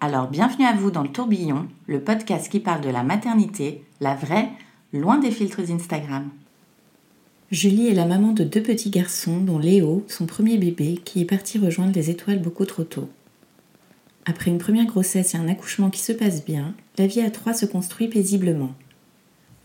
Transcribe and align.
Alors 0.00 0.28
bienvenue 0.28 0.64
à 0.64 0.74
vous 0.74 0.92
dans 0.92 1.02
le 1.02 1.08
tourbillon, 1.08 1.66
le 1.88 2.00
podcast 2.00 2.48
qui 2.48 2.60
parle 2.60 2.82
de 2.82 2.88
la 2.88 3.02
maternité, 3.02 3.82
la 4.00 4.14
vraie, 4.14 4.48
loin 4.92 5.18
des 5.18 5.32
filtres 5.32 5.72
Instagram. 5.72 6.30
Julie 7.50 7.88
est 7.88 7.94
la 7.94 8.06
maman 8.06 8.30
de 8.30 8.44
deux 8.44 8.62
petits 8.62 8.90
garçons, 8.90 9.40
dont 9.40 9.58
Léo, 9.58 10.04
son 10.06 10.26
premier 10.26 10.56
bébé, 10.56 11.00
qui 11.04 11.20
est 11.20 11.24
parti 11.24 11.58
rejoindre 11.58 11.94
les 11.96 12.10
étoiles 12.10 12.40
beaucoup 12.40 12.64
trop 12.64 12.84
tôt. 12.84 13.08
Après 14.24 14.52
une 14.52 14.58
première 14.58 14.86
grossesse 14.86 15.34
et 15.34 15.38
un 15.38 15.48
accouchement 15.48 15.90
qui 15.90 16.00
se 16.00 16.12
passe 16.12 16.44
bien, 16.44 16.74
la 16.96 17.08
vie 17.08 17.22
à 17.22 17.32
trois 17.32 17.52
se 17.52 17.66
construit 17.66 18.06
paisiblement. 18.06 18.74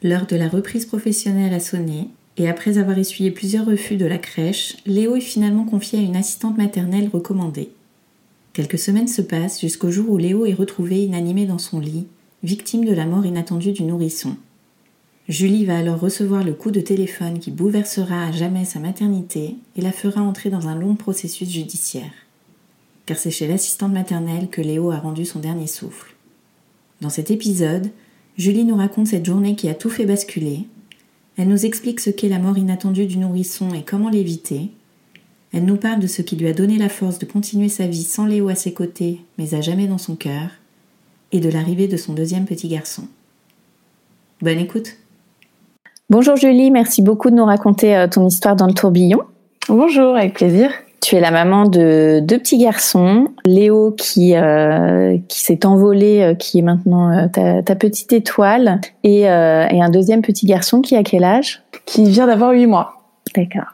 L'heure 0.02 0.25
de 0.25 0.36
la 0.36 0.49
reprise 0.49 0.88
professionnelle 0.88 1.53
a 1.53 1.59
sonné, 1.59 2.09
et 2.38 2.49
après 2.49 2.80
avoir 2.80 2.97
essuyé 2.97 3.30
plusieurs 3.30 3.67
refus 3.67 3.97
de 3.97 4.08
la 4.08 4.17
crèche, 4.17 4.77
Léo 4.88 5.15
est 5.15 5.21
finalement 5.21 5.65
confié 5.65 5.99
à 5.99 6.02
une 6.02 6.15
assistante 6.15 6.58
maternelle 6.58 7.11
recommandée. 7.13 7.69
Quelques 8.53 8.77
semaines 8.77 9.07
se 9.07 9.23
passent 9.23 9.59
jusqu'au 9.59 9.89
jour 9.89 10.11
où 10.11 10.17
Léo 10.17 10.45
est 10.45 10.53
retrouvé 10.53 11.03
inanimé 11.03 11.47
dans 11.47 11.57
son 11.57 11.79
lit, 11.79 12.05
victime 12.43 12.85
de 12.85 12.93
la 12.93 13.07
mort 13.07 13.25
inattendue 13.25 13.71
du 13.71 13.81
nourrisson. 13.81 14.35
Julie 15.27 15.65
va 15.65 15.77
alors 15.77 15.99
recevoir 15.99 16.43
le 16.43 16.53
coup 16.53 16.69
de 16.69 16.79
téléphone 16.79 17.39
qui 17.39 17.49
bouleversera 17.49 18.25
à 18.27 18.31
jamais 18.31 18.65
sa 18.65 18.79
maternité 18.79 19.55
et 19.75 19.81
la 19.81 19.91
fera 19.91 20.21
entrer 20.21 20.51
dans 20.51 20.67
un 20.67 20.75
long 20.75 20.95
processus 20.95 21.49
judiciaire. 21.49 22.11
Car 23.07 23.17
c'est 23.17 23.31
chez 23.31 23.47
l'assistante 23.47 23.91
maternelle 23.91 24.49
que 24.49 24.61
Léo 24.61 24.91
a 24.91 24.99
rendu 24.99 25.25
son 25.25 25.39
dernier 25.39 25.67
souffle. 25.67 26.13
Dans 27.01 27.09
cet 27.09 27.31
épisode, 27.31 27.89
Julie 28.37 28.65
nous 28.65 28.75
raconte 28.75 29.07
cette 29.07 29.25
journée 29.25 29.55
qui 29.55 29.67
a 29.67 29.73
tout 29.73 29.89
fait 29.89 30.05
basculer. 30.05 30.67
Elle 31.37 31.47
nous 31.47 31.65
explique 31.65 31.99
ce 31.99 32.11
qu'est 32.11 32.29
la 32.29 32.39
mort 32.39 32.57
inattendue 32.57 33.07
du 33.07 33.17
nourrisson 33.17 33.73
et 33.73 33.83
comment 33.83 34.09
l'éviter. 34.09 34.69
Elle 35.53 35.65
nous 35.65 35.77
parle 35.77 35.99
de 35.99 36.07
ce 36.07 36.21
qui 36.21 36.35
lui 36.35 36.47
a 36.47 36.53
donné 36.53 36.77
la 36.77 36.89
force 36.89 37.19
de 37.19 37.25
continuer 37.25 37.69
sa 37.69 37.85
vie 37.85 38.03
sans 38.03 38.25
Léo 38.25 38.49
à 38.49 38.55
ses 38.55 38.73
côtés, 38.73 39.21
mais 39.37 39.53
à 39.53 39.61
jamais 39.61 39.87
dans 39.87 39.99
son 39.99 40.15
cœur, 40.15 40.49
et 41.31 41.39
de 41.39 41.49
l'arrivée 41.49 41.87
de 41.87 41.97
son 41.97 42.13
deuxième 42.13 42.45
petit 42.45 42.67
garçon. 42.67 43.03
Bonne 44.41 44.59
écoute. 44.59 44.97
Bonjour 46.09 46.35
Julie, 46.35 46.71
merci 46.71 47.01
beaucoup 47.01 47.29
de 47.29 47.35
nous 47.35 47.45
raconter 47.45 47.95
euh, 47.95 48.07
ton 48.07 48.27
histoire 48.27 48.55
dans 48.55 48.67
le 48.67 48.73
tourbillon. 48.73 49.21
Bonjour, 49.69 50.15
avec 50.15 50.33
plaisir. 50.33 50.71
Tu 51.03 51.17
es 51.17 51.19
la 51.19 51.31
maman 51.31 51.65
de 51.65 52.21
deux 52.23 52.39
petits 52.39 52.58
garçons, 52.58 53.27
Léo 53.45 53.92
qui 53.92 54.36
euh, 54.36 55.17
qui 55.27 55.42
s'est 55.42 55.65
envolé, 55.65 56.21
euh, 56.21 56.33
qui 56.33 56.59
est 56.59 56.61
maintenant 56.61 57.11
euh, 57.11 57.27
ta, 57.27 57.61
ta, 57.61 57.75
petite 57.75 58.13
étoile, 58.13 58.80
et, 59.03 59.30
euh, 59.30 59.67
et, 59.69 59.81
un 59.81 59.89
deuxième 59.89 60.21
petit 60.21 60.45
garçon 60.45 60.80
qui 60.80 60.95
a 60.95 61.03
quel 61.03 61.25
âge? 61.25 61.61
Qui 61.86 62.09
vient 62.09 62.25
d'avoir 62.25 62.52
huit 62.52 62.67
mois. 62.67 63.03
D'accord. 63.36 63.67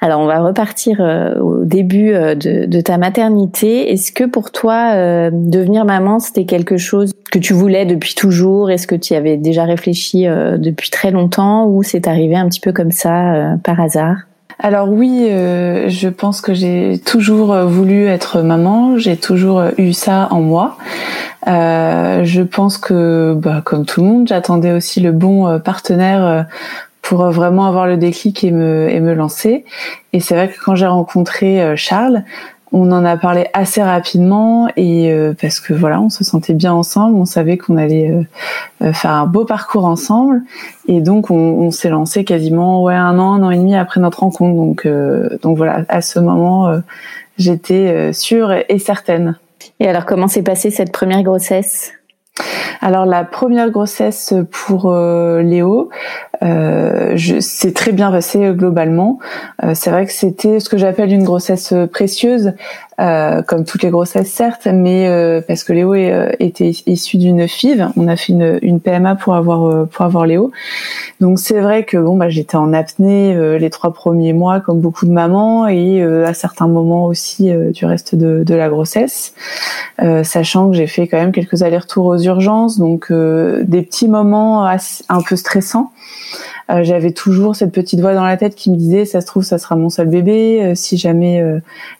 Alors 0.00 0.20
on 0.20 0.26
va 0.26 0.40
repartir 0.40 0.98
euh, 1.00 1.38
au 1.40 1.64
début 1.64 2.12
de, 2.12 2.66
de, 2.66 2.80
ta 2.80 2.98
maternité. 2.98 3.92
Est-ce 3.92 4.12
que 4.12 4.24
pour 4.24 4.50
toi 4.50 5.30
devenir 5.30 5.84
maman 5.84 6.18
c'était 6.18 6.44
quelque 6.44 6.76
chose 6.76 7.12
que 7.30 7.38
tu 7.38 7.52
voulais 7.52 7.86
depuis 7.86 8.14
toujours? 8.14 8.70
Est-ce 8.70 8.86
que 8.86 8.94
tu 8.94 9.14
y 9.14 9.16
avais 9.16 9.36
déjà 9.36 9.64
réfléchi 9.64 10.26
depuis 10.26 10.90
très 10.90 11.10
longtemps? 11.10 11.66
Ou 11.66 11.82
c'est 11.82 12.08
arrivé 12.08 12.36
un 12.36 12.48
petit 12.48 12.60
peu 12.60 12.72
comme 12.72 12.92
ça 12.92 13.56
par 13.62 13.80
hasard? 13.80 14.16
Alors 14.64 14.88
oui, 14.88 15.26
euh, 15.28 15.88
je 15.88 16.08
pense 16.08 16.40
que 16.40 16.54
j'ai 16.54 17.00
toujours 17.04 17.52
euh, 17.52 17.66
voulu 17.66 18.06
être 18.06 18.42
maman, 18.42 18.96
j'ai 18.96 19.16
toujours 19.16 19.58
euh, 19.58 19.70
eu 19.76 19.92
ça 19.92 20.28
en 20.30 20.40
moi. 20.40 20.76
Euh, 21.48 22.22
je 22.22 22.42
pense 22.42 22.78
que, 22.78 23.34
bah, 23.36 23.60
comme 23.64 23.84
tout 23.84 24.02
le 24.02 24.06
monde, 24.06 24.28
j'attendais 24.28 24.70
aussi 24.70 25.00
le 25.00 25.10
bon 25.10 25.58
partenaire 25.58 26.46
pour 27.02 27.30
vraiment 27.30 27.66
avoir 27.66 27.86
le 27.86 27.98
déclic 27.98 28.42
et 28.44 28.50
me, 28.50 28.88
et 28.88 29.00
me 29.00 29.12
lancer. 29.12 29.64
Et 30.14 30.20
c'est 30.20 30.34
vrai 30.34 30.48
que 30.48 30.58
quand 30.64 30.74
j'ai 30.74 30.86
rencontré 30.86 31.76
Charles, 31.76 32.24
on 32.72 32.90
en 32.90 33.04
a 33.04 33.16
parlé 33.18 33.46
assez 33.52 33.82
rapidement 33.82 34.68
et 34.76 35.12
euh, 35.12 35.34
parce 35.38 35.60
que 35.60 35.74
voilà, 35.74 36.00
on 36.00 36.08
se 36.08 36.24
sentait 36.24 36.54
bien 36.54 36.72
ensemble, 36.72 37.16
on 37.16 37.26
savait 37.26 37.58
qu'on 37.58 37.76
allait 37.76 38.10
euh, 38.10 38.22
euh, 38.82 38.92
faire 38.94 39.10
un 39.10 39.26
beau 39.26 39.44
parcours 39.44 39.84
ensemble 39.84 40.42
et 40.88 41.02
donc 41.02 41.30
on, 41.30 41.36
on 41.36 41.70
s'est 41.70 41.90
lancé 41.90 42.24
quasiment 42.24 42.82
ouais 42.82 42.94
un 42.94 43.18
an, 43.18 43.34
un 43.34 43.42
an 43.42 43.50
et 43.50 43.58
demi 43.58 43.76
après 43.76 44.00
notre 44.00 44.20
rencontre. 44.20 44.56
Donc 44.56 44.88
donc 45.42 45.56
voilà, 45.58 45.84
à 45.88 46.00
ce 46.00 46.18
moment, 46.18 46.80
j'étais 47.36 48.12
sûre 48.12 48.52
et 48.52 48.78
certaine. 48.78 49.38
Et 49.78 49.86
alors 49.86 50.06
comment 50.06 50.28
s'est 50.28 50.42
passée 50.42 50.70
cette 50.70 50.92
première 50.92 51.22
grossesse? 51.22 51.92
Alors 52.80 53.06
la 53.06 53.24
première 53.24 53.70
grossesse 53.70 54.34
pour 54.50 54.86
euh, 54.86 55.42
Léo, 55.42 55.90
euh, 56.42 57.16
c'est 57.40 57.74
très 57.74 57.92
bien 57.92 58.10
passé 58.10 58.44
euh, 58.44 58.52
globalement. 58.52 59.18
Euh, 59.62 59.72
c'est 59.74 59.90
vrai 59.90 60.06
que 60.06 60.12
c'était 60.12 60.60
ce 60.60 60.68
que 60.68 60.76
j'appelle 60.76 61.12
une 61.12 61.24
grossesse 61.24 61.74
précieuse, 61.92 62.52
comme 63.48 63.64
toutes 63.64 63.82
les 63.82 63.90
grossesses 63.90 64.30
certes, 64.30 64.68
mais 64.72 65.08
parce 65.48 65.64
que 65.64 65.72
Léo 65.72 65.92
était 65.94 66.70
issu 66.86 67.16
d'une 67.16 67.48
FIV, 67.48 67.88
on 67.96 68.06
a 68.06 68.14
fait 68.14 68.32
une, 68.32 68.60
une 68.62 68.78
PMA 68.78 69.16
pour 69.16 69.34
avoir 69.34 69.88
pour 69.88 70.04
avoir 70.04 70.24
Léo. 70.24 70.52
Donc 71.20 71.40
c'est 71.40 71.58
vrai 71.58 71.82
que 71.82 71.96
bon 71.96 72.16
bah 72.16 72.28
j'étais 72.28 72.54
en 72.54 72.72
apnée 72.72 73.58
les 73.58 73.70
trois 73.70 73.92
premiers 73.92 74.32
mois 74.32 74.60
comme 74.60 74.80
beaucoup 74.80 75.04
de 75.06 75.10
mamans 75.10 75.66
et 75.66 76.00
à 76.00 76.32
certains 76.32 76.68
moments 76.68 77.06
aussi 77.06 77.50
du 77.72 77.86
reste 77.86 78.14
de, 78.14 78.44
de 78.44 78.54
la 78.54 78.68
grossesse, 78.68 79.34
sachant 80.22 80.70
que 80.70 80.76
j'ai 80.76 80.86
fait 80.86 81.08
quand 81.08 81.18
même 81.18 81.32
quelques 81.32 81.64
allers-retours 81.64 82.06
aux 82.06 82.18
urgences, 82.18 82.78
donc 82.78 83.10
euh, 83.10 83.62
des 83.64 83.82
petits 83.82 84.08
moments 84.08 84.66
un 84.66 85.22
peu 85.22 85.36
stressants. 85.36 85.90
Euh, 86.70 86.84
j'avais 86.84 87.10
toujours 87.10 87.56
cette 87.56 87.72
petite 87.72 88.00
voix 88.00 88.14
dans 88.14 88.24
la 88.24 88.36
tête 88.36 88.54
qui 88.54 88.70
me 88.70 88.76
disait 88.76 89.04
ça 89.04 89.20
se 89.20 89.26
trouve 89.26 89.42
ça 89.42 89.58
sera 89.58 89.76
mon 89.76 89.90
seul 89.90 90.08
bébé. 90.08 90.62
Euh, 90.62 90.74
si 90.74 90.96
jamais 90.96 91.42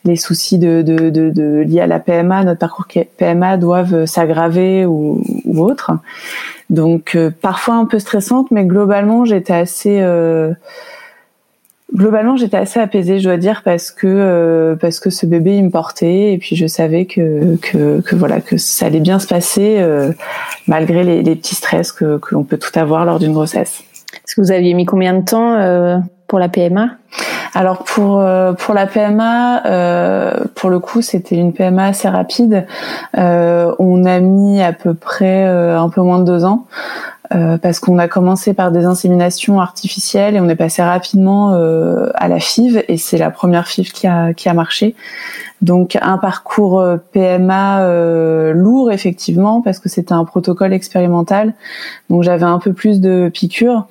les 0.05 0.17
soucis 0.17 0.59
de, 0.59 0.83
de, 0.83 1.11
de, 1.11 1.31
de, 1.31 1.65
liés 1.67 1.81
à 1.81 1.87
la 1.87 2.01
PMA 2.01 2.45
notre 2.45 2.61
parcours 2.61 2.87
PMA 3.17 3.57
doivent 3.57 4.07
s'aggraver 4.07 4.87
ou, 4.87 5.23
ou 5.45 5.63
autre. 5.63 5.93
Donc 6.71 7.19
parfois 7.41 7.75
un 7.75 7.85
peu 7.85 7.99
stressante 7.99 8.51
mais 8.51 8.65
globalement 8.65 9.25
j'étais 9.25 9.55
assez 9.55 10.01
globalement 11.95 12.37
j'étais 12.37 12.57
assez 12.57 12.81
apaisée 12.81 13.19
je 13.19 13.25
dois 13.25 13.37
dire 13.37 13.63
parce 13.65 13.91
que 13.91 14.07
euh, 14.07 14.77
parce 14.77 15.01
que 15.01 15.11
ce 15.11 15.27
bébé 15.27 15.57
il 15.57 15.65
me 15.65 15.71
portait. 15.71 16.33
Et 16.33 16.39
puis 16.39 16.57
je 16.57 16.67
savais 16.67 17.07
que 17.07 17.57
que, 17.57 18.01
que 18.01 18.17
voilà 18.17 18.41
que 18.41 18.57
ça 18.57 18.87
allait 18.87 19.01
bien 19.01 19.19
se 19.19 19.27
passer 19.27 19.77
euh, 19.79 20.13
malgré 20.67 21.05
les, 21.05 21.23
les, 21.23 21.37
petits 21.37 21.55
stress 21.55 21.93
que 21.93 22.19
que 22.19 22.35
l'on 22.35 22.45
peut 22.45 22.59
tout 22.59 22.77
avoir 22.79 23.05
lors 23.05 23.19
d'une 23.19 23.33
grossesse. 23.33 23.85
Vous 24.39 24.53
aviez 24.53 24.75
mis 24.75 24.87
combien 24.87 25.15
de 25.15 25.25
temps 25.25 25.55
euh, 25.55 25.99
pour 26.27 26.39
la 26.39 26.49
PMA 26.49 26.91
alors 27.55 27.85
pour 27.85 28.25
pour 28.59 28.75
la 28.75 28.87
PMA, 28.87 29.63
pour 30.55 30.71
le 30.71 30.79
coup, 30.79 31.03
c'était 31.03 31.37
une 31.37 31.53
PMA 31.53 31.85
assez 31.85 32.09
rapide. 32.09 32.67
on 33.15 34.05
a 34.07 34.21
mis 34.21 34.63
à 34.63 34.73
peu 34.73 34.95
près 34.95 35.45
un 35.45 35.91
peu 35.91 36.01
moins 36.01 36.19
de 36.21 36.25
deux 36.25 36.47
ans. 36.47 36.65
Euh, 37.35 37.57
parce 37.57 37.81
qu'on 37.81 37.99
a 37.99 38.09
commencé 38.09 38.53
par 38.53 38.73
des 38.73 38.85
inséminations 38.85 39.61
artificielles 39.61 40.37
et 40.37 40.41
on 40.41 40.49
est 40.49 40.57
passé 40.57 40.83
rapidement 40.83 41.55
euh, 41.55 42.11
à 42.15 42.29
la 42.29 42.41
FIV 42.41 42.85
et 42.89 42.99
c'est 42.99 43.17
la 43.17 43.31
première 43.31 43.69
FIV 43.69 43.93
qui 43.93 44.07
a, 44.07 44.35
qui 44.35 44.49
a 44.49 44.55
marché. 44.55 44.95
Donc 45.63 45.97
un 46.03 46.19
parcours 46.19 46.81
euh, 46.81 46.97
PMA 47.13 48.53
lourd 48.53 48.93
effectivement 48.93 49.63
parce 49.63 49.79
que 49.79 49.89
c'était 49.89 50.13
un 50.13 50.25
protocole 50.25 50.73
expérimental. 50.73 51.55
Donc 52.11 52.23
j'avais 52.23 52.45
un 52.45 52.59
peu 52.59 52.73
plus 52.73 53.01
de 53.01 53.31
piqûres 53.33 53.87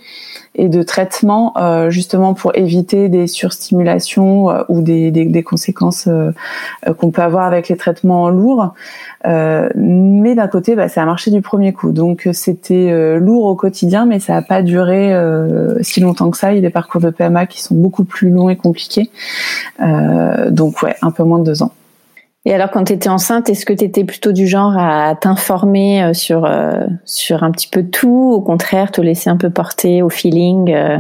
et 0.56 0.70
de 0.70 0.84
traitements 0.84 1.54
justement 1.90 2.34
pour 2.34 2.56
éviter 2.56 3.10
des 3.10 3.28
surstimulations 3.28 4.48
ou 4.70 4.82
des, 4.82 5.12
des, 5.12 5.26
des 5.26 5.44
conséquences 5.44 6.10
qu'on 6.98 7.12
peut 7.12 7.22
avoir 7.22 7.46
avec 7.46 7.70
les 7.70 7.78
traitements 7.78 8.30
lourds. 8.30 8.74
mais 9.24 10.36
d'un 10.36 10.48
côté, 10.48 10.76
bah, 10.76 10.90
ça 10.90 11.04
a 11.04 11.06
marché 11.06 11.32
du 11.32 11.42
premier 11.42 11.72
coup. 11.72 11.92
Donc 11.92 12.28
c'était 12.34 13.18
lourd 13.18 13.46
au 13.46 13.56
quotidien, 13.56 14.06
mais 14.06 14.20
ça 14.20 14.34
n'a 14.34 14.42
pas 14.42 14.62
duré 14.62 15.14
si 15.82 16.02
longtemps 16.02 16.30
que 16.30 16.38
ça. 16.38 16.52
Il 16.52 16.56
y 16.56 16.60
a 16.60 16.62
des 16.62 16.70
parcours 16.70 17.02
de 17.02 17.10
PMA 17.10 17.46
qui 17.46 17.62
sont 17.62 17.76
beaucoup 17.76 18.04
plus 18.04 18.30
longs 18.30 18.50
et 18.50 18.58
compliqués. 18.58 19.10
donc 19.80 20.82
ouais, 20.84 20.96
un 21.02 21.12
peu 21.12 21.24
moins 21.24 21.40
de 21.40 21.46
deux 21.46 21.64
ans. 21.64 21.72
Et 22.46 22.54
alors, 22.54 22.72
quand 22.72 22.86
tu 22.86 22.94
étais 22.94 23.10
enceinte, 23.10 23.50
est-ce 23.50 23.66
que 23.66 23.74
tu 23.74 23.84
étais 23.84 24.04
plutôt 24.04 24.32
du 24.32 24.48
genre 24.48 24.76
à 24.76 25.16
t'informer 25.16 26.04
euh, 26.04 26.14
sur 26.14 26.46
euh, 26.46 26.86
sur 27.06 27.44
un 27.44 27.52
petit 27.52 27.68
peu 27.68 27.84
tout, 27.84 28.32
au 28.34 28.42
contraire, 28.42 28.92
te 28.92 29.00
laisser 29.00 29.30
un 29.30 29.38
peu 29.38 29.52
porter 29.52 30.02
au 30.02 30.10
feeling 30.10 30.74
euh, 30.74 30.98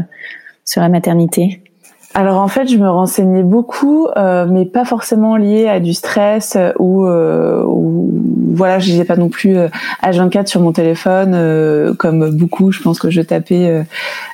sur 0.65 0.81
la 0.81 0.89
maternité? 0.89 1.63
Alors 2.13 2.41
en 2.41 2.49
fait, 2.49 2.67
je 2.67 2.75
me 2.75 2.89
renseignais 2.89 3.43
beaucoup, 3.43 4.07
euh, 4.17 4.45
mais 4.45 4.65
pas 4.65 4.83
forcément 4.83 5.37
lié 5.37 5.67
à 5.67 5.79
du 5.79 5.93
stress 5.93 6.57
ou, 6.77 7.05
euh, 7.05 7.63
ou 7.63 8.11
voilà, 8.53 8.79
je 8.79 8.91
n'étais 8.91 9.05
pas 9.05 9.15
non 9.15 9.29
plus 9.29 9.57
à 9.57 9.69
euh, 10.09 10.11
24 10.11 10.47
sur 10.49 10.59
mon 10.59 10.73
téléphone 10.73 11.95
comme 11.97 12.29
beaucoup. 12.31 12.71
Je 12.71 12.81
pense 12.81 12.99
que 12.99 13.09
je 13.09 13.21
tapais 13.21 13.85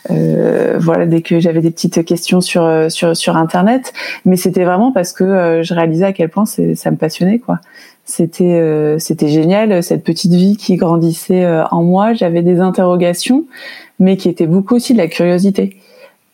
voilà 0.09 1.06
dès 1.06 1.21
que 1.21 1.39
j'avais 1.39 1.62
des 1.62 1.69
petites 1.69 2.03
questions 2.03 2.41
sur 2.41 2.68
sur 2.89 3.15
sur 3.15 3.38
internet, 3.38 3.94
mais 4.25 4.38
c'était 4.38 4.63
vraiment 4.63 4.91
parce 4.91 5.13
que 5.13 5.62
je 5.63 5.73
réalisais 5.73 6.06
à 6.06 6.13
quel 6.13 6.30
point 6.30 6.45
ça 6.45 6.91
me 6.91 6.97
passionnait 6.97 7.39
quoi. 7.39 7.59
C'était 8.06 8.95
c'était 8.97 9.27
génial 9.27 9.83
cette 9.83 10.03
petite 10.03 10.33
vie 10.33 10.57
qui 10.57 10.77
grandissait 10.77 11.45
en 11.69 11.83
moi. 11.83 12.13
J'avais 12.13 12.41
des 12.41 12.59
interrogations, 12.59 13.45
mais 14.00 14.18
qui 14.18 14.30
étaient 14.30 14.47
beaucoup 14.47 14.75
aussi 14.75 14.94
de 14.94 14.97
la 14.97 15.07
curiosité. 15.07 15.77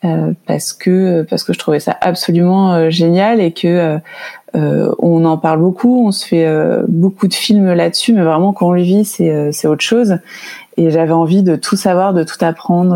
Euh, 0.04 0.32
parce 0.46 0.72
que 0.74 1.22
parce 1.22 1.44
que 1.44 1.52
je 1.54 1.58
trouvais 1.58 1.80
ça 1.80 1.96
absolument 2.02 2.74
euh, 2.74 2.90
génial 2.90 3.40
et 3.40 3.52
que 3.52 3.98
euh, 4.54 4.94
on 4.98 5.24
en 5.24 5.38
parle 5.38 5.60
beaucoup, 5.60 6.06
on 6.06 6.12
se 6.12 6.26
fait 6.26 6.46
beaucoup 6.88 7.26
de 7.26 7.34
films 7.34 7.72
là-dessus, 7.72 8.12
mais 8.12 8.22
vraiment 8.22 8.52
quand 8.52 8.68
on 8.68 8.72
le 8.72 8.82
vit, 8.82 9.04
c'est 9.04 9.50
c'est 9.52 9.66
autre 9.66 9.82
chose. 9.82 10.18
Et 10.76 10.90
j'avais 10.90 11.12
envie 11.12 11.42
de 11.42 11.56
tout 11.56 11.76
savoir, 11.76 12.14
de 12.14 12.22
tout 12.24 12.36
apprendre, 12.40 12.94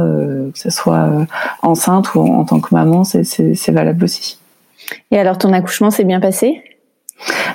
que 0.53 0.59
ce 0.59 0.71
soit 0.71 1.11
enceinte 1.63 2.15
ou 2.15 2.21
en, 2.21 2.45
tant 2.45 2.61
que 2.61 2.73
maman, 2.73 3.03
c'est 3.03 3.25
c'est 3.25 3.73
valable 3.73 4.05
aussi. 4.05 4.39
Et 5.11 5.19
alors 5.19 5.37
ton 5.37 5.53
accouchement 5.53 5.91
s'est 5.91 6.05
bien 6.05 6.21
passé? 6.21 6.63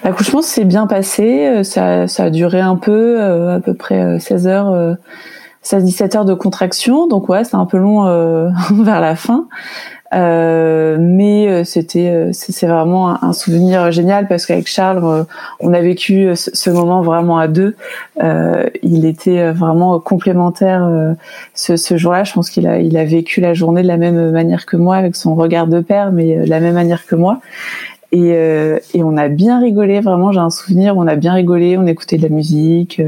L'accouchement 0.03 0.41
s'est 0.41 0.65
bien 0.65 0.85
passé, 0.85 1.63
ça, 1.63 2.09
ça 2.09 2.25
a 2.25 2.29
duré 2.29 2.59
un 2.59 2.75
peu, 2.75 3.21
à 3.21 3.61
peu 3.61 3.73
près 3.73 4.19
16 4.19 4.47
heures 4.47 4.97
16-17 5.63 6.17
heures 6.17 6.25
de 6.25 6.33
contraction, 6.33 7.07
donc 7.07 7.29
ouais, 7.29 7.43
c'est 7.43 7.55
un 7.55 7.65
peu 7.65 7.77
long 7.77 8.05
euh, 8.05 8.49
vers 8.71 9.01
la 9.01 9.15
fin. 9.15 9.47
Euh, 10.13 10.97
mais 10.99 11.47
euh, 11.47 11.63
c'était 11.63 12.09
euh, 12.09 12.29
c'est 12.33 12.67
vraiment 12.67 13.23
un, 13.23 13.33
souvenir 13.33 13.91
génial 13.91 14.27
parce 14.27 14.45
qu'avec 14.45 14.67
Charles 14.67 15.25
on 15.59 15.73
a 15.73 15.81
vécu 15.81 16.29
ce, 16.35 16.69
moment 16.69 17.01
vraiment 17.01 17.39
à 17.39 17.47
deux. 17.47 17.75
Il 18.83 19.05
était 19.05 19.51
vraiment 19.51 19.99
complémentaire 19.99 21.15
ce, 21.53 21.77
ce 21.77 21.97
jour-là. 21.97 22.23
Je 22.23 22.33
pense 22.33 22.49
qu'il 22.49 22.67
a 22.67 22.79
il 22.79 22.97
a 22.97 23.05
vécu 23.05 23.41
la 23.41 23.53
journée 23.53 23.81
de 23.81 23.87
la 23.87 23.97
même 23.97 24.31
manière 24.31 24.65
que 24.65 24.77
moi 24.77 24.97
avec 24.97 25.15
son 25.15 25.35
regard 25.35 25.67
de 25.67 25.79
père 25.79 26.11
mais 26.11 26.37
de 26.37 26.49
la 26.49 26.59
même 26.59 26.75
manière 26.75 27.05
que 27.05 27.15
moi. 27.15 27.39
Et, 28.11 28.29
et 28.93 29.03
on 29.03 29.17
a 29.17 29.27
bien 29.27 29.59
rigolé 29.59 29.99
vraiment 29.99 30.31
j'ai 30.31 30.39
un 30.39 30.51
souvenir 30.51 30.95
on 30.97 31.07
a 31.07 31.15
bien 31.15 31.33
rigolé 31.33 31.77
on 31.79 31.87
écoutait 31.87 32.17
de 32.17 32.23
la 32.23 32.29
musique 32.29 33.01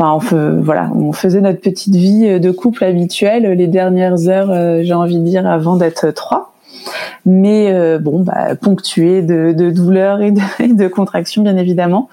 Enfin, 0.00 0.18
on, 0.34 0.62
voilà, 0.62 0.90
on 0.94 1.12
faisait 1.12 1.42
notre 1.42 1.60
petite 1.60 1.94
vie 1.94 2.26
euh, 2.26 2.38
de 2.38 2.50
couple 2.50 2.84
habituelle 2.84 3.42
les 3.52 3.66
dernières 3.66 4.28
heures, 4.28 4.50
euh, 4.50 4.80
j'ai 4.82 4.94
envie 4.94 5.18
de 5.18 5.24
dire, 5.24 5.46
avant 5.46 5.76
d'être 5.76 6.10
trois. 6.12 6.54
Mais 7.26 7.70
euh, 7.70 7.98
bon, 7.98 8.20
bah, 8.20 8.56
ponctué 8.56 9.20
de, 9.20 9.52
douleurs 9.70 10.22
et 10.22 10.30
de, 10.30 10.40
et 10.58 10.68
de 10.68 10.88
contractions, 10.88 11.42
bien 11.42 11.58
évidemment. 11.58 12.08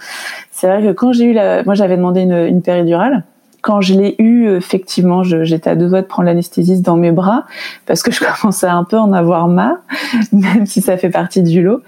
C'est 0.52 0.68
vrai 0.68 0.84
que 0.84 0.92
quand 0.92 1.14
j'ai 1.14 1.26
eu 1.26 1.34
la, 1.34 1.64
moi 1.64 1.76
j'avais 1.76 1.96
demandé 1.96 2.22
une, 2.22 2.34
une 2.34 2.62
péridurale 2.62 3.24
quand 3.62 3.82
je 3.82 3.94
l'ai 3.94 4.16
eu, 4.20 4.50
effectivement, 4.50 5.24
j'étais 5.24 5.70
à 5.70 5.76
deux 5.76 5.90
doigts 5.90 6.02
de 6.02 6.08
prendre 6.08 6.28
l'anesthésiste 6.28 6.84
dans 6.84 6.96
mes 6.96 7.12
bras 7.12 7.46
parce 7.86 8.04
que 8.04 8.12
je 8.12 8.20
commençais 8.42 8.68
un 8.68 8.84
peu 8.84 8.98
à 8.98 9.02
en 9.02 9.14
avoir 9.14 9.48
marre, 9.48 9.78
même 10.32 10.66
si 10.66 10.82
ça 10.82 10.98
fait 10.98 11.10
partie 11.10 11.44
du 11.44 11.62
lot. 11.62 11.82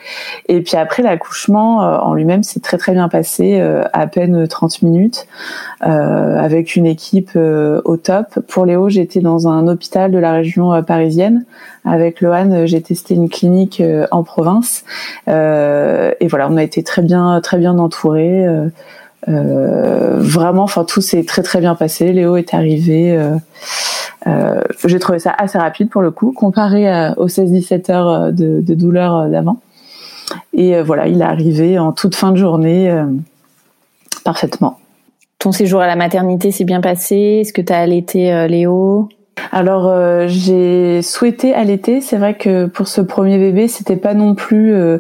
Et 0.48 0.62
puis 0.62 0.78
après, 0.78 1.04
l'accouchement 1.04 1.84
euh, 1.84 1.98
en 1.98 2.14
lui-même 2.14 2.44
s'est 2.44 2.60
très 2.60 2.78
très 2.78 2.94
bien 2.94 3.10
passé, 3.10 3.60
euh, 3.60 3.84
à 3.94 4.08
peine 4.08 4.48
30 4.48 4.82
minutes, 4.82 5.28
euh, 5.86 6.38
avec 6.38 6.76
une 6.76 6.86
équipe 6.86 7.36
au 7.36 7.98
top. 7.98 8.40
Pour 8.48 8.66
Léo, 8.66 8.90
j'étais 8.90 9.20
dans 9.20 9.48
un 9.48 9.68
hôpital 9.68 10.12
de 10.12 10.18
la 10.18 10.34
région 10.34 10.84
parisienne. 10.84 11.46
Avec 11.86 12.22
Lohan, 12.22 12.66
j'ai 12.66 12.82
testé 12.82 13.16
une 13.16 13.30
clinique 13.30 13.82
en 14.12 14.24
province. 14.24 14.84
et 15.28 16.28
voilà, 16.28 16.50
on 16.50 16.58
a 16.58 16.64
été 16.64 16.84
très 16.84 17.02
bien 17.02 17.40
très 17.42 17.58
bien 17.58 17.78
entourés. 17.78 18.46
Euh, 19.28 20.18
vraiment, 20.20 20.64
enfin 20.64 20.86
tout 20.86 21.02
s'est 21.02 21.24
très 21.24 21.44
très 21.44 21.60
bien 21.60 21.76
passé. 21.76 22.14
Léo 22.14 22.38
est 22.38 22.54
arrivé. 22.54 23.12
Euh, 23.12 23.36
euh, 24.28 24.62
j'ai 24.86 25.00
trouvé 25.00 25.20
ça 25.20 25.34
assez 25.38 25.58
rapide 25.58 25.90
pour 25.90 26.02
le 26.02 26.12
coup, 26.12 26.32
comparé 26.32 26.88
aux 27.18 27.28
16-17 27.28 27.92
heures 27.92 28.34
de, 28.34 28.62
douleur 28.62 29.30
d'avant. 29.30 29.60
Et 30.54 30.82
voilà, 30.82 31.08
il 31.08 31.22
est 31.22 31.26
arrivé 31.26 31.80
en 31.80 31.92
toute 31.92 32.16
fin 32.16 32.32
de 32.32 32.38
journée 32.38 32.94
parfaitement. 34.24 34.78
Ton 35.40 35.52
séjour 35.52 35.80
à 35.80 35.88
la 35.88 35.96
maternité 35.96 36.52
s'est 36.52 36.66
bien 36.66 36.82
passé? 36.82 37.40
Est-ce 37.42 37.54
que 37.54 37.62
tu 37.62 37.72
as 37.72 37.80
allaité 37.80 38.48
Léo? 38.50 39.10
Alors 39.52 39.88
euh, 39.88 40.26
j'ai 40.28 41.02
souhaité 41.02 41.54
allaiter. 41.54 42.02
C'est 42.02 42.18
vrai 42.18 42.36
que 42.36 42.66
pour 42.66 42.88
ce 42.88 43.02
premier 43.02 43.38
bébé, 43.38 43.68
c'était 43.68 43.96
pas 43.96 44.14
non 44.14 44.36
plus 44.36 44.74
euh, 44.74 45.00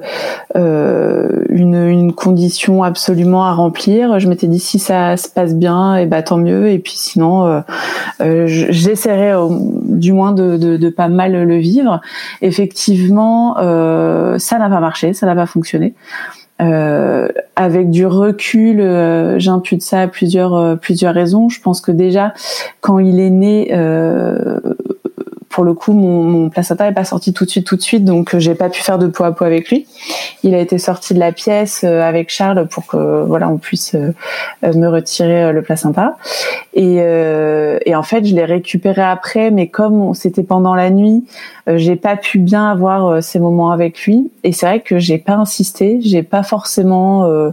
euh, 0.55 1.45
une, 1.49 2.13
condition 2.13 2.83
absolument 2.83 3.45
à 3.45 3.53
remplir. 3.53 4.19
Je 4.19 4.27
m'étais 4.27 4.47
dit 4.47 4.59
si 4.59 4.79
ça 4.79 5.15
se 5.15 5.29
passe 5.29 5.55
bien, 5.55 5.97
et 5.97 6.03
eh 6.03 6.05
bah 6.05 6.21
tant 6.23 6.37
mieux. 6.37 6.69
Et 6.69 6.79
puis 6.79 6.93
sinon, 6.95 7.63
j'essaierai 8.19 9.33
du 9.49 10.11
moins 10.11 10.31
de, 10.31 10.89
pas 10.89 11.07
mal 11.07 11.43
le 11.43 11.55
vivre. 11.57 12.01
Effectivement, 12.41 13.55
ça 13.55 14.59
n'a 14.59 14.69
pas 14.69 14.79
marché, 14.79 15.13
ça 15.13 15.25
n'a 15.25 15.35
pas 15.35 15.45
fonctionné. 15.45 15.93
Euh, 16.61 17.29
avec 17.55 17.89
du 17.89 18.05
recul, 18.05 18.81
euh, 18.81 19.39
j'impute 19.39 19.81
ça 19.81 20.01
à 20.01 20.07
plusieurs 20.07 20.55
euh, 20.55 20.75
plusieurs 20.75 21.13
raisons. 21.13 21.47
Je 21.47 21.61
pense 21.61 21.79
que 21.79 21.91
déjà, 21.91 22.33
quand 22.81 22.99
il 22.99 23.19
est 23.21 23.29
né, 23.29 23.69
euh, 23.71 24.59
pour 25.49 25.63
le 25.63 25.73
coup, 25.73 25.93
mon, 25.93 26.23
mon 26.23 26.49
placenta 26.49 26.87
est 26.87 26.93
pas 26.93 27.05
sorti 27.05 27.33
tout 27.33 27.45
de 27.45 27.49
suite, 27.49 27.65
tout 27.65 27.77
de 27.77 27.81
suite, 27.81 28.03
donc 28.03 28.37
j'ai 28.37 28.55
pas 28.55 28.69
pu 28.69 28.81
faire 28.81 28.97
de 28.97 29.07
peau 29.07 29.23
à 29.23 29.33
peau 29.33 29.45
avec 29.45 29.69
lui. 29.69 29.87
Il 30.43 30.53
a 30.53 30.59
été 30.59 30.77
sorti 30.77 31.13
de 31.13 31.19
la 31.19 31.31
pièce 31.31 31.83
avec 31.83 32.29
Charles 32.29 32.67
pour 32.67 32.85
que 32.87 33.23
voilà 33.23 33.49
on 33.49 33.57
puisse 33.57 33.95
me 34.63 34.87
retirer 34.87 35.51
le 35.51 35.61
placenta. 35.61 36.17
Et, 36.73 36.97
et 36.97 37.95
en 37.95 38.03
fait, 38.03 38.25
je 38.25 38.35
l'ai 38.35 38.45
récupéré 38.45 39.01
après, 39.01 39.51
mais 39.51 39.67
comme 39.67 40.13
c'était 40.13 40.43
pendant 40.43 40.75
la 40.75 40.91
nuit, 40.91 41.25
euh, 41.25 41.25
j'ai 41.77 41.95
pas 41.95 42.15
pu 42.15 42.39
bien 42.39 42.69
avoir 42.69 43.07
euh, 43.07 43.21
ces 43.21 43.39
moments 43.39 43.71
avec 43.71 44.01
lui. 44.05 44.31
Et 44.43 44.51
c'est 44.51 44.65
vrai 44.65 44.79
que 44.79 44.99
j'ai 44.99 45.17
pas 45.17 45.35
insisté, 45.35 45.99
j'ai 46.01 46.23
pas 46.23 46.43
forcément 46.43 47.25
euh, 47.25 47.51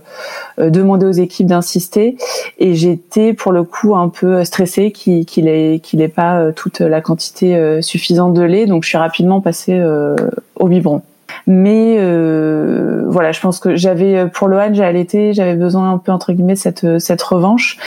demandé 0.59 1.07
aux 1.07 1.13
équipes 1.13 1.47
d'insister. 1.47 2.17
Et 2.59 2.75
j'étais 2.75 3.33
pour 3.33 3.53
le 3.53 3.65
coup 3.65 3.97
un 3.97 4.09
peu 4.09 4.45
stressée 4.45 4.93
qu'il 4.93 5.27
qu'il 5.27 5.49
ait 5.49 5.81
qu'il 5.81 6.01
ait 6.01 6.09
pas 6.09 6.53
toute 6.53 6.81
la 6.81 7.01
quantité 7.01 7.81
suffisante 7.83 8.35
de 8.35 8.43
lait. 8.43 8.67
Donc 8.67 8.85
je 8.85 8.89
suis 8.89 8.99
rapidement 8.99 9.41
passée 9.41 9.83
au 10.57 10.69
biberon. 10.69 11.03
Mais 11.47 11.97
euh, 11.99 13.05
voilà, 13.09 13.33
je 13.33 13.41
pense 13.41 13.61
que 13.61 13.77
j'avais 13.77 14.17
euh, 14.17 14.27
pour 14.27 14.49
Lohan, 14.49 14.75
j'ai 14.75 14.85
allaité, 14.85 15.33
j'avais 15.33 15.55
besoin 15.55 15.93
un 15.93 15.99
peu 15.99 16.13
entre 16.13 16.33
guillemets 16.33 16.57
cette 16.57 16.85
euh, 16.85 16.99
cette 16.99 17.23
revanche. 17.23 17.79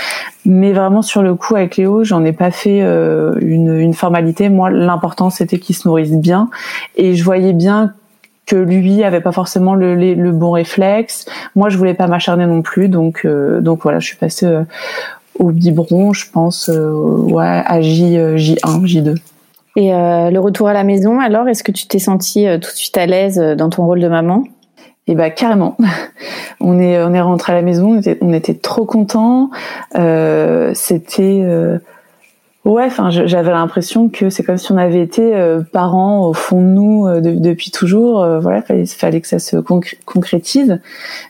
Mais 0.45 0.71
vraiment 0.71 1.01
sur 1.01 1.21
le 1.21 1.35
coup 1.35 1.55
avec 1.55 1.77
Léo, 1.77 2.03
j'en 2.03 2.23
ai 2.23 2.31
pas 2.31 2.51
fait 2.51 2.79
une, 2.79 3.77
une 3.77 3.93
formalité. 3.93 4.49
Moi, 4.49 4.69
l'important 4.71 5.29
c'était 5.29 5.59
qu'il 5.59 5.75
se 5.75 5.87
nourrisse 5.87 6.13
bien, 6.13 6.49
et 6.95 7.15
je 7.15 7.23
voyais 7.23 7.53
bien 7.53 7.93
que 8.45 8.55
lui 8.55 9.03
avait 9.03 9.21
pas 9.21 9.33
forcément 9.33 9.75
le, 9.75 9.95
le, 9.95 10.31
bon 10.31 10.51
réflexe. 10.51 11.25
Moi, 11.55 11.69
je 11.69 11.77
voulais 11.77 11.93
pas 11.93 12.07
m'acharner 12.07 12.47
non 12.47 12.61
plus, 12.61 12.87
donc 12.87 13.27
donc 13.27 13.83
voilà, 13.83 13.99
je 13.99 14.07
suis 14.07 14.17
passée 14.17 14.49
au 15.37 15.51
biberon, 15.51 16.13
je 16.13 16.25
pense, 16.31 16.69
ouais, 16.69 17.61
à 17.65 17.81
J, 17.81 18.15
J1, 18.15 18.85
J2. 18.85 19.17
Et 19.75 19.93
euh, 19.93 20.29
le 20.31 20.39
retour 20.39 20.67
à 20.67 20.73
la 20.73 20.83
maison, 20.83 21.19
alors, 21.19 21.47
est-ce 21.47 21.63
que 21.63 21.71
tu 21.71 21.87
t'es 21.87 21.99
sentie 21.99 22.47
euh, 22.47 22.57
tout 22.57 22.71
de 22.71 22.75
suite 22.75 22.97
à 22.97 23.05
l'aise 23.05 23.39
euh, 23.39 23.55
dans 23.55 23.69
ton 23.69 23.85
rôle 23.85 23.99
de 23.99 24.07
maman? 24.07 24.43
Eh 25.07 25.15
ben 25.15 25.31
carrément. 25.31 25.75
On 26.61 26.77
est 26.79 27.01
on 27.01 27.13
est 27.13 27.21
rentré 27.21 27.53
à 27.53 27.55
la 27.55 27.61
maison, 27.61 27.93
on 27.93 27.99
était, 27.99 28.17
on 28.19 28.33
était 28.33 28.53
trop 28.53 28.83
contents. 28.85 29.49
C'était 30.73 31.41
Ouais, 32.65 32.83
enfin, 32.85 33.09
j'avais 33.09 33.51
l'impression 33.51 34.09
que 34.09 34.29
c'est 34.29 34.43
comme 34.43 34.57
si 34.57 34.69
on 34.73 34.77
avait 34.77 35.01
été 35.01 35.33
euh, 35.33 35.61
parents 35.61 36.27
au 36.27 36.33
fond 36.33 36.59
de 36.59 36.67
nous 36.67 37.07
euh, 37.07 37.21
depuis 37.21 37.71
toujours. 37.71 38.21
Euh, 38.21 38.39
voilà, 38.39 38.61
fallait, 38.61 39.21
que 39.21 39.27
ça 39.29 39.39
se 39.39 39.55
concrétise. 40.05 40.81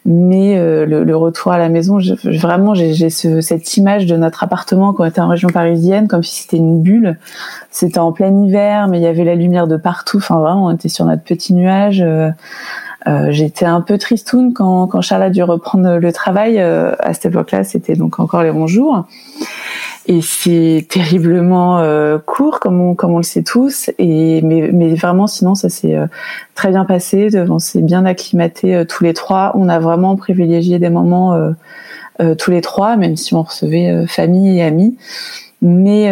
Mais 0.05 0.55
le, 0.87 1.15
retour 1.15 1.51
à 1.51 1.59
la 1.59 1.69
maison, 1.69 1.99
vraiment, 2.23 2.73
j'ai 2.73 3.09
cette 3.11 3.77
image 3.77 4.07
de 4.07 4.17
notre 4.17 4.43
appartement 4.43 4.91
quand 4.91 5.03
on 5.03 5.07
était 5.07 5.21
en 5.21 5.27
région 5.27 5.49
parisienne, 5.49 6.07
comme 6.07 6.23
si 6.23 6.41
c'était 6.41 6.57
une 6.57 6.81
bulle. 6.81 7.19
C'était 7.69 7.99
en 7.99 8.11
plein 8.11 8.35
hiver, 8.45 8.87
mais 8.87 8.97
il 8.97 9.03
y 9.03 9.07
avait 9.07 9.23
la 9.23 9.35
lumière 9.35 9.67
de 9.67 9.77
partout. 9.77 10.17
Enfin, 10.17 10.39
vraiment, 10.39 10.65
on 10.65 10.71
était 10.71 10.89
sur 10.89 11.05
notre 11.05 11.23
petit 11.23 11.53
nuage 11.53 12.03
J'étais 13.29 13.65
un 13.65 13.81
peu 13.81 13.97
tristoune 13.97 14.53
quand, 14.53 14.87
quand 14.87 15.01
Charles 15.01 15.23
a 15.23 15.29
dû 15.29 15.43
reprendre 15.43 15.97
le 15.97 16.11
travail. 16.11 16.59
à 16.59 17.13
cette 17.13 17.27
époque-là, 17.27 17.63
c'était 17.63 17.95
donc 17.95 18.19
encore 18.19 18.41
les 18.41 18.51
bons 18.51 18.67
jours. 18.67 19.05
Et 20.07 20.21
c'est 20.21 20.87
terriblement 20.89 21.83
court, 22.25 22.59
comme 22.59 22.81
on, 22.81 22.95
comme 22.95 23.13
on 23.13 23.17
le 23.17 23.23
sait 23.23 23.43
tous. 23.43 23.91
Et 23.99 24.41
mais, 24.41 24.69
mais 24.73 24.95
vraiment, 24.95 25.27
sinon, 25.27 25.53
ça 25.53 25.69
s'est 25.69 25.97
très 26.55 26.69
bien 26.69 26.85
passé. 26.85 27.29
On 27.49 27.59
s'est 27.59 27.81
bien 27.81 28.05
acclimaté 28.05 28.85
tous 28.87 29.03
les 29.03 29.13
trois. 29.13 29.51
On 29.55 29.69
a 29.69 29.77
vraiment 29.79 30.15
privilégié 30.15 30.79
des 30.79 30.89
moments 30.89 31.37
tous 32.39 32.49
les 32.49 32.61
trois, 32.61 32.97
même 32.97 33.17
si 33.17 33.35
on 33.35 33.43
recevait 33.43 34.07
famille 34.07 34.57
et 34.57 34.63
amis. 34.63 34.97
Mais 35.61 36.11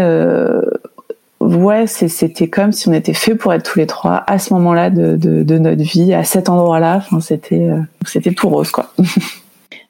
ouais, 1.39 1.87
c'était 1.87 2.47
comme 2.47 2.71
si 2.71 2.87
on 2.89 2.93
était 2.93 3.13
fait 3.13 3.35
pour 3.35 3.53
être 3.53 3.71
tous 3.71 3.79
les 3.79 3.87
trois 3.87 4.23
à 4.27 4.39
ce 4.39 4.53
moment-là 4.53 4.89
de, 4.89 5.15
de, 5.15 5.43
de, 5.43 5.57
notre 5.57 5.83
vie, 5.83 6.13
à 6.13 6.23
cet 6.23 6.49
endroit-là. 6.49 6.97
Enfin, 6.97 7.19
c'était 7.19 7.69
euh, 7.69 7.79
c'était 8.05 8.31
tout 8.31 8.49
rose, 8.49 8.71
quoi. 8.71 8.91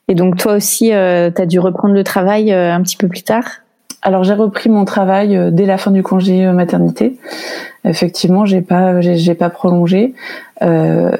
Et 0.09 0.15
donc 0.15 0.37
toi 0.37 0.53
aussi, 0.53 0.93
euh, 0.93 1.29
tu 1.35 1.41
as 1.41 1.45
dû 1.45 1.59
reprendre 1.59 1.93
le 1.93 2.03
travail 2.03 2.53
euh, 2.53 2.73
un 2.73 2.81
petit 2.81 2.95
peu 2.97 3.07
plus 3.07 3.23
tard? 3.23 3.43
Alors 4.01 4.23
j'ai 4.23 4.33
repris 4.33 4.69
mon 4.69 4.85
travail 4.85 5.35
euh, 5.35 5.51
dès 5.51 5.65
la 5.65 5.77
fin 5.77 5.91
du 5.91 6.03
congé 6.03 6.45
maternité. 6.51 7.17
Effectivement, 7.83 8.45
j'ai 8.45 8.61
pas 8.61 9.01
j'ai 9.01 9.35
pas 9.35 9.49
prolongé. 9.49 10.13
Euh, 10.61 11.11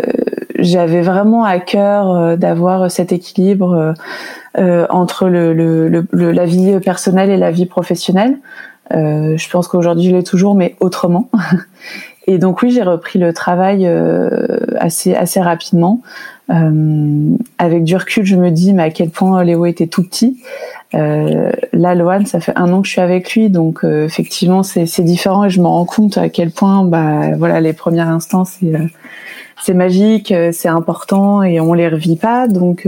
J'avais 0.59 1.01
vraiment 1.01 1.43
à 1.43 1.59
cœur 1.59 2.35
d'avoir 2.35 2.89
cet 2.89 3.11
équilibre 3.11 3.93
euh, 4.57 4.87
entre 4.89 5.29
le, 5.29 5.53
le, 5.53 5.87
le, 5.87 6.31
la 6.31 6.45
vie 6.45 6.79
personnelle 6.79 7.29
et 7.29 7.37
la 7.37 7.51
vie 7.51 7.67
professionnelle. 7.67 8.39
Euh, 8.91 9.37
je 9.37 9.49
pense 9.49 9.67
qu'aujourd'hui 9.67 10.09
je 10.09 10.15
l'ai 10.15 10.23
toujours, 10.23 10.55
mais 10.55 10.75
autrement. 10.79 11.29
Et 12.27 12.37
donc 12.37 12.61
oui, 12.61 12.71
j'ai 12.71 12.83
repris 12.83 13.19
le 13.19 13.33
travail 13.33 13.87
euh, 13.87 14.57
assez 14.79 15.15
assez 15.15 15.39
rapidement. 15.39 16.01
Euh, 16.49 17.35
avec 17.57 17.83
du 17.83 17.95
recul, 17.95 18.25
je 18.25 18.35
me 18.35 18.51
dis 18.51 18.73
mais 18.73 18.83
à 18.83 18.89
quel 18.89 19.09
point 19.09 19.43
Léo 19.43 19.65
était 19.65 19.87
tout 19.87 20.03
petit. 20.03 20.41
Euh, 20.93 21.51
là, 21.73 21.95
Loan, 21.95 22.25
ça 22.25 22.39
fait 22.39 22.53
un 22.55 22.71
an 22.71 22.81
que 22.81 22.87
je 22.87 22.93
suis 22.93 23.01
avec 23.01 23.33
lui, 23.33 23.49
donc 23.49 23.83
euh, 23.83 24.05
effectivement 24.05 24.63
c'est 24.63 25.01
différent 25.01 25.45
et 25.45 25.49
je 25.49 25.61
me 25.61 25.67
rends 25.67 25.85
compte 25.85 26.17
à 26.17 26.29
quel 26.29 26.51
point 26.51 26.83
bah 26.83 27.35
voilà 27.37 27.59
les 27.59 27.73
premiers 27.73 28.01
instants 28.01 28.45
c'est 28.45 28.73
c'est 29.63 29.73
magique, 29.73 30.33
c'est 30.51 30.69
important 30.69 31.43
et 31.43 31.59
on 31.59 31.73
les 31.73 31.89
revit 31.89 32.15
pas. 32.15 32.47
Donc 32.47 32.87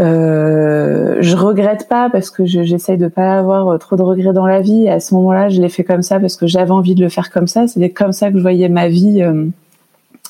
euh, 0.00 1.18
je 1.20 1.36
regrette 1.36 1.88
pas 1.88 2.08
parce 2.10 2.30
que 2.30 2.44
j'essaye 2.46 2.96
de 2.96 3.08
pas 3.08 3.38
avoir 3.38 3.78
trop 3.78 3.96
de 3.96 4.02
regrets 4.02 4.32
dans 4.32 4.46
la 4.46 4.60
vie. 4.60 4.88
À 4.88 5.00
ce 5.00 5.14
moment-là, 5.14 5.48
je 5.48 5.60
l'ai 5.60 5.68
fait 5.68 5.84
comme 5.84 6.02
ça 6.02 6.18
parce 6.18 6.36
que 6.36 6.46
j'avais 6.46 6.70
envie 6.70 6.94
de 6.94 7.02
le 7.02 7.08
faire 7.08 7.30
comme 7.30 7.46
ça. 7.46 7.66
C'était 7.66 7.90
comme 7.90 8.12
ça 8.12 8.30
que 8.30 8.36
je 8.36 8.42
voyais 8.42 8.68
ma 8.68 8.88
vie 8.88 9.22
euh, 9.22 9.46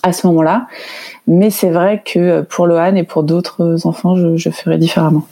à 0.02 0.12
ce 0.12 0.26
moment-là. 0.26 0.66
Mais 1.26 1.50
c'est 1.50 1.70
vrai 1.70 2.02
que 2.04 2.42
pour 2.42 2.66
Lohan 2.66 2.96
et 2.96 3.04
pour 3.04 3.22
d'autres 3.22 3.86
enfants, 3.86 4.16
je, 4.16 4.36
je 4.36 4.50
ferais 4.50 4.78
différemment. 4.78 5.26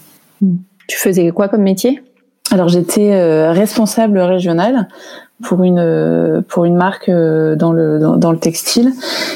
Tu 0.87 0.97
faisais 0.97 1.31
quoi 1.31 1.49
comme 1.49 1.63
métier? 1.63 2.01
Alors 2.51 2.69
j'étais 2.69 3.13
euh, 3.13 3.53
responsable 3.53 4.19
régionale 4.19 4.89
pour 5.43 5.65
une 5.65 6.45
pour 6.49 6.65
une 6.65 6.77
marque 6.77 7.09
euh, 7.09 7.57
dans 7.57 7.73
le 7.73 7.99
dans, 7.99 8.33
le 8.33 8.39
textile. 8.39 8.93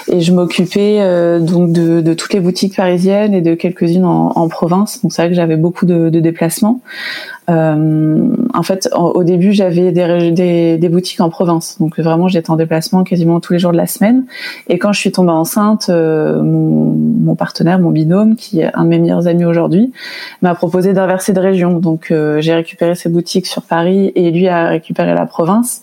Et 0.09 0.21
je 0.21 0.33
m'occupais 0.33 0.99
euh, 1.00 1.40
donc 1.40 1.73
de, 1.73 2.14
toutes 2.14 2.33
les 2.33 2.40
boutiques 2.40 2.76
parisiennes 2.76 3.35
et 3.35 3.40
de 3.40 3.54
quelques-unes 3.54 4.04
en, 4.04 4.49
province. 4.49 5.02
Donc 5.02 5.12
c'est 5.12 5.23
vrai 5.23 5.30
que 5.30 5.35
j'avais 5.35 5.56
beaucoup 5.56 5.87
de, 5.87 6.09
déplacements. 6.11 6.80
euh, 6.80 7.33
en 7.48 8.62
fait, 8.62 8.88
au 8.94 9.24
début, 9.24 9.52
j'avais 9.52 9.92
des, 9.92 10.88
boutiques 10.88 11.20
en 11.20 11.28
province, 11.28 11.78
donc 11.78 11.98
vraiment 11.98 12.28
j'étais 12.28 12.50
en 12.50 12.56
déplacement 12.56 13.04
quasiment 13.04 13.40
tous 13.40 13.52
les 13.52 13.58
jours 13.58 13.72
de 13.72 13.76
la 13.76 13.86
semaine. 13.86 14.24
Et 14.68 14.78
quand 14.78 14.92
je 14.92 15.00
suis 15.00 15.12
tombée 15.12 15.32
enceinte, 15.32 15.86
euh, 15.88 16.42
mon, 16.42 16.92
mon, 16.94 17.34
partenaire, 17.34 17.78
mon 17.78 17.90
binôme, 17.90 18.36
qui 18.36 18.60
est 18.60 18.70
un 18.74 18.84
de 18.84 18.88
mes 18.88 18.98
meilleurs 18.98 19.26
amis 19.26 19.44
aujourd'hui, 19.44 19.92
m'a 20.42 20.54
proposé 20.54 20.92
d'inverser 20.92 21.32
de 21.32 21.40
région. 21.40 21.78
Donc 21.80 22.10
euh, 22.10 22.40
j'ai 22.40 22.54
récupéré 22.54 22.94
ses 22.94 23.08
boutiques 23.08 23.46
sur 23.46 23.62
Paris 23.62 24.12
et 24.14 24.30
lui 24.30 24.48
a 24.48 24.68
récupéré 24.68 25.14
la 25.14 25.26
province. 25.26 25.82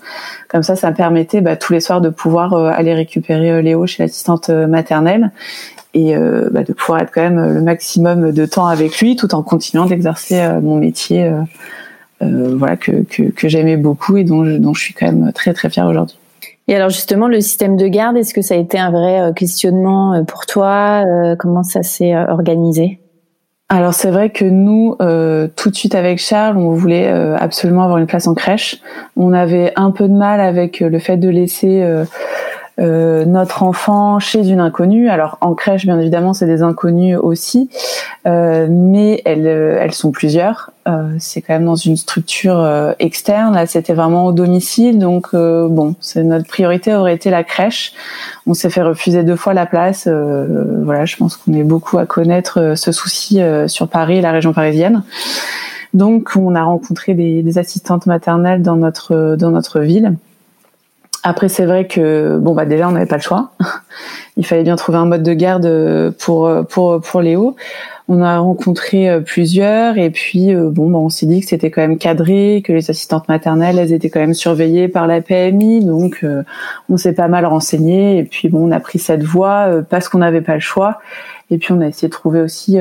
Comme 0.49 0.63
ça, 0.63 0.75
ça 0.75 0.89
me 0.89 0.95
permettait 0.95 1.41
bah, 1.41 1.55
tous 1.57 1.73
les 1.73 1.79
soirs 1.79 2.01
de 2.01 2.09
pouvoir 2.09 2.55
aller 2.55 2.93
récupérer 2.93 3.61
Léo 3.61 3.85
chez 3.85 4.03
l'assistante 4.03 4.49
maternelle 4.49 5.31
et 5.93 6.15
euh, 6.15 6.49
bah, 6.51 6.63
de 6.63 6.73
pouvoir 6.73 7.01
être 7.01 7.11
quand 7.13 7.21
même 7.21 7.53
le 7.53 7.61
maximum 7.61 8.31
de 8.31 8.45
temps 8.45 8.67
avec 8.67 8.99
lui 8.99 9.15
tout 9.15 9.33
en 9.35 9.43
continuant 9.43 9.85
d'exercer 9.85 10.39
euh, 10.39 10.61
mon 10.61 10.77
métier 10.77 11.25
euh, 11.25 11.41
euh, 12.21 12.55
voilà 12.55 12.77
que, 12.77 13.03
que, 13.03 13.23
que 13.23 13.47
j'aimais 13.47 13.77
beaucoup 13.77 14.17
et 14.17 14.23
dont 14.23 14.45
je, 14.45 14.53
dont 14.53 14.73
je 14.73 14.81
suis 14.81 14.93
quand 14.93 15.07
même 15.07 15.31
très 15.33 15.53
très 15.53 15.69
fière 15.69 15.87
aujourd'hui. 15.87 16.17
Et 16.67 16.75
alors 16.75 16.89
justement 16.89 17.27
le 17.27 17.41
système 17.41 17.75
de 17.75 17.87
garde, 17.87 18.15
est-ce 18.15 18.33
que 18.33 18.41
ça 18.41 18.53
a 18.53 18.57
été 18.57 18.77
un 18.77 18.91
vrai 18.91 19.33
questionnement 19.35 20.23
pour 20.25 20.45
toi 20.45 21.03
Comment 21.37 21.63
ça 21.63 21.83
s'est 21.83 22.15
organisé? 22.15 23.01
Alors 23.73 23.93
c'est 23.93 24.11
vrai 24.11 24.31
que 24.31 24.43
nous, 24.43 24.97
euh, 25.01 25.47
tout 25.55 25.69
de 25.69 25.75
suite 25.75 25.95
avec 25.95 26.19
Charles, 26.19 26.57
on 26.57 26.71
voulait 26.71 27.07
euh, 27.07 27.37
absolument 27.37 27.83
avoir 27.83 27.99
une 27.99 28.05
place 28.05 28.27
en 28.27 28.33
crèche. 28.33 28.81
On 29.15 29.31
avait 29.31 29.71
un 29.77 29.91
peu 29.91 30.09
de 30.09 30.13
mal 30.13 30.41
avec 30.41 30.81
le 30.81 30.99
fait 30.99 31.15
de 31.15 31.29
laisser 31.29 31.81
euh, 31.81 32.03
notre 32.81 33.63
enfant 33.63 34.19
chez 34.19 34.49
une 34.49 34.59
inconnue. 34.59 35.09
Alors 35.09 35.37
en 35.41 35.53
crèche, 35.53 35.85
bien 35.85 35.99
évidemment, 35.99 36.33
c'est 36.33 36.45
des 36.45 36.61
inconnus 36.61 37.17
aussi, 37.21 37.69
euh, 38.27 38.67
mais 38.69 39.21
elles, 39.25 39.47
euh, 39.47 39.77
elles 39.79 39.93
sont 39.93 40.11
plusieurs. 40.11 40.71
Euh, 40.87 41.13
c'est 41.19 41.41
quand 41.41 41.53
même 41.53 41.65
dans 41.65 41.75
une 41.75 41.95
structure 41.95 42.57
euh, 42.57 42.93
externe. 42.97 43.53
Là, 43.53 43.67
c'était 43.67 43.93
vraiment 43.93 44.25
au 44.25 44.31
domicile, 44.31 44.97
donc 44.99 45.33
bon, 45.33 45.95
c'est 45.99 46.23
notre 46.23 46.47
priorité 46.47 46.95
aurait 46.95 47.13
été 47.13 47.29
la 47.29 47.43
crèche. 47.43 47.93
On 48.47 48.53
s'est 48.53 48.69
fait 48.69 48.81
refuser 48.81 49.23
deux 49.23 49.35
fois 49.35 49.53
la 49.53 49.65
place. 49.65 50.07
voilà, 50.07 51.05
je 51.05 51.17
pense 51.17 51.37
qu'on 51.37 51.53
est 51.53 51.63
beaucoup 51.63 51.97
à 51.97 52.05
connaître 52.05 52.73
ce 52.75 52.91
souci 52.91 53.39
sur 53.67 53.87
Paris 53.87 54.17
et 54.17 54.21
la 54.21 54.31
région 54.31 54.53
parisienne. 54.53 55.03
Donc, 55.93 56.31
on 56.35 56.55
a 56.55 56.63
rencontré 56.63 57.13
des, 57.13 57.43
des 57.43 57.57
assistantes 57.57 58.05
maternelles 58.05 58.61
dans 58.61 58.77
notre 58.77 59.35
dans 59.35 59.51
notre 59.51 59.81
ville. 59.81 60.15
Après, 61.23 61.49
c'est 61.49 61.65
vrai 61.65 61.87
que 61.87 62.37
bon 62.39 62.53
bah 62.53 62.65
déjà 62.65 62.87
on 62.87 62.91
n'avait 62.91 63.05
pas 63.05 63.17
le 63.17 63.21
choix. 63.21 63.51
Il 64.37 64.45
fallait 64.45 64.63
bien 64.63 64.75
trouver 64.75 64.97
un 64.97 65.05
mode 65.05 65.23
de 65.23 65.33
garde 65.33 66.15
pour 66.17 66.49
pour 66.67 66.99
pour 67.01 67.21
Léo. 67.21 67.55
On 68.13 68.21
a 68.21 68.39
rencontré 68.39 69.09
euh, 69.09 69.21
plusieurs 69.21 69.97
et 69.97 70.09
puis 70.09 70.53
euh, 70.53 70.69
bon 70.69 70.89
bah, 70.89 70.97
on 70.97 71.07
s'est 71.07 71.25
dit 71.25 71.39
que 71.39 71.47
c'était 71.47 71.71
quand 71.71 71.79
même 71.79 71.97
cadré, 71.97 72.61
que 72.61 72.73
les 72.73 72.89
assistantes 72.89 73.29
maternelles 73.29 73.79
elles 73.79 73.93
étaient 73.93 74.09
quand 74.09 74.19
même 74.19 74.33
surveillées 74.33 74.89
par 74.89 75.07
la 75.07 75.21
PMI, 75.21 75.85
donc 75.85 76.19
euh, 76.25 76.43
on 76.89 76.97
s'est 76.97 77.13
pas 77.13 77.29
mal 77.29 77.45
renseigné 77.45 78.17
et 78.17 78.25
puis 78.25 78.49
bon 78.49 78.67
on 78.67 78.71
a 78.71 78.81
pris 78.81 78.99
cette 78.99 79.23
voie 79.23 79.81
parce 79.89 80.09
qu'on 80.09 80.17
n'avait 80.17 80.41
pas 80.41 80.55
le 80.55 80.59
choix. 80.59 80.99
Et 81.51 81.57
puis 81.57 81.71
on 81.71 81.79
a 81.79 81.87
essayé 81.87 82.09
de 82.09 82.13
trouver 82.13 82.41
aussi 82.41 82.79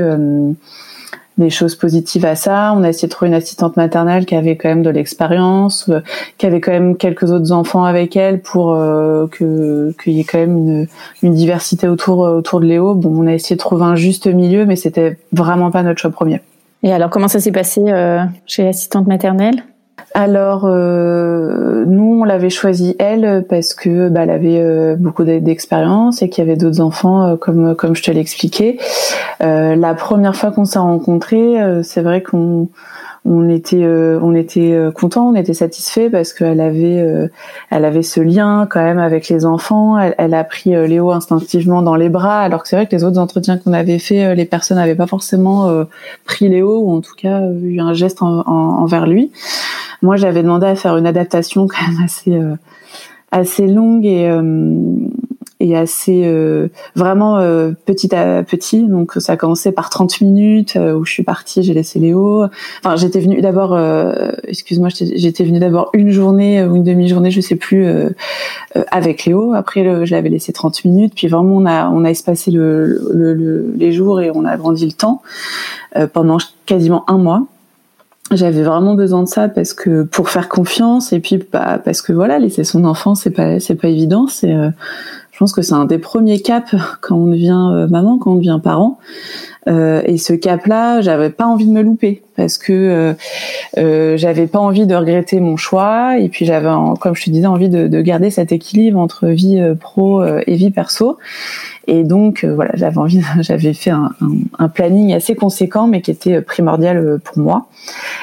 des 1.39 1.51
choses 1.51 1.75
positives 1.75 2.27
à 2.27 2.35
ça. 2.35 2.75
On 2.77 2.83
a 2.83 2.89
essayé 2.91 3.09
de 3.09 3.13
trouver 3.13 3.29
une 3.29 3.35
assistante 3.35 3.77
maternelle 3.77 4.27
qui 4.27 4.35
avait 4.35 4.57
quand 4.57 4.69
même 4.69 4.83
de 4.83 4.91
l'expérience, 4.91 5.89
euh, 5.89 6.01
qui 6.39 6.47
avait 6.47 6.61
quand 6.61 6.73
même 6.73 6.97
quelques 6.97 7.31
autres 7.31 7.53
enfants 7.53 7.85
avec 7.85 8.17
elle 8.17 8.41
pour 8.41 8.75
euh, 8.75 9.27
que 9.29 9.95
qu'il 10.03 10.15
y 10.15 10.21
ait 10.21 10.25
quand 10.25 10.39
même 10.39 10.59
une, 10.59 10.87
une, 11.23 11.35
diversité 11.35 11.89
autour 11.89 12.27
euh, 12.27 12.37
autour 12.37 12.61
de 12.61 12.67
Léo. 12.67 12.95
Bon, 12.95 13.23
on 13.23 13.27
a 13.27 13.33
essayé 13.33 13.57
de 13.57 13.61
trouver 13.61 13.85
un 13.85 13.97
juste 13.97 14.27
milieu, 14.27 14.67
mais 14.67 14.77
c'était 14.77 15.19
vraiment 15.33 15.71
pas 15.71 15.83
notre 15.83 16.01
choix 16.01 16.11
premier. 16.11 16.41
Et 16.83 16.93
alors, 16.93 17.11
comment 17.11 17.29
ça 17.29 17.41
s'est 17.41 17.53
passé 17.53 17.83
euh, 17.87 18.25
chez 18.47 18.65
l'assistante 18.65 19.07
maternelle? 19.07 19.65
Alors 20.13 20.65
euh, 20.65 21.85
nous 21.87 22.21
on 22.21 22.25
l'avait 22.25 22.51
choisi 22.51 22.97
elle 22.99 23.45
parce 23.49 23.75
que 23.75 24.09
bah, 24.09 24.23
elle 24.25 24.31
avait 24.31 24.59
euh, 24.59 24.97
beaucoup 24.97 25.23
d'expérience 25.25 26.23
et 26.23 26.29
qu'il 26.29 26.45
y 26.45 26.47
avait 26.49 26.57
d'autres 26.57 26.81
enfants 26.81 27.23
euh, 27.23 27.37
comme 27.37 27.77
comme 27.77 27.95
je 27.95 28.03
te 28.03 28.11
l'expliquais. 28.11 28.79
la 29.41 29.95
première 29.95 30.35
fois 30.35 30.51
qu'on 30.51 30.65
s'est 30.65 30.79
rencontrés, 30.79 31.57
c'est 31.83 32.03
vrai 32.03 32.23
qu'on 32.23 32.69
on 33.25 33.49
était 33.49 33.85
on 33.87 34.35
était 34.35 34.77
content, 34.95 35.29
on 35.29 35.35
était 35.35 35.55
satisfait 35.55 36.09
parce 36.09 36.33
qu'elle 36.33 36.61
avait 36.61 37.29
elle 37.71 37.85
avait 37.85 38.03
ce 38.03 38.21
lien 38.21 38.67
quand 38.71 38.83
même 38.83 38.99
avec 38.99 39.29
les 39.29 39.45
enfants. 39.45 39.99
Elle, 39.99 40.15
elle 40.17 40.35
a 40.35 40.43
pris 40.43 40.71
Léo 40.71 41.11
instinctivement 41.13 41.83
dans 41.83 41.97
les 41.97 42.09
bras, 42.09 42.41
alors 42.41 42.63
que 42.63 42.69
c'est 42.69 42.77
vrai 42.77 42.87
que 42.87 42.97
les 42.97 43.05
autres 43.05 43.19
entretiens 43.19 43.59
qu'on 43.59 43.75
avait 43.75 43.99
fait, 43.99 44.35
les 44.35 44.47
personnes 44.47 44.79
n'avaient 44.79 44.95
pas 44.95 45.07
forcément 45.07 45.85
pris 46.25 46.49
Léo 46.49 46.79
ou 46.79 46.93
en 46.93 47.01
tout 47.01 47.15
cas 47.15 47.43
eu 47.63 47.81
un 47.81 47.93
geste 47.93 48.23
envers 48.23 49.07
lui. 49.07 49.31
Moi, 50.03 50.17
j'avais 50.17 50.43
demandé 50.43 50.67
à 50.67 50.77
faire 50.77 50.97
une 50.97 51.07
adaptation 51.07 51.67
quand 51.67 51.87
même 51.87 52.03
assez 52.05 52.35
euh, 52.35 52.55
assez 53.33 53.67
longue 53.67 54.07
et 54.07 54.29
euh, 54.29 54.43
et 55.61 55.77
assez 55.77 56.23
euh, 56.25 56.69
vraiment 56.97 57.39
petit 57.87 58.15
à 58.15 58.43
petit. 58.43 58.87
Donc 58.87 59.13
ça 59.19 59.35
a 59.35 59.37
commencé 59.37 59.73
par 59.73 59.91
30 59.91 60.21
minutes 60.23 60.77
où 60.77 61.05
je 61.05 61.13
suis 61.13 61.23
partie, 61.23 61.63
j'ai 61.63 61.75
laissé 61.75 61.99
Léo. 61.99 62.47
Enfin, 62.83 62.97
j'étais 62.97 63.21
venue 63.21 63.41
d'abord, 63.41 63.79
excuse-moi, 64.49 64.89
j'étais 64.91 65.45
venue 65.45 65.61
d'abord 65.61 65.91
une 65.93 66.11
journée 66.11 66.65
ou 66.65 66.77
une 66.77 66.85
demi-journée, 66.85 67.31
je 67.31 67.41
sais 67.41 67.57
plus, 67.57 67.87
avec 68.91 69.25
Léo. 69.25 69.53
Après, 69.53 70.07
je 70.07 70.15
l'avais 70.15 70.31
laissé 70.31 70.53
30 70.53 70.85
minutes. 70.85 71.13
Puis 71.15 71.29
vraiment, 71.29 71.57
on 71.57 71.67
a 71.67 71.89
on 71.91 72.05
a 72.05 72.11
espacé 72.11 72.51
le, 72.51 72.87
le, 73.13 73.35
le, 73.35 73.75
les 73.77 73.93
jours 73.93 74.21
et 74.21 74.31
on 74.35 74.45
a 74.45 74.51
agrandi 74.51 74.87
le 74.87 74.93
temps 74.93 75.23
pendant 76.13 76.39
quasiment 76.67 77.05
un 77.09 77.19
mois 77.19 77.47
j'avais 78.31 78.63
vraiment 78.63 78.95
besoin 78.95 79.23
de 79.23 79.29
ça 79.29 79.49
parce 79.49 79.75
que 79.75 80.05
pour 80.05 80.31
faire 80.31 80.49
confiance 80.49 81.13
et 81.13 81.21
puis 81.21 81.43
bah, 81.53 81.81
parce 81.85 82.01
que 82.03 82.13
voilà 82.13 82.39
laisser 82.39 82.65
son 82.65 82.85
enfant 82.85 83.15
c'est 83.15 83.31
pas 83.31 83.59
c'est 83.59 83.75
pas 83.75 83.89
évident 83.89 84.27
c'est 84.29 84.55
euh, 84.55 84.71
pense 85.41 85.53
que 85.53 85.63
c'est 85.63 85.75
un 85.75 85.87
des 85.87 85.99
premiers 85.99 86.41
caps 86.41 86.77
quand 87.01 87.17
on 87.17 87.27
devient 87.27 87.87
maman, 87.91 88.19
quand 88.19 88.33
on 88.33 88.37
devient 88.37 88.61
parent. 88.63 88.99
Euh, 89.69 90.03
et 90.07 90.17
ce 90.17 90.33
cap-là, 90.33 91.01
j'avais 91.01 91.31
pas 91.31 91.45
envie 91.45 91.67
de 91.67 91.73
me 91.73 91.83
louper 91.83 92.23
parce 92.37 92.57
que 92.57 92.73
euh, 92.73 93.13
euh, 93.77 94.17
j'avais 94.17 94.47
pas 94.47 94.59
envie 94.59 94.87
de 94.87 94.95
regretter 94.95 95.39
mon 95.41 95.57
choix 95.57 96.19
et 96.19 96.31
puis 96.31 96.47
j'avais, 96.47 96.71
comme 97.01 97.15
je 97.15 97.25
te 97.25 97.31
disais, 97.31 97.47
envie 97.47 97.69
de, 97.69 97.87
de, 97.87 98.01
garder 98.01 98.31
cet 98.31 98.53
équilibre 98.53 98.99
entre 98.99 99.27
vie 99.27 99.63
pro 99.79 100.25
et 100.25 100.55
vie 100.55 100.71
perso. 100.71 101.19
Et 101.87 102.05
donc 102.05 102.45
voilà, 102.45 102.71
j'avais 102.75 102.99
envie, 102.99 103.23
j'avais 103.41 103.75
fait 103.75 103.91
un, 103.91 104.13
un, 104.23 104.31
un, 104.59 104.69
planning 104.69 105.13
assez 105.13 105.35
conséquent, 105.35 105.87
mais 105.87 106.01
qui 106.01 106.11
était 106.11 106.41
primordial 106.41 107.19
pour 107.23 107.39
moi. 107.39 107.67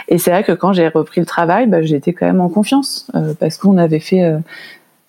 Et 0.07 0.17
c'est 0.17 0.31
vrai 0.31 0.43
que 0.43 0.53
quand 0.53 0.73
j'ai 0.73 0.87
repris 0.87 1.21
le 1.21 1.27
travail, 1.27 1.67
bah, 1.67 1.83
j'étais 1.83 2.13
quand 2.13 2.25
même 2.25 2.41
en 2.41 2.49
confiance 2.49 3.11
parce 3.39 3.57
qu'on 3.57 3.77
avait 3.77 3.99
fait 3.99 4.33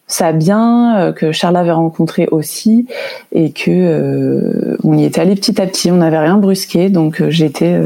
ça 0.08 0.32
bien, 0.32 0.98
euh, 0.98 1.12
que 1.12 1.32
Charles 1.32 1.56
avait 1.56 1.70
rencontré 1.70 2.26
aussi, 2.30 2.88
et 3.30 3.52
que 3.52 3.70
euh, 3.70 4.76
on 4.82 4.96
y 4.96 5.04
était 5.04 5.20
allé 5.20 5.34
petit 5.34 5.60
à 5.60 5.66
petit, 5.66 5.92
on 5.92 5.96
n'avait 5.96 6.18
rien 6.18 6.38
brusqué, 6.38 6.88
donc 6.88 7.20
euh, 7.20 7.30
j'étais 7.30 7.78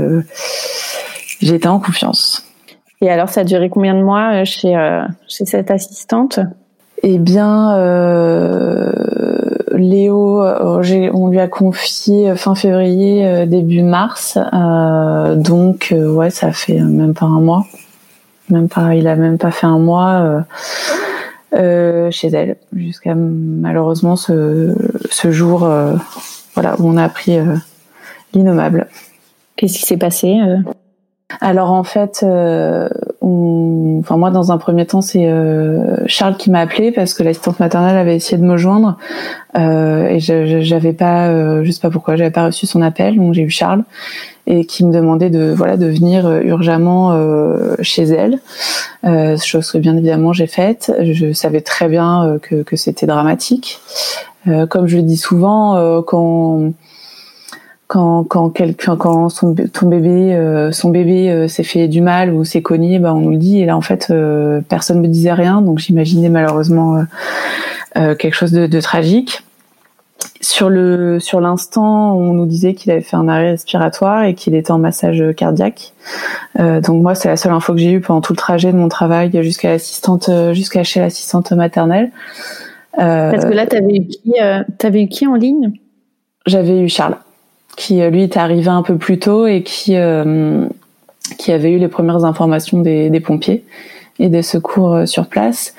j'étais 1.40 1.68
en 1.68 1.80
confiance. 1.80 2.46
Et 3.00 3.10
alors, 3.10 3.28
ça 3.28 3.40
a 3.40 3.44
duré 3.44 3.68
combien 3.68 3.94
de 3.94 4.02
mois 4.02 4.44
chez 4.44 4.72
chez 5.28 5.44
cette 5.44 5.72
assistante? 5.72 6.38
Eh 7.02 7.18
bien, 7.18 7.76
Léo, 9.72 10.40
on 10.40 11.28
lui 11.28 11.40
a 11.40 11.48
confié 11.48 12.36
fin 12.36 12.54
février, 12.54 13.44
début 13.48 13.82
mars, 13.82 14.38
donc 15.34 15.92
ouais, 15.92 16.30
ça 16.30 16.52
fait 16.52 16.78
même 16.78 17.14
pas 17.14 17.26
un 17.26 17.40
mois, 17.40 17.66
même 18.48 18.68
pas, 18.68 18.94
il 18.94 19.08
a 19.08 19.16
même 19.16 19.38
pas 19.38 19.50
fait 19.50 19.66
un 19.66 19.80
mois. 19.80 20.44
Euh, 21.54 22.10
chez 22.10 22.28
elle 22.28 22.56
jusqu'à 22.74 23.14
malheureusement 23.14 24.16
ce, 24.16 24.74
ce 25.10 25.30
jour 25.30 25.64
euh, 25.64 25.96
voilà 26.54 26.76
où 26.80 26.88
on 26.88 26.96
a 26.96 27.04
appris 27.04 27.36
euh, 27.36 27.56
l'innommable. 28.32 28.88
Qu'est-ce 29.56 29.78
qui 29.78 29.84
s'est 29.84 29.98
passé 29.98 30.38
alors 31.40 31.70
en 31.70 31.82
fait, 31.82 32.26
on... 33.22 33.98
enfin 34.00 34.16
moi 34.16 34.30
dans 34.30 34.52
un 34.52 34.58
premier 34.58 34.86
temps 34.86 35.00
c'est 35.00 35.28
Charles 36.06 36.36
qui 36.36 36.50
m'a 36.50 36.60
appelé 36.60 36.92
parce 36.92 37.14
que 37.14 37.22
l'assistante 37.22 37.60
maternelle 37.60 37.96
avait 37.96 38.16
essayé 38.16 38.36
de 38.36 38.44
me 38.46 38.56
joindre 38.56 38.98
et 39.54 40.18
j'avais 40.18 40.92
pas, 40.92 41.62
je 41.62 41.70
sais 41.70 41.80
pas 41.80 41.90
pourquoi, 41.90 42.16
j'avais 42.16 42.30
pas 42.30 42.46
reçu 42.46 42.66
son 42.66 42.82
appel 42.82 43.16
donc 43.16 43.34
j'ai 43.34 43.42
eu 43.42 43.50
Charles 43.50 43.84
et 44.46 44.64
qui 44.64 44.84
me 44.84 44.92
demandait 44.92 45.30
de 45.30 45.52
voilà 45.56 45.76
de 45.76 45.86
venir 45.86 46.26
euh, 46.26 46.40
urgemment 46.40 47.12
euh, 47.12 47.76
chez 47.80 48.02
elle, 48.04 48.40
euh, 49.04 49.36
chose 49.38 49.70
que 49.70 49.78
bien 49.78 49.96
évidemment 49.96 50.32
j'ai 50.32 50.46
faite. 50.46 50.92
Je 51.00 51.32
savais 51.32 51.60
très 51.60 51.88
bien 51.88 52.24
euh, 52.24 52.38
que, 52.38 52.62
que 52.62 52.76
c'était 52.76 53.06
dramatique. 53.06 53.80
Euh, 54.48 54.66
comme 54.66 54.88
je 54.88 54.96
le 54.96 55.04
dis 55.04 55.16
souvent, 55.16 56.02
quand 56.02 56.72
quand 57.92 58.24
quand 58.24 58.48
quelqu'un 58.48 58.96
quand 58.96 59.28
son 59.28 59.54
ton 59.54 59.86
bébé 59.86 60.70
son 60.72 60.88
bébé 60.88 61.46
s'est 61.48 61.62
fait 61.62 61.88
du 61.88 62.00
mal 62.00 62.32
ou 62.32 62.44
s'est 62.44 62.62
cogné, 62.62 62.98
bah 62.98 63.12
on 63.14 63.20
nous 63.20 63.32
le 63.32 63.36
dit. 63.36 63.60
Et 63.60 63.66
là 63.66 63.76
en 63.76 63.82
fait 63.82 64.12
personne 64.68 65.00
me 65.00 65.08
disait 65.08 65.34
rien, 65.34 65.60
donc 65.60 65.78
j'imaginais 65.78 66.30
malheureusement 66.30 67.04
quelque 67.94 68.32
chose 68.34 68.52
de, 68.52 68.66
de 68.66 68.80
tragique. 68.80 69.42
Sur 70.40 70.68
le 70.68 71.20
sur 71.20 71.40
l'instant, 71.40 72.16
on 72.16 72.32
nous 72.32 72.46
disait 72.46 72.74
qu'il 72.74 72.90
avait 72.90 73.00
fait 73.00 73.16
un 73.16 73.28
arrêt 73.28 73.50
respiratoire 73.52 74.24
et 74.24 74.34
qu'il 74.34 74.54
était 74.54 74.72
en 74.72 74.78
massage 74.78 75.22
cardiaque. 75.36 75.92
Euh, 76.58 76.80
donc 76.80 77.02
moi, 77.02 77.14
c'est 77.14 77.28
la 77.28 77.36
seule 77.36 77.52
info 77.52 77.72
que 77.74 77.78
j'ai 77.78 77.92
eue 77.92 78.00
pendant 78.00 78.20
tout 78.20 78.32
le 78.32 78.38
trajet 78.38 78.72
de 78.72 78.76
mon 78.76 78.88
travail 78.88 79.30
jusqu'à 79.42 79.70
l'assistante, 79.70 80.30
jusqu'à 80.52 80.82
chez 80.82 81.00
l'assistante 81.00 81.52
maternelle. 81.52 82.10
Euh, 82.98 83.30
Parce 83.30 83.44
que 83.44 83.52
là, 83.52 83.66
t'avais 83.66 83.96
eu 83.96 84.06
qui 84.06 84.34
euh, 84.40 84.62
T'avais 84.78 85.02
eu 85.04 85.08
qui 85.08 85.26
en 85.26 85.34
ligne? 85.34 85.72
J'avais 86.46 86.80
eu 86.80 86.88
Charles, 86.88 87.16
qui 87.76 88.00
lui 88.02 88.22
était 88.22 88.38
arrivé 88.38 88.68
un 88.68 88.82
peu 88.82 88.96
plus 88.96 89.18
tôt 89.18 89.46
et 89.46 89.62
qui 89.62 89.96
qui 91.38 91.52
avait 91.52 91.70
eu 91.70 91.78
les 91.78 91.88
premières 91.88 92.24
informations 92.24 92.80
des, 92.80 93.08
des 93.08 93.20
pompiers 93.20 93.64
et 94.18 94.28
des 94.28 94.42
secours 94.42 95.06
sur 95.06 95.26
place. 95.26 95.74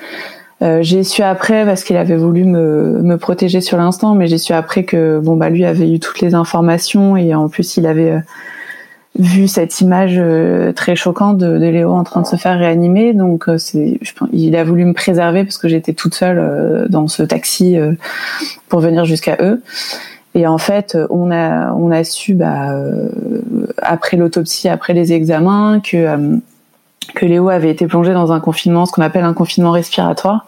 Euh, 0.62 0.78
j'ai 0.82 1.02
su 1.02 1.22
après 1.22 1.64
parce 1.64 1.84
qu'il 1.84 1.96
avait 1.96 2.16
voulu 2.16 2.44
me, 2.44 3.00
me 3.02 3.18
protéger 3.18 3.60
sur 3.60 3.76
l'instant, 3.76 4.14
mais 4.14 4.26
j'ai 4.28 4.38
su 4.38 4.52
après 4.52 4.84
que 4.84 5.18
bon 5.18 5.36
bah 5.36 5.50
lui 5.50 5.64
avait 5.64 5.90
eu 5.90 5.98
toutes 5.98 6.20
les 6.20 6.34
informations 6.34 7.16
et 7.16 7.34
en 7.34 7.48
plus 7.48 7.76
il 7.76 7.86
avait 7.86 8.12
euh, 8.12 8.20
vu 9.18 9.48
cette 9.48 9.80
image 9.80 10.14
euh, 10.16 10.72
très 10.72 10.96
choquante 10.96 11.38
de, 11.38 11.58
de, 11.58 11.66
Léo 11.66 11.92
en 11.92 12.04
train 12.04 12.22
de 12.22 12.26
se 12.26 12.36
faire 12.36 12.58
réanimer. 12.58 13.12
Donc 13.14 13.46
c'est, 13.58 13.98
il 14.32 14.56
a 14.56 14.64
voulu 14.64 14.84
me 14.84 14.94
préserver 14.94 15.44
parce 15.44 15.58
que 15.58 15.68
j'étais 15.68 15.92
toute 15.92 16.14
seule 16.14 16.86
dans 16.88 17.08
ce 17.08 17.22
taxi 17.22 17.76
pour 18.68 18.80
venir 18.80 19.04
jusqu'à 19.04 19.36
eux. 19.40 19.60
Et 20.34 20.46
en 20.46 20.58
fait, 20.58 20.96
on 21.10 21.30
a 21.30 21.72
on 21.72 21.90
a 21.90 22.02
su 22.04 22.34
bah, 22.34 22.74
après 23.80 24.16
l'autopsie, 24.16 24.68
après 24.68 24.92
les 24.92 25.12
examens 25.12 25.80
que 25.80 26.40
que 27.14 27.26
Léo 27.26 27.48
avait 27.48 27.70
été 27.70 27.86
plongé 27.86 28.12
dans 28.12 28.32
un 28.32 28.40
confinement, 28.40 28.86
ce 28.86 28.92
qu'on 28.92 29.02
appelle 29.02 29.24
un 29.24 29.34
confinement 29.34 29.70
respiratoire, 29.70 30.46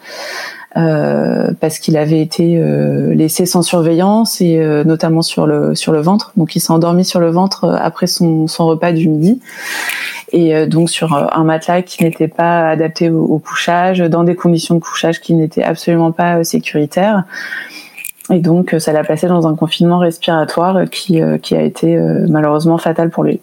euh, 0.76 1.52
parce 1.60 1.78
qu'il 1.78 1.96
avait 1.96 2.20
été 2.20 2.58
euh, 2.58 3.14
laissé 3.14 3.46
sans 3.46 3.62
surveillance 3.62 4.40
et 4.40 4.58
euh, 4.58 4.84
notamment 4.84 5.22
sur 5.22 5.46
le 5.46 5.74
sur 5.74 5.92
le 5.92 6.00
ventre. 6.00 6.32
Donc 6.36 6.56
il 6.56 6.60
s'est 6.60 6.72
endormi 6.72 7.04
sur 7.04 7.20
le 7.20 7.30
ventre 7.30 7.64
euh, 7.64 7.76
après 7.80 8.06
son, 8.06 8.46
son 8.46 8.66
repas 8.66 8.92
du 8.92 9.08
midi 9.08 9.40
et 10.32 10.54
euh, 10.54 10.66
donc 10.66 10.90
sur 10.90 11.14
un 11.14 11.44
matelas 11.44 11.82
qui 11.82 12.04
n'était 12.04 12.28
pas 12.28 12.68
adapté 12.68 13.10
au, 13.10 13.38
couchage, 13.38 14.00
dans 14.00 14.24
des 14.24 14.34
conditions 14.34 14.74
de 14.74 14.80
couchage 14.80 15.20
qui 15.20 15.34
n'étaient 15.34 15.62
absolument 15.62 16.12
pas 16.12 16.44
sécuritaires. 16.44 17.24
Et 18.30 18.40
donc 18.40 18.74
ça 18.78 18.92
l'a 18.92 19.04
placé 19.04 19.28
dans 19.28 19.46
un 19.46 19.54
confinement 19.54 19.98
respiratoire 19.98 20.88
qui 20.90 21.20
qui 21.42 21.54
a 21.54 21.62
été 21.62 21.96
malheureusement 22.28 22.78
fatal 22.78 23.10
pour 23.10 23.24
lui. 23.24 23.40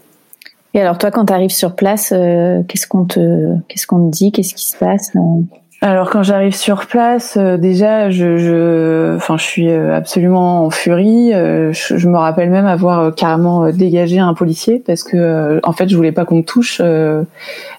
Et 0.73 0.81
alors 0.81 0.97
toi, 0.97 1.11
quand 1.11 1.25
tu 1.25 1.33
arrives 1.33 1.51
sur 1.51 1.75
place, 1.75 2.11
euh, 2.15 2.63
qu'est-ce 2.67 2.87
qu'on 2.87 3.05
te, 3.05 3.55
qu'est-ce 3.67 3.85
qu'on 3.85 4.09
te 4.09 4.11
dit, 4.15 4.31
qu'est-ce 4.31 4.55
qui 4.55 4.65
se 4.65 4.77
passe 4.77 5.11
euh? 5.15 5.41
Alors 5.85 6.09
quand 6.09 6.23
j'arrive 6.23 6.55
sur 6.55 6.85
place, 6.87 7.35
euh, 7.35 7.57
déjà, 7.57 8.09
je, 8.09 8.37
je, 8.37 9.17
enfin, 9.17 9.35
je 9.37 9.43
suis 9.43 9.69
absolument 9.69 10.63
en 10.65 10.69
furie. 10.69 11.31
Je, 11.33 11.97
je, 11.97 12.07
me 12.07 12.17
rappelle 12.17 12.49
même 12.49 12.65
avoir 12.65 13.13
carrément 13.13 13.69
dégagé 13.69 14.17
un 14.17 14.33
policier 14.33 14.79
parce 14.79 15.03
que, 15.03 15.59
en 15.63 15.73
fait, 15.73 15.89
je 15.89 15.95
voulais 15.97 16.13
pas 16.13 16.23
qu'on 16.23 16.37
me 16.37 16.43
touche. 16.43 16.81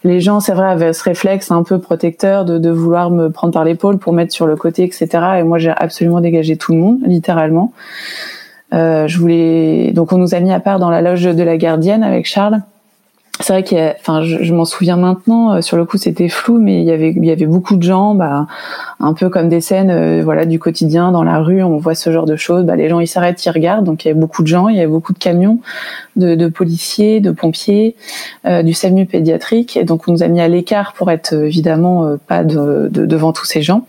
Les 0.05 0.21
gens, 0.21 0.41
c'est 0.41 0.53
vrai, 0.53 0.69
avaient 0.69 0.93
ce 0.93 1.03
réflexe 1.03 1.51
un 1.51 1.63
peu 1.63 1.79
protecteur 1.79 2.45
de, 2.45 2.59
de 2.59 2.71
vouloir 2.71 3.11
me 3.11 3.31
prendre 3.31 3.55
par 3.55 3.65
l'épaule 3.65 3.97
pour 3.97 4.13
mettre 4.13 4.35
sur 4.35 4.47
le 4.47 4.57
côté, 4.57 4.83
etc. 4.85 5.09
Et 5.39 5.43
moi, 5.43 5.57
j'ai 5.57 5.73
absolument 5.75 6.21
dégagé 6.21 6.59
tout 6.59 6.73
le 6.73 6.79
monde, 6.79 6.99
littéralement. 7.07 7.73
je 8.73 9.19
voulais, 9.19 9.93
donc, 9.93 10.13
on 10.13 10.19
nous 10.19 10.35
a 10.35 10.41
mis 10.41 10.53
à 10.53 10.61
part 10.61 10.79
dans 10.79 10.91
la 10.91 11.01
loge 11.01 11.25
de 11.25 11.43
la 11.43 11.57
gardienne 11.57 12.03
avec 12.03 12.27
Charles 12.27 12.61
c'est 13.45 13.53
vrai 13.53 13.79
a, 13.79 13.95
enfin, 14.01 14.23
je, 14.23 14.43
je 14.43 14.55
m'en 14.55 14.65
souviens 14.65 14.97
maintenant. 14.97 15.53
Euh, 15.53 15.61
sur 15.61 15.77
le 15.77 15.85
coup, 15.85 15.99
c'était 15.99 16.31
flou, 16.31 16.59
mais 16.59 16.81
il 16.81 16.85
y 16.85 16.91
avait, 16.91 17.11
il 17.11 17.25
y 17.25 17.31
avait 17.31 17.45
beaucoup 17.47 17.77
de 17.77 17.83
gens, 17.83 18.15
bah, 18.15 18.47
un 19.01 19.13
peu 19.13 19.29
comme 19.29 19.51
des 19.51 19.61
scènes, 19.61 19.91
euh, 19.91 20.23
voilà, 20.25 20.47
du 20.47 20.59
quotidien 20.59 21.13
dans 21.13 21.23
la 21.23 21.41
rue. 21.41 21.63
On 21.63 21.77
voit 21.77 21.95
ce 21.95 22.11
genre 22.11 22.25
de 22.25 22.37
choses. 22.37 22.65
Bah, 22.65 22.75
les 22.75 22.89
gens, 22.89 23.01
ils 23.01 23.07
s'arrêtent, 23.07 23.45
ils 23.45 23.51
regardent. 23.51 23.85
Donc, 23.85 24.05
il 24.05 24.09
y 24.09 24.11
avait 24.11 24.19
beaucoup 24.19 24.43
de 24.43 24.47
gens, 24.47 24.69
il 24.69 24.77
y 24.77 24.81
avait 24.81 24.89
beaucoup 24.89 25.13
de 25.13 25.19
camions, 25.19 25.59
de, 26.17 26.35
de 26.35 26.49
policiers, 26.49 27.21
de 27.21 27.33
pompiers, 27.33 27.97
euh, 28.47 28.63
du 28.63 28.73
SAMU 28.73 29.05
pédiatrique. 29.05 29.77
Et 29.77 29.85
donc, 29.85 30.09
on 30.09 30.13
nous 30.13 30.23
a 30.23 30.29
mis 30.29 30.41
à 30.41 30.49
l'écart 30.49 30.95
pour 30.95 31.11
être 31.11 31.35
évidemment 31.35 32.17
pas 32.27 32.45
de, 32.45 32.89
de, 32.91 33.05
devant 33.05 33.33
tous 33.33 33.45
ces 33.45 33.61
gens. 33.61 33.85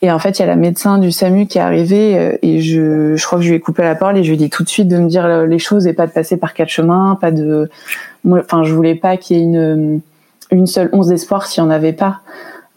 Et 0.00 0.12
en 0.12 0.18
fait, 0.18 0.38
il 0.38 0.42
y 0.42 0.44
a 0.44 0.46
la 0.46 0.56
médecin 0.56 0.98
du 0.98 1.10
SAMU 1.10 1.46
qui 1.46 1.58
est 1.58 1.60
arrivée 1.60 2.16
euh, 2.16 2.38
et 2.42 2.60
je, 2.60 3.16
je 3.16 3.26
crois 3.26 3.38
que 3.38 3.44
je 3.44 3.50
lui 3.50 3.56
ai 3.56 3.60
coupé 3.60 3.82
la 3.82 3.96
parole 3.96 4.16
et 4.16 4.22
je 4.22 4.28
lui 4.28 4.34
ai 4.34 4.38
dit 4.38 4.50
tout 4.50 4.62
de 4.62 4.68
suite 4.68 4.86
de 4.86 4.96
me 4.96 5.08
dire 5.08 5.26
les 5.44 5.58
choses 5.58 5.86
et 5.88 5.92
pas 5.92 6.06
de 6.06 6.12
passer 6.12 6.36
par 6.36 6.54
quatre 6.54 6.68
chemins, 6.68 7.18
pas 7.20 7.32
de, 7.32 7.68
moi, 8.28 8.40
enfin, 8.44 8.62
je 8.62 8.74
voulais 8.74 8.94
pas 8.94 9.16
qu'il 9.16 9.36
y 9.36 9.40
ait 9.40 9.42
une 9.42 10.00
une 10.50 10.66
seule 10.66 10.88
once 10.92 11.08
d'espoir 11.08 11.46
s'il 11.46 11.62
y 11.62 11.66
en 11.66 11.70
avait 11.70 11.92
pas. 11.92 12.20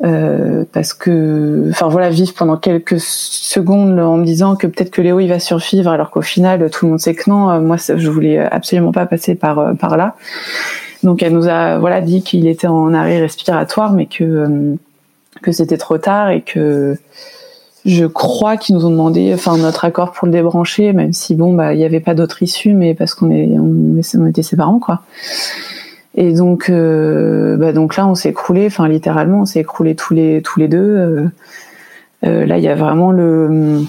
Euh, 0.04 0.64
parce 0.74 0.96
que, 0.96 1.68
enfin 1.70 1.88
voilà, 1.88 2.10
vivre 2.10 2.34
pendant 2.34 2.58
quelques 2.58 3.00
secondes 3.00 4.00
en 4.00 4.18
me 4.18 4.26
disant 4.26 4.56
que 4.56 4.66
peut-être 4.66 4.90
que 4.90 5.02
Léo 5.02 5.20
il 5.20 5.28
va 5.28 5.40
survivre, 5.40 5.92
alors 5.92 6.10
qu'au 6.10 6.24
final 6.24 6.72
tout 6.72 6.86
le 6.86 6.92
monde 6.92 7.00
sait 7.00 7.14
que 7.14 7.30
non. 7.30 7.52
Euh, 7.52 7.60
moi, 7.60 7.78
je 7.78 8.10
voulais 8.10 8.40
absolument 8.40 8.92
pas 8.92 9.06
passer 9.06 9.36
par 9.36 9.60
euh, 9.60 9.74
par 9.74 9.98
là. 9.98 10.16
Donc 11.04 11.22
elle 11.22 11.34
nous 11.34 11.48
a 11.48 11.78
voilà 11.78 12.02
dit 12.02 12.24
qu'il 12.24 12.48
était 12.48 12.68
en 12.68 12.94
arrêt 12.96 13.20
respiratoire, 13.20 13.94
mais 13.94 14.08
que 14.08 14.76
que 15.44 15.52
c'était 15.52 15.78
trop 15.78 16.00
tard 16.00 16.32
et 16.32 16.42
que 16.42 16.98
je 17.86 18.06
crois 18.06 18.58
qu'ils 18.58 18.76
nous 18.76 18.86
ont 18.86 18.92
demandé 18.92 19.32
enfin 19.34 19.58
notre 19.58 19.86
accord 19.86 20.12
pour 20.12 20.28
le 20.28 20.32
débrancher 20.32 20.94
même 20.94 21.14
si 21.14 21.36
bon 21.36 21.54
bah 21.54 21.74
il 21.74 21.80
y 21.80 21.86
avait 21.86 22.00
pas 22.00 22.14
d'autre 22.14 22.44
issue 22.44 22.74
mais 22.74 22.94
parce 22.94 23.16
qu'on 23.16 23.32
est 23.32 23.58
on, 23.58 24.26
était 24.28 24.44
ses 24.44 24.56
parents 24.56 24.80
quoi. 24.80 25.02
Et 26.14 26.34
donc 26.34 26.70
euh, 26.70 27.58
bah 27.58 27.74
donc 27.74 27.96
là 27.96 28.06
on 28.06 28.16
s'est 28.16 28.30
écroulé 28.30 28.68
enfin 28.68 28.88
littéralement 28.88 29.42
on 29.42 29.46
s'est 29.46 29.62
écroulé 29.62 29.96
tous 29.96 30.14
les 30.14 30.42
tous 30.42 30.60
les 30.60 30.68
deux 30.68 30.78
euh, 30.78 31.26
euh, 32.26 32.46
là 32.46 32.58
il 32.58 32.64
y 32.64 32.68
a 32.68 32.76
vraiment 32.76 33.12
le 33.12 33.80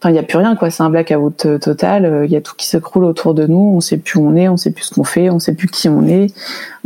enfin 0.00 0.10
il 0.10 0.16
y 0.16 0.18
a 0.18 0.22
plus 0.22 0.38
rien 0.38 0.56
quoi. 0.56 0.70
C'est 0.70 0.82
un 0.82 0.90
blackout 0.90 1.60
total. 1.60 2.22
Il 2.24 2.30
y 2.30 2.36
a 2.36 2.40
tout 2.40 2.54
qui 2.56 2.66
s'écroule 2.66 3.04
autour 3.04 3.34
de 3.34 3.46
nous. 3.46 3.74
On 3.74 3.80
sait 3.80 3.98
plus 3.98 4.18
où 4.18 4.26
on 4.26 4.36
est 4.36 4.48
on 4.48 4.56
sait 4.56 4.70
plus 4.70 4.84
ce 4.84 4.94
qu'on 4.94 5.04
fait 5.04 5.28
on 5.28 5.38
sait 5.38 5.54
plus 5.54 5.68
qui 5.68 5.90
on 5.90 6.06
est. 6.06 6.28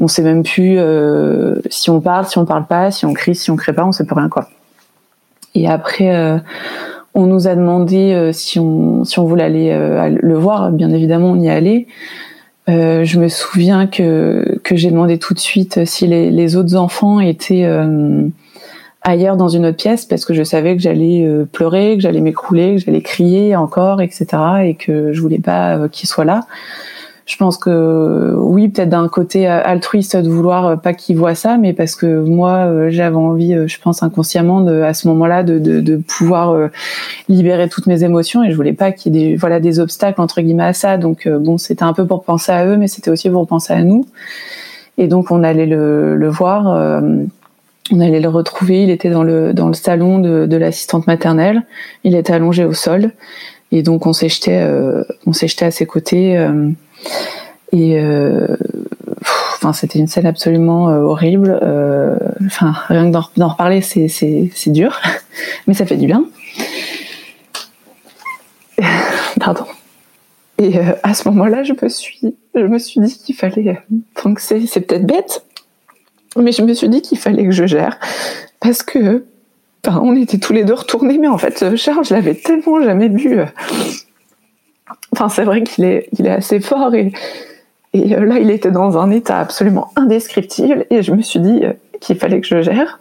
On 0.00 0.09
sait 0.09 0.22
même 0.22 0.42
plus 0.42 0.78
si 1.70 1.90
on 1.90 2.00
parle 2.00 2.26
si 2.26 2.38
on 2.38 2.46
parle 2.46 2.66
pas 2.66 2.90
si 2.90 3.07
on 3.07 3.12
crie 3.12 3.37
si 3.37 3.52
on 3.52 3.57
crie 3.57 3.72
pas 3.72 3.85
on 3.85 3.92
sait 3.92 4.05
plus 4.05 4.16
rien 4.16 4.28
quoi 4.28 4.48
et 5.55 5.69
après, 5.69 6.15
euh, 6.15 6.38
On 7.15 7.27
nous 7.27 7.47
a 7.47 7.55
demandé 7.55 8.31
si 8.33 8.59
on 8.59 9.05
si 9.05 9.19
on 9.19 9.27
voulait 9.27 9.45
aller 9.45 10.09
le 10.19 10.35
voir. 10.35 10.73
Bien 10.73 10.91
évidemment, 10.91 11.33
on 11.33 11.41
y 11.41 11.51
allait. 11.51 11.87
je 12.69 13.19
me 13.19 13.29
souviens 13.29 13.87
que 13.87 14.59
que 14.65 14.77
j'ai 14.77 14.91
demandé 14.91 15.19
tout 15.19 15.35
de 15.35 15.38
suite 15.38 15.85
si 15.85 16.07
les, 16.07 16.31
les 16.31 16.57
autres 16.57 16.75
enfants 16.75 17.21
étaient 17.21 17.69
ailleurs 19.03 19.37
dans 19.37 19.49
une 19.49 19.67
autre 19.67 19.77
pièce 19.77 20.07
parce 20.07 20.25
que 20.25 20.33
je 20.33 20.43
savais 20.43 20.75
que 20.75 20.81
j'allais 20.81 21.29
pleurer, 21.53 21.97
que 21.97 22.01
j'allais 22.01 22.23
m'écrouler, 22.23 22.77
que 22.77 22.83
j'allais 22.83 23.03
crier 23.03 23.57
encore, 23.57 24.01
etc. 24.01 24.25
et 24.65 24.75
que 24.75 25.12
je 25.12 25.21
voulais 25.21 25.38
pas 25.38 25.91
qu'ils 25.91 26.09
soient 26.09 26.25
là 26.25 26.47
je 27.24 27.37
pense 27.37 27.56
que 27.56 28.35
oui, 28.37 28.68
peut-être 28.68 28.88
d'un 28.88 29.08
côté 29.08 29.46
altruiste 29.46 30.16
de 30.16 30.28
vouloir 30.28 30.66
euh, 30.66 30.76
pas 30.76 30.92
qu'ils 30.92 31.16
voient 31.16 31.37
ça, 31.37 31.56
mais 31.56 31.72
parce 31.72 31.94
que 31.94 32.20
moi 32.20 32.66
euh, 32.66 32.90
j'avais 32.90 33.16
envie, 33.16 33.54
euh, 33.54 33.68
je 33.68 33.78
pense 33.80 34.02
inconsciemment, 34.02 34.61
de, 34.61 34.82
à 34.82 34.92
ce 34.92 35.06
moment-là, 35.08 35.44
de, 35.44 35.58
de, 35.58 35.80
de 35.80 35.96
pouvoir 35.96 36.70
libérer 37.28 37.68
toutes 37.68 37.87
mes 37.87 38.02
émotions 38.02 38.42
et 38.42 38.50
je 38.50 38.56
voulais 38.56 38.72
pas 38.72 38.90
qu'il 38.90 39.14
y 39.14 39.22
ait 39.24 39.28
des 39.30 39.37
voilà 39.37 39.61
des 39.61 39.78
obstacles 39.78 40.20
entre 40.20 40.40
guillemets 40.40 40.64
à 40.64 40.72
ça. 40.72 40.98
Donc 40.98 41.28
bon, 41.28 41.58
c'était 41.58 41.85
un 41.85 41.92
peu 41.92 42.06
pour 42.06 42.24
penser 42.24 42.50
à 42.50 42.66
eux, 42.66 42.76
mais 42.76 42.88
c'était 42.88 43.11
aussi 43.11 43.30
pour 43.30 43.46
penser 43.46 43.72
à 43.72 43.82
nous. 43.82 44.06
Et 44.98 45.06
donc 45.06 45.30
on 45.30 45.42
allait 45.44 45.66
le, 45.66 46.16
le 46.16 46.28
voir. 46.28 46.66
on 46.66 48.00
allait 48.00 48.20
le 48.20 48.28
retrouver. 48.28 48.82
Il 48.82 48.90
était 48.90 49.11
dans 49.11 49.22
le 49.22 49.54
dans 49.54 49.68
le 49.68 49.74
salon 49.74 50.18
de, 50.18 50.46
de 50.46 50.56
l'assistante 50.56 51.06
maternelle. 51.06 51.62
Il 52.04 52.16
était 52.16 52.32
allongé 52.32 52.64
au 52.64 52.72
sol, 52.72 53.12
et 53.70 53.82
donc 53.82 54.06
on 54.06 54.12
s'est 54.12 54.28
jeté, 54.28 54.66
on 55.26 55.32
s'est 55.32 55.48
jeté 55.48 55.64
à 55.64 55.70
ses 55.70 55.87
côtés. 55.87 56.37
Et 57.73 57.99
euh, 57.99 58.57
enfin, 59.57 59.73
c'était 59.73 59.99
une 59.99 60.07
scène 60.07 60.27
absolument 60.27 60.91
euh, 60.91 61.01
horrible. 61.01 61.59
Euh, 61.62 62.17
enfin, 62.47 62.75
rien 62.88 63.11
que 63.11 63.17
d'en 63.37 63.49
reparler, 63.49 63.81
c'est 63.81 64.09
c'est 64.09 64.71
dur, 64.71 65.01
mais 65.67 65.75
ça 65.75 65.87
fait 65.87 65.97
du 65.97 66.07
bien. 66.07 66.25
Pardon. 69.41 69.65
Et 70.59 70.79
à 71.03 71.15
ce 71.15 71.27
moment-là, 71.29 71.65
je 71.65 71.73
me 71.83 71.88
suis, 71.88 72.37
je 72.55 72.61
me 72.61 72.79
suis 72.79 73.01
dit 73.01 73.19
qu'il 73.19 73.35
fallait. 73.35 73.83
Enfin, 74.17 74.35
c'est 74.37 74.67
c'est 74.67 74.83
peut-être 74.83 75.07
bête, 75.07 75.43
mais 76.37 76.53
je 76.53 76.62
me 76.62 76.75
suis 76.75 76.91
dit 76.91 77.01
qu'il 77.01 77.19
fallait 77.19 77.45
que 77.45 77.53
je 77.53 77.67
gère 77.67 77.99
parce 78.61 78.83
que. 78.83 79.25
Enfin, 79.85 80.01
on 80.01 80.15
était 80.15 80.38
tous 80.38 80.53
les 80.53 80.62
deux 80.62 80.75
retournés, 80.75 81.19
mais 81.19 81.27
en 81.27 81.38
fait, 81.38 81.75
Charles, 81.75 82.05
je 82.05 82.15
l'avais 82.15 82.37
tellement 82.37 82.81
jamais 82.81 83.09
vu. 83.09 83.41
Enfin, 85.12 85.28
c'est 85.28 85.44
vrai 85.44 85.62
qu'il 85.62 85.85
est, 85.85 86.09
il 86.18 86.26
est 86.26 86.31
assez 86.31 86.61
fort 86.61 86.94
et 86.94 87.12
et 87.94 88.14
euh, 88.14 88.24
là, 88.24 88.38
il 88.38 88.50
était 88.50 88.70
dans 88.70 88.98
un 88.98 89.11
état 89.11 89.38
absolument 89.38 89.92
indescriptible 89.96 90.87
et 90.90 91.02
je 91.02 91.12
me 91.12 91.22
suis 91.22 91.40
dit 91.40 91.61
euh, 91.62 91.72
qu'il 92.00 92.16
fallait 92.16 92.40
que 92.40 92.46
je 92.46 92.62
gère. 92.62 93.00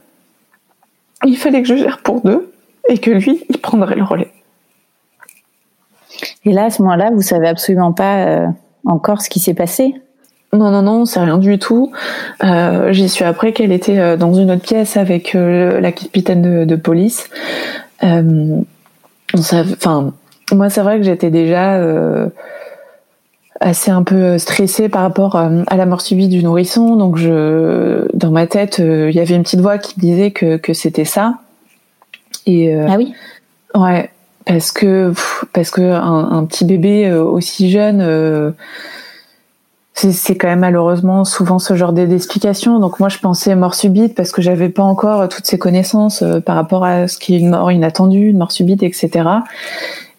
Il 1.25 1.37
fallait 1.37 1.61
que 1.61 1.67
je 1.67 1.75
gère 1.75 1.99
pour 1.99 2.21
deux 2.21 2.51
et 2.89 2.97
que 2.97 3.11
lui, 3.11 3.43
il 3.49 3.57
prendrait 3.59 3.95
le 3.95 4.03
relais. 4.03 4.31
Et 6.45 6.51
là, 6.51 6.65
à 6.65 6.69
ce 6.69 6.81
moment-là, 6.81 7.11
vous 7.11 7.21
savez 7.21 7.47
absolument 7.47 7.93
pas 7.93 8.25
euh, 8.25 8.47
encore 8.85 9.21
ce 9.21 9.29
qui 9.29 9.39
s'est 9.39 9.53
passé? 9.53 9.95
Non, 10.53 10.71
non, 10.71 10.81
non, 10.81 11.05
c'est 11.05 11.21
rien 11.21 11.37
du 11.37 11.57
tout. 11.57 11.93
J'y 12.41 13.07
suis 13.07 13.23
après 13.23 13.53
qu'elle 13.53 13.71
était 13.71 14.17
dans 14.17 14.33
une 14.33 14.51
autre 14.51 14.61
pièce 14.61 14.97
avec 14.97 15.31
la 15.33 15.93
capitaine 15.93 16.41
de, 16.41 16.65
de 16.65 16.75
police. 16.75 17.29
Enfin, 18.01 20.11
moi, 20.53 20.69
c'est 20.69 20.81
vrai 20.81 20.97
que 20.97 21.03
j'étais 21.03 21.29
déjà 21.29 21.79
assez 23.61 23.91
un 23.91 24.03
peu 24.03 24.39
stressée 24.39 24.89
par 24.89 25.03
rapport 25.03 25.35
euh, 25.35 25.63
à 25.67 25.77
la 25.77 25.85
mort 25.85 26.01
subie 26.01 26.27
du 26.27 26.43
nourrisson. 26.43 26.95
Donc 26.95 27.17
je, 27.17 28.07
dans 28.13 28.31
ma 28.31 28.47
tête, 28.47 28.79
euh, 28.79 29.09
il 29.09 29.15
y 29.15 29.19
avait 29.19 29.35
une 29.35 29.43
petite 29.43 29.61
voix 29.61 29.77
qui 29.77 29.93
me 29.97 30.01
disait 30.01 30.31
que, 30.31 30.57
que 30.57 30.73
c'était 30.73 31.05
ça. 31.05 31.35
Et 32.47 32.75
euh, 32.75 32.87
ah 32.89 32.95
oui. 32.97 33.13
Ouais, 33.75 34.09
parce 34.45 34.71
que 34.71 35.13
parce 35.53 35.69
que 35.69 35.81
un, 35.81 36.43
petit 36.45 36.65
bébé 36.65 37.13
aussi 37.13 37.69
jeune. 37.69 38.53
c'est 39.93 40.35
quand 40.35 40.47
même 40.47 40.59
malheureusement 40.59 41.23
souvent 41.23 41.59
ce 41.59 41.75
genre 41.75 41.93
d'explication. 41.93 42.79
Donc 42.79 42.99
moi 42.99 43.07
je 43.07 43.19
pensais 43.19 43.55
mort 43.55 43.75
subite 43.75 44.15
parce 44.15 44.31
que 44.31 44.41
j'avais 44.41 44.69
pas 44.69 44.83
encore 44.83 45.29
toutes 45.29 45.45
ces 45.45 45.59
connaissances 45.59 46.23
par 46.45 46.55
rapport 46.55 46.83
à 46.83 47.07
ce 47.07 47.17
qui 47.17 47.35
est 47.35 47.39
une 47.39 47.51
mort 47.51 47.71
inattendue, 47.71 48.29
une 48.29 48.39
mort 48.39 48.51
subite, 48.51 48.81
etc. 48.81 49.23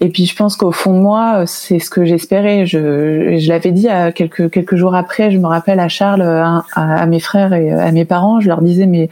Et 0.02 0.08
puis 0.08 0.26
je 0.26 0.34
pense 0.34 0.56
qu'au 0.56 0.72
fond 0.72 0.94
de 0.94 0.98
moi, 0.98 1.44
c'est 1.46 1.78
ce 1.78 1.88
que 1.88 2.04
j'espérais. 2.04 2.66
Je, 2.66 3.38
je 3.38 3.48
l'avais 3.48 3.70
dit 3.70 3.88
à 3.88 4.10
quelques 4.10 4.50
quelques 4.50 4.74
jours 4.74 4.96
après. 4.96 5.30
Je 5.30 5.38
me 5.38 5.46
rappelle 5.46 5.78
à 5.78 5.88
Charles, 5.88 6.22
à, 6.22 7.06
mes 7.06 7.20
frères 7.20 7.52
et 7.52 7.70
à 7.70 7.92
mes 7.92 8.04
parents, 8.04 8.40
je 8.40 8.48
leur 8.48 8.62
disais 8.62 8.86
mais 8.86 9.10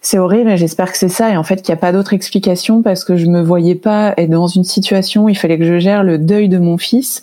c'est 0.00 0.18
horrible, 0.18 0.56
j'espère 0.56 0.90
que 0.90 0.96
c'est 0.96 1.10
ça. 1.10 1.28
Et 1.30 1.36
en 1.36 1.42
fait, 1.42 1.56
qu'il 1.56 1.74
n'y 1.74 1.78
a 1.78 1.80
pas 1.80 1.92
d'autre 1.92 2.14
explication 2.14 2.80
parce 2.80 3.04
que 3.04 3.16
je 3.16 3.26
me 3.26 3.42
voyais 3.42 3.74
pas 3.74 4.14
être 4.16 4.30
dans 4.30 4.46
une 4.46 4.64
situation 4.64 5.24
où 5.24 5.28
il 5.28 5.36
fallait 5.36 5.58
que 5.58 5.66
je 5.66 5.78
gère 5.78 6.02
le 6.02 6.16
deuil 6.16 6.48
de 6.48 6.56
mon 6.56 6.78
fils 6.78 7.22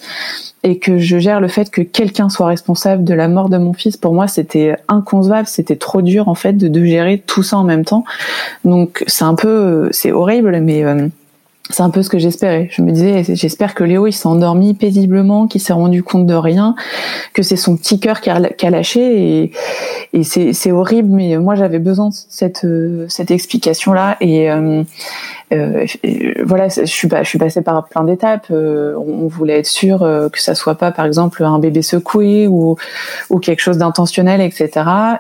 et 0.62 0.78
que 0.78 1.00
je 1.00 1.18
gère 1.18 1.42
le 1.42 1.48
fait 1.48 1.72
que 1.72 1.82
quelqu'un 1.82 2.30
soit 2.30 2.46
responsable 2.46 3.04
de 3.04 3.16
la 3.16 3.28
mort 3.28 3.50
de 3.50 3.58
mon 3.58 3.74
fils. 3.74 3.98
Pour 3.98 4.14
moi, 4.14 4.28
c'était 4.28 4.76
inconcevable, 4.88 5.48
c'était 5.48 5.78
trop 5.78 6.04
dur 6.04 6.28
en 6.28 6.36
fait 6.36 6.54
de, 6.54 6.68
de, 6.68 6.86
gérer 6.86 7.24
tout 7.26 7.42
ça 7.42 7.58
en 7.58 7.64
même 7.64 7.86
temps. 7.86 8.04
Donc 8.64 9.04
c'est 9.08 9.26
un 9.26 9.34
peu, 9.36 9.90
c'est 9.92 10.12
horrible, 10.12 10.60
mais 10.62 10.84
euh, 10.84 11.08
c'est 11.70 11.82
un 11.82 11.90
peu 11.90 12.04
ce 12.04 12.10
que 12.10 12.20
j'espérais. 12.20 12.68
Je 12.72 12.82
me 12.82 12.92
disais, 12.92 13.24
j'espère 13.36 13.74
que 13.74 13.84
Léo 13.84 14.08
il 14.08 14.14
s'est 14.14 14.28
endormi 14.28 14.74
paisiblement, 14.74 15.48
qu'il 15.48 15.62
s'est 15.62 15.74
rendu 15.74 16.04
compte 16.04 16.26
de 16.28 16.36
rien, 16.36 16.76
que 17.34 17.42
c'est 17.42 17.56
son 17.56 17.76
petit 17.76 18.00
cœur 18.00 18.22
qui 18.22 18.30
a, 18.30 18.40
lâché 18.70 19.44
et, 19.44 19.52
et 20.14 20.24
c'est 20.24 20.72
horrible. 20.72 21.10
Mais 21.10 21.38
moi 21.38 21.56
j'avais 21.56 21.80
besoin 21.80 22.10
de 22.10 22.14
cette 22.14 22.66
cette 23.10 23.32
explication 23.32 23.94
là 23.94 24.18
et, 24.22 24.52
euh, 24.52 24.84
euh, 25.54 25.86
voilà, 26.44 26.70
je 26.70 26.86
suis 26.86 27.08
je 27.10 27.24
suis 27.24 27.38
passée 27.38 27.62
par 27.62 27.86
plein 27.88 28.04
d'étapes. 28.04 28.48
Euh, 28.52 28.96
on 28.96 29.28
voulait 29.28 29.60
être 29.60 29.68
sûr 29.68 30.04
euh, 30.04 30.30
que 30.30 30.42
ça 30.42 30.56
soit 30.56 30.76
pas 30.76 30.92
par 30.92 31.06
exemple 31.06 31.44
un 31.44 31.60
bébé 31.60 31.82
secoué 31.82 32.48
ou 32.48 32.78
ou 33.30 33.40
quelque 33.40 33.60
chose 33.60 33.78
d'intentionnel, 33.78 34.42
etc. 34.42 34.72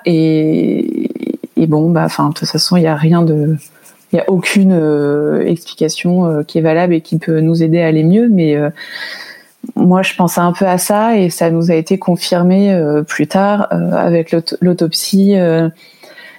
Et, 0.05 1.09
et 1.57 1.67
bon 1.67 1.89
bah 1.89 2.03
enfin 2.05 2.29
de 2.29 2.33
toute 2.33 2.47
façon 2.47 2.75
il 2.75 2.83
y 2.83 2.87
a 2.87 2.95
rien 2.95 3.21
de 3.21 3.57
il 4.11 4.15
n'y 4.15 4.21
a 4.21 4.29
aucune 4.29 4.73
euh, 4.73 5.45
explication 5.45 6.25
euh, 6.25 6.43
qui 6.43 6.59
est 6.59 6.61
valable 6.61 6.93
et 6.93 7.01
qui 7.01 7.17
peut 7.17 7.39
nous 7.39 7.63
aider 7.63 7.81
à 7.81 7.87
aller 7.87 8.03
mieux, 8.03 8.29
mais 8.29 8.55
euh, 8.55 8.69
moi 9.75 10.03
je 10.03 10.13
pensais 10.15 10.41
un 10.41 10.53
peu 10.53 10.65
à 10.65 10.77
ça 10.77 11.17
et 11.17 11.29
ça 11.29 11.49
nous 11.49 11.71
a 11.71 11.75
été 11.75 11.97
confirmé 11.97 12.79
plus 13.07 13.25
tard 13.25 13.67
avec 13.71 14.31
l'autopsie, 14.61 15.35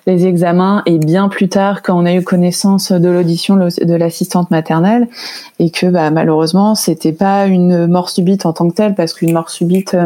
les 0.06 0.26
examens 0.26 0.84
et 0.86 0.98
bien 0.98 1.28
plus 1.28 1.48
tard 1.48 1.82
quand 1.82 2.00
on 2.00 2.06
a 2.06 2.14
eu 2.14 2.22
connaissance 2.22 2.92
de 2.92 3.08
l'audition 3.08 3.56
de 3.56 3.94
l'assistante 3.94 4.52
maternelle 4.52 5.08
et 5.58 5.70
que 5.70 5.86
bah, 5.86 6.12
malheureusement 6.12 6.76
c'était 6.76 7.12
pas 7.12 7.46
une 7.46 7.88
mort 7.88 8.10
subite 8.10 8.46
en 8.46 8.52
tant 8.52 8.68
que 8.68 8.74
telle 8.74 8.94
parce 8.94 9.12
qu'une 9.12 9.32
mort 9.32 9.50
subite 9.50 9.96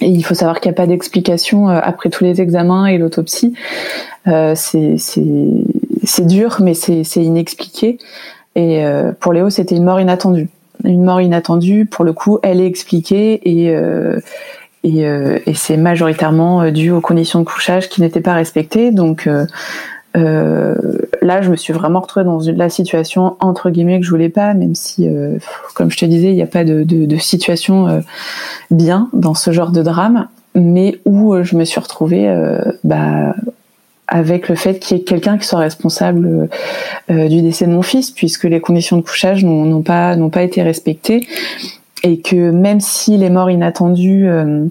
il 0.00 0.22
faut 0.24 0.34
savoir 0.34 0.60
qu'il 0.60 0.70
n'y 0.70 0.74
a 0.74 0.76
pas 0.76 0.86
d'explication 0.86 1.68
après 1.68 2.10
tous 2.10 2.24
les 2.24 2.40
examens 2.40 2.86
et 2.86 2.98
l'autopsie. 2.98 3.54
Euh, 4.26 4.54
c'est 4.56 6.26
dur, 6.26 6.58
mais 6.60 6.74
c'est 6.74 7.04
inexpliqué. 7.16 7.98
Et 8.56 8.84
euh, 8.84 9.12
pour 9.18 9.32
Léo, 9.32 9.50
c'était 9.50 9.76
une 9.76 9.84
mort 9.84 10.00
inattendue. 10.00 10.48
Une 10.84 11.04
mort 11.04 11.20
inattendue, 11.20 11.86
pour 11.86 12.04
le 12.04 12.12
coup, 12.12 12.38
elle 12.42 12.60
est 12.60 12.66
expliquée 12.66 13.40
et, 13.44 13.70
euh, 13.70 14.18
euh, 14.84 15.38
et 15.46 15.54
c'est 15.54 15.76
majoritairement 15.76 16.70
dû 16.70 16.90
aux 16.90 17.00
conditions 17.00 17.40
de 17.40 17.44
couchage 17.44 17.88
qui 17.88 18.00
n'étaient 18.00 18.20
pas 18.20 18.34
respectées. 18.34 18.90
Donc 18.90 19.28
là, 21.20 21.42
je 21.42 21.50
me 21.50 21.56
suis 21.56 21.72
vraiment 21.72 22.00
retrouvée 22.00 22.24
dans 22.24 22.40
la 22.40 22.68
situation 22.68 23.36
entre 23.40 23.70
guillemets 23.70 24.00
que 24.00 24.06
je 24.06 24.10
voulais 24.10 24.28
pas, 24.28 24.54
même 24.54 24.74
si, 24.74 25.08
comme 25.74 25.90
je 25.90 25.96
te 25.96 26.04
disais, 26.04 26.28
il 26.28 26.34
n'y 26.34 26.42
a 26.42 26.46
pas 26.46 26.64
de, 26.64 27.16
situation 27.18 28.02
bien 28.70 29.08
dans 29.12 29.34
ce 29.34 29.50
genre 29.52 29.70
de 29.70 29.82
drame, 29.82 30.28
mais 30.54 30.98
où 31.04 31.34
je 31.42 31.56
me 31.56 31.64
suis 31.64 31.80
retrouvée 31.80 32.28
bah, 32.84 33.34
avec 34.10 34.48
le 34.48 34.56
fait 34.56 34.80
qu'il 34.80 34.96
y 34.96 35.00
ait 35.00 35.04
quelqu'un 35.04 35.38
qui 35.38 35.46
soit 35.46 35.60
responsable 35.60 36.48
euh, 37.10 37.28
du 37.28 37.42
décès 37.42 37.66
de 37.66 37.72
mon 37.72 37.82
fils, 37.82 38.10
puisque 38.10 38.44
les 38.44 38.60
conditions 38.60 38.96
de 38.96 39.02
couchage 39.02 39.44
n'ont 39.44 39.82
pas 39.82 40.16
pas 40.32 40.42
été 40.42 40.62
respectées 40.62 41.26
et 42.02 42.20
que 42.20 42.50
même 42.50 42.80
si 42.80 43.16
les 43.16 43.30
morts 43.30 43.50
inattendues 43.50 44.28
euh, 44.28 44.66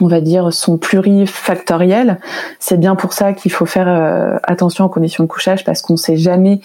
on 0.00 0.08
va 0.08 0.20
dire, 0.20 0.52
sont 0.52 0.78
plurifactorielles. 0.78 2.18
C'est 2.58 2.78
bien 2.78 2.94
pour 2.96 3.12
ça 3.12 3.32
qu'il 3.32 3.52
faut 3.52 3.66
faire 3.66 3.88
euh, 3.88 4.36
attention 4.42 4.84
aux 4.84 4.88
conditions 4.88 5.24
de 5.24 5.28
couchage 5.28 5.64
parce 5.64 5.82
qu'on 5.82 5.94
ne 5.94 5.98
sait 5.98 6.16
jamais 6.16 6.60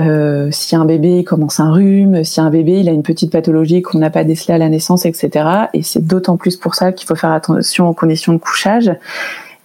euh, 0.00 0.48
si 0.50 0.74
un 0.74 0.84
bébé 0.84 1.22
commence 1.22 1.60
un 1.60 1.70
rhume, 1.70 2.24
si 2.24 2.40
un 2.40 2.50
bébé 2.50 2.80
il 2.80 2.88
a 2.88 2.92
une 2.92 3.04
petite 3.04 3.30
pathologie 3.30 3.80
qu'on 3.82 3.98
n'a 3.98 4.10
pas 4.10 4.24
décelée 4.24 4.54
à 4.54 4.58
la 4.58 4.68
naissance, 4.68 5.06
etc. 5.06 5.48
Et 5.72 5.82
c'est 5.82 6.04
d'autant 6.04 6.36
plus 6.36 6.56
pour 6.56 6.74
ça 6.74 6.92
qu'il 6.92 7.06
faut 7.06 7.14
faire 7.14 7.30
attention 7.30 7.88
aux 7.88 7.94
conditions 7.94 8.32
de 8.32 8.38
couchage. 8.38 8.90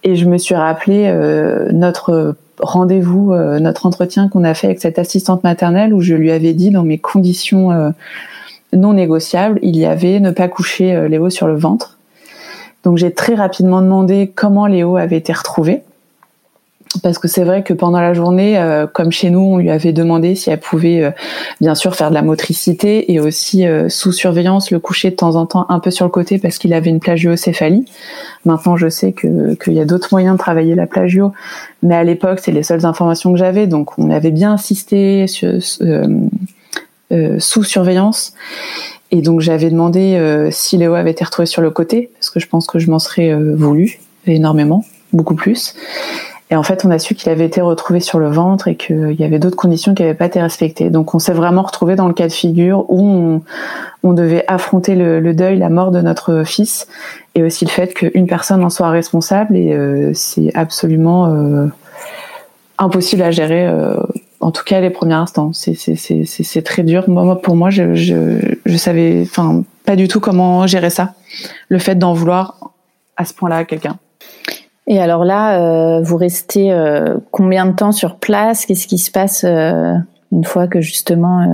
Et 0.02 0.16
je 0.16 0.26
me 0.26 0.38
suis 0.38 0.54
rappelé 0.54 1.06
euh, 1.06 1.70
notre 1.72 2.36
rendez-vous, 2.58 3.32
euh, 3.32 3.58
notre 3.58 3.86
entretien 3.86 4.28
qu'on 4.28 4.44
a 4.44 4.54
fait 4.54 4.68
avec 4.68 4.80
cette 4.80 4.98
assistante 4.98 5.44
maternelle 5.44 5.92
où 5.92 6.00
je 6.00 6.14
lui 6.14 6.30
avais 6.30 6.52
dit 6.52 6.70
dans 6.70 6.84
mes 6.84 6.98
conditions 6.98 7.72
euh, 7.72 7.90
non 8.72 8.92
négociables, 8.92 9.58
il 9.62 9.76
y 9.76 9.84
avait 9.84 10.20
ne 10.20 10.30
pas 10.30 10.48
coucher 10.48 11.08
Léo 11.08 11.28
sur 11.28 11.48
le 11.48 11.56
ventre. 11.56 11.98
Donc 12.84 12.96
j'ai 12.96 13.12
très 13.12 13.34
rapidement 13.34 13.82
demandé 13.82 14.32
comment 14.34 14.66
Léo 14.66 14.96
avait 14.96 15.18
été 15.18 15.32
retrouvé. 15.32 15.82
parce 17.02 17.18
que 17.18 17.28
c'est 17.28 17.44
vrai 17.44 17.62
que 17.62 17.72
pendant 17.72 18.00
la 18.00 18.14
journée, 18.14 18.58
euh, 18.58 18.86
comme 18.86 19.12
chez 19.12 19.30
nous, 19.30 19.40
on 19.40 19.58
lui 19.58 19.70
avait 19.70 19.92
demandé 19.92 20.34
si 20.34 20.50
elle 20.50 20.58
pouvait 20.58 21.04
euh, 21.04 21.10
bien 21.60 21.74
sûr 21.74 21.94
faire 21.94 22.08
de 22.08 22.14
la 22.14 22.22
motricité 22.22 23.12
et 23.12 23.20
aussi 23.20 23.66
euh, 23.66 23.88
sous 23.88 24.12
surveillance 24.12 24.70
le 24.70 24.80
coucher 24.80 25.10
de 25.10 25.16
temps 25.16 25.36
en 25.36 25.46
temps 25.46 25.66
un 25.68 25.78
peu 25.78 25.90
sur 25.90 26.06
le 26.06 26.10
côté 26.10 26.38
parce 26.38 26.58
qu'il 26.58 26.72
avait 26.72 26.90
une 26.90 27.00
plagiocéphalie. 27.00 27.84
Maintenant, 28.44 28.76
je 28.76 28.88
sais 28.88 29.12
que 29.12 29.54
qu'il 29.62 29.74
y 29.74 29.80
a 29.80 29.84
d'autres 29.84 30.08
moyens 30.10 30.34
de 30.34 30.38
travailler 30.38 30.74
la 30.74 30.86
plagio, 30.86 31.32
mais 31.82 31.94
à 31.94 32.02
l'époque, 32.02 32.40
c'est 32.42 32.52
les 32.52 32.62
seules 32.62 32.86
informations 32.86 33.32
que 33.32 33.38
j'avais, 33.38 33.66
donc 33.66 33.98
on 33.98 34.10
avait 34.10 34.32
bien 34.32 34.54
insisté 34.54 35.26
sur, 35.26 35.52
sous 37.38 37.64
surveillance. 37.64 38.32
Et 39.10 39.22
donc 39.22 39.40
j'avais 39.40 39.70
demandé 39.70 40.48
si 40.52 40.76
Léo 40.76 40.94
avait 40.94 41.10
été 41.10 41.24
retrouvé 41.24 41.46
sur 41.46 41.62
le 41.62 41.70
côté, 41.70 42.10
parce 42.14 42.30
que 42.30 42.38
je 42.38 42.46
pense 42.46 42.66
que 42.66 42.78
je 42.78 42.90
m'en 42.90 42.98
serais 43.00 43.34
voulu 43.34 44.00
énormément, 44.26 44.84
beaucoup 45.12 45.34
plus. 45.34 45.74
Et 46.52 46.56
en 46.56 46.64
fait, 46.64 46.84
on 46.84 46.90
a 46.90 46.98
su 46.98 47.14
qu'il 47.14 47.30
avait 47.30 47.46
été 47.46 47.60
retrouvé 47.60 48.00
sur 48.00 48.18
le 48.18 48.28
ventre 48.28 48.66
et 48.66 48.74
qu'il 48.74 49.12
y 49.12 49.22
avait 49.22 49.38
d'autres 49.38 49.56
conditions 49.56 49.94
qui 49.94 50.02
n'avaient 50.02 50.14
pas 50.14 50.26
été 50.26 50.40
respectées. 50.40 50.90
Donc, 50.90 51.14
on 51.14 51.20
s'est 51.20 51.32
vraiment 51.32 51.62
retrouvé 51.62 51.94
dans 51.94 52.08
le 52.08 52.12
cas 52.12 52.26
de 52.26 52.32
figure 52.32 52.86
où 52.88 53.40
on, 54.02 54.12
devait 54.12 54.44
affronter 54.48 54.96
le, 54.96 55.32
deuil, 55.32 55.58
la 55.58 55.68
mort 55.68 55.92
de 55.92 56.00
notre 56.00 56.42
fils, 56.44 56.88
et 57.36 57.44
aussi 57.44 57.64
le 57.64 57.70
fait 57.70 57.94
qu'une 57.94 58.26
personne 58.26 58.64
en 58.64 58.70
soit 58.70 58.90
responsable. 58.90 59.56
Et 59.56 59.72
euh, 59.72 60.10
c'est 60.12 60.50
absolument 60.56 61.26
euh, 61.26 61.66
impossible 62.78 63.22
à 63.22 63.30
gérer. 63.30 63.72
En 64.40 64.52
tout 64.52 64.64
cas, 64.64 64.80
les 64.80 64.90
premiers 64.90 65.14
instants, 65.14 65.52
c'est 65.52 66.62
très 66.64 66.82
dur. 66.82 67.04
Moi, 67.08 67.40
pour 67.40 67.56
moi, 67.56 67.68
je, 67.68 67.94
je, 67.94 68.56
je 68.64 68.76
savais, 68.76 69.20
enfin, 69.22 69.62
pas 69.84 69.96
du 69.96 70.08
tout 70.08 70.20
comment 70.20 70.66
gérer 70.66 70.90
ça. 70.90 71.14
Le 71.68 71.78
fait 71.78 71.94
d'en 71.94 72.14
vouloir 72.14 72.72
à 73.16 73.26
ce 73.26 73.34
point-là 73.34 73.56
à 73.56 73.64
quelqu'un. 73.64 73.98
Et 74.86 74.98
alors 74.98 75.24
là, 75.24 75.60
euh, 75.60 76.02
vous 76.02 76.16
restez 76.16 76.72
euh, 76.72 77.18
combien 77.30 77.66
de 77.66 77.72
temps 77.72 77.92
sur 77.92 78.16
place? 78.16 78.66
Qu'est-ce 78.66 78.86
qui 78.86 78.98
se 78.98 79.10
passe 79.10 79.44
euh, 79.44 79.94
une 80.32 80.44
fois 80.44 80.66
que 80.66 80.80
justement 80.80 81.44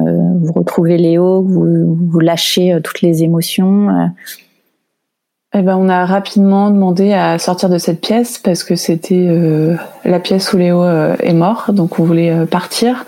vous 0.40 0.52
retrouvez 0.52 0.96
Léo, 0.96 1.42
vous, 1.42 1.96
vous 1.96 2.20
lâchez 2.20 2.78
toutes 2.84 3.00
les 3.00 3.22
émotions 3.24 4.10
eh 5.58 5.62
ben, 5.62 5.76
on 5.76 5.88
a 5.88 6.04
rapidement 6.04 6.70
demandé 6.70 7.12
à 7.12 7.38
sortir 7.38 7.68
de 7.68 7.78
cette 7.78 8.00
pièce 8.00 8.38
parce 8.38 8.62
que 8.62 8.76
c'était 8.76 9.28
la 10.04 10.20
pièce 10.20 10.52
où 10.52 10.58
Léo 10.58 10.84
est 10.84 11.32
mort, 11.32 11.66
donc 11.72 11.98
on 11.98 12.04
voulait 12.04 12.46
partir. 12.46 13.06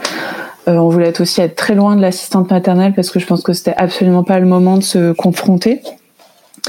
on 0.67 0.89
voulait 0.89 1.21
aussi 1.21 1.41
être 1.41 1.57
très 1.57 1.75
loin 1.75 1.95
de 1.95 2.01
l'assistante 2.01 2.51
maternelle 2.51 2.95
parce 2.95 3.11
que 3.11 3.19
je 3.19 3.27
pense 3.27 3.43
que 3.43 3.53
c'était 3.53 3.75
absolument 3.77 4.25
pas 4.25 4.39
le 4.39 4.47
moment 4.47 4.77
de 4.77 4.83
se 4.83 5.13
confronter. 5.13 5.83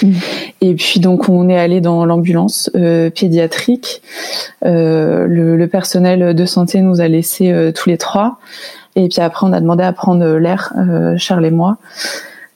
Mm. 0.03 0.13
Et 0.61 0.75
puis 0.75 0.99
donc 0.99 1.29
on 1.29 1.49
est 1.49 1.57
allé 1.57 1.81
dans 1.81 2.05
l'ambulance 2.05 2.69
euh, 2.75 3.09
pédiatrique. 3.09 4.01
Euh, 4.65 5.25
le, 5.27 5.67
personnel 5.67 6.33
de 6.33 6.45
santé 6.45 6.81
nous 6.81 7.01
a 7.01 7.07
laissé 7.07 7.51
euh, 7.51 7.71
tous 7.71 7.89
les 7.89 7.97
trois. 7.97 8.39
Et 8.95 9.07
puis 9.07 9.21
après 9.21 9.45
on 9.45 9.53
a 9.53 9.61
demandé 9.61 9.83
à 9.83 9.93
prendre 9.93 10.25
l'air, 10.37 10.73
Charles 11.17 11.45
et 11.45 11.51
moi. 11.51 11.77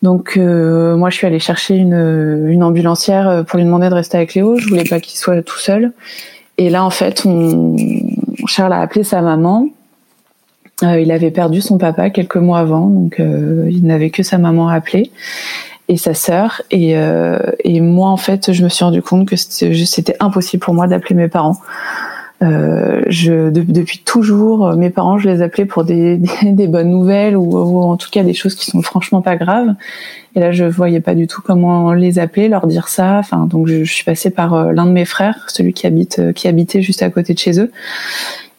Donc 0.04 0.36
moi 0.38 1.10
je 1.10 1.16
suis 1.16 1.26
allée 1.26 1.39
chercher 1.39 1.76
une, 1.76 2.46
une 2.48 2.63
ambulancière 2.63 3.44
pour 3.48 3.58
lui 3.58 3.66
demander 3.66 3.89
de 3.89 3.96
rester 3.96 4.18
avec 4.18 4.36
Léo. 4.36 4.58
Je 4.58 4.68
voulais 4.68 4.84
pas 4.84 5.00
qu'il 5.00 5.18
soit 5.18 5.42
tout 5.42 5.58
seul. 5.58 5.94
Et 6.58 6.70
là 6.70 6.84
en 6.84 6.92
fait 6.92 7.26
on, 7.26 7.76
Charles 8.46 8.74
a 8.74 8.82
appelé 8.82 9.04
sa 9.04 9.22
maman. 9.22 9.70
il 10.82 11.12
avait 11.12 11.32
perdu 11.32 11.62
son 11.62 11.78
papa 11.78 12.10
quelques 12.10 12.36
mois 12.36 12.60
avant, 12.60 12.88
donc 12.88 13.16
il 13.20 13.86
n'avait 13.86 14.10
que 14.10 14.24
sa 14.24 14.38
maman 14.38 14.68
à 14.68 14.76
appeler 14.76 15.10
et 15.88 15.98
sa 15.98 16.13
sœur. 16.13 16.62
Et, 16.72 16.98
euh, 16.98 17.38
et 17.63 17.82
moi, 17.82 18.10
en 18.10 18.18
fait, 18.18 18.52
je 18.52 18.63
me 18.63 18.70
suis 18.70 18.84
rendu 18.84 19.02
compte 19.02 19.28
que 19.28 19.36
c'était 19.36 20.16
impossible 20.20 20.63
pour 20.63 20.74
moi 20.74 20.88
d'appeler 20.88 21.16
mes 21.16 21.28
parents. 21.28 21.58
Euh, 22.43 23.01
je, 23.08 23.49
depuis 23.49 23.99
toujours, 23.99 24.75
mes 24.75 24.89
parents, 24.89 25.17
je 25.17 25.29
les 25.29 25.41
appelais 25.41 25.65
pour 25.65 25.84
des, 25.84 26.19
des, 26.43 26.67
bonnes 26.67 26.89
nouvelles 26.89 27.38
ou, 27.38 27.79
en 27.79 27.97
tout 27.97 28.10
cas 28.12 28.23
des 28.23 28.34
choses 28.34 28.56
qui 28.56 28.65
sont 28.65 28.82
franchement 28.82 29.21
pas 29.21 29.36
graves. 29.36 29.73
Et 30.36 30.39
là, 30.39 30.51
je 30.51 30.65
voyais 30.65 30.99
pas 30.99 31.15
du 31.15 31.27
tout 31.27 31.41
comment 31.41 31.93
les 31.93 32.19
appeler, 32.19 32.49
leur 32.49 32.67
dire 32.67 32.89
ça. 32.89 33.19
Enfin, 33.19 33.45
donc 33.45 33.67
je, 33.67 33.84
suis 33.84 34.03
passée 34.03 34.29
par 34.29 34.53
euh, 34.53 34.71
l'un 34.73 34.86
de 34.86 34.91
mes 34.91 35.06
frères, 35.06 35.45
celui 35.47 35.73
qui 35.73 35.88
habite, 35.88 36.19
euh, 36.19 36.32
qui 36.34 36.47
habitait 36.47 36.82
juste 36.82 37.01
à 37.01 37.10
côté 37.10 37.34
de 37.34 37.39
chez 37.39 37.60
eux. 37.60 37.71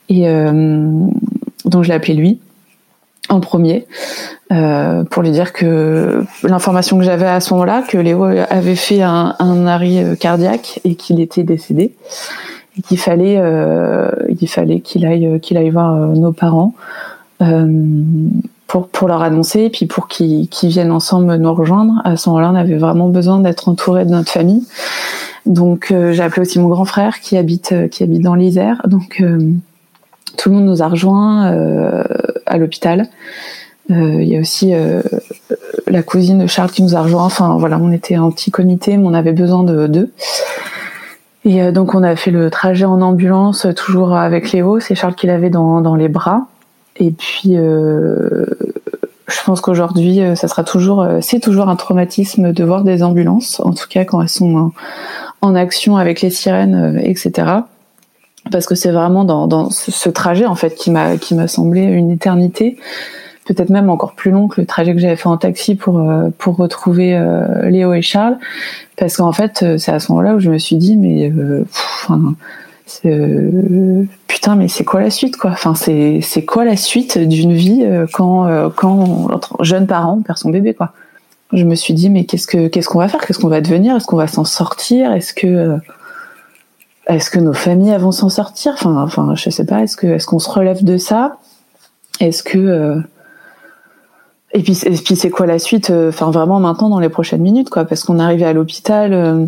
Et 0.09 0.29
euh, 0.29 0.89
donc 1.65 1.85
je 1.85 1.89
l'ai 1.89 1.95
appelé 1.95 2.15
lui 2.15 2.41
en 3.31 3.41
premier 3.41 3.87
euh, 4.53 5.05
pour 5.05 5.23
lui 5.23 5.31
dire 5.31 5.53
que 5.53 6.25
l'information 6.43 6.99
que 6.99 7.05
j'avais 7.05 7.27
à 7.27 7.41
ce 7.41 7.55
moment-là, 7.55 7.83
que 7.89 7.97
Léo 7.97 8.25
avait 8.25 8.77
fait 8.77 9.03
un, 9.03 9.35
un 9.39 9.67
arrêt 9.67 10.05
euh, 10.05 10.15
cardiaque 10.15 10.81
et 10.85 10.95
qu'il 10.95 11.21
était 11.21 11.43
décédé 11.43 11.95
et 12.79 12.83
qu'il 12.83 12.99
fallait 12.99 13.37
euh, 13.39 14.11
il 14.41 14.49
fallait 14.49 14.81
qu'il 14.81 15.07
aille 15.07 15.41
qu'il 15.41 15.57
aille 15.57 15.71
voir 15.71 15.95
euh, 15.95 16.07
nos 16.09 16.33
parents 16.33 16.75
euh, 17.43 17.67
pour 18.67 18.89
pour 18.89 19.09
leur 19.09 19.23
annoncer 19.23 19.61
et 19.61 19.71
puis 19.71 19.87
pour 19.87 20.09
qu'ils 20.09 20.49
qu'ils 20.49 20.71
viennent 20.71 20.93
ensemble 20.93 21.37
nous 21.37 21.55
rejoindre. 21.55 22.01
À 22.05 22.17
ce 22.17 22.29
moment-là, 22.31 22.51
on 22.51 22.57
avait 22.57 22.77
vraiment 22.77 23.09
besoin 23.09 23.41
d'être 23.41 23.69
entouré 23.69 24.05
de 24.05 24.11
notre 24.11 24.31
famille. 24.31 24.67
Donc 25.47 25.93
j'ai 26.11 26.23
appelé 26.23 26.43
aussi 26.43 26.59
mon 26.59 26.69
grand 26.69 26.87
frère 26.87 27.21
qui 27.21 27.37
habite 27.37 27.75
qui 27.91 28.03
habite 28.03 28.23
dans 28.23 28.35
l'Isère. 28.35 28.81
Donc 28.87 29.23
tout 30.37 30.49
le 30.49 30.57
monde 30.57 30.67
nous 30.67 30.83
a 30.83 30.89
rejoints 30.89 31.53
euh, 31.53 32.05
à 32.47 32.59
l'hôpital. 32.59 33.09
Euh, 33.91 34.23
il 34.23 34.29
y 34.29 34.37
a 34.37 34.41
aussi 34.41 34.75
euh, 34.75 35.03
la 35.87 36.03
cousine 36.03 36.39
de 36.39 36.47
Charles 36.47 36.71
qui 36.71 36.83
nous 36.83 36.97
a 36.97 37.03
rejoints. 37.03 37.25
Enfin 37.25 37.57
voilà, 37.59 37.79
on 37.79 37.93
était 37.93 38.15
un 38.15 38.31
petit 38.31 38.51
comité, 38.51 38.97
mais 38.97 39.07
on 39.07 39.15
avait 39.15 39.33
besoin 39.33 39.63
de 39.63 39.87
d'eux. 39.87 40.13
Et 41.45 41.73
donc 41.73 41.95
on 41.95 42.03
a 42.03 42.17
fait 42.17 42.31
le 42.31 42.51
trajet 42.51 42.85
en 42.85 43.01
ambulance, 43.03 43.67
toujours 43.77 44.17
avec 44.17 44.53
Léo. 44.53 44.81
C'est 44.81 44.95
Charles 44.95 45.15
qui 45.15 45.27
l'avait 45.27 45.51
dans, 45.51 45.81
dans 45.81 45.95
les 45.95 46.09
bras. 46.09 46.47
Et 46.97 47.11
puis 47.11 47.55
je 47.55 49.45
pense 49.45 49.61
qu'aujourd'hui, 49.61 50.21
ça 50.37 50.49
sera 50.49 50.65
toujours, 50.65 51.07
c'est 51.21 51.41
toujours 51.41 51.69
un 51.69 51.77
traumatisme 51.77 52.53
de 52.53 52.65
voir 52.65 52.83
des 52.83 53.03
ambulances, 53.03 53.61
en 53.61 53.73
tout 53.73 53.87
cas 53.89 54.05
quand 54.05 54.23
elles 54.23 54.29
sont 54.29 54.73
en 55.43 55.55
action 55.55 55.97
avec 55.97 56.23
les 56.23 56.31
sirènes, 56.31 57.01
etc 57.03 57.61
parce 58.51 58.67
que 58.67 58.75
c'est 58.75 58.91
vraiment 58.91 59.25
dans, 59.25 59.47
dans 59.47 59.71
ce, 59.71 60.09
trajet 60.11 60.47
en 60.47 60.55
fait 60.55 60.75
qui 60.75 60.91
m'a 60.91 61.17
qui 61.17 61.35
m'a 61.35 61.49
semblé 61.49 61.83
une 61.83 62.11
éternité 62.11 62.77
peut-être 63.45 63.71
même 63.71 63.91
encore 63.91 64.15
plus 64.15 64.31
long 64.31 64.49
que 64.49 64.61
le 64.61 64.67
trajet 64.67 64.95
que 64.95 64.99
j'avais 64.99 65.17
fait 65.17 65.29
en 65.29 65.37
taxi 65.37 65.75
pour 65.75 65.99
euh, 65.99 66.31
pour 66.39 66.57
retrouver 66.57 67.15
euh, 67.15 67.69
Léo 67.69 67.93
et 67.93 68.03
Charles. 68.03 68.39
Parce 68.97 69.17
qu'en 69.17 69.33
fait 69.33 69.63
euh, 69.63 69.79
c'est 69.79 69.93
à 69.93 70.01
ce 70.01 70.11
moment-là 70.13 70.35
où 70.35 70.41
je 70.41 70.51
me 70.51 70.59
suis 70.59 70.77
dit 70.77 70.97
mais 70.97 71.33
enfin 72.05 72.35
putain 74.29 74.57
mais 74.57 74.69
c'est 74.69 74.85
quoi 74.85 75.01
la 75.01 75.11
suite 75.11 75.37
quoi? 75.37 75.51
Enfin 75.51 75.75
c'est 75.75 76.21
c'est 76.23 76.45
quoi 76.45 76.65
la 76.65 76.77
suite 76.77 77.19
d'une 77.19 77.53
vie 77.53 77.85
quand 78.13 78.71
quand 78.77 79.29
jeune 79.61 79.87
parent 79.87 80.21
perd 80.21 80.39
son 80.39 80.51
bébé 80.51 80.75
quoi? 80.75 80.93
Je 81.53 81.65
me 81.65 81.75
suis 81.75 81.95
dit 81.95 82.11
mais 82.11 82.25
qu'est-ce 82.25 82.47
que 82.47 82.69
qu'est-ce 82.69 82.89
qu'on 82.89 82.99
va 82.99 83.09
faire? 83.09 83.25
Qu'est-ce 83.27 83.39
qu'on 83.39 83.49
va 83.49 83.61
devenir? 83.61 83.97
Est-ce 83.97 84.07
qu'on 84.07 84.17
va 84.17 84.27
s'en 84.27 84.45
sortir? 84.45 85.13
Est-ce 85.13 85.33
que 85.33 85.79
est-ce 87.07 87.31
que 87.31 87.39
nos 87.39 87.53
familles 87.53 87.97
vont 87.99 88.13
s'en 88.13 88.31
sortir? 88.31 88.73
Enfin, 88.75 89.03
enfin, 89.03 89.35
je 89.35 89.51
sais 89.51 89.67
pas. 89.67 89.83
Est-ce 89.83 89.97
que 89.97 90.07
est-ce 90.07 90.27
qu'on 90.27 90.39
se 90.39 90.51
relève 90.51 90.85
de 90.85 90.97
ça? 90.97 91.37
Est-ce 92.21 92.43
que 92.43 92.59
euh, 92.59 93.01
et 94.55 94.63
puis 94.63 94.75
c'est 95.17 95.31
quoi 95.31 95.47
la 95.47 95.59
suite 95.59 95.91
euh, 95.91 96.09
Enfin, 96.09 96.31
vraiment 96.31 96.61
maintenant 96.61 96.89
dans 96.89 97.01
les 97.01 97.09
prochaines 97.09 97.43
minutes, 97.43 97.71
quoi, 97.71 97.85
parce 97.85 98.05
qu'on 98.05 98.19
arrivé 98.19 98.45
à 98.45 98.53
l'hôpital. 98.53 99.13
Euh, 99.13 99.47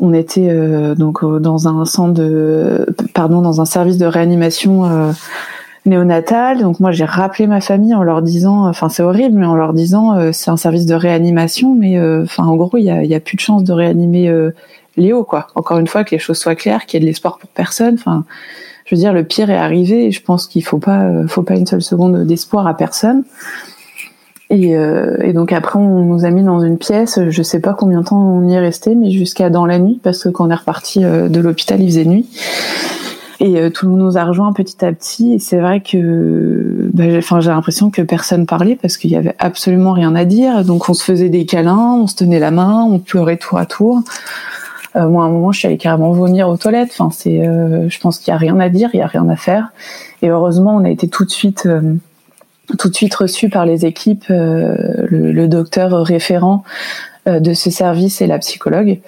on 0.00 0.12
était 0.12 0.52
donc 0.96 1.24
dans 1.24 1.68
un 1.68 1.84
centre 1.84 2.14
de 2.14 2.84
pardon 3.14 3.42
dans 3.42 3.60
un 3.60 3.64
service 3.64 3.96
de 3.96 4.06
réanimation 4.06 4.82
néonatale. 5.86 6.60
Donc 6.60 6.80
moi 6.80 6.90
j'ai 6.90 7.04
rappelé 7.04 7.46
ma 7.46 7.60
famille 7.60 7.94
en 7.94 8.02
leur 8.02 8.20
disant, 8.20 8.68
enfin 8.68 8.88
c'est 8.88 9.04
horrible, 9.04 9.38
mais 9.38 9.46
en 9.46 9.54
leur 9.54 9.72
disant 9.72 10.32
c'est 10.32 10.50
un 10.50 10.56
service 10.56 10.84
de 10.84 10.96
réanimation, 10.96 11.76
mais 11.76 11.98
enfin 12.22 12.42
en 12.42 12.56
gros 12.56 12.76
il 12.76 12.84
y 12.84 12.90
a, 12.90 13.04
y 13.04 13.14
a 13.14 13.20
plus 13.20 13.36
de 13.36 13.40
chance 13.40 13.62
de 13.62 13.72
réanimer 13.72 14.28
Léo, 14.96 15.24
quoi. 15.24 15.48
Encore 15.54 15.78
une 15.78 15.86
fois, 15.86 16.04
que 16.04 16.12
les 16.12 16.18
choses 16.18 16.38
soient 16.38 16.54
claires, 16.54 16.86
qu'il 16.86 16.98
y 16.98 17.02
ait 17.02 17.04
de 17.04 17.06
l'espoir 17.06 17.38
pour 17.38 17.48
personne. 17.50 17.94
Enfin, 17.94 18.24
je 18.84 18.94
veux 18.94 19.00
dire, 19.00 19.12
le 19.12 19.24
pire 19.24 19.50
est 19.50 19.56
arrivé. 19.56 20.06
Et 20.06 20.10
je 20.12 20.22
pense 20.22 20.46
qu'il 20.46 20.64
faut 20.64 20.78
pas, 20.78 21.04
euh, 21.04 21.26
faut 21.26 21.42
pas 21.42 21.56
une 21.56 21.66
seule 21.66 21.82
seconde 21.82 22.26
d'espoir 22.26 22.66
à 22.66 22.76
personne. 22.76 23.24
Et, 24.50 24.76
euh, 24.76 25.16
et, 25.22 25.32
donc 25.32 25.52
après, 25.52 25.78
on 25.78 26.04
nous 26.04 26.24
a 26.24 26.30
mis 26.30 26.42
dans 26.42 26.60
une 26.60 26.78
pièce. 26.78 27.18
Je 27.28 27.42
sais 27.42 27.60
pas 27.60 27.74
combien 27.74 28.00
de 28.00 28.06
temps 28.06 28.20
on 28.20 28.46
y 28.46 28.54
est 28.54 28.60
resté, 28.60 28.94
mais 28.94 29.10
jusqu'à 29.10 29.50
dans 29.50 29.66
la 29.66 29.78
nuit, 29.78 30.00
parce 30.02 30.22
que 30.22 30.28
quand 30.28 30.46
on 30.46 30.50
est 30.50 30.54
reparti 30.54 31.04
euh, 31.04 31.28
de 31.28 31.40
l'hôpital, 31.40 31.80
il 31.80 31.88
faisait 31.88 32.04
nuit. 32.04 32.26
Et 33.40 33.70
tout 33.72 33.86
le 33.86 33.90
monde 33.90 34.00
nous 34.00 34.16
a 34.16 34.24
rejoint 34.24 34.52
petit 34.52 34.82
à 34.84 34.92
petit. 34.92 35.34
Et 35.34 35.38
c'est 35.38 35.58
vrai 35.58 35.80
que, 35.80 36.88
bah, 36.94 37.04
enfin, 37.18 37.40
j'ai 37.40 37.50
l'impression 37.50 37.90
que 37.90 38.00
personne 38.00 38.46
parlait 38.46 38.78
parce 38.80 38.96
qu'il 38.96 39.10
y 39.10 39.16
avait 39.16 39.34
absolument 39.38 39.92
rien 39.92 40.14
à 40.14 40.24
dire. 40.24 40.64
Donc 40.64 40.88
on 40.88 40.94
se 40.94 41.02
faisait 41.02 41.28
des 41.28 41.44
câlins, 41.44 41.98
on 42.00 42.06
se 42.06 42.14
tenait 42.14 42.38
la 42.38 42.52
main, 42.52 42.86
on 42.88 43.00
pleurait 43.00 43.36
tour 43.36 43.58
à 43.58 43.66
tour. 43.66 44.02
Euh, 44.96 45.08
moi, 45.08 45.24
à 45.24 45.26
un 45.26 45.30
moment, 45.30 45.52
je 45.52 45.58
suis 45.58 45.66
allée 45.66 45.78
carrément 45.78 46.12
vomir 46.12 46.48
aux 46.48 46.56
toilettes. 46.56 46.90
Enfin, 46.92 47.10
c'est, 47.10 47.46
euh, 47.46 47.88
je 47.88 47.98
pense 47.98 48.18
qu'il 48.18 48.30
y 48.30 48.34
a 48.34 48.38
rien 48.38 48.58
à 48.60 48.68
dire, 48.68 48.90
il 48.94 48.98
y 48.98 49.02
a 49.02 49.06
rien 49.06 49.28
à 49.28 49.36
faire. 49.36 49.68
Et 50.22 50.28
heureusement, 50.28 50.76
on 50.76 50.84
a 50.84 50.90
été 50.90 51.08
tout 51.08 51.24
de 51.24 51.30
suite 51.30 51.66
euh, 51.66 51.94
tout 52.78 52.88
de 52.88 52.94
suite 52.94 53.14
reçu 53.14 53.48
par 53.48 53.66
les 53.66 53.86
équipes, 53.86 54.26
le, 54.28 55.06
le, 55.32 55.48
docteur 55.48 56.04
référent 56.04 56.64
de 57.26 57.54
ce 57.54 57.70
service 57.70 58.20
et 58.20 58.26
la 58.26 58.38
psychologue 58.38 59.00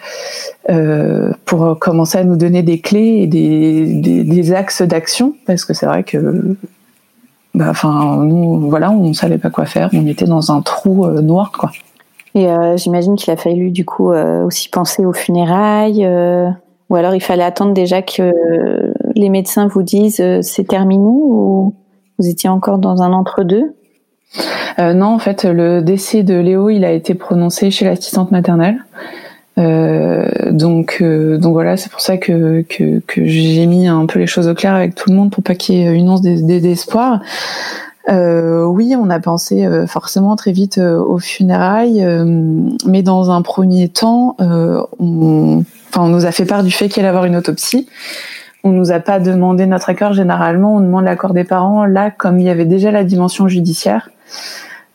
pour 1.44 1.78
commencer 1.78 2.18
à 2.18 2.24
nous 2.24 2.36
donner 2.36 2.62
des 2.62 2.80
clés 2.80 3.22
et 3.22 3.26
des, 3.26 4.52
axes 4.52 4.82
d'action 4.82 5.34
parce 5.46 5.64
que 5.64 5.74
c'est 5.74 5.86
vrai 5.86 6.02
que 6.02 6.56
bah, 7.54 7.66
enfin 7.70 8.16
nous 8.22 8.70
voilà 8.70 8.90
on 8.90 9.12
savait 9.12 9.38
pas 9.38 9.50
quoi 9.50 9.66
faire 9.66 9.90
on 9.92 10.06
était 10.06 10.26
dans 10.26 10.52
un 10.52 10.62
trou 10.62 11.06
noir 11.06 11.52
quoi. 11.52 11.70
Et 12.34 12.46
j'imagine 12.76 13.16
qu'il 13.16 13.32
a 13.32 13.36
fallu 13.36 13.70
du 13.70 13.84
coup 13.84 14.12
aussi 14.12 14.68
penser 14.68 15.04
aux 15.04 15.14
funérailles 15.14 16.06
ou 16.88 16.94
alors 16.94 17.14
il 17.14 17.20
fallait 17.20 17.44
attendre 17.44 17.74
déjà 17.74 18.02
que 18.02 18.32
les 19.14 19.28
médecins 19.28 19.66
vous 19.66 19.82
disent 19.82 20.22
c'est 20.42 20.68
terminé 20.68 21.04
ou? 21.04 21.74
Vous 22.18 22.28
étiez 22.28 22.48
encore 22.48 22.78
dans 22.78 23.02
un 23.02 23.12
entre-deux? 23.12 23.74
Euh, 24.78 24.92
Non, 24.94 25.06
en 25.06 25.18
fait, 25.18 25.44
le 25.44 25.82
décès 25.82 26.22
de 26.22 26.34
Léo, 26.34 26.68
il 26.68 26.84
a 26.84 26.92
été 26.92 27.14
prononcé 27.14 27.70
chez 27.70 27.84
l'assistante 27.84 28.30
maternelle. 28.30 28.84
Euh, 29.58 30.26
donc, 30.50 30.98
euh, 31.00 31.38
donc 31.38 31.54
voilà, 31.54 31.78
c'est 31.78 31.90
pour 31.90 32.00
ça 32.00 32.18
que, 32.18 32.62
que, 32.68 33.00
que 33.06 33.24
j'ai 33.24 33.64
mis 33.64 33.86
un 33.86 34.04
peu 34.04 34.18
les 34.18 34.26
choses 34.26 34.48
au 34.48 34.54
clair 34.54 34.74
avec 34.74 34.94
tout 34.94 35.08
le 35.08 35.16
monde 35.16 35.30
pour 35.30 35.42
pas 35.42 35.54
qu'il 35.54 35.76
y 35.76 35.82
ait 35.82 35.94
une 35.94 36.10
once 36.10 36.20
d'espoir. 36.20 37.20
Euh, 38.10 38.64
oui, 38.64 38.94
on 38.98 39.08
a 39.08 39.18
pensé 39.18 39.64
euh, 39.64 39.86
forcément 39.86 40.36
très 40.36 40.52
vite 40.52 40.78
aux 40.78 41.18
funérailles, 41.18 42.06
mais 42.86 43.02
dans 43.02 43.30
un 43.30 43.40
premier 43.42 43.88
temps, 43.88 44.36
on, 44.38 45.64
enfin, 45.88 46.02
on 46.02 46.08
nous 46.08 46.26
a 46.26 46.32
fait 46.32 46.44
part 46.44 46.62
du 46.62 46.70
fait 46.70 46.88
qu'il 46.88 47.00
allait 47.00 47.08
avoir 47.08 47.24
une 47.24 47.36
autopsie. 47.36 47.88
On 48.66 48.72
nous 48.72 48.90
a 48.90 48.98
pas 48.98 49.20
demandé 49.20 49.64
notre 49.64 49.90
accord. 49.90 50.12
Généralement, 50.12 50.74
on 50.74 50.80
demande 50.80 51.04
l'accord 51.04 51.34
des 51.34 51.44
parents. 51.44 51.84
Là, 51.84 52.10
comme 52.10 52.40
il 52.40 52.46
y 52.46 52.50
avait 52.50 52.64
déjà 52.64 52.90
la 52.90 53.04
dimension 53.04 53.46
judiciaire, 53.46 54.10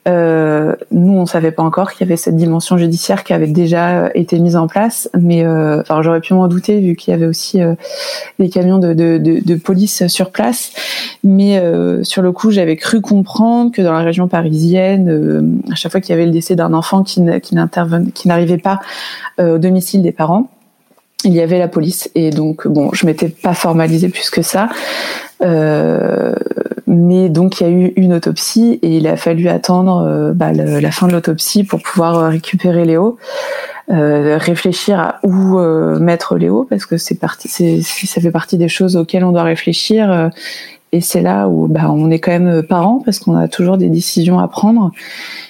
euh, 0.09 0.75
nous, 0.91 1.13
on 1.13 1.25
savait 1.25 1.53
pas 1.53 1.63
encore 1.63 1.93
qu'il 1.93 2.05
y 2.05 2.09
avait 2.09 2.17
cette 2.17 2.35
dimension 2.35 2.77
judiciaire 2.77 3.23
qui 3.23 3.31
avait 3.31 3.47
déjà 3.47 4.09
été 4.13 4.39
mise 4.39 4.57
en 4.57 4.67
place, 4.67 5.09
mais 5.17 5.45
euh, 5.45 5.79
enfin, 5.79 6.01
j'aurais 6.01 6.19
pu 6.19 6.33
m'en 6.33 6.49
douter 6.49 6.81
vu 6.81 6.97
qu'il 6.97 7.11
y 7.11 7.13
avait 7.13 7.27
aussi 7.27 7.61
euh, 7.61 7.75
des 8.39 8.49
camions 8.49 8.77
de, 8.77 8.93
de, 8.93 9.17
de, 9.17 9.55
police 9.55 10.05
sur 10.07 10.31
place. 10.31 10.73
Mais 11.23 11.57
euh, 11.57 12.03
sur 12.03 12.21
le 12.21 12.33
coup, 12.33 12.51
j'avais 12.51 12.75
cru 12.75 12.99
comprendre 12.99 13.71
que 13.71 13.81
dans 13.81 13.93
la 13.93 13.99
région 14.01 14.27
parisienne, 14.27 15.63
à 15.71 15.75
chaque 15.75 15.93
fois 15.93 16.01
qu'il 16.01 16.09
y 16.09 16.17
avait 16.17 16.25
le 16.25 16.33
décès 16.33 16.57
d'un 16.57 16.73
enfant 16.73 17.03
qui, 17.03 17.23
qui 17.41 18.27
n'arrivait 18.27 18.57
pas 18.57 18.81
au 19.39 19.59
domicile 19.59 20.01
des 20.01 20.11
parents, 20.11 20.49
il 21.23 21.33
y 21.33 21.41
avait 21.41 21.59
la 21.59 21.67
police. 21.67 22.09
Et 22.15 22.29
donc 22.29 22.67
bon 22.67 22.89
je 22.93 23.05
m'étais 23.05 23.29
pas 23.29 23.53
formalisée 23.53 24.09
plus 24.09 24.29
que 24.29 24.41
ça. 24.41 24.69
Euh, 25.43 26.35
mais 26.87 27.29
donc 27.29 27.59
il 27.59 27.63
y 27.63 27.67
a 27.67 27.69
eu 27.69 27.93
une 27.95 28.13
autopsie 28.13 28.79
et 28.81 28.97
il 28.97 29.07
a 29.07 29.15
fallu 29.15 29.47
attendre 29.47 30.05
euh, 30.05 30.33
bah, 30.33 30.51
la 30.53 30.91
fin 30.91 31.07
de 31.07 31.13
l'autopsie 31.13 31.63
pour 31.63 31.81
pouvoir 31.81 32.17
euh, 32.17 32.29
récupérer 32.29 32.85
Léo. 32.85 33.17
Euh, 33.89 34.37
réfléchir 34.37 34.99
à 34.99 35.19
où 35.23 35.57
euh, 35.57 35.99
mettre 35.99 36.37
Léo 36.37 36.65
parce 36.69 36.85
que 36.85 36.97
c'est 36.97 37.15
parti 37.15 37.49
c'est 37.49 37.81
ça 37.81 38.21
fait 38.21 38.31
partie 38.31 38.57
des 38.57 38.69
choses 38.69 38.95
auxquelles 38.95 39.23
on 39.23 39.31
doit 39.31 39.43
réfléchir. 39.43 40.29
Et 40.93 40.99
c'est 40.99 41.21
là 41.21 41.47
où 41.47 41.67
bah, 41.67 41.89
on 41.89 42.11
est 42.11 42.19
quand 42.19 42.31
même 42.31 42.63
parents 42.63 43.01
parce 43.03 43.19
qu'on 43.19 43.35
a 43.37 43.47
toujours 43.47 43.77
des 43.77 43.89
décisions 43.89 44.39
à 44.39 44.47
prendre. 44.49 44.91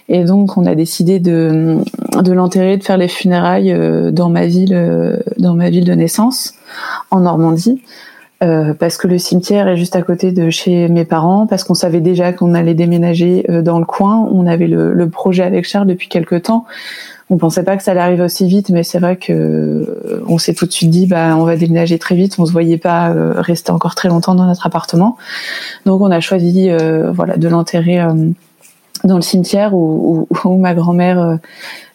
Et 0.07 0.25
donc, 0.25 0.57
on 0.57 0.65
a 0.65 0.75
décidé 0.75 1.19
de, 1.19 1.77
de 2.19 2.31
l'enterrer, 2.33 2.77
de 2.77 2.83
faire 2.83 2.97
les 2.97 3.07
funérailles 3.07 3.71
euh, 3.71 4.11
dans 4.11 4.29
ma 4.29 4.45
ville, 4.45 4.73
euh, 4.73 5.17
dans 5.37 5.53
ma 5.53 5.69
ville 5.69 5.85
de 5.85 5.93
naissance, 5.93 6.53
en 7.09 7.21
Normandie. 7.21 7.81
Euh, 8.43 8.73
parce 8.73 8.97
que 8.97 9.07
le 9.07 9.19
cimetière 9.19 9.67
est 9.67 9.77
juste 9.77 9.95
à 9.95 10.01
côté 10.01 10.31
de 10.31 10.49
chez 10.49 10.87
mes 10.87 11.05
parents, 11.05 11.45
parce 11.45 11.63
qu'on 11.63 11.75
savait 11.75 12.01
déjà 12.01 12.33
qu'on 12.33 12.55
allait 12.55 12.73
déménager 12.73 13.45
dans 13.47 13.77
le 13.77 13.85
coin. 13.85 14.27
On 14.31 14.47
avait 14.47 14.65
le, 14.65 14.93
le, 14.93 15.09
projet 15.09 15.43
avec 15.43 15.65
Charles 15.65 15.85
depuis 15.85 16.07
quelques 16.07 16.43
temps. 16.43 16.65
On 17.29 17.37
pensait 17.37 17.63
pas 17.63 17.77
que 17.77 17.83
ça 17.83 17.91
allait 17.91 18.01
arriver 18.01 18.23
aussi 18.23 18.47
vite, 18.47 18.69
mais 18.71 18.81
c'est 18.81 18.97
vrai 18.97 19.15
que 19.15 20.23
on 20.27 20.39
s'est 20.39 20.55
tout 20.55 20.65
de 20.65 20.71
suite 20.71 20.89
dit, 20.89 21.05
bah, 21.05 21.35
on 21.37 21.45
va 21.45 21.55
déménager 21.55 21.99
très 21.99 22.15
vite. 22.15 22.35
On 22.39 22.47
se 22.47 22.51
voyait 22.51 22.79
pas 22.79 23.13
rester 23.35 23.71
encore 23.71 23.93
très 23.93 24.09
longtemps 24.09 24.33
dans 24.33 24.47
notre 24.47 24.65
appartement, 24.65 25.17
donc 25.85 26.01
on 26.01 26.09
a 26.09 26.19
choisi, 26.19 26.71
voilà, 27.13 27.37
de 27.37 27.47
l'enterrer 27.47 28.01
dans 29.03 29.15
le 29.15 29.21
cimetière 29.21 29.73
où, 29.73 30.27
où, 30.43 30.57
ma 30.57 30.73
grand-mère 30.73 31.19
euh, 31.19 31.35
euh, 31.35 31.37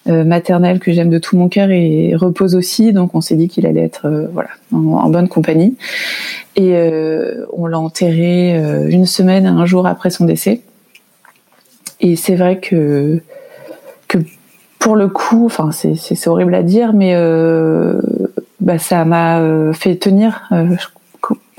maternelle 0.06 0.78
que 0.78 0.92
j'aime 0.92 1.10
de 1.10 1.18
tout 1.18 1.36
mon 1.36 1.48
cœur 1.48 1.70
et 1.70 2.14
repose 2.14 2.54
aussi. 2.54 2.92
Donc 2.92 3.14
on 3.14 3.20
s'est 3.20 3.36
dit 3.36 3.48
qu'il 3.48 3.66
allait 3.66 3.82
être 3.82 4.06
euh, 4.06 4.26
voilà 4.32 4.50
en, 4.72 5.08
bonne 5.10 5.28
compagnie. 5.28 5.76
Et 6.56 6.74
on 7.52 7.66
l'a 7.66 7.78
enterré 7.78 8.56
une 8.88 9.04
semaine, 9.04 9.44
un 9.44 9.66
jour 9.66 9.86
après 9.86 10.08
son 10.08 10.24
décès. 10.24 10.62
Et 12.00 12.16
c'est 12.16 12.34
vrai 12.34 12.60
que 12.60 13.20
que 14.08 14.16
pour 14.78 14.96
le 14.96 15.08
coup, 15.08 15.44
enfin 15.44 15.70
c'est 15.72 16.28
horrible 16.28 16.54
à 16.54 16.62
dire, 16.62 16.94
mais 16.94 17.14
bah, 18.60 18.78
ça 18.78 19.04
m'a 19.04 19.72
fait 19.74 19.96
tenir. 19.96 20.48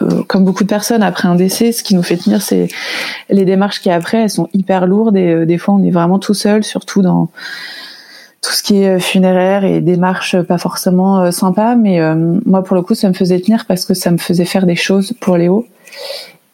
Euh, 0.01 0.23
comme 0.27 0.45
beaucoup 0.45 0.63
de 0.63 0.69
personnes 0.69 1.01
après 1.01 1.27
un 1.27 1.35
décès, 1.35 1.71
ce 1.71 1.83
qui 1.83 1.95
nous 1.95 2.03
fait 2.03 2.17
tenir, 2.17 2.41
c'est 2.41 2.67
les 3.29 3.45
démarches 3.45 3.81
qui 3.81 3.89
après, 3.89 4.23
elles 4.23 4.29
sont 4.29 4.47
hyper 4.53 4.85
lourdes 4.85 5.17
et 5.17 5.29
euh, 5.29 5.45
des 5.45 5.57
fois 5.57 5.73
on 5.73 5.83
est 5.83 5.89
vraiment 5.89 6.19
tout 6.19 6.35
seul, 6.35 6.63
surtout 6.63 7.01
dans 7.01 7.29
tout 8.41 8.51
ce 8.51 8.63
qui 8.63 8.81
est 8.81 8.95
euh, 8.95 8.99
funéraire 8.99 9.65
et 9.65 9.81
démarches 9.81 10.39
pas 10.41 10.57
forcément 10.57 11.31
sympas. 11.31 11.75
Mais 11.75 11.99
moi, 12.45 12.63
pour 12.63 12.75
le 12.75 12.81
coup, 12.81 12.95
ça 12.95 13.09
me 13.09 13.13
faisait 13.13 13.39
tenir 13.39 13.65
parce 13.65 13.85
que 13.85 13.93
ça 13.93 14.11
me 14.11 14.17
faisait 14.17 14.45
faire 14.45 14.65
des 14.65 14.75
choses 14.75 15.13
pour 15.19 15.37
Léo. 15.37 15.65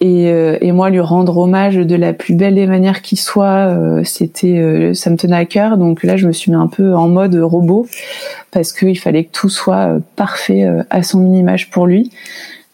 Et, 0.01 0.25
et 0.25 0.71
moi, 0.73 0.89
lui 0.89 0.99
rendre 0.99 1.37
hommage 1.37 1.75
de 1.75 1.95
la 1.95 2.11
plus 2.11 2.33
belle 2.33 2.55
des 2.55 2.67
manières 2.67 3.01
qui 3.01 3.15
soit, 3.15 3.73
c'était, 4.03 4.91
ça 4.93 5.09
me 5.09 5.15
tenait 5.15 5.37
à 5.37 5.45
cœur. 5.45 5.77
Donc 5.77 6.03
là, 6.03 6.17
je 6.17 6.27
me 6.27 6.33
suis 6.33 6.51
mis 6.51 6.57
un 6.57 6.67
peu 6.67 6.93
en 6.93 7.07
mode 7.07 7.35
robot 7.35 7.87
parce 8.51 8.73
qu'il 8.73 8.99
fallait 8.99 9.23
que 9.23 9.31
tout 9.31 9.47
soit 9.47 9.97
parfait 10.17 10.69
à 10.89 11.03
son 11.03 11.19
mini-image 11.19 11.71
pour 11.71 11.87
lui 11.87 12.11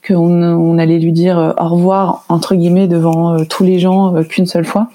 qu'on 0.10 0.43
on 0.43 0.78
allait 0.78 1.00
lui 1.00 1.12
dire 1.12 1.38
euh, 1.38 1.54
au 1.58 1.69
revoir 1.69 2.26
entre 2.30 2.56
guillemets 2.56 2.88
devant 2.88 3.34
euh, 3.34 3.43
tous 3.48 3.63
les 3.63 3.80
gens 3.80 4.15
euh, 4.15 4.24
qu'une 4.24 4.45
seule 4.45 4.65
fois. 4.65 4.89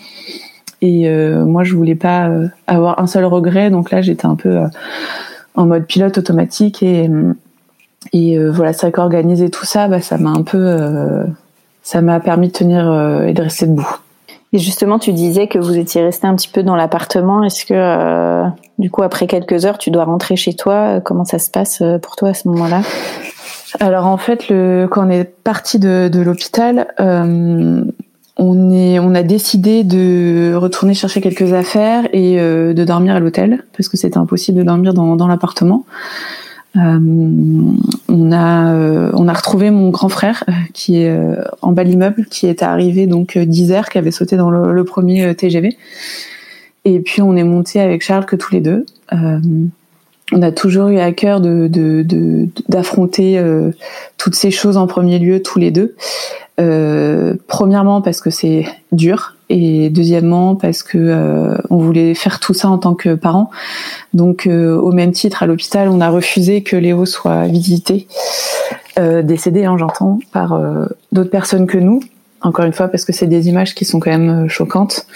Et 0.87 1.09
moi, 1.09 1.65
je 1.65 1.75
voulais 1.75 1.95
pas 1.95 2.29
avoir 2.67 3.01
un 3.01 3.07
seul 3.07 3.25
regret, 3.25 3.71
donc 3.71 3.91
là, 3.91 4.03
j'étais 4.03 4.27
un 4.27 4.35
peu 4.35 4.59
en 5.55 5.67
mode 5.67 5.87
pilote 5.87 6.19
automatique 6.19 6.83
et 6.83 7.09
et 8.13 8.39
voilà, 8.51 8.75
c'est 8.75 8.83
vrai 8.83 8.93
qu'organiser 8.93 9.49
tout 9.49 9.65
ça, 9.65 9.89
bah, 9.89 10.03
ça 10.03 10.19
m'a 10.19 10.31
un 10.31 10.43
peu, 10.43 10.79
ça 11.83 12.03
m'a 12.03 12.21
permis 12.21 12.49
de 12.49 12.53
tenir 12.53 12.85
et 13.27 13.33
de 13.33 13.43
rester 13.43 13.67
debout. 13.67 13.97
Et 14.53 14.59
justement, 14.59 14.99
tu 14.99 15.13
disais 15.13 15.49
que 15.49 15.59
vous 15.59 15.79
étiez 15.79 16.03
resté 16.03 16.27
un 16.27 16.37
petit 16.37 16.49
peu 16.49 16.63
dans 16.63 16.77
l'appartement. 16.77 17.43
Est-ce 17.45 17.65
que, 17.65 18.45
du 18.79 18.91
coup, 18.91 19.03
après 19.03 19.27
quelques 19.27 19.65
heures, 19.65 19.79
tu 19.79 19.91
dois 19.91 20.05
rentrer 20.05 20.37
chez 20.37 20.55
toi? 20.55 21.01
Comment 21.01 21.25
ça 21.25 21.39
se 21.39 21.51
passe 21.51 21.83
pour 22.03 22.15
toi 22.17 22.29
à 22.29 22.35
ce 22.35 22.47
moment-là? 22.49 22.83
Alors 23.81 24.07
en 24.07 24.19
fait, 24.19 24.49
le, 24.51 24.87
quand 24.89 25.07
on 25.07 25.11
est 25.11 25.25
parti 25.25 25.79
de, 25.81 26.09
de 26.13 26.21
l'hôpital, 26.21 26.95
euh, 27.01 27.83
on, 28.37 29.15
a 29.15 29.23
décidé 29.23 29.85
de 29.85 30.55
retourner 30.55 30.95
chercher 30.95 31.21
quelques 31.21 31.53
affaires 31.53 32.09
et 32.13 32.41
euh, 32.41 32.73
de 32.75 32.85
dormir 32.85 33.15
à 33.15 33.21
l'hôtel 33.21 33.65
parce 33.77 33.89
que 33.89 33.97
c'était 33.97 34.19
impossible 34.19 34.59
de 34.59 34.65
dormir 34.65 34.93
dans, 34.95 35.27
l'appartement. 35.29 35.87
Euh, 36.77 36.99
on 38.09 38.33
a 38.33 38.73
euh, 38.75 39.13
on 39.15 39.29
a 39.29 39.33
retrouvé 39.33 39.71
mon 39.71 39.91
grand 39.91 40.09
frère 40.09 40.43
qui 40.73 40.97
est 40.97 41.17
en 41.63 41.71
bas 41.73 41.85
de 41.85 41.91
l'immeuble, 41.91 42.27
qui 42.27 42.49
était 42.49 42.65
arrivé 42.65 43.07
donc 43.07 43.39
d'Isère, 43.39 43.89
qui 43.89 43.99
avait 43.99 44.11
sauté 44.11 44.37
dans 44.37 44.51
le, 44.51 44.85
premier 44.85 45.35
TGV. 45.35 45.77
Et 46.85 47.01
puis 47.01 47.23
on 47.23 47.37
est 47.37 47.45
monté 47.45 47.81
avec 47.81 48.03
Charles 48.03 48.27
que 48.27 48.37
tous 48.37 48.53
les 48.53 48.61
deux 48.61 48.85
on 50.33 50.43
a 50.43 50.53
toujours 50.53 50.89
eu 50.89 50.99
à 50.99 51.13
cœur 51.13 51.41
de, 51.41 51.69
d'affronter 52.69 53.39
euh, 53.39 53.71
toutes 54.17 54.35
ces 54.35 54.51
choses 54.51 54.77
en 54.77 54.87
premier 54.87 55.19
lieu 55.19 55.43
tous 55.43 55.59
les 55.59 55.71
deux. 55.71 55.95
Euh, 56.61 57.35
premièrement 57.49 58.01
parce 58.01 58.21
que 58.21 58.31
c'est 58.31 58.65
dur 58.93 59.35
et 59.49 59.91
deuxièmement 59.91 60.55
parce 60.55 60.85
que 60.85 60.99
euh, 60.99 61.57
on 61.69 61.79
voulait 61.79 62.15
faire 62.15 62.39
tout 62.39 62.55
ça 62.55 62.69
en 62.69 62.79
tant 62.79 62.95
que 62.95 63.15
parents. 63.15 63.51
Donc 64.13 64.47
au 64.49 64.93
même 64.93 65.13
titre 65.13 65.43
à 65.43 65.47
l'hôpital, 65.47 65.89
on 65.89 66.01
a 66.01 66.11
refusé 66.11 66.63
que 66.63 66.77
Léo 66.77 67.07
soit 67.07 67.47
visité, 67.47 68.07
décédé, 68.97 69.65
hein, 69.65 69.77
j'entends, 69.77 70.21
par 70.33 70.61
d'autres 71.13 71.31
personnes 71.31 71.67
que 71.67 71.79
nous. 71.79 72.01
Encore 72.41 72.67
une 72.67 72.73
fois 72.73 72.89
parce 72.89 73.05
que 73.05 73.13
c'est 73.13 73.27
des 73.27 73.49
images 73.49 73.75
qui 73.75 73.85
sont 73.85 73.99
quand 73.99 74.11
même 74.11 74.49
choquantes 74.49 75.07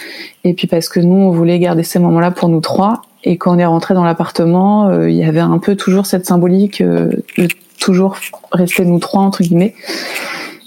et 0.44 0.54
puis 0.54 0.66
parce 0.66 0.88
que 0.88 0.98
nous 0.98 1.14
on 1.14 1.30
voulait 1.30 1.58
garder 1.58 1.82
ces 1.82 1.98
moments-là 1.98 2.30
pour 2.30 2.48
nous 2.48 2.60
trois 2.60 3.02
et 3.24 3.36
quand 3.36 3.54
on 3.54 3.58
est 3.58 3.66
rentré 3.66 3.94
dans 3.94 4.04
l'appartement, 4.04 4.88
euh, 4.88 5.10
il 5.10 5.16
y 5.16 5.24
avait 5.24 5.40
un 5.40 5.58
peu 5.58 5.76
toujours 5.76 6.06
cette 6.06 6.26
symbolique 6.26 6.80
euh, 6.80 7.10
de 7.36 7.48
toujours 7.80 8.16
rester 8.52 8.84
nous 8.84 8.98
trois 8.98 9.22
entre 9.22 9.42
guillemets. 9.42 9.74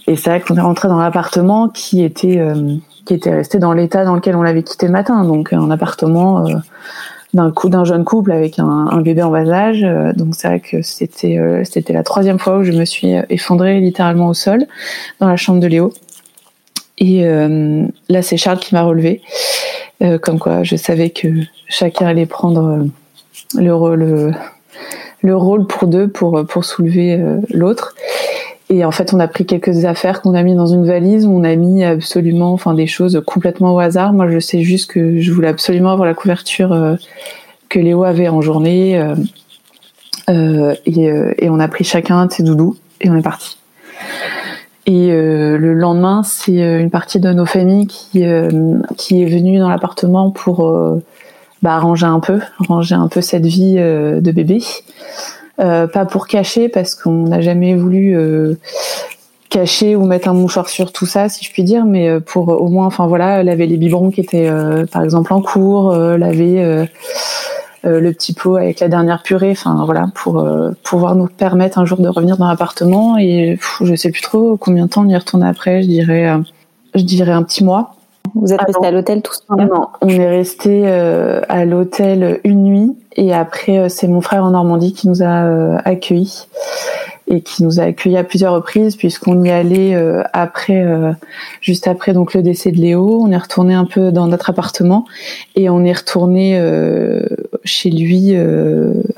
Et 0.08 0.16
c'est 0.16 0.30
vrai 0.30 0.42
qu'on 0.42 0.56
est 0.56 0.62
rentré 0.62 0.88
dans 0.88 1.00
l'appartement 1.00 1.70
qui 1.70 2.04
était 2.04 2.40
euh, 2.40 2.76
qui 3.06 3.14
était 3.14 3.34
resté 3.34 3.60
dans 3.60 3.74
l'état 3.74 4.04
dans 4.04 4.16
lequel 4.16 4.36
on 4.36 4.42
l'avait 4.42 4.64
quitté 4.64 4.86
le 4.86 4.92
matin, 4.92 5.24
donc 5.24 5.54
un 5.54 5.72
appartement 5.72 6.46
d'un 7.34 7.52
coup 7.52 7.70
d'un 7.70 7.86
jeune 7.86 8.04
couple 8.04 8.32
avec 8.32 8.60
un, 8.60 8.88
un, 8.92 9.02
bébé 9.02 9.24
en 9.24 9.32
bas 9.32 9.50
âge. 9.50 9.86
donc 10.16 10.36
c'est 10.36 10.48
vrai 10.48 10.60
que 10.60 10.82
c'était 10.82 11.40
c'était 11.64 11.94
la 11.94 12.04
troisième 12.04 12.40
fois 12.40 12.58
où 12.58 12.64
je 12.64 12.72
me 12.72 12.86
suis 12.86 13.14
effondrée 13.30 13.80
littéralement 13.80 14.28
au 14.28 14.34
sol 14.34 14.66
dans 15.20 15.28
la 15.28 15.38
chambre 15.38 15.60
de 15.60 15.68
Léo. 15.68 15.94
Et 17.00 17.26
là 18.10 18.22
c'est 18.22 18.38
Charles 18.38 18.60
qui 18.60 18.76
m'a 18.76 18.84
relevée. 18.84 19.22
Euh, 20.02 20.18
comme 20.18 20.40
quoi 20.40 20.64
je 20.64 20.76
savais 20.76 21.12
que 21.12 21.28
chacun 21.68 22.08
allait 22.08 22.26
prendre 22.26 22.66
euh, 22.66 22.84
le 23.62 23.76
rôle 23.76 24.34
le 25.22 25.36
rôle 25.36 25.68
pour 25.68 25.88
deux 25.88 26.08
pour 26.08 26.46
pour 26.48 26.66
soulever 26.66 27.24
l'autre. 27.52 27.94
Et 28.74 28.86
en 28.86 28.92
fait, 28.92 29.14
on 29.14 29.20
a 29.20 29.28
pris 29.28 29.46
quelques 29.46 29.86
affaires 29.86 30.22
qu'on 30.22 30.34
a 30.34 30.42
mis 30.44 30.56
dans 30.56 30.66
une 30.66 30.86
valise. 30.86 31.26
Où 31.26 31.32
on 31.32 31.44
a 31.44 31.56
mis 31.56 31.84
absolument, 31.84 32.54
enfin, 32.54 32.74
des 32.74 32.88
choses 32.88 33.22
complètement 33.26 33.76
au 33.76 33.80
hasard. 33.80 34.14
Moi, 34.14 34.30
je 34.30 34.40
sais 34.40 34.64
juste 34.64 34.90
que 34.90 35.20
je 35.20 35.32
voulais 35.32 35.50
absolument 35.50 35.92
avoir 35.92 36.08
la 36.08 36.14
couverture 36.14 36.98
que 37.70 37.80
Léo 37.80 38.04
avait 38.04 38.30
en 38.30 38.42
journée. 38.42 38.94
et, 40.30 41.06
et, 41.38 41.50
on 41.50 41.60
a 41.60 41.68
pris 41.68 41.84
chacun 41.84 42.26
de 42.26 42.32
ses 42.32 42.44
doudous 42.44 42.78
et 43.02 43.10
on 43.10 43.18
est 43.18 43.22
parti. 43.22 43.58
Et 44.88 45.12
euh, 45.12 45.58
le 45.58 45.74
lendemain, 45.74 46.24
c'est 46.24 46.62
euh, 46.62 46.80
une 46.80 46.90
partie 46.90 47.20
de 47.20 47.32
nos 47.32 47.46
familles 47.46 47.88
qui 47.88 48.26
euh, 48.26 48.80
qui 48.98 49.22
est 49.22 49.26
venue 49.26 49.60
dans 49.60 49.70
l'appartement 49.70 50.32
pour 50.32 50.70
bah, 51.62 51.78
ranger 51.80 52.08
un 52.08 52.20
peu, 52.20 52.40
ranger 52.68 52.96
un 52.96 53.08
peu 53.08 53.22
cette 53.22 53.46
vie 53.46 53.76
de 53.76 54.32
bébé. 54.32 54.62
Pas 55.62 56.06
pour 56.06 56.28
cacher 56.28 56.70
parce 56.70 56.96
qu'on 56.96 57.28
n'a 57.28 57.42
jamais 57.42 57.76
voulu 57.76 58.18
cacher 59.50 59.96
ou 59.96 60.06
mettre 60.06 60.28
un 60.28 60.34
mouchoir 60.34 60.70
sur 60.70 60.92
tout 60.92 61.06
ça, 61.06 61.30
si 61.30 61.46
je 61.46 61.52
puis 61.52 61.64
dire, 61.64 61.86
mais 61.86 62.20
pour 62.20 62.48
au 62.48 62.68
moins, 62.68 62.88
enfin 62.88 63.06
voilà, 63.06 63.44
laver 63.44 63.68
les 63.68 63.78
biberons 63.78 64.10
qui 64.10 64.22
étaient 64.22 64.50
par 64.92 65.04
exemple 65.04 65.34
en 65.34 65.42
cours, 65.42 65.94
laver 65.94 66.88
euh, 67.84 68.00
le 68.00 68.14
petit 68.14 68.34
pot 68.34 68.58
avec 68.58 68.80
la 68.80 68.90
dernière 68.90 69.24
purée, 69.24 69.52
enfin 69.52 69.84
voilà, 69.86 70.10
pour 70.14 70.38
euh, 70.38 70.70
pouvoir 70.84 71.16
nous 71.16 71.26
permettre 71.26 71.80
un 71.80 71.86
jour 71.86 72.00
de 72.00 72.08
revenir 72.08 72.38
dans 72.38 72.48
l'appartement. 72.48 73.18
Et 73.18 73.58
je 73.82 73.96
sais 73.96 74.12
plus 74.12 74.22
trop 74.22 74.56
combien 74.56 74.86
de 74.86 74.90
temps 74.92 75.02
on 75.02 75.10
y 75.10 75.18
retourne 75.18 75.42
après. 75.42 75.82
Je 75.82 75.88
dirais, 75.88 76.30
euh, 76.30 76.38
je 76.94 77.02
dirais 77.02 77.32
un 77.32 77.42
petit 77.42 77.64
mois. 77.64 77.96
Vous 78.36 78.54
êtes 78.54 78.60
ah 78.62 78.66
resté 78.68 78.86
à 78.86 78.92
l'hôtel 78.92 79.24
tout 79.24 79.34
Non, 79.50 79.88
on 80.02 80.10
est 80.10 80.30
resté 80.30 80.88
à 80.88 81.66
l'hôtel 81.66 82.40
une 82.44 82.64
nuit 82.64 82.96
et 83.16 83.34
après 83.34 83.90
c'est 83.90 84.08
mon 84.08 84.22
frère 84.22 84.44
en 84.44 84.52
Normandie 84.52 84.94
qui 84.94 85.08
nous 85.08 85.22
a 85.24 85.78
accueillis 85.86 86.48
et 87.32 87.42
qui 87.42 87.64
nous 87.64 87.80
a 87.80 87.84
accueillis 87.84 88.18
à 88.18 88.26
plusieurs 88.26 88.54
reprises 88.54 88.98
puisqu'on 88.98 89.42
y 89.44 89.50
allait 89.50 89.96
euh, 89.96 90.22
après, 90.34 90.84
euh, 90.86 91.14
juste 91.62 91.88
après 91.88 92.12
donc 92.12 92.34
le 92.34 92.44
décès 92.44 92.72
de 92.72 92.78
Léo. 92.78 93.22
On 93.22 93.32
est 93.32 93.38
retourné 93.38 93.74
un 93.74 93.86
peu 93.86 94.12
dans 94.12 94.28
notre 94.28 94.50
appartement 94.50 95.06
et 95.56 95.70
on 95.70 95.86
est 95.86 95.94
retourné 95.94 96.60
euh, 96.60 97.24
chez 97.64 97.90
lui 97.90 98.36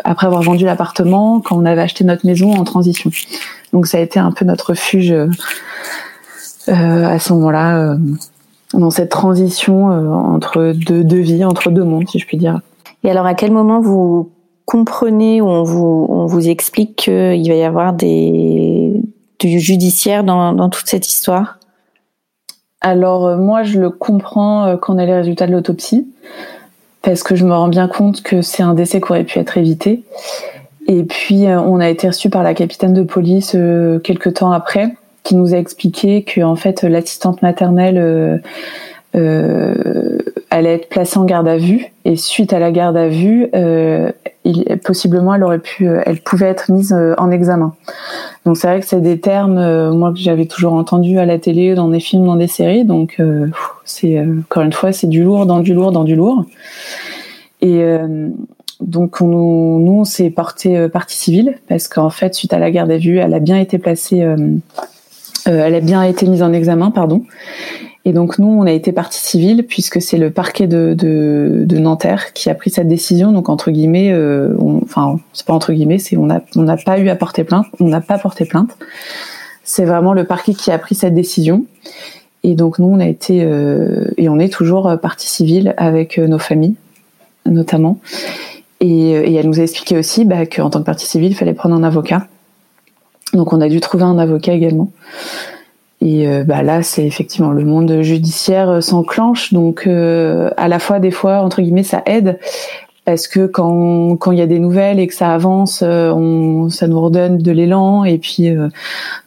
après 0.03 0.27
avoir 0.27 0.43
vendu 0.43 0.63
l'appartement 0.63 1.41
quand 1.41 1.57
on 1.57 1.65
avait 1.65 1.81
acheté 1.81 2.03
notre 2.03 2.25
maison 2.25 2.53
en 2.53 2.63
transition. 2.63 3.09
Donc 3.73 3.87
ça 3.87 3.97
a 3.97 4.01
été 4.01 4.19
un 4.19 4.31
peu 4.31 4.45
notre 4.45 4.69
refuge 4.69 5.13
à 6.67 7.19
ce 7.19 7.33
moment-là 7.33 7.97
dans 8.73 8.91
cette 8.91 9.09
transition 9.09 9.87
entre 9.87 10.73
deux, 10.73 11.03
deux 11.03 11.19
vies, 11.19 11.45
entre 11.45 11.71
deux 11.71 11.83
mondes, 11.83 12.07
si 12.07 12.19
je 12.19 12.27
puis 12.27 12.37
dire. 12.37 12.59
Et 13.03 13.11
alors, 13.11 13.25
à 13.25 13.33
quel 13.33 13.51
moment 13.51 13.81
vous 13.81 14.31
comprenez 14.65 15.41
ou 15.41 15.47
on 15.47 15.63
vous, 15.63 16.05
on 16.09 16.25
vous 16.25 16.47
explique 16.47 16.95
qu'il 16.95 17.47
va 17.47 17.55
y 17.55 17.63
avoir 17.63 17.93
des, 17.93 19.01
du 19.39 19.59
judiciaire 19.59 20.23
dans, 20.23 20.53
dans 20.53 20.69
toute 20.69 20.87
cette 20.87 21.07
histoire? 21.07 21.59
Alors 22.83 23.25
euh, 23.25 23.37
moi 23.37 23.63
je 23.63 23.79
le 23.79 23.89
comprends 23.89 24.65
euh, 24.65 24.77
quand 24.77 24.95
on 24.95 24.97
a 24.97 25.05
les 25.05 25.15
résultats 25.15 25.47
de 25.47 25.53
l'autopsie 25.53 26.05
parce 27.01 27.23
que 27.23 27.35
je 27.35 27.45
me 27.45 27.53
rends 27.53 27.69
bien 27.69 27.87
compte 27.87 28.21
que 28.21 28.41
c'est 28.41 28.61
un 28.61 28.73
décès 28.73 29.01
qui 29.01 29.09
aurait 29.09 29.23
pu 29.23 29.39
être 29.39 29.57
évité. 29.57 30.03
Et 30.87 31.03
puis 31.03 31.47
euh, 31.47 31.61
on 31.61 31.79
a 31.79 31.89
été 31.89 32.07
reçu 32.07 32.29
par 32.29 32.43
la 32.43 32.53
capitaine 32.53 32.93
de 32.93 33.03
police 33.03 33.55
quelques 34.03 34.33
temps 34.35 34.51
après 34.51 34.95
qui 35.23 35.35
nous 35.35 35.53
a 35.53 35.57
expliqué 35.57 36.23
que 36.23 36.41
en 36.41 36.57
fait 36.57 36.83
l'assistante 36.83 37.41
maternelle 37.41 38.41
euh, 39.15 40.17
allait 40.53 40.75
être 40.75 40.89
placée 40.89 41.17
en 41.17 41.25
garde 41.25 41.47
à 41.47 41.57
vue 41.57 41.87
et 42.05 42.15
suite 42.15 42.53
à 42.53 42.59
la 42.59 42.71
garde 42.71 42.95
à 42.95 43.07
vue, 43.07 43.49
euh, 43.55 44.11
il, 44.43 44.63
possiblement 44.83 45.33
elle 45.33 45.43
aurait 45.43 45.59
pu, 45.59 45.87
euh, 45.87 46.01
elle 46.05 46.21
pouvait 46.21 46.47
être 46.47 46.71
mise 46.71 46.93
euh, 46.93 47.15
en 47.17 47.31
examen. 47.31 47.73
Donc 48.45 48.57
c'est 48.57 48.67
vrai 48.67 48.79
que 48.79 48.85
c'est 48.85 49.01
des 49.01 49.19
termes 49.19 49.89
moi 49.95 50.11
que 50.11 50.19
j'avais 50.19 50.45
toujours 50.45 50.73
entendu 50.73 51.17
à 51.17 51.25
la 51.25 51.39
télé, 51.39 51.75
dans 51.75 51.87
des 51.87 51.99
films, 51.99 52.25
dans 52.25 52.35
des 52.35 52.47
séries. 52.47 52.85
Donc 52.85 53.21
c'est 53.85 54.19
encore 54.19 54.63
une 54.63 54.73
fois 54.73 54.91
c'est 54.91 55.07
du 55.07 55.23
lourd 55.23 55.45
dans 55.45 55.59
du 55.59 55.73
lourd 55.73 55.91
dans 55.91 56.03
du 56.03 56.15
lourd. 56.15 56.45
Et 57.61 57.81
donc 58.81 59.21
on, 59.21 59.79
nous 59.79 59.99
on 60.01 60.03
s'est 60.03 60.29
porté 60.29 60.89
partie 60.89 61.17
civile 61.17 61.55
parce 61.69 61.87
qu'en 61.87 62.09
fait 62.09 62.35
suite 62.35 62.51
à 62.51 62.59
la 62.59 62.69
garde 62.69 62.91
à 62.91 62.97
vue, 62.97 63.17
elle 63.17 63.33
a 63.33 63.39
bien 63.39 63.57
été 63.57 63.77
placée, 63.77 64.27
elle 65.45 65.75
a 65.75 65.79
bien 65.79 66.03
été 66.03 66.27
mise 66.27 66.43
en 66.43 66.51
examen, 66.51 66.91
pardon. 66.91 67.23
Et 68.05 68.11
donc 68.11 68.37
nous, 68.37 68.47
on 68.47 68.63
a 68.63 68.71
été 68.71 68.91
partie 68.91 69.21
civile 69.21 69.65
puisque 69.65 70.01
c'est 70.01 70.17
le 70.17 70.29
parquet 70.29 70.67
de, 70.67 70.93
de, 70.97 71.63
de, 71.65 71.77
Nanterre 71.77 72.33
qui 72.33 72.49
a 72.49 72.55
pris 72.55 72.69
cette 72.69 72.89
décision. 72.89 73.31
Donc 73.31 73.47
entre 73.47 73.71
guillemets, 73.71 74.11
euh, 74.11 74.55
enfin 74.83 75.19
c'est 75.31 75.45
pas 75.45 75.53
entre 75.53 75.71
guillemets, 75.71 75.99
c'est 75.99 76.17
on 76.17 76.25
n'a 76.25 76.41
on 76.57 76.65
pas 76.65 76.99
eu 76.99 77.07
à 77.07 77.15
porter 77.15 77.45
plainte, 77.45 77.65
on 77.79 77.87
n'a 77.87 78.01
pas 78.01 78.17
porté 78.17 78.45
plainte. 78.45 78.77
C'est 79.63 79.85
vraiment 79.85 80.11
le 80.11 80.25
parquet 80.25 80.53
qui 80.53 80.69
a 80.69 80.77
pris 80.77 80.95
cette 80.95 81.13
décision. 81.13 81.65
Et 82.43 82.55
donc 82.55 82.77
nous, 82.77 82.87
on 82.87 82.99
a 82.99 83.07
été 83.07 83.41
euh, 83.41 84.11
et 84.17 84.27
on 84.27 84.37
est 84.37 84.51
toujours 84.51 84.99
partie 85.01 85.29
civile 85.29 85.73
avec 85.77 86.19
euh, 86.19 86.27
nos 86.27 86.39
familles, 86.39 86.75
notamment. 87.45 87.99
Et, 88.81 89.11
et 89.11 89.33
elle 89.35 89.47
nous 89.47 89.61
a 89.61 89.63
expliqué 89.63 89.97
aussi 89.97 90.25
bah, 90.25 90.45
qu'en 90.45 90.69
tant 90.69 90.79
que 90.79 90.85
partie 90.85 91.05
civile, 91.05 91.31
il 91.31 91.35
fallait 91.35 91.53
prendre 91.53 91.75
un 91.75 91.83
avocat. 91.83 92.27
Donc 93.33 93.53
on 93.53 93.61
a 93.61 93.69
dû 93.69 93.79
trouver 93.79 94.03
un 94.03 94.17
avocat 94.17 94.51
également. 94.51 94.91
Et 96.03 96.27
euh, 96.27 96.43
bah 96.43 96.63
là, 96.63 96.83
c'est 96.83 97.05
effectivement 97.05 97.51
le 97.51 97.63
monde 97.63 98.01
judiciaire 98.01 98.69
euh, 98.69 98.81
s'enclenche. 98.81 99.53
Donc, 99.53 99.87
euh, 99.87 100.49
à 100.57 100.67
la 100.67 100.79
fois, 100.79 100.99
des 100.99 101.11
fois, 101.11 101.39
entre 101.39 101.61
guillemets, 101.61 101.83
ça 101.83 102.03
aide 102.05 102.39
parce 103.05 103.27
que 103.27 103.47
quand 103.47 104.17
quand 104.17 104.31
il 104.31 104.37
y 104.37 104.41
a 104.41 104.47
des 104.47 104.59
nouvelles 104.59 104.99
et 104.99 105.07
que 105.07 105.13
ça 105.13 105.33
avance, 105.33 105.81
on, 105.81 106.69
ça 106.69 106.87
nous 106.87 107.01
redonne 107.01 107.37
de 107.37 107.51
l'élan. 107.51 108.05
Et 108.05 108.17
puis, 108.17 108.49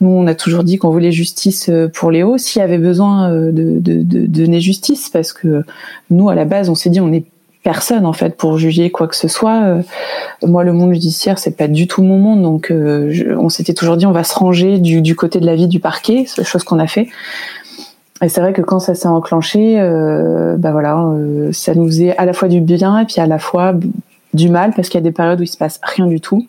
nous, 0.01 0.09
on 0.09 0.27
a 0.27 0.35
toujours 0.35 0.65
dit 0.65 0.79
qu'on 0.79 0.91
voulait 0.91 1.13
justice 1.13 1.71
pour 1.93 2.11
Léo, 2.11 2.39
s'il 2.39 2.61
y 2.61 2.63
avait 2.63 2.79
besoin 2.79 3.31
de, 3.31 3.53
de, 3.53 4.03
de 4.03 4.27
donner 4.27 4.61
justice, 4.61 5.11
parce 5.11 5.35
que 5.35 5.63
nous, 6.09 6.31
à 6.31 6.35
la 6.35 6.47
base, 6.47 6.71
on 6.71 6.75
s'est 6.75 6.89
dit, 6.89 7.01
on 7.01 7.13
est 7.13 7.27
personne 7.67 8.07
en 8.07 8.13
fait 8.13 8.37
pour 8.37 8.59
juger 8.59 8.91
quoi 8.91 9.09
que 9.09 9.17
ce 9.17 9.27
soit. 9.27 9.61
Euh, 9.65 9.83
moi, 10.45 10.63
le 10.63 10.73
monde 10.73 10.93
judiciaire, 10.93 11.37
c'est 11.37 11.57
pas 11.57 11.67
du 11.67 11.89
tout 11.89 12.01
mon 12.01 12.17
monde, 12.17 12.41
donc 12.41 12.71
euh, 12.71 13.35
on 13.41 13.49
s'était 13.49 13.75
toujours 13.75 13.97
dit 13.97 14.07
on 14.07 14.13
va 14.13 14.23
se 14.23 14.39
ranger 14.39 14.79
du, 14.79 15.17
côté 15.17 15.41
de 15.41 15.47
la 15.47 15.57
vie 15.57 15.67
du 15.67 15.81
parquet, 15.81 16.27
chose 16.45 16.63
qu'on 16.63 16.79
a 16.79 16.87
fait. 16.87 17.09
Et 18.23 18.29
c'est 18.29 18.41
vrai 18.41 18.53
que 18.53 18.63
quand 18.63 18.79
ça 18.79 18.95
s'est 18.95 19.09
enclenché, 19.09 19.81
euh, 19.81 20.55
bah 20.57 20.71
voilà, 20.71 20.97
euh, 20.97 21.51
ça 21.53 21.75
nous 21.75 21.87
faisait 21.87 22.17
à 22.17 22.25
la 22.25 22.35
fois 22.35 22.47
du 22.47 22.61
bien 22.61 23.01
et 23.01 23.05
puis 23.05 23.21
à 23.21 23.27
la 23.27 23.41
fois 23.41 23.75
du 24.33 24.49
mal 24.49 24.73
parce 24.77 24.89
qu'il 24.89 25.01
y 25.01 25.03
a 25.03 25.05
des 25.05 25.11
périodes 25.11 25.41
où 25.41 25.43
il 25.43 25.49
se 25.49 25.59
passe 25.59 25.81
rien 25.83 26.07
du 26.07 26.21
tout. 26.21 26.47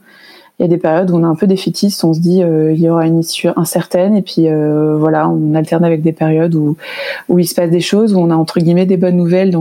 Il 0.60 0.64
y 0.64 0.66
a 0.66 0.70
des 0.70 0.78
périodes 0.78 1.10
où 1.10 1.16
on 1.16 1.24
est 1.24 1.26
un 1.26 1.36
peu 1.36 1.48
défaitiste, 1.48 2.04
on 2.04 2.14
se 2.14 2.20
dit 2.20 2.42
il 2.42 2.80
y 2.80 2.90
aura 2.90 3.08
une 3.08 3.20
issue 3.20 3.50
incertaine 3.56 4.16
et 4.16 4.22
puis 4.22 4.48
voilà, 5.00 5.30
on 5.30 5.56
alterne 5.56 5.84
avec 5.84 6.04
des 6.04 6.14
périodes 6.14 6.54
où 6.56 6.78
où 7.28 7.40
il 7.40 7.48
se 7.48 7.56
passe 7.56 7.72
des 7.72 7.80
choses, 7.80 8.14
où 8.14 8.20
on 8.20 8.30
a 8.30 8.36
entre 8.36 8.60
guillemets 8.60 8.86
des 8.86 8.98
bonnes 8.98 9.18
nouvelles 9.18 9.56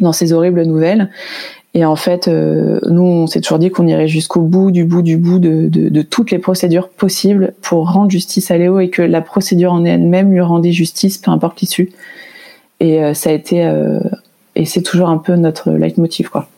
dans 0.00 0.12
ces 0.12 0.32
horribles 0.32 0.62
nouvelles. 0.62 1.10
Et 1.76 1.84
en 1.84 1.96
fait, 1.96 2.28
euh, 2.28 2.78
nous, 2.88 3.02
on 3.02 3.26
s'est 3.26 3.40
toujours 3.40 3.58
dit 3.58 3.70
qu'on 3.70 3.86
irait 3.88 4.06
jusqu'au 4.06 4.40
bout, 4.40 4.70
du 4.70 4.84
bout, 4.84 5.02
du 5.02 5.16
bout 5.16 5.40
de, 5.40 5.68
de, 5.68 5.88
de, 5.88 6.02
toutes 6.02 6.30
les 6.30 6.38
procédures 6.38 6.88
possibles 6.88 7.52
pour 7.62 7.90
rendre 7.90 8.10
justice 8.10 8.52
à 8.52 8.58
Léo 8.58 8.78
et 8.78 8.90
que 8.90 9.02
la 9.02 9.20
procédure 9.20 9.72
en 9.72 9.84
elle-même 9.84 10.30
lui 10.30 10.40
rendait 10.40 10.70
justice, 10.70 11.18
peu 11.18 11.32
importe 11.32 11.60
l'issue. 11.60 11.90
Et 12.78 13.02
euh, 13.02 13.12
ça 13.12 13.30
a 13.30 13.32
été, 13.32 13.64
euh, 13.64 13.98
et 14.54 14.66
c'est 14.66 14.82
toujours 14.82 15.08
un 15.08 15.18
peu 15.18 15.34
notre 15.34 15.72
leitmotiv, 15.72 16.30
quoi. 16.30 16.48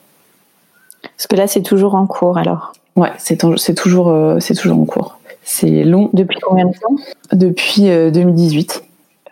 Parce 1.03 1.26
que 1.26 1.37
là, 1.37 1.47
c'est 1.47 1.62
toujours 1.62 1.95
en 1.95 2.07
cours, 2.07 2.37
alors. 2.37 2.74
Ouais, 2.95 3.12
c'est 3.16 3.41
c'est 3.57 3.74
toujours, 3.74 4.14
c'est 4.41 4.55
toujours 4.55 4.78
en 4.78 4.84
cours. 4.84 5.18
C'est 5.43 5.84
long. 5.84 6.11
Depuis 6.12 6.39
combien 6.41 6.66
de 6.66 6.72
temps? 6.72 6.97
Depuis 7.32 7.82
2018. 7.82 8.86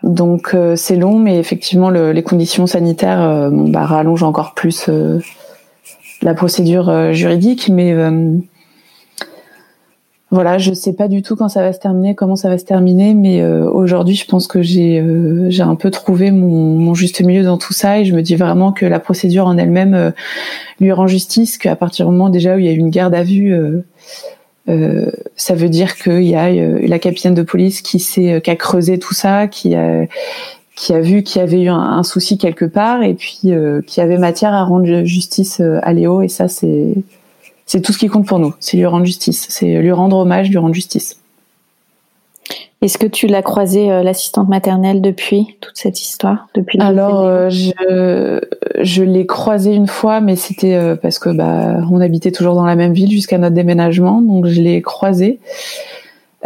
Donc 0.04 0.50
euh, 0.52 0.76
c'est 0.76 0.96
long, 0.96 1.18
mais 1.18 1.38
effectivement 1.38 1.88
le, 1.88 2.12
les 2.12 2.22
conditions 2.22 2.66
sanitaires 2.66 3.22
euh, 3.22 3.48
bah, 3.50 3.86
rallongent 3.86 4.22
encore 4.22 4.52
plus 4.52 4.86
euh, 4.90 5.18
la 6.20 6.34
procédure 6.34 7.12
juridique. 7.14 7.70
Mais 7.70 7.94
voilà, 10.30 10.58
je 10.58 10.74
sais 10.74 10.92
pas 10.92 11.08
du 11.08 11.22
tout 11.22 11.36
quand 11.36 11.48
ça 11.48 11.62
va 11.62 11.72
se 11.72 11.78
terminer, 11.78 12.14
comment 12.14 12.36
ça 12.36 12.48
va 12.48 12.58
se 12.58 12.64
terminer, 12.64 13.14
mais 13.14 13.44
aujourd'hui 13.44 14.14
je 14.14 14.26
pense 14.26 14.46
que 14.46 14.62
j'ai 14.62 15.04
j'ai 15.48 15.62
un 15.62 15.74
peu 15.74 15.90
trouvé 15.90 16.30
mon, 16.30 16.78
mon, 16.78 16.94
juste 16.94 17.20
milieu 17.20 17.42
dans 17.42 17.58
tout 17.58 17.72
ça 17.72 18.00
et 18.00 18.04
je 18.04 18.14
me 18.14 18.22
dis 18.22 18.36
vraiment 18.36 18.72
que 18.72 18.86
la 18.86 19.00
procédure 19.00 19.46
en 19.46 19.58
elle-même 19.58 20.12
lui 20.80 20.92
rend 20.92 21.06
justice, 21.06 21.58
qu'à 21.58 21.76
partir 21.76 22.06
du 22.06 22.12
moment 22.12 22.30
déjà 22.30 22.56
où 22.56 22.58
il 22.58 22.64
y 22.64 22.68
a 22.68 22.72
eu 22.72 22.78
une 22.78 22.90
garde 22.90 23.14
à 23.14 23.22
vue 23.22 23.54
euh, 24.68 25.10
ça 25.36 25.54
veut 25.54 25.68
dire 25.68 25.96
qu'il 25.96 26.24
y 26.24 26.34
a 26.34 26.46
euh, 26.46 26.78
la 26.86 26.98
capitaine 26.98 27.34
de 27.34 27.42
police 27.42 27.82
qui 27.82 28.00
s'est, 28.00 28.34
euh, 28.34 28.40
qui 28.40 28.50
a 28.50 28.56
creusé 28.56 28.98
tout 28.98 29.12
ça, 29.12 29.46
qui 29.46 29.74
a, 29.74 30.06
qui 30.74 30.94
a 30.94 31.00
vu 31.00 31.22
qu'il 31.22 31.40
y 31.40 31.42
avait 31.42 31.62
eu 31.62 31.68
un, 31.68 32.02
souci 32.02 32.38
quelque 32.38 32.64
part 32.64 33.02
et 33.02 33.14
puis 33.14 33.52
qui 33.86 34.00
avait 34.00 34.18
matière 34.18 34.52
à 34.52 34.64
rendre 34.64 35.04
justice 35.04 35.60
à 35.82 35.92
Léo. 35.92 36.22
Et 36.22 36.28
ça, 36.28 36.48
c'est, 36.48 36.94
c'est 37.64 37.80
tout 37.80 37.92
ce 37.92 37.98
qui 37.98 38.08
compte 38.08 38.26
pour 38.26 38.40
nous. 38.40 38.54
C'est 38.58 38.76
lui 38.76 38.86
rendre 38.86 39.04
justice. 39.04 39.46
C'est 39.50 39.80
lui 39.80 39.92
rendre 39.92 40.16
hommage, 40.16 40.50
lui 40.50 40.58
rendre 40.58 40.74
justice. 40.74 41.16
Est-ce 42.82 42.98
que 42.98 43.06
tu 43.06 43.26
l'as 43.26 43.42
croisé 43.42 43.88
l'assistante 44.02 44.48
maternelle 44.48 45.00
depuis 45.00 45.56
toute 45.60 45.76
cette 45.76 46.02
histoire 46.02 46.48
depuis 46.54 46.78
Alors 46.80 47.48
je 47.48 48.40
je 48.82 49.02
l'ai 49.02 49.24
croisé 49.24 49.72
une 49.74 49.86
fois, 49.86 50.20
mais 50.20 50.36
c'était 50.36 50.94
parce 51.00 51.18
que 51.18 51.30
bah 51.30 51.78
on 51.90 52.00
habitait 52.02 52.30
toujours 52.30 52.54
dans 52.54 52.66
la 52.66 52.76
même 52.76 52.92
ville 52.92 53.10
jusqu'à 53.10 53.38
notre 53.38 53.54
déménagement, 53.54 54.20
donc 54.20 54.46
je 54.46 54.60
l'ai 54.60 54.82
croisé. 54.82 55.40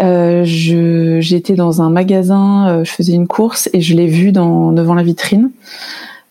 Euh, 0.01 0.45
je 0.45 1.19
j'étais 1.21 1.55
dans 1.55 1.83
un 1.83 1.91
magasin, 1.91 2.69
euh, 2.69 2.85
je 2.85 2.93
faisais 2.93 3.15
une 3.15 3.27
course 3.27 3.69
et 3.73 3.81
je 3.81 3.97
l'ai 3.97 4.07
vu 4.07 4.31
dans 4.31 4.73
devant 4.73 4.95
la 4.95 5.03
vitrine. 5.03 5.51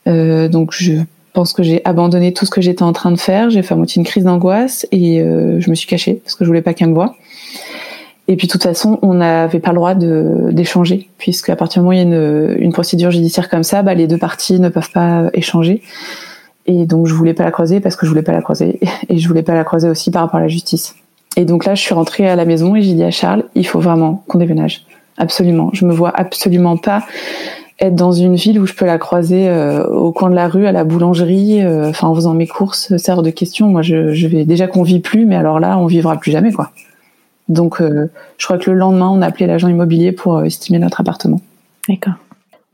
Euh, 0.08 0.48
donc 0.48 0.72
je 0.72 0.94
pense 1.34 1.52
que 1.52 1.64
j'ai 1.64 1.82
abandonné 1.84 2.34
tout 2.34 2.46
ce 2.46 2.52
que 2.52 2.62
j'étais 2.62 2.84
en 2.84 2.94
train 2.94 3.12
de 3.12 3.20
faire. 3.20 3.50
J'ai 3.50 3.62
fait 3.62 3.74
à 3.74 3.78
moitié 3.78 4.00
une 4.00 4.06
crise 4.06 4.24
d'angoisse 4.24 4.88
et 4.92 5.22
euh, 5.22 5.60
je 5.60 5.70
me 5.70 5.76
suis 5.76 5.88
cachée 5.88 6.22
parce 6.24 6.36
que 6.36 6.46
je 6.46 6.50
voulais 6.50 6.62
pas 6.62 6.74
qu'elle 6.74 6.90
me 6.90 6.94
voie. 6.94 7.16
Et 8.28 8.36
puis 8.36 8.48
de 8.48 8.52
toute 8.52 8.64
façon, 8.64 9.00
on 9.02 9.14
n'avait 9.16 9.60
pas 9.60 9.72
le 9.72 9.76
droit 9.76 9.96
d'échanger 9.96 11.10
puisque 11.18 11.50
à 11.50 11.56
partir 11.56 11.82
du 11.82 11.86
moment 11.86 11.90
où 11.90 11.94
il 11.94 11.98
y 11.98 12.02
a 12.02 12.04
une, 12.04 12.58
une 12.60 12.74
procédure 12.74 13.12
judiciaire 13.12 13.50
comme 13.50 13.64
ça, 13.64 13.84
bah, 13.84 13.94
les 13.94 14.08
deux 14.08 14.18
parties 14.18 14.60
ne 14.60 14.70
peuvent 14.70 14.92
pas 14.92 15.30
échanger. 15.34 15.82
Et 16.66 16.86
donc 16.86 17.08
je 17.08 17.14
voulais 17.14 17.34
pas 17.34 17.44
la 17.44 17.52
croiser 17.52 17.80
parce 17.80 17.96
que 17.96 18.06
je 18.06 18.12
voulais 18.12 18.24
pas 18.24 18.34
la 18.34 18.42
croiser 18.42 18.80
et 19.10 19.18
je 19.18 19.28
voulais 19.28 19.44
pas 19.44 19.54
la 19.54 19.64
croiser 19.64 19.90
aussi 19.90 20.12
par 20.12 20.24
rapport 20.24 20.38
à 20.38 20.42
la 20.42 20.50
justice. 20.50 20.96
Et 21.38 21.46
donc 21.46 21.66
là, 21.66 21.76
je 21.76 21.82
suis 21.82 21.94
rentrée 21.94 22.28
à 22.28 22.36
la 22.36 22.46
maison 22.46 22.76
et 22.76 22.82
j'ai 22.82 22.94
dit 22.94 23.04
à 23.04 23.12
Charles, 23.12 23.44
il 23.56 23.66
faut 23.66 23.80
vraiment 23.80 24.24
qu'on 24.28 24.40
déménage. 24.40 24.86
Absolument. 25.18 25.70
Je 25.74 25.86
me 25.86 25.94
vois 25.94 26.12
absolument 26.14 26.78
pas 26.78 27.04
être 27.80 27.96
dans 27.96 28.12
une 28.12 28.36
ville 28.36 28.60
où 28.60 28.66
je 28.66 28.74
peux 28.74 28.86
la 28.86 28.98
croiser 28.98 29.48
euh, 29.48 29.86
au 29.88 30.12
coin 30.12 30.32
de 30.32 30.36
la 30.36 30.48
rue, 30.48 30.66
à 30.66 30.72
la 30.72 30.84
boulangerie, 30.84 31.62
euh, 31.64 31.90
enfin 31.90 32.08
en 32.08 32.16
faisant 32.16 32.34
mes 32.34 32.48
courses, 32.48 32.96
c'est 32.98 33.12
hors 33.12 33.22
de 33.22 33.30
question. 33.30 33.68
Moi, 33.68 33.84
je, 33.84 34.14
je 34.14 34.28
vais 34.28 34.46
déjà 34.46 34.68
qu'on 34.68 34.82
vit 34.82 35.00
plus, 35.00 35.26
mais 35.26 35.36
alors 35.36 35.60
là, 35.60 35.78
on 35.78 35.86
vivra 35.86 36.18
plus 36.18 36.32
jamais, 36.32 36.52
quoi. 36.52 36.72
Donc, 37.50 37.82
euh, 37.82 38.10
je 38.38 38.46
crois 38.46 38.58
que 38.58 38.70
le 38.70 38.78
lendemain, 38.78 39.10
on 39.10 39.22
a 39.22 39.28
appelé 39.28 39.48
l'agent 39.48 39.68
immobilier 39.68 40.12
pour 40.12 40.44
estimer 40.44 40.80
notre 40.80 41.02
appartement. 41.02 41.42
D'accord. 41.88 42.16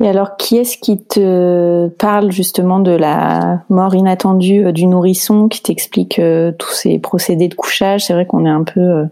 Et 0.04 0.08
alors, 0.08 0.36
qui 0.36 0.58
est-ce 0.58 0.78
qui 0.78 1.02
te 1.02 1.88
parle 1.88 2.32
justement 2.32 2.80
de 2.80 2.92
la 2.92 3.62
mort 3.70 3.96
inattendue 3.96 4.66
euh, 4.66 4.72
du 4.72 4.86
nourrisson, 4.86 5.48
qui 5.48 5.62
t'explique 5.62 6.20
euh, 6.20 6.52
tous 6.52 6.72
ces 6.72 7.00
procédés 7.00 7.48
de 7.48 7.54
couchage? 7.54 8.06
C'est 8.06 8.14
vrai 8.14 8.26
qu'on 8.26 8.46
est 8.46 8.50
un 8.50 8.64
peu 8.64 8.82
euh, 8.82 9.06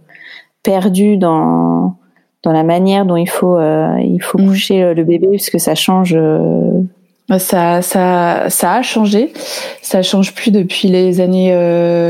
perdu 0.63 1.17
dans 1.17 1.95
dans 2.43 2.51
la 2.51 2.63
manière 2.63 3.05
dont 3.05 3.17
il 3.17 3.29
faut 3.29 3.59
il 3.59 4.19
faut 4.19 4.39
mm. 4.39 4.47
coucher 4.47 4.93
le 4.95 5.03
bébé, 5.03 5.27
puisque 5.29 5.59
ça 5.59 5.75
change. 5.75 6.17
Ça, 7.37 7.81
ça, 7.83 8.49
ça 8.49 8.73
a 8.73 8.81
changé. 8.81 9.31
Ça 9.83 10.01
change 10.01 10.33
plus 10.33 10.49
depuis 10.49 10.87
les 10.87 11.21
années 11.21 11.55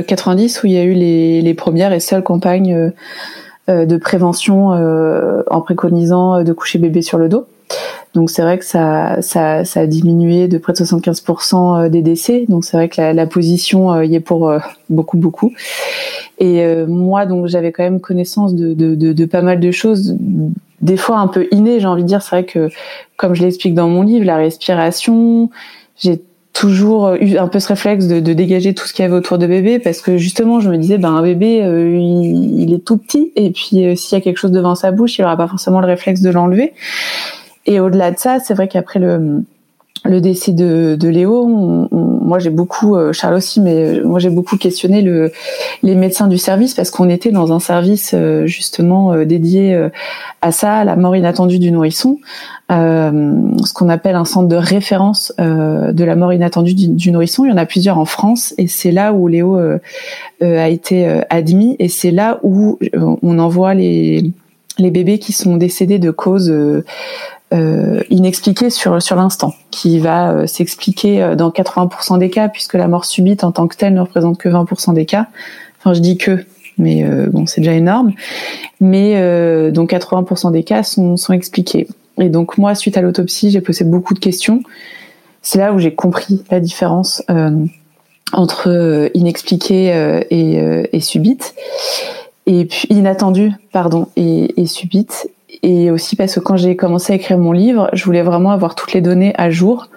90 0.07 0.63
où 0.63 0.67
il 0.67 0.73
y 0.73 0.77
a 0.77 0.83
eu 0.83 0.93
les, 0.93 1.41
les 1.41 1.53
premières 1.53 1.91
et 1.91 1.99
seules 1.99 2.23
campagnes 2.23 2.93
de 3.67 3.97
prévention 3.97 4.69
en 5.47 5.61
préconisant 5.61 6.43
de 6.43 6.53
coucher 6.53 6.79
bébé 6.79 7.01
sur 7.01 7.17
le 7.17 7.29
dos. 7.29 7.45
Donc 8.13 8.29
c'est 8.29 8.41
vrai 8.41 8.57
que 8.57 8.65
ça, 8.65 9.21
ça, 9.21 9.63
ça, 9.63 9.81
a 9.81 9.87
diminué 9.87 10.47
de 10.47 10.57
près 10.57 10.73
de 10.73 10.77
75% 10.77 11.85
euh, 11.85 11.89
des 11.89 12.01
décès. 12.01 12.45
Donc 12.49 12.65
c'est 12.65 12.75
vrai 12.75 12.89
que 12.89 12.99
la, 12.99 13.13
la, 13.13 13.25
position 13.25 13.93
euh, 13.93 14.05
y 14.05 14.15
est 14.15 14.19
pour 14.19 14.49
euh, 14.49 14.59
beaucoup, 14.89 15.17
beaucoup. 15.17 15.53
Et 16.39 16.65
moi, 16.87 17.27
donc 17.27 17.45
j'avais 17.45 17.71
quand 17.71 17.83
même 17.83 17.99
connaissance 17.99 18.55
de, 18.55 18.73
de, 18.73 18.95
de, 18.95 19.13
de, 19.13 19.25
pas 19.25 19.43
mal 19.43 19.59
de 19.59 19.69
choses, 19.69 20.17
des 20.81 20.97
fois 20.97 21.19
un 21.19 21.27
peu 21.27 21.47
innées, 21.51 21.79
j'ai 21.79 21.85
envie 21.85 22.01
de 22.01 22.07
dire. 22.07 22.23
C'est 22.23 22.35
vrai 22.35 22.45
que, 22.45 22.69
comme 23.15 23.35
je 23.35 23.43
l'explique 23.43 23.75
dans 23.75 23.87
mon 23.87 24.01
livre, 24.01 24.25
la 24.25 24.37
respiration, 24.37 25.51
j'ai 25.99 26.19
toujours 26.53 27.15
eu 27.15 27.37
un 27.37 27.47
peu 27.47 27.59
ce 27.59 27.69
réflexe 27.69 28.07
de, 28.07 28.19
de, 28.19 28.33
dégager 28.33 28.73
tout 28.73 28.85
ce 28.85 28.93
qu'il 28.93 29.03
y 29.03 29.05
avait 29.05 29.15
autour 29.15 29.37
de 29.37 29.47
bébé 29.47 29.79
parce 29.79 30.01
que 30.01 30.17
justement 30.17 30.59
je 30.59 30.69
me 30.69 30.77
disais 30.77 30.97
ben 30.97 31.13
un 31.13 31.21
bébé 31.21 31.57
il, 31.57 32.61
il, 32.61 32.73
est 32.73 32.85
tout 32.85 32.97
petit 32.97 33.31
et 33.35 33.51
puis 33.51 33.97
s'il 33.97 34.17
y 34.17 34.21
a 34.21 34.21
quelque 34.21 34.37
chose 34.37 34.51
devant 34.51 34.75
sa 34.75 34.91
bouche 34.91 35.17
il 35.17 35.23
aura 35.23 35.37
pas 35.37 35.47
forcément 35.47 35.79
le 35.79 35.87
réflexe 35.87 36.21
de 36.21 36.29
l'enlever. 36.29 36.73
Et 37.65 37.79
au-delà 37.79 38.11
de 38.11 38.17
ça, 38.17 38.39
c'est 38.39 38.53
vrai 38.53 38.67
qu'après 38.67 38.99
le 38.99 39.43
le 40.03 40.19
décès 40.19 40.51
de, 40.51 40.97
de 40.99 41.07
Léo, 41.09 41.45
moi 42.31 42.39
j'ai 42.39 42.49
beaucoup, 42.49 42.95
euh, 42.95 43.13
Charles 43.13 43.35
aussi, 43.35 43.61
mais 43.61 43.75
euh, 43.75 44.03
moi 44.03 44.17
j'ai 44.19 44.31
beaucoup 44.31 44.57
questionné 44.57 45.01
le, 45.01 45.31
les 45.83 45.93
médecins 45.93 46.27
du 46.27 46.39
service 46.39 46.73
parce 46.73 46.89
qu'on 46.89 47.07
était 47.07 47.31
dans 47.31 47.53
un 47.53 47.59
service 47.59 48.13
euh, 48.15 48.47
justement 48.47 49.15
dédié 49.25 49.89
à 50.41 50.51
ça, 50.51 50.77
à 50.77 50.83
la 50.85 50.95
mort 50.95 51.15
inattendue 51.15 51.59
du 51.59 51.71
nourrisson, 51.71 52.17
ce 52.69 53.73
qu'on 53.73 53.89
appelle 53.89 54.15
un 54.15 54.25
centre 54.25 54.47
de 54.47 54.55
référence 54.55 55.33
de 55.37 56.03
la 56.03 56.15
mort 56.15 56.33
inattendue 56.33 56.73
du, 56.73 56.87
du, 56.87 57.11
nourrisson. 57.11 57.45
Il 57.45 57.49
y 57.49 57.53
en 57.53 57.57
a 57.57 57.65
plusieurs 57.65 57.97
en 57.97 58.05
France 58.05 58.53
et 58.57 58.67
c'est 58.67 58.91
là 58.91 59.13
où 59.13 59.27
Léo 59.27 59.59
a 60.41 60.69
été 60.69 61.21
admis 61.29 61.75
et 61.79 61.89
c'est 61.89 62.11
là 62.11 62.39
où 62.43 62.79
on 62.93 63.39
envoie 63.39 63.73
les 63.73 64.31
les 64.77 64.89
bébés 64.89 65.19
qui 65.19 65.33
sont 65.33 65.57
décédés 65.57 65.99
de 65.99 66.11
causes 66.11 66.51
euh, 67.53 67.99
inexpliqué 68.09 68.69
sur 68.69 68.97
l'instant, 69.15 69.53
qui 69.71 69.99
va 69.99 70.31
euh, 70.31 70.47
s'expliquer 70.47 71.21
euh, 71.21 71.35
dans 71.35 71.49
80% 71.49 72.17
des 72.17 72.29
cas, 72.29 72.47
puisque 72.47 72.75
la 72.75 72.87
mort 72.87 73.03
subite 73.03 73.43
en 73.43 73.51
tant 73.51 73.67
que 73.67 73.75
telle 73.75 73.93
ne 73.93 73.99
représente 73.99 74.37
que 74.37 74.47
20% 74.47 74.93
des 74.93 75.05
cas. 75.05 75.27
Enfin, 75.77 75.93
je 75.93 75.99
dis 75.99 76.17
que, 76.17 76.45
mais 76.77 77.03
bon, 77.27 77.45
c'est 77.47 77.59
déjà 77.59 77.73
énorme. 77.73 78.13
Mais 78.79 79.71
donc 79.71 79.91
80% 79.91 80.51
des 80.51 80.63
cas 80.63 80.83
sont, 80.83 81.17
sont 81.17 81.33
expliqués. 81.33 81.87
Et 82.19 82.29
donc 82.29 82.57
moi, 82.57 82.75
suite 82.75 82.97
à 82.97 83.01
l'autopsie, 83.01 83.49
j'ai 83.49 83.61
posé 83.61 83.83
beaucoup 83.83 84.13
de 84.13 84.19
questions. 84.19 84.61
C'est 85.41 85.57
là 85.57 85.73
où 85.73 85.79
j'ai 85.79 85.93
compris 85.93 86.43
la 86.51 86.59
différence 86.59 87.23
entre 88.31 89.09
inexpliqué 89.15 90.21
et, 90.29 90.99
subite 91.01 91.55
et 92.45 92.65
puis 92.65 92.87
inattendu 92.89 93.51
pardon 93.71 94.07
et 94.15 94.65
subite 94.67 95.27
et 95.63 95.91
aussi 95.91 96.15
parce 96.15 96.35
que 96.35 96.39
quand 96.39 96.57
j'ai 96.57 96.75
commencé 96.75 97.13
à 97.13 97.15
écrire 97.15 97.37
mon 97.37 97.51
livre, 97.51 97.89
je 97.93 98.03
voulais 98.05 98.23
vraiment 98.23 98.51
avoir 98.51 98.75
toutes 98.75 98.93
les 98.93 99.01
données 99.01 99.33
à 99.37 99.49
jour 99.49 99.89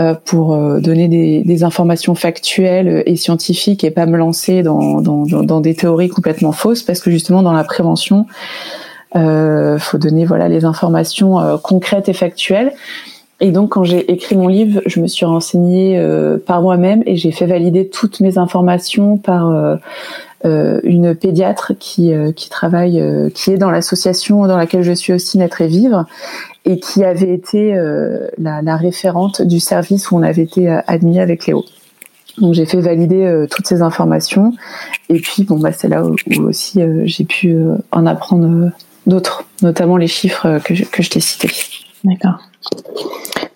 euh, 0.00 0.14
pour 0.24 0.54
euh, 0.54 0.80
donner 0.80 1.08
des, 1.08 1.42
des, 1.42 1.64
informations 1.64 2.14
factuelles 2.14 3.02
et 3.04 3.16
scientifiques 3.16 3.84
et 3.84 3.90
pas 3.90 4.06
me 4.06 4.16
lancer 4.16 4.62
dans, 4.62 5.02
dans, 5.02 5.26
dans, 5.26 5.60
des 5.60 5.74
théories 5.74 6.08
complètement 6.08 6.52
fausses 6.52 6.82
parce 6.82 7.00
que 7.00 7.10
justement 7.10 7.42
dans 7.42 7.52
la 7.52 7.62
prévention, 7.62 8.24
euh, 9.14 9.78
faut 9.78 9.98
donner 9.98 10.24
voilà 10.24 10.48
les 10.48 10.64
informations 10.64 11.38
euh, 11.40 11.58
concrètes 11.58 12.08
et 12.08 12.14
factuelles. 12.14 12.72
Et 13.42 13.50
donc 13.50 13.70
quand 13.70 13.82
j'ai 13.82 14.10
écrit 14.12 14.36
mon 14.36 14.46
livre, 14.46 14.80
je 14.86 15.00
me 15.00 15.08
suis 15.08 15.26
renseignée 15.26 15.98
euh, 15.98 16.38
par 16.38 16.62
moi-même 16.62 17.02
et 17.06 17.16
j'ai 17.16 17.32
fait 17.32 17.46
valider 17.46 17.88
toutes 17.88 18.20
mes 18.20 18.38
informations 18.38 19.18
par 19.18 19.50
euh, 19.50 19.76
une 20.44 21.14
pédiatre 21.14 21.72
qui, 21.78 22.12
euh, 22.12 22.32
qui 22.32 22.50
travaille, 22.50 23.00
euh, 23.00 23.30
qui 23.30 23.50
est 23.50 23.58
dans 23.58 23.70
l'association 23.70 24.46
dans 24.46 24.56
laquelle 24.56 24.82
je 24.82 24.92
suis 24.92 25.12
aussi 25.12 25.38
Naître 25.38 25.60
et 25.60 25.68
Vivre, 25.68 26.04
et 26.64 26.78
qui 26.78 27.04
avait 27.04 27.32
été 27.32 27.74
la, 28.38 28.62
la, 28.62 28.76
référente 28.76 29.42
du 29.42 29.58
service 29.58 30.10
où 30.10 30.16
on 30.16 30.22
avait 30.22 30.42
été 30.42 30.68
admis 30.86 31.18
avec 31.18 31.46
Léo. 31.46 31.64
Donc 32.38 32.54
j'ai 32.54 32.66
fait 32.66 32.80
valider 32.80 33.46
toutes 33.50 33.66
ces 33.66 33.82
informations, 33.82 34.52
et 35.08 35.18
puis 35.18 35.42
bon 35.42 35.58
bah 35.58 35.72
c'est 35.72 35.88
là 35.88 36.04
où, 36.04 36.14
aussi 36.44 36.80
j'ai 37.04 37.24
pu 37.24 37.56
en 37.90 38.06
apprendre 38.06 38.70
d'autres, 39.08 39.44
notamment 39.60 39.96
les 39.96 40.06
chiffres 40.06 40.60
que 40.64 40.72
je, 40.72 40.84
que 40.84 41.02
je 41.02 41.10
t'ai 41.10 41.20
cités. 41.20 41.50
D'accord. 42.04 42.38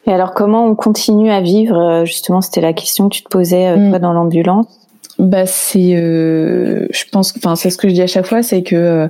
Et 0.09 0.13
alors, 0.13 0.35
comment 0.35 0.67
on 0.67 0.75
continue 0.75 1.31
à 1.31 1.41
vivre? 1.41 2.05
Justement, 2.05 2.41
c'était 2.41 2.61
la 2.61 2.73
question 2.73 3.09
que 3.09 3.15
tu 3.15 3.23
te 3.23 3.29
posais 3.29 3.77
mm. 3.77 3.91
toi 3.91 3.99
dans 4.01 4.13
l'ambulance 4.13 4.67
bah 5.19 5.47
c'est 5.47 5.95
euh, 5.95 6.87
je 6.91 7.05
pense 7.11 7.33
enfin 7.39 7.57
c'est 7.57 7.71
ce 7.71 7.79
que 7.79 7.89
je 7.89 7.95
dis 7.95 8.03
à 8.03 8.07
chaque 8.07 8.27
fois 8.27 8.43
c'est 8.43 8.63
que 8.63 8.77
euh, 8.77 9.09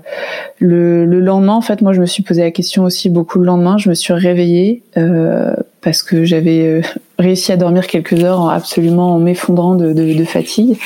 le, 0.59 1.04
le, 1.04 1.18
lendemain 1.18 1.54
en 1.54 1.61
fait 1.61 1.82
moi 1.82 1.92
je 1.92 2.00
me 2.00 2.07
suis 2.07 2.22
posé 2.22 2.42
la 2.42 2.52
question 2.52 2.84
aussi 2.84 3.11
beaucoup 3.11 3.40
le 3.40 3.46
lendemain. 3.46 3.76
Je 3.76 3.88
me 3.88 3.94
suis 3.94 4.12
réveillée 4.12 4.82
euh, 4.96 5.54
parce 5.80 6.02
que 6.02 6.24
j'avais 6.24 6.61
euh, 6.61 6.80
réussi 7.18 7.50
à 7.50 7.57
dormir 7.57 7.88
quelques 7.88 8.22
heures 8.22 8.40
en, 8.40 8.48
absolument 8.48 9.14
en 9.14 9.18
m'effondrant 9.18 9.74
de, 9.74 9.92
de, 9.92 10.14
de, 10.14 10.24
fatigue. 10.24 10.78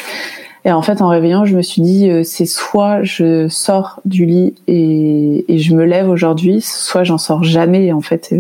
Et 0.64 0.72
en 0.72 0.80
fait 0.80 1.02
en 1.02 1.08
réveillant 1.08 1.44
je 1.44 1.54
me 1.54 1.62
suis 1.62 1.82
dit 1.82 2.08
euh, 2.08 2.22
c'est 2.22 2.46
soit 2.46 3.02
je 3.02 3.46
sors 3.48 4.00
du 4.06 4.24
lit 4.24 4.54
et, 4.68 5.52
et 5.52 5.58
je 5.58 5.74
me 5.74 5.84
lève 5.84 6.08
aujourd'hui 6.08 6.62
soit 6.62 7.04
j'en 7.04 7.18
sors 7.18 7.44
jamais 7.44 7.92
en 7.92 8.00
fait 8.00 8.34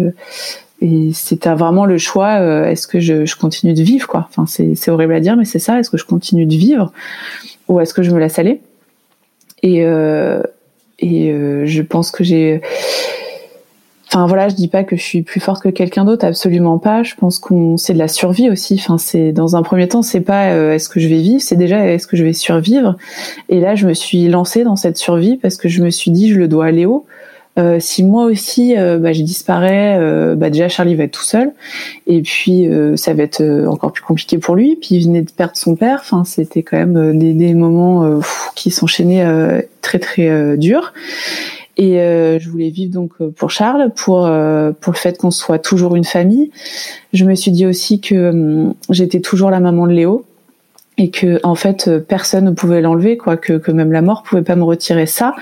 et 0.80 1.10
c'était 1.12 1.54
vraiment 1.54 1.84
le 1.84 1.98
choix 1.98 2.40
euh, 2.40 2.64
est-ce 2.64 2.86
que 2.86 3.00
je, 3.00 3.26
je, 3.26 3.36
continue 3.36 3.74
de 3.74 3.82
vivre 3.82 4.06
quoi. 4.06 4.28
Enfin 4.30 4.46
c'est 4.46 4.90
horrible 4.90 5.14
à 5.14 5.20
dire 5.20 5.36
mais 5.36 5.44
c'est 5.44 5.58
ça 5.58 5.78
est-ce 5.78 5.90
que 5.90 5.98
je 5.98 6.04
continue 6.04 6.46
de 6.46 6.54
vivre 6.54 6.92
ou 7.68 7.80
est-ce 7.80 7.94
que 7.94 8.02
je 8.02 8.10
me 8.10 8.18
laisse 8.18 8.38
aller? 8.38 8.60
Et 9.62 9.84
euh, 9.84 10.42
et 10.98 11.30
euh, 11.30 11.66
je 11.66 11.82
pense 11.82 12.10
que 12.10 12.24
j'ai 12.24 12.60
enfin 14.08 14.26
voilà 14.26 14.48
je 14.48 14.54
dis 14.54 14.68
pas 14.68 14.84
que 14.84 14.96
je 14.96 15.02
suis 15.02 15.22
plus 15.22 15.40
forte 15.40 15.62
que 15.62 15.68
quelqu'un 15.68 16.04
d'autre 16.04 16.24
absolument 16.24 16.78
pas. 16.78 17.02
Je 17.02 17.14
pense 17.14 17.38
qu'on 17.38 17.76
c'est 17.76 17.92
de 17.92 17.98
la 17.98 18.08
survie 18.08 18.48
aussi. 18.50 18.74
Enfin 18.80 18.98
c'est 18.98 19.32
dans 19.32 19.56
un 19.56 19.62
premier 19.62 19.88
temps 19.88 20.02
c'est 20.02 20.20
pas 20.20 20.52
euh, 20.52 20.72
est-ce 20.72 20.88
que 20.88 20.98
je 20.98 21.08
vais 21.08 21.20
vivre 21.20 21.42
c'est 21.42 21.56
déjà 21.56 21.86
est-ce 21.86 22.06
que 22.06 22.16
je 22.16 22.24
vais 22.24 22.32
survivre? 22.32 22.96
Et 23.50 23.60
là 23.60 23.74
je 23.74 23.86
me 23.86 23.94
suis 23.94 24.28
lancée 24.28 24.64
dans 24.64 24.76
cette 24.76 24.96
survie 24.96 25.36
parce 25.36 25.56
que 25.56 25.68
je 25.68 25.82
me 25.82 25.90
suis 25.90 26.10
dit 26.10 26.30
je 26.30 26.38
le 26.38 26.48
dois 26.48 26.66
à 26.66 26.70
Léo 26.70 27.06
euh, 27.60 27.78
si 27.78 28.02
moi 28.02 28.24
aussi 28.24 28.76
euh, 28.76 28.98
bah, 28.98 29.12
je 29.12 29.22
disparais, 29.22 29.96
euh, 29.98 30.34
bah, 30.34 30.50
déjà 30.50 30.68
Charlie 30.68 30.94
va 30.94 31.04
être 31.04 31.12
tout 31.12 31.24
seul, 31.24 31.52
et 32.06 32.22
puis 32.22 32.68
ça 32.96 33.14
va 33.14 33.22
être 33.22 33.42
encore 33.66 33.92
plus 33.92 34.02
compliqué 34.02 34.38
pour 34.38 34.56
lui. 34.56 34.76
Puis 34.76 34.96
il 34.96 35.04
venait 35.04 35.22
de 35.22 35.30
perdre 35.30 35.56
son 35.56 35.76
père. 35.76 35.98
Enfin, 36.00 36.24
c'était 36.24 36.62
quand 36.62 36.76
même 36.76 37.18
des, 37.18 37.32
des 37.32 37.54
moments 37.54 38.20
qui 38.54 38.70
s'enchaînaient 38.70 39.66
très 39.82 39.98
très 39.98 40.56
durs. 40.56 40.92
Et 41.76 41.94
je 41.94 42.50
voulais 42.50 42.70
vivre 42.70 42.92
donc 42.92 43.12
pour 43.36 43.50
Charles, 43.50 43.92
pour 43.94 44.30
pour 44.80 44.92
le 44.92 44.98
fait 44.98 45.18
qu'on 45.18 45.30
soit 45.30 45.58
toujours 45.58 45.96
une 45.96 46.04
famille. 46.04 46.50
Je 47.12 47.24
me 47.24 47.34
suis 47.34 47.50
dit 47.50 47.66
aussi 47.66 48.00
que 48.00 48.30
hum, 48.30 48.74
j'étais 48.90 49.20
toujours 49.20 49.50
la 49.50 49.60
maman 49.60 49.86
de 49.86 49.92
Léo 49.92 50.24
et 50.98 51.10
que 51.10 51.40
en 51.44 51.54
fait 51.54 51.88
euh, 51.88 51.98
personne 51.98 52.44
ne 52.44 52.50
pouvait 52.50 52.82
l'enlever 52.82 53.16
quoi 53.16 53.38
que, 53.38 53.54
que 53.54 53.70
même 53.70 53.90
la 53.90 54.02
mort 54.02 54.22
pouvait 54.22 54.42
pas 54.42 54.56
me 54.56 54.64
retirer 54.64 55.06
ça. 55.06 55.34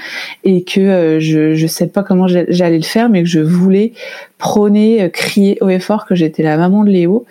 Et 0.45 0.63
que 0.63 0.81
euh, 0.81 1.21
je 1.21 1.55
je 1.55 1.67
sais 1.67 1.89
pas 1.89 2.03
comment 2.05 2.29
j'allais 2.29 2.77
le 2.77 2.85
faire 2.85 3.09
mais 3.09 3.23
que 3.23 3.29
je 3.29 3.41
voulais 3.41 3.93
prôner 4.39 5.03
euh, 5.03 5.09
crier 5.09 5.59
haut 5.61 5.69
et 5.69 5.81
fort 5.81 6.07
que 6.07 6.15
j'étais 6.15 6.45
la 6.45 6.57
maman 6.57 6.85
de 6.85 6.91
Léo. 6.91 7.27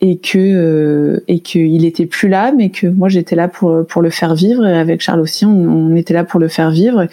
Et 0.00 0.16
que 0.16 1.22
et 1.28 1.40
qu'il 1.40 1.84
était 1.84 2.06
plus 2.06 2.28
là 2.28 2.52
mais 2.56 2.70
que 2.70 2.86
moi 2.86 3.08
j'étais 3.08 3.36
là 3.36 3.48
pour 3.48 3.86
pour 3.86 4.00
le 4.00 4.10
faire 4.10 4.34
vivre. 4.34 4.64
Et 4.64 4.78
avec 4.78 5.02
Charles 5.02 5.20
aussi 5.20 5.44
on, 5.44 5.50
on, 5.50 5.94
était 5.94 6.14
là 6.14 6.24
pour 6.24 6.40
le 6.40 6.48
faire 6.48 6.70
vivre. 6.70 7.06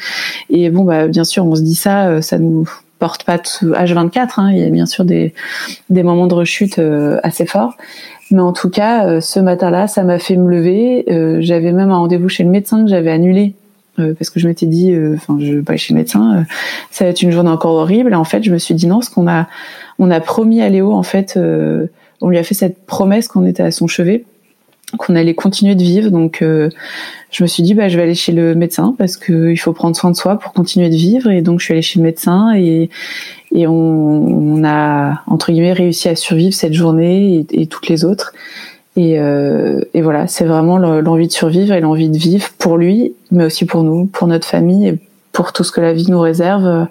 Et 0.49 0.69
bon 0.69 0.83
bah 0.83 1.07
bien 1.07 1.25
sûr 1.25 1.45
on 1.45 1.55
se 1.55 1.61
dit 1.61 1.75
ça 1.75 2.21
ça 2.21 2.37
nous 2.37 2.65
porte 2.97 3.25
pas 3.25 3.39
tout 3.39 3.71
H24 3.71 4.29
hein, 4.37 4.51
il 4.53 4.59
y 4.59 4.63
a 4.63 4.69
bien 4.69 4.85
sûr 4.85 5.03
des 5.03 5.33
des 5.89 6.01
moments 6.01 6.27
de 6.27 6.33
rechute 6.33 6.79
assez 7.23 7.45
forts 7.45 7.75
mais 8.31 8.41
en 8.41 8.53
tout 8.53 8.69
cas, 8.69 9.07
euh, 9.07 9.21
ce 9.21 9.39
matin-là, 9.39 9.87
ça 9.87 10.03
m'a 10.03 10.19
fait 10.19 10.35
me 10.35 10.49
lever. 10.49 11.05
Euh, 11.09 11.37
j'avais 11.41 11.71
même 11.71 11.91
un 11.91 11.97
rendez-vous 11.97 12.29
chez 12.29 12.43
le 12.43 12.49
médecin 12.49 12.83
que 12.83 12.89
j'avais 12.89 13.11
annulé 13.11 13.53
euh, 13.99 14.13
parce 14.13 14.29
que 14.29 14.39
je 14.39 14.47
m'étais 14.47 14.65
dit, 14.65 14.93
enfin, 15.15 15.37
je 15.39 15.53
vais 15.53 15.61
pas 15.61 15.77
chez 15.77 15.93
le 15.93 15.99
médecin, 15.99 16.45
ça 16.91 17.05
va 17.05 17.11
être 17.11 17.21
une 17.21 17.31
journée 17.31 17.49
encore 17.49 17.75
horrible. 17.75 18.11
Et 18.11 18.15
en 18.15 18.23
fait, 18.23 18.43
je 18.43 18.51
me 18.51 18.57
suis 18.57 18.75
dit 18.75 18.87
non, 18.87 18.95
parce 18.95 19.09
qu'on 19.09 19.27
a, 19.27 19.47
on 19.99 20.11
a 20.11 20.19
promis 20.19 20.61
à 20.61 20.69
Léo, 20.69 20.91
en 20.91 21.03
fait, 21.03 21.39
on 22.21 22.29
lui 22.29 22.37
a 22.37 22.43
fait 22.43 22.55
cette 22.55 22.85
promesse 22.85 23.27
qu'on 23.27 23.45
était 23.45 23.63
à 23.63 23.71
son 23.71 23.87
chevet 23.87 24.25
qu'on 24.97 25.15
allait 25.15 25.33
continuer 25.33 25.75
de 25.75 25.83
vivre. 25.83 26.09
Donc, 26.09 26.41
euh, 26.41 26.69
je 27.31 27.43
me 27.43 27.47
suis 27.47 27.63
dit, 27.63 27.73
bah, 27.73 27.89
je 27.89 27.97
vais 27.97 28.03
aller 28.03 28.15
chez 28.15 28.31
le 28.31 28.55
médecin 28.55 28.95
parce 28.97 29.17
que 29.17 29.51
il 29.51 29.57
faut 29.57 29.73
prendre 29.73 29.95
soin 29.95 30.11
de 30.11 30.15
soi 30.15 30.37
pour 30.37 30.53
continuer 30.53 30.89
de 30.89 30.95
vivre. 30.95 31.29
Et 31.29 31.41
donc, 31.41 31.59
je 31.59 31.65
suis 31.65 31.73
allée 31.73 31.81
chez 31.81 31.99
le 31.99 32.03
médecin 32.03 32.53
et, 32.55 32.89
et 33.53 33.67
on, 33.67 33.73
on 33.73 34.63
a 34.63 35.21
entre 35.27 35.51
guillemets 35.51 35.73
réussi 35.73 36.09
à 36.09 36.15
survivre 36.15 36.53
cette 36.53 36.73
journée 36.73 37.45
et, 37.51 37.67
toutes 37.67 37.87
les 37.87 38.05
autres. 38.05 38.33
Et, 38.95 39.19
euh, 39.19 39.81
et 39.93 40.01
voilà, 40.01 40.27
c'est 40.27 40.45
vraiment 40.45 40.77
l'envie 40.77 41.27
de 41.27 41.33
survivre 41.33 41.73
et 41.73 41.81
l'envie 41.81 42.09
de 42.09 42.17
vivre 42.17 42.49
pour 42.57 42.77
lui, 42.77 43.13
mais 43.31 43.45
aussi 43.45 43.65
pour 43.65 43.83
nous, 43.83 44.05
pour 44.05 44.27
notre 44.27 44.47
famille 44.47 44.87
et 44.87 44.99
pour 45.33 45.51
tout 45.51 45.65
ce 45.65 45.73
que 45.73 45.81
la 45.81 45.91
vie 45.91 46.09
nous 46.09 46.21
réserve, 46.21 46.65
euh, 46.65 46.85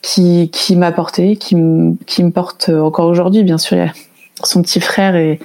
qui, 0.00 0.48
qui 0.50 0.76
m'a 0.76 0.90
porté, 0.90 1.36
qui, 1.36 1.54
qui 2.06 2.24
me 2.24 2.30
porte 2.30 2.70
encore 2.70 3.06
aujourd'hui. 3.06 3.42
Bien 3.42 3.58
sûr, 3.58 3.88
son 4.44 4.62
petit 4.62 4.80
frère 4.80 5.16
et 5.16 5.38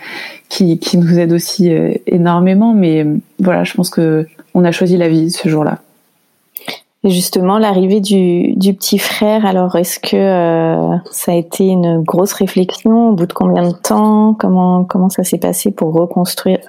qui, 0.54 0.78
qui 0.78 0.98
nous 0.98 1.18
aide 1.18 1.34
aussi 1.34 1.74
euh, 1.74 1.94
énormément. 2.06 2.74
Mais 2.74 3.04
euh, 3.04 3.18
voilà, 3.40 3.64
je 3.64 3.74
pense 3.74 3.90
que 3.90 4.28
on 4.54 4.64
a 4.64 4.72
choisi 4.72 4.98
la 4.98 5.10
vie 5.10 5.32
ce 5.32 5.50
jour-là. 5.50 5.80
Et 7.06 7.10
justement, 7.10 7.58
l'arrivée 7.58 8.00
du, 8.00 8.54
du, 8.54 8.74
petit 8.74 8.98
frère, 8.98 9.46
alors 9.46 9.76
est-ce 9.76 10.00
que 10.00 10.16
euh, 10.16 10.98
ça 11.12 11.34
a 11.34 11.36
été 11.36 11.66
une 11.66 12.02
grosse 12.02 12.32
réflexion 12.34 13.10
Au 13.10 13.14
bout 13.14 13.26
de 13.26 13.34
combien 13.34 13.68
de 13.68 13.74
temps? 13.74 14.36
Comment 14.36 14.86
comment 14.86 15.10
ça 15.10 15.24
s'est 15.24 15.40
passé 15.40 15.72
pour 15.72 15.94
reconstruire, 15.94 16.60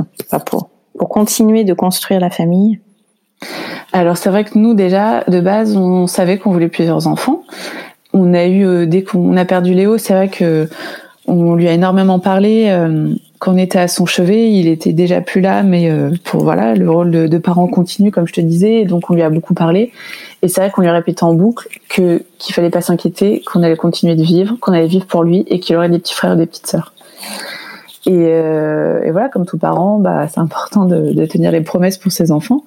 pour 0.47 0.71
pour 0.99 1.09
continuer 1.09 1.63
de 1.63 1.75
construire 1.75 2.19
la 2.19 2.31
famille? 2.31 2.81
Alors 3.93 4.17
c'est 4.17 4.31
vrai 4.31 4.43
que 4.45 4.59
nous 4.59 4.75
déjà 4.75 5.23
de 5.29 5.41
base, 5.41 5.77
on 5.77 6.09
savait 6.09 6.39
qu'on 6.39 6.51
voulait 6.51 6.69
plusieurs 6.69 7.07
enfants. 7.07 7.43
On 8.13 8.35
a 8.35 8.47
eu 8.47 8.87
dès 8.89 9.05
qu'on 9.05 9.37
a 9.37 9.45
perdu 9.45 9.75
Léo, 9.75 9.99
c'est 9.99 10.15
vrai 10.15 10.29
que 10.29 10.69
on 11.27 11.55
lui 11.55 11.69
a 11.69 11.73
énormément 11.73 12.19
parlé. 12.19 12.67
Euh, 12.69 13.15
quand 13.39 13.55
on 13.55 13.59
était 13.59 13.79
à 13.79 13.89
son 13.89 14.07
chevet, 14.07 14.53
il 14.53 14.69
était 14.69 14.93
déjà 14.93 15.21
plus 15.21 15.41
là, 15.41 15.63
mais 15.63 15.91
euh, 15.91 16.11
pour 16.25 16.45
voilà, 16.45 16.75
le 16.75 16.91
rôle 16.91 17.11
de, 17.11 17.27
de, 17.27 17.39
parent 17.39 17.67
continue, 17.67 18.11
comme 18.11 18.27
je 18.27 18.33
te 18.33 18.41
disais, 18.41 18.81
et 18.81 18.85
donc 18.85 19.11
on 19.11 19.15
lui 19.15 19.23
a 19.23 19.31
beaucoup 19.31 19.55
parlé. 19.55 19.93
Et 20.43 20.49
c'est 20.49 20.61
vrai 20.61 20.71
qu'on 20.71 20.83
lui 20.83 20.91
répétait 20.91 21.25
en 21.25 21.35
boucle 21.35 21.69
que 21.89 22.23
qu'il 22.39 22.55
fallait 22.55 22.71
pas 22.71 22.81
s'inquiéter, 22.81 23.43
qu'on 23.43 23.63
allait 23.63 23.77
continuer 23.77 24.15
de 24.15 24.23
vivre, 24.23 24.57
qu'on 24.61 24.73
allait 24.73 24.87
vivre 24.87 25.07
pour 25.07 25.25
lui, 25.25 25.45
et 25.49 25.61
qu'il 25.61 25.77
aurait 25.77 25.89
des 25.89 25.99
petits 25.99 26.15
frères 26.15 26.35
et 26.35 26.37
des 26.37 26.47
petites 26.47 26.67
sœurs. 26.67 26.93
Et, 28.07 28.13
euh, 28.13 29.03
et 29.03 29.11
voilà, 29.11 29.29
comme 29.29 29.47
tout 29.47 29.59
parent, 29.59 29.99
bah, 29.99 30.29
c'est 30.29 30.41
important 30.41 30.85
de, 30.85 31.13
de 31.13 31.27
tenir 31.27 31.51
les 31.53 31.63
promesses 31.63 31.97
pour 31.97 32.13
ses 32.13 32.33
enfants. 32.33 32.65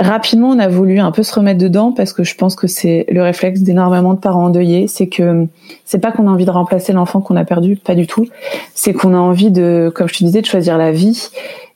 Rapidement, 0.00 0.48
on 0.48 0.58
a 0.58 0.68
voulu 0.68 0.98
un 0.98 1.10
peu 1.10 1.22
se 1.22 1.34
remettre 1.34 1.60
dedans 1.60 1.92
parce 1.92 2.14
que 2.14 2.24
je 2.24 2.34
pense 2.34 2.56
que 2.56 2.66
c'est 2.66 3.04
le 3.10 3.22
réflexe 3.22 3.60
d'énormément 3.60 4.14
de 4.14 4.18
parents 4.18 4.46
endeuillés. 4.46 4.88
C'est 4.88 5.08
que 5.08 5.46
c'est 5.84 5.98
pas 5.98 6.10
qu'on 6.10 6.26
a 6.26 6.30
envie 6.30 6.46
de 6.46 6.50
remplacer 6.50 6.94
l'enfant 6.94 7.20
qu'on 7.20 7.36
a 7.36 7.44
perdu, 7.44 7.76
pas 7.76 7.94
du 7.94 8.06
tout. 8.06 8.26
C'est 8.74 8.94
qu'on 8.94 9.12
a 9.12 9.18
envie 9.18 9.50
de, 9.50 9.92
comme 9.94 10.08
je 10.08 10.14
te 10.16 10.24
disais, 10.24 10.40
de 10.40 10.46
choisir 10.46 10.78
la 10.78 10.90
vie 10.90 11.28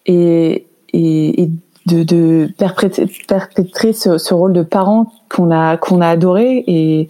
et, 0.06 0.64
et, 0.94 1.42
et 1.42 1.50
de, 1.84 2.02
de 2.02 2.48
perpétrer, 2.56 3.92
ce, 3.92 4.16
ce, 4.16 4.32
rôle 4.32 4.54
de 4.54 4.62
parent 4.62 5.12
qu'on 5.28 5.50
a 5.50 5.76
qu'on 5.76 6.00
a 6.00 6.08
adoré 6.08 6.64
et, 6.66 7.08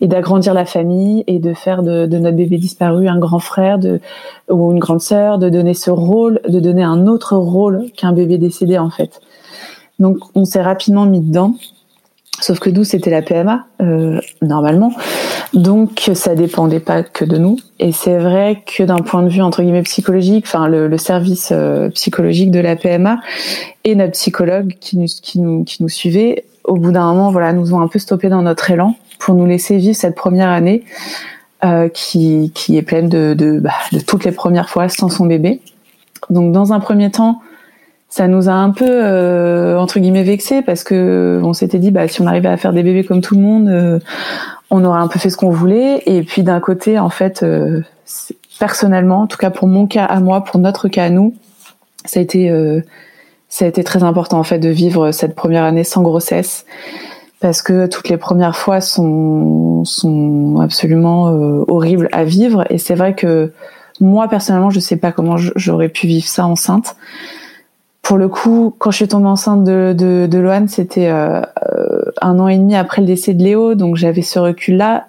et 0.00 0.06
d'agrandir 0.06 0.54
la 0.54 0.64
famille 0.64 1.24
et 1.26 1.40
de 1.40 1.54
faire 1.54 1.82
de, 1.82 2.06
de, 2.06 2.18
notre 2.18 2.36
bébé 2.36 2.58
disparu 2.58 3.08
un 3.08 3.18
grand 3.18 3.40
frère 3.40 3.80
de, 3.80 4.00
ou 4.48 4.70
une 4.70 4.78
grande 4.78 5.00
sœur, 5.00 5.38
de 5.38 5.48
donner 5.48 5.74
ce 5.74 5.90
rôle, 5.90 6.40
de 6.48 6.60
donner 6.60 6.84
un 6.84 7.08
autre 7.08 7.36
rôle 7.36 7.86
qu'un 7.96 8.12
bébé 8.12 8.38
décédé 8.38 8.78
en 8.78 8.90
fait. 8.90 9.20
Donc 9.98 10.18
on 10.34 10.44
s'est 10.44 10.62
rapidement 10.62 11.06
mis 11.06 11.20
dedans. 11.20 11.54
Sauf 12.40 12.58
que 12.58 12.70
nous, 12.70 12.82
c'était 12.82 13.10
la 13.10 13.22
PMA, 13.22 13.66
euh, 13.82 14.18
normalement. 14.40 14.92
Donc, 15.52 16.10
ça 16.14 16.34
dépendait 16.34 16.80
pas 16.80 17.04
que 17.04 17.24
de 17.24 17.36
nous. 17.36 17.58
Et 17.78 17.92
c'est 17.92 18.18
vrai 18.18 18.64
que 18.66 18.82
d'un 18.82 18.96
point 18.96 19.22
de 19.22 19.28
vue, 19.28 19.42
entre 19.42 19.62
guillemets, 19.62 19.82
psychologique, 19.82 20.46
enfin, 20.48 20.66
le, 20.66 20.98
service 20.98 21.50
euh, 21.52 21.88
psychologique 21.90 22.50
de 22.50 22.58
la 22.58 22.74
PMA 22.74 23.20
et 23.84 23.94
notre 23.94 24.12
psychologue 24.12 24.74
qui 24.80 24.98
nous, 24.98 25.06
qui 25.22 25.38
nous, 25.38 25.62
qui 25.62 25.82
nous 25.82 25.88
suivait, 25.88 26.44
au 26.64 26.74
bout 26.74 26.90
d'un 26.90 27.06
moment, 27.12 27.30
voilà, 27.30 27.52
nous 27.52 27.74
ont 27.74 27.80
un 27.80 27.88
peu 27.88 28.00
stoppé 28.00 28.28
dans 28.28 28.42
notre 28.42 28.70
élan 28.70 28.96
pour 29.20 29.34
nous 29.34 29.46
laisser 29.46 29.76
vivre 29.76 29.94
cette 29.94 30.16
première 30.16 30.48
année 30.48 30.84
euh, 31.64 31.88
qui, 31.88 32.50
qui 32.54 32.76
est 32.76 32.82
pleine 32.82 33.08
de, 33.08 33.60
bah, 33.60 33.70
de 33.92 34.00
toutes 34.00 34.24
les 34.24 34.32
premières 34.32 34.68
fois 34.68 34.88
sans 34.88 35.08
son 35.08 35.26
bébé. 35.26 35.60
Donc, 36.28 36.52
dans 36.52 36.72
un 36.72 36.80
premier 36.80 37.10
temps, 37.10 37.40
ça 38.12 38.28
nous 38.28 38.50
a 38.50 38.52
un 38.52 38.72
peu 38.72 38.84
euh, 38.86 39.78
entre 39.78 39.98
guillemets 39.98 40.22
vexé 40.22 40.60
parce 40.60 40.84
que 40.84 41.40
on 41.42 41.54
s'était 41.54 41.78
dit 41.78 41.90
bah 41.90 42.08
si 42.08 42.20
on 42.20 42.26
arrivait 42.26 42.50
à 42.50 42.58
faire 42.58 42.74
des 42.74 42.82
bébés 42.82 43.04
comme 43.04 43.22
tout 43.22 43.34
le 43.34 43.40
monde 43.40 43.68
euh, 43.68 44.00
on 44.70 44.84
aurait 44.84 45.00
un 45.00 45.08
peu 45.08 45.18
fait 45.18 45.30
ce 45.30 45.38
qu'on 45.38 45.48
voulait. 45.48 46.02
Et 46.04 46.22
puis 46.22 46.42
d'un 46.42 46.60
côté 46.60 46.98
en 46.98 47.08
fait 47.08 47.42
euh, 47.42 47.80
personnellement 48.58 49.22
en 49.22 49.26
tout 49.26 49.38
cas 49.38 49.48
pour 49.48 49.66
mon 49.66 49.86
cas 49.86 50.04
à 50.04 50.20
moi 50.20 50.44
pour 50.44 50.60
notre 50.60 50.88
cas 50.88 51.04
à 51.04 51.08
nous 51.08 51.34
ça 52.04 52.20
a 52.20 52.22
été 52.22 52.52
ça 53.48 53.64
a 53.64 53.68
été 53.68 53.82
très 53.82 54.02
important 54.02 54.38
en 54.38 54.42
fait 54.42 54.58
de 54.58 54.68
vivre 54.68 55.10
cette 55.10 55.34
première 55.34 55.64
année 55.64 55.84
sans 55.84 56.02
grossesse 56.02 56.66
parce 57.40 57.62
que 57.62 57.86
toutes 57.86 58.10
les 58.10 58.18
premières 58.18 58.56
fois 58.56 58.82
sont 58.82 59.86
sont 59.86 60.58
absolument 60.60 61.28
horribles 61.66 62.10
à 62.12 62.24
vivre. 62.24 62.66
Et 62.68 62.76
c'est 62.76 62.94
vrai 62.94 63.14
que 63.14 63.52
moi 64.02 64.28
personnellement 64.28 64.68
je 64.68 64.80
sais 64.80 64.96
pas 64.96 65.12
comment 65.12 65.38
j'aurais 65.38 65.88
pu 65.88 66.06
vivre 66.06 66.26
ça 66.26 66.44
enceinte 66.44 66.94
pour 68.12 68.18
le 68.18 68.28
coup, 68.28 68.74
quand 68.76 68.90
je 68.90 68.96
suis 68.96 69.08
tombée 69.08 69.28
enceinte 69.28 69.64
de, 69.64 69.94
de, 69.96 70.38
Loane, 70.38 70.68
c'était 70.68 71.08
euh, 71.08 71.40
euh, 71.40 72.02
un 72.20 72.38
an 72.40 72.46
et 72.46 72.58
demi 72.58 72.76
après 72.76 73.00
le 73.00 73.06
décès 73.06 73.32
de 73.32 73.42
Léo, 73.42 73.74
donc 73.74 73.96
j'avais 73.96 74.20
ce 74.20 74.38
recul-là. 74.38 75.06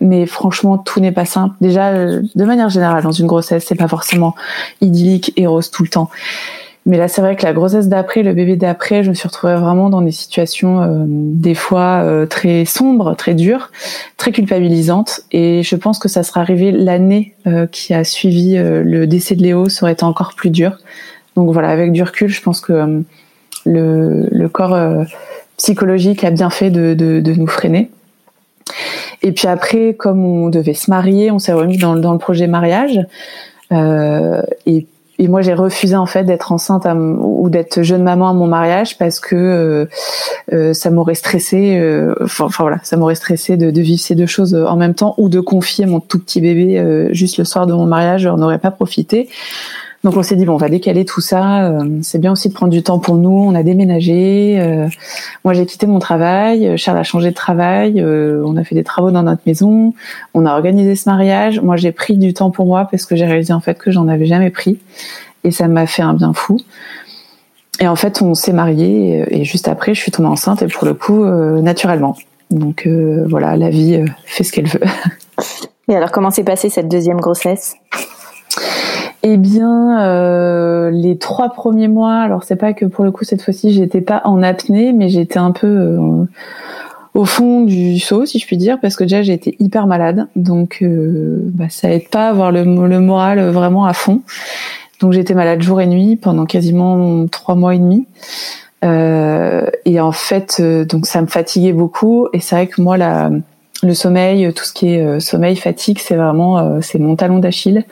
Mais 0.00 0.24
franchement, 0.24 0.78
tout 0.78 0.98
n'est 1.00 1.12
pas 1.12 1.26
simple. 1.26 1.54
Déjà, 1.60 1.88
euh, 1.88 2.22
de 2.34 2.44
manière 2.46 2.70
générale, 2.70 3.02
dans 3.02 3.12
une 3.12 3.26
grossesse, 3.26 3.66
c'est 3.68 3.74
pas 3.74 3.88
forcément 3.88 4.34
idyllique 4.80 5.34
et 5.36 5.46
rose 5.46 5.70
tout 5.70 5.82
le 5.82 5.90
temps. 5.90 6.08
Mais 6.86 6.96
là, 6.96 7.08
c'est 7.08 7.20
vrai 7.20 7.36
que 7.36 7.44
la 7.44 7.52
grossesse 7.52 7.88
d'après, 7.88 8.22
le 8.22 8.32
bébé 8.32 8.56
d'après, 8.56 9.02
je 9.04 9.10
me 9.10 9.14
suis 9.14 9.28
retrouvée 9.28 9.56
vraiment 9.56 9.90
dans 9.90 10.00
des 10.00 10.10
situations 10.10 11.04
des 11.06 11.54
fois 11.54 12.06
très 12.30 12.64
sombres, 12.64 13.14
très 13.16 13.34
dures, 13.34 13.70
très 14.16 14.32
culpabilisantes. 14.32 15.20
Et 15.30 15.62
je 15.62 15.76
pense 15.76 15.98
que 15.98 16.08
ça 16.08 16.22
sera 16.22 16.40
arrivé 16.40 16.72
l'année 16.72 17.34
qui 17.70 17.92
a 17.92 18.02
suivi 18.04 18.56
le 18.56 19.06
décès 19.06 19.34
de 19.34 19.42
Léo, 19.42 19.68
ça 19.68 19.82
aurait 19.82 19.92
été 19.92 20.04
encore 20.04 20.34
plus 20.34 20.48
dur. 20.48 20.78
Donc 21.36 21.52
voilà, 21.52 21.68
avec 21.68 21.92
du 21.92 22.02
recul, 22.02 22.28
je 22.28 22.42
pense 22.42 22.60
que 22.60 22.72
euh, 22.72 23.00
le, 23.66 24.28
le, 24.30 24.48
corps 24.48 24.74
euh, 24.74 25.04
psychologique 25.58 26.24
a 26.24 26.30
bien 26.30 26.50
fait 26.50 26.70
de, 26.70 26.94
de, 26.94 27.32
nous 27.34 27.46
freiner. 27.46 27.90
Et 29.22 29.32
puis 29.32 29.46
après, 29.46 29.94
comme 29.94 30.24
on 30.24 30.48
devait 30.48 30.74
se 30.74 30.90
marier, 30.90 31.30
on 31.30 31.38
s'est 31.38 31.52
remis 31.52 31.76
dans, 31.76 31.94
dans, 31.96 32.12
le 32.12 32.18
projet 32.18 32.46
mariage. 32.46 33.00
Euh, 33.70 34.40
et, 34.64 34.86
et, 35.18 35.28
moi, 35.28 35.42
j'ai 35.42 35.52
refusé 35.52 35.94
en 35.94 36.06
fait 36.06 36.24
d'être 36.24 36.52
enceinte 36.52 36.86
ou 37.20 37.50
d'être 37.50 37.82
jeune 37.82 38.02
maman 38.02 38.30
à 38.30 38.32
mon 38.32 38.46
mariage 38.46 38.96
parce 38.98 39.20
que 39.20 39.86
euh 40.52 40.72
ça 40.74 40.90
m'aurait 40.90 41.16
stressé. 41.16 41.80
Enfin, 42.22 42.48
voilà, 42.58 42.78
ça 42.82 42.96
m'aurait 42.96 43.14
stressé 43.14 43.56
de, 43.56 43.70
de, 43.70 43.80
vivre 43.80 44.00
ces 44.00 44.14
deux 44.14 44.26
choses 44.26 44.54
en 44.54 44.76
même 44.76 44.94
temps 44.94 45.14
ou 45.18 45.28
de 45.28 45.40
confier 45.40 45.86
mon 45.86 46.00
tout 46.00 46.20
petit 46.20 46.40
bébé 46.40 47.08
juste 47.10 47.38
le 47.38 47.44
soir 47.44 47.66
de 47.66 47.72
mon 47.72 47.86
mariage. 47.86 48.26
On 48.26 48.36
n'aurait 48.36 48.60
pas 48.60 48.70
profité. 48.70 49.28
Donc 50.06 50.16
on 50.16 50.22
s'est 50.22 50.36
dit 50.36 50.44
bon, 50.44 50.54
on 50.54 50.56
va 50.56 50.68
décaler 50.68 51.04
tout 51.04 51.20
ça. 51.20 51.64
Euh, 51.64 51.98
c'est 52.00 52.20
bien 52.20 52.30
aussi 52.30 52.48
de 52.48 52.54
prendre 52.54 52.70
du 52.70 52.80
temps 52.80 53.00
pour 53.00 53.16
nous. 53.16 53.28
On 53.28 53.56
a 53.56 53.64
déménagé. 53.64 54.56
Euh, 54.60 54.86
moi 55.44 55.52
j'ai 55.52 55.66
quitté 55.66 55.88
mon 55.88 55.98
travail. 55.98 56.78
Charles 56.78 56.98
a 56.98 57.02
changé 57.02 57.30
de 57.30 57.34
travail. 57.34 58.00
Euh, 58.00 58.40
on 58.46 58.56
a 58.56 58.62
fait 58.62 58.76
des 58.76 58.84
travaux 58.84 59.10
dans 59.10 59.24
notre 59.24 59.42
maison. 59.46 59.94
On 60.32 60.46
a 60.46 60.52
organisé 60.52 60.94
ce 60.94 61.08
mariage. 61.08 61.60
Moi 61.60 61.74
j'ai 61.74 61.90
pris 61.90 62.18
du 62.18 62.34
temps 62.34 62.52
pour 62.52 62.66
moi 62.66 62.86
parce 62.88 63.04
que 63.04 63.16
j'ai 63.16 63.26
réalisé 63.26 63.52
en 63.52 63.58
fait 63.58 63.78
que 63.78 63.90
j'en 63.90 64.06
avais 64.06 64.26
jamais 64.26 64.50
pris 64.50 64.78
et 65.42 65.50
ça 65.50 65.66
m'a 65.66 65.88
fait 65.88 66.02
un 66.02 66.14
bien 66.14 66.32
fou. 66.32 66.56
Et 67.80 67.88
en 67.88 67.96
fait 67.96 68.22
on 68.22 68.34
s'est 68.34 68.52
marié 68.52 69.26
et, 69.28 69.42
juste 69.42 69.66
après 69.66 69.92
je 69.92 70.00
suis 70.00 70.12
tombée 70.12 70.28
enceinte 70.28 70.62
et 70.62 70.68
pour 70.68 70.86
le 70.86 70.94
coup 70.94 71.24
naturellement. 71.24 72.16
Donc 72.52 72.88
voilà, 73.26 73.56
la 73.56 73.70
vie 73.70 74.04
fait 74.24 74.44
ce 74.44 74.52
qu'elle 74.52 74.68
veut. 74.68 74.78
Et 75.88 75.94
alors, 75.94 76.10
comment 76.10 76.32
s'est 76.32 76.42
passée 76.42 76.68
cette 76.68 76.88
deuxième 76.88 77.20
grossesse? 77.20 77.76
Eh 79.28 79.38
bien, 79.38 80.00
euh, 80.06 80.90
les 80.90 81.18
trois 81.18 81.48
premiers 81.48 81.88
mois, 81.88 82.18
alors 82.18 82.44
c'est 82.44 82.54
pas 82.54 82.72
que 82.74 82.84
pour 82.84 83.04
le 83.04 83.10
coup 83.10 83.24
cette 83.24 83.42
fois-ci 83.42 83.72
j'étais 83.72 84.00
pas 84.00 84.22
en 84.24 84.40
apnée, 84.40 84.92
mais 84.92 85.08
j'étais 85.08 85.38
un 85.38 85.50
peu 85.50 85.66
euh, 85.66 86.24
au 87.14 87.24
fond 87.24 87.62
du 87.62 87.98
saut, 87.98 88.24
si 88.24 88.38
je 88.38 88.46
puis 88.46 88.56
dire, 88.56 88.78
parce 88.80 88.94
que 88.94 89.02
déjà 89.02 89.22
j'étais 89.22 89.56
hyper 89.58 89.88
malade, 89.88 90.28
donc 90.36 90.78
euh, 90.82 91.40
bah, 91.42 91.64
ça 91.70 91.90
aide 91.90 92.08
pas 92.08 92.26
à 92.26 92.30
avoir 92.30 92.52
le, 92.52 92.64
moral 92.64 93.40
vraiment 93.50 93.84
à 93.86 93.94
fond. 93.94 94.22
Donc 95.00 95.12
j'étais 95.12 95.34
malade 95.34 95.60
jour 95.60 95.80
et 95.80 95.86
nuit 95.86 96.14
pendant 96.14 96.46
quasiment 96.46 97.26
trois 97.26 97.56
mois 97.56 97.74
et 97.74 97.78
demi. 97.78 98.06
et 98.82 100.00
en 100.00 100.12
fait, 100.12 100.62
donc 100.62 101.06
ça 101.06 101.20
me 101.20 101.26
fatiguait 101.26 101.72
beaucoup. 101.72 102.28
Et 102.32 102.38
c'est 102.38 102.54
vrai 102.54 102.66
que 102.68 102.80
moi, 102.80 102.96
la 102.96 103.30
le 103.86 103.94
sommeil, 103.94 104.52
tout 104.52 104.64
ce 104.64 104.72
qui 104.72 104.94
est 104.94 105.00
euh, 105.00 105.20
sommeil, 105.20 105.56
fatigue, 105.56 105.98
c'est 105.98 106.16
vraiment 106.16 106.58
euh, 106.58 106.78
c'est 106.82 106.98
mon 106.98 107.16
talon 107.16 107.38
d'Achille. 107.38 107.84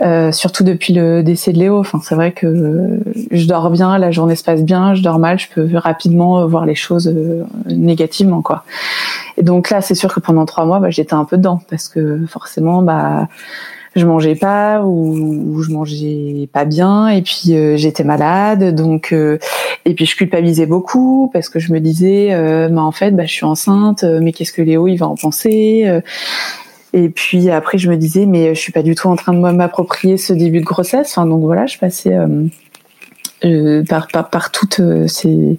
Euh, 0.00 0.32
surtout 0.32 0.64
depuis 0.64 0.94
le 0.94 1.22
décès 1.22 1.52
de 1.52 1.58
Léo. 1.58 1.78
Enfin, 1.78 2.00
c'est 2.02 2.14
vrai 2.14 2.32
que 2.32 3.00
je 3.30 3.46
dors 3.46 3.70
bien, 3.70 3.98
la 3.98 4.10
journée 4.10 4.36
se 4.36 4.44
passe 4.44 4.62
bien, 4.62 4.94
je 4.94 5.02
dors 5.02 5.18
mal, 5.18 5.38
je 5.38 5.48
peux 5.48 5.68
rapidement 5.76 6.46
voir 6.46 6.66
les 6.66 6.74
choses 6.74 7.12
négativement, 7.66 8.42
quoi. 8.42 8.64
Et 9.36 9.42
donc 9.42 9.70
là, 9.70 9.80
c'est 9.80 9.94
sûr 9.94 10.12
que 10.14 10.20
pendant 10.20 10.46
trois 10.46 10.64
mois, 10.64 10.78
bah, 10.80 10.90
j'étais 10.90 11.14
un 11.14 11.24
peu 11.24 11.36
dedans 11.36 11.60
parce 11.68 11.88
que 11.88 12.24
forcément, 12.26 12.82
bah 12.82 13.28
je 13.96 14.06
mangeais 14.06 14.34
pas 14.34 14.82
ou, 14.82 15.62
je 15.62 15.70
mangeais 15.70 16.48
pas 16.52 16.64
bien 16.64 17.08
et 17.08 17.22
puis 17.22 17.54
euh, 17.54 17.76
j'étais 17.76 18.04
malade. 18.04 18.74
Donc 18.74 19.12
euh, 19.12 19.38
et 19.84 19.94
puis 19.94 20.06
je 20.06 20.16
culpabilisais 20.16 20.66
beaucoup 20.66 21.30
parce 21.32 21.48
que 21.48 21.58
je 21.58 21.72
me 21.72 21.80
disais 21.80 22.32
euh, 22.32 22.68
bah, 22.68 22.82
en 22.82 22.92
fait 22.92 23.12
bah, 23.12 23.26
je 23.26 23.32
suis 23.32 23.44
enceinte 23.44 24.04
mais 24.04 24.32
qu'est-ce 24.32 24.52
que 24.52 24.62
Léo 24.62 24.88
il 24.88 24.96
va 24.96 25.06
en 25.06 25.16
penser 25.16 26.00
et 26.92 27.08
puis 27.08 27.50
après 27.50 27.78
je 27.78 27.90
me 27.90 27.96
disais 27.96 28.26
mais 28.26 28.54
je 28.54 28.60
suis 28.60 28.72
pas 28.72 28.82
du 28.82 28.94
tout 28.94 29.08
en 29.08 29.16
train 29.16 29.32
de 29.32 29.38
m'approprier 29.38 30.16
ce 30.16 30.32
début 30.32 30.60
de 30.60 30.66
grossesse. 30.66 31.16
Enfin 31.16 31.26
donc 31.26 31.42
voilà 31.42 31.66
je 31.66 31.78
passais 31.78 32.16
par, 33.88 34.08
par, 34.08 34.30
par 34.30 34.50
toutes 34.50 34.80
ces 35.06 35.58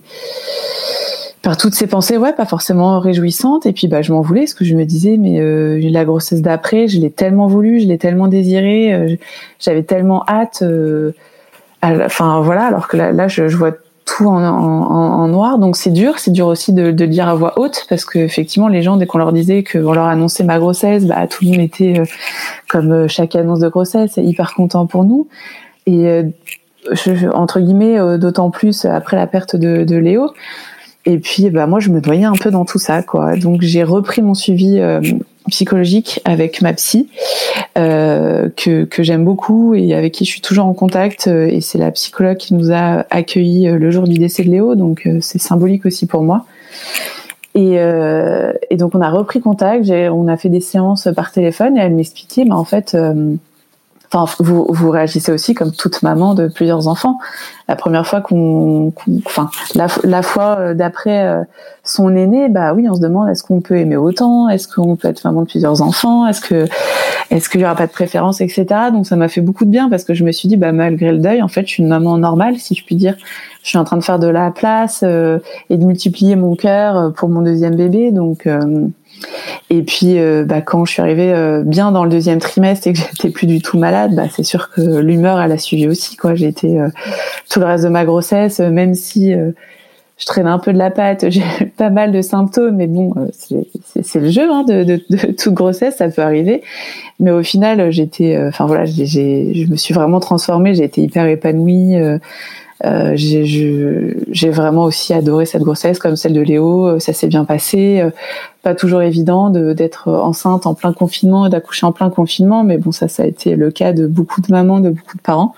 par 1.46 1.58
toutes 1.58 1.76
ces 1.76 1.86
pensées, 1.86 2.18
ouais, 2.18 2.34
pas 2.34 2.46
forcément 2.46 3.00
réjouissantes. 3.00 3.68
Et 3.68 3.72
puis, 3.72 3.88
bah, 3.88 4.02
je 4.02 4.12
m'en 4.12 4.22
voulais, 4.22 4.42
parce 4.42 4.56
que 4.56 4.66
je 4.66 4.74
me 4.74 4.84
disais, 4.84 5.16
mais 5.16 5.40
euh, 5.40 5.80
la 5.92 6.04
grossesse 6.04 6.42
d'après, 6.42 6.88
je 6.88 7.00
l'ai 7.00 7.12
tellement 7.12 7.46
voulu, 7.46 7.80
je 7.80 7.86
l'ai 7.86 8.00
tellement 8.00 8.28
désiré, 8.28 8.92
euh, 8.92 9.16
j'avais 9.60 9.84
tellement 9.84 10.24
hâte. 10.28 10.64
Euh, 10.64 11.12
enfin, 11.84 12.42
voilà, 12.42 12.66
alors 12.66 12.88
que 12.88 12.98
là, 12.98 13.12
là 13.12 13.28
je, 13.28 13.48
je 13.48 13.58
vois 13.58 13.74
tout 14.06 14.26
en, 14.26 14.44
en, 14.44 14.92
en, 14.92 15.28
noir, 15.28 15.60
donc 15.60 15.76
c'est 15.76 15.92
dur. 15.92 16.18
C'est 16.18 16.32
dur 16.32 16.48
aussi 16.48 16.74
de, 16.74 16.90
de 16.90 17.06
le 17.06 17.12
dire 17.12 17.28
à 17.28 17.36
voix 17.36 17.54
haute, 17.60 17.86
parce 17.90 18.06
que 18.06 18.18
effectivement, 18.18 18.68
les 18.68 18.82
gens, 18.82 18.98
dès 18.98 19.06
qu'on 19.06 19.20
leur 19.20 19.32
disait 19.32 19.64
qu'on 19.64 19.94
leur 19.94 20.06
annonçait 20.06 20.44
ma 20.44 20.58
grossesse, 20.58 21.06
bah, 21.06 21.28
tout 21.28 21.46
le 21.46 21.52
monde 21.52 21.60
était, 21.60 22.02
comme 22.68 23.08
chaque 23.08 23.36
annonce 23.36 23.60
de 23.60 23.70
grossesse, 23.70 24.18
hyper 24.18 24.56
content 24.56 24.88
pour 24.88 25.04
nous. 25.04 25.28
Et 25.86 26.24
entre 27.34 27.60
guillemets, 27.60 28.18
d'autant 28.18 28.50
plus 28.50 28.86
après 28.86 29.16
la 29.16 29.28
perte 29.28 29.56
de, 29.56 29.84
de 29.84 29.96
Léo. 29.96 30.32
Et 31.06 31.20
puis, 31.20 31.50
bah, 31.50 31.68
moi, 31.68 31.80
je 31.80 31.90
me 31.90 32.00
noyais 32.00 32.26
un 32.26 32.34
peu 32.34 32.50
dans 32.50 32.66
tout 32.66 32.80
ça, 32.80 33.04
quoi. 33.04 33.36
Donc, 33.36 33.62
j'ai 33.62 33.84
repris 33.84 34.22
mon 34.22 34.34
suivi 34.34 34.80
euh, 34.80 35.02
psychologique 35.50 36.20
avec 36.26 36.62
ma 36.62 36.74
psy, 36.74 37.10
euh, 37.78 38.50
que, 38.56 38.86
que 38.86 39.04
j'aime 39.04 39.24
beaucoup 39.24 39.76
et 39.76 39.94
avec 39.94 40.14
qui 40.14 40.26
je 40.26 40.32
suis 40.32 40.42
toujours 40.42 40.66
en 40.66 40.74
contact. 40.74 41.28
Euh, 41.28 41.48
et 41.48 41.62
c'est 41.62 41.78
la 41.78 41.92
psychologue 41.92 42.38
qui 42.38 42.54
nous 42.56 42.72
a 42.72 43.06
accueillis 43.12 43.68
euh, 43.68 43.78
le 43.78 43.92
jour 43.92 44.08
du 44.08 44.18
décès 44.18 44.44
de 44.44 44.50
Léo, 44.50 44.76
donc 44.76 45.08
c'est 45.22 45.40
symbolique 45.40 45.86
aussi 45.86 46.08
pour 46.08 46.24
moi. 46.24 46.46
Et, 47.54 47.76
et, 47.76 48.76
donc, 48.76 48.96
on 48.96 49.02
a 49.02 49.10
repris 49.10 49.40
contact. 49.40 49.90
On 49.90 50.28
a 50.28 50.36
fait 50.36 50.50
des 50.50 50.60
séances 50.60 51.08
par 51.16 51.32
téléphone 51.32 51.78
et 51.78 51.80
elle 51.80 51.96
m'expliquait, 51.96 52.44
mais 52.44 52.52
en 52.52 52.66
fait 52.66 52.98
Enfin, 54.16 54.34
vous, 54.40 54.66
vous 54.70 54.90
réagissez 54.92 55.32
aussi 55.32 55.54
comme 55.54 55.74
toute 55.74 56.02
maman 56.02 56.36
de 56.36 56.48
plusieurs 56.48 56.88
enfants. 56.88 57.18
La 57.68 57.76
première 57.76 58.08
fois 58.08 58.22
qu'on, 58.22 58.94
enfin, 59.26 59.50
la, 59.74 59.88
la, 60.04 60.22
fois 60.22 60.58
euh, 60.60 60.74
d'après 60.74 61.26
euh, 61.28 61.44
son 61.84 62.16
aîné, 62.16 62.48
bah 62.48 62.74
oui, 62.74 62.88
on 62.90 62.96
se 62.96 63.02
demande 63.02 63.28
est-ce 63.28 63.44
qu'on 63.44 63.60
peut 63.60 63.76
aimer 63.76 63.98
autant, 63.98 64.48
est-ce 64.48 64.68
qu'on 64.68 64.96
peut 64.96 65.10
être 65.10 65.24
maman 65.26 65.42
de 65.42 65.48
plusieurs 65.48 65.82
enfants, 65.82 66.26
est-ce 66.28 66.40
que, 66.40 66.66
est-ce 67.30 67.50
qu'il 67.50 67.60
y 67.60 67.66
aura 67.66 67.76
pas 67.76 67.88
de 67.88 67.92
préférence, 67.92 68.40
etc. 68.40 68.66
Donc 68.94 69.06
ça 69.06 69.18
m'a 69.18 69.28
fait 69.28 69.42
beaucoup 69.42 69.66
de 69.66 69.70
bien 69.70 69.90
parce 69.90 70.06
que 70.06 70.14
je 70.14 70.24
me 70.24 70.32
suis 70.32 70.48
dit, 70.48 70.56
bah 70.56 70.72
malgré 70.72 71.12
le 71.12 71.18
deuil, 71.18 71.42
en 71.42 71.50
fait, 71.50 71.64
je 71.68 71.72
suis 71.72 71.84
une 71.84 71.90
maman 71.90 72.18
normale, 72.18 72.58
si 72.58 72.74
je 72.74 72.86
puis 72.86 72.96
dire. 72.96 73.18
Je 73.64 73.70
suis 73.70 73.78
en 73.78 73.84
train 73.84 73.98
de 73.98 74.04
faire 74.04 74.20
de 74.20 74.28
la 74.28 74.52
place 74.52 75.02
euh, 75.04 75.40
et 75.70 75.78
de 75.78 75.84
multiplier 75.84 76.38
mon 76.38 76.56
cœur 76.56 77.12
pour 77.14 77.28
mon 77.28 77.42
deuxième 77.42 77.76
bébé, 77.76 78.12
donc. 78.12 78.48
Et 79.70 79.82
puis, 79.82 80.20
euh, 80.20 80.44
bah, 80.46 80.62
quand 80.62 80.86
je 80.86 80.92
suis 80.92 81.02
arrivée 81.02 81.34
euh, 81.34 81.64
bien 81.64 81.92
dans 81.92 82.04
le 82.04 82.10
deuxième 82.10 82.40
trimestre 82.40 82.88
et 82.88 82.94
que 82.94 83.00
j'étais 83.12 83.30
plus 83.30 83.48
du 83.48 83.62
tout 83.62 83.78
malade, 83.78 84.16
bah, 84.16 84.28
c'est 84.34 84.44
sûr 84.44 84.70
que 84.72 84.82
l'humeur, 84.82 85.40
elle 85.40 85.52
a 85.52 85.58
suivi 85.58 85.88
aussi. 85.88 86.16
Quoi, 86.16 86.36
j'ai 86.36 86.48
été 86.48 86.80
euh, 86.80 86.90
tout 87.50 87.60
le 87.60 87.66
reste 87.66 87.84
de 87.84 87.90
ma 87.90 88.06
grossesse, 88.06 88.60
même 88.60 88.94
si 88.94 89.34
je 90.18 90.26
traînais 90.26 90.50
un 90.50 90.60
peu 90.60 90.72
de 90.72 90.78
la 90.78 90.92
patte, 90.92 91.30
j'ai 91.30 91.44
pas 91.78 91.90
mal 91.90 92.12
de 92.12 92.22
symptômes, 92.22 92.76
mais 92.76 92.88
bon, 92.88 93.14
c'est 93.32 94.20
le 94.20 94.30
jeu 94.30 94.50
hein, 94.52 94.64
de, 94.64 95.02
toute 95.38 95.54
grossesse, 95.54 95.98
ça 95.98 96.10
peut 96.10 96.22
arriver. 96.22 96.62
Mais 97.20 97.32
au 97.32 97.44
final, 97.44 97.92
j'étais, 97.92 98.38
enfin 98.48 98.66
voilà, 98.66 98.86
je 98.86 99.70
me 99.70 99.76
suis 99.76 99.94
vraiment 99.94 100.20
transformée, 100.20 100.76
j'ai 100.76 100.84
été 100.84 101.02
hyper 101.02 101.26
épanouie. 101.26 101.96
Euh, 102.84 103.14
j'ai 103.16 104.50
vraiment 104.50 104.84
aussi 104.84 105.14
adoré 105.14 105.46
cette 105.46 105.62
grossesse 105.62 105.98
comme 105.98 106.16
celle 106.16 106.34
de 106.34 106.42
Léo. 106.42 106.88
Euh, 106.88 107.00
ça 107.00 107.14
s'est 107.14 107.28
bien 107.28 107.46
passé. 107.46 108.02
Euh, 108.02 108.10
pas 108.64 108.76
toujours 108.76 109.02
évident 109.02 109.50
d'être 109.50 110.10
enceinte 110.10 110.66
en 110.66 110.74
plein 110.74 110.92
confinement 110.92 111.46
et 111.46 111.50
d'accoucher 111.50 111.86
en 111.86 111.92
plein 111.92 112.10
confinement, 112.10 112.64
mais 112.64 112.78
bon, 112.78 112.92
ça, 112.92 113.08
ça 113.08 113.24
a 113.24 113.26
été 113.28 113.56
le 113.56 113.72
cas 113.72 113.94
de 113.94 114.08
beaucoup 114.08 114.42
de 114.42 114.52
mamans, 114.52 114.80
de 114.80 114.90
beaucoup 114.90 115.16
de 115.16 115.22
parents. 115.22 115.54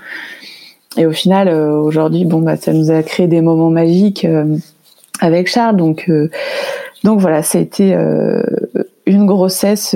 Et 0.98 1.06
au 1.06 1.12
final, 1.12 1.48
aujourd'hui, 1.50 2.26
bon, 2.26 2.42
bah, 2.42 2.58
ça 2.58 2.74
nous 2.74 2.92
a 2.92 3.02
créé 3.04 3.28
des 3.28 3.42
moments 3.42 3.70
magiques 3.70 4.28
avec 5.22 5.48
Charles. 5.48 5.78
Donc, 5.78 6.12
donc 7.04 7.20
voilà, 7.22 7.44
ça 7.44 7.60
a 7.60 7.62
été 7.62 7.94
une 9.06 9.26
grossesse, 9.26 9.96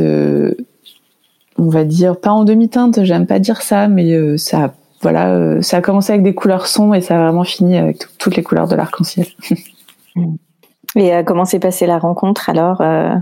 on 1.58 1.70
va 1.70 1.84
dire, 1.84 2.16
pas 2.16 2.32
en 2.32 2.46
demi-teinte, 2.46 3.04
j'aime 3.04 3.26
pas 3.26 3.40
dire 3.40 3.62
ça, 3.62 3.90
mais 3.90 4.38
ça 4.38 4.66
a 4.66 4.74
voilà, 5.02 5.30
euh, 5.30 5.62
ça 5.62 5.78
a 5.78 5.82
commencé 5.82 6.12
avec 6.12 6.24
des 6.24 6.34
couleurs 6.34 6.68
sombres 6.68 6.96
et 6.96 7.02
ça 7.02 7.18
a 7.18 7.24
vraiment 7.24 7.44
fini 7.44 7.78
avec 7.78 8.06
toutes 8.18 8.36
les 8.36 8.44
couleurs 8.44 8.68
de 8.68 8.76
l'arc-en-ciel. 8.76 9.28
et 10.96 11.14
euh, 11.14 11.24
comment 11.24 11.46
s'est 11.46 11.60
passée 11.60 11.86
la 11.86 11.98
rencontre 11.98 12.50
alors 12.50 12.82
euh? 12.82 13.16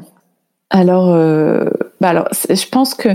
Alors, 0.72 1.08
bah 2.00 2.10
alors, 2.10 2.28
je 2.32 2.70
pense 2.70 2.94
que 2.94 3.10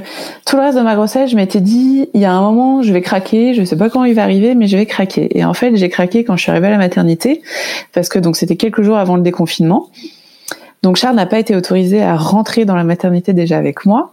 tout 0.45 0.57
le 0.57 0.63
reste 0.63 0.77
de 0.77 0.83
ma 0.83 0.97
grossesse, 0.97 1.31
je 1.31 1.37
m'étais 1.37 1.61
dit, 1.61 2.09
il 2.13 2.21
y 2.21 2.25
a 2.25 2.33
un 2.33 2.41
moment, 2.41 2.83
je 2.83 2.93
vais 2.93 3.01
craquer. 3.01 3.55
Je 3.55 3.63
sais 3.63 3.77
pas 3.77 3.91
quand 3.91 4.03
il 4.03 4.13
va 4.13 4.25
arriver, 4.25 4.57
mais 4.57 4.67
je 4.67 4.77
vais 4.77 4.87
craquer. 4.87 5.39
Et 5.39 5.45
en 5.45 5.55
fait, 5.55 5.77
j'ai 5.77 5.89
craqué 5.89 6.25
quand 6.25 6.37
je 6.37 6.43
suis 6.43 6.51
arrivée 6.51 6.67
à 6.67 6.71
la 6.71 6.79
maternité, 6.79 7.43
parce 7.93 8.09
que 8.09 8.19
donc 8.19 8.35
c'était 8.35 8.57
quelques 8.57 8.83
jours 8.83 8.97
avant 8.97 9.15
le 9.15 9.23
déconfinement. 9.23 9.89
Donc 10.83 10.97
Charles 10.97 11.15
n'a 11.15 11.27
pas 11.27 11.39
été 11.39 11.55
autorisé 11.55 12.03
à 12.03 12.17
rentrer 12.17 12.65
dans 12.65 12.75
la 12.75 12.85
maternité 12.85 13.33
déjà 13.33 13.57
avec 13.57 13.87
moi. 13.87 14.13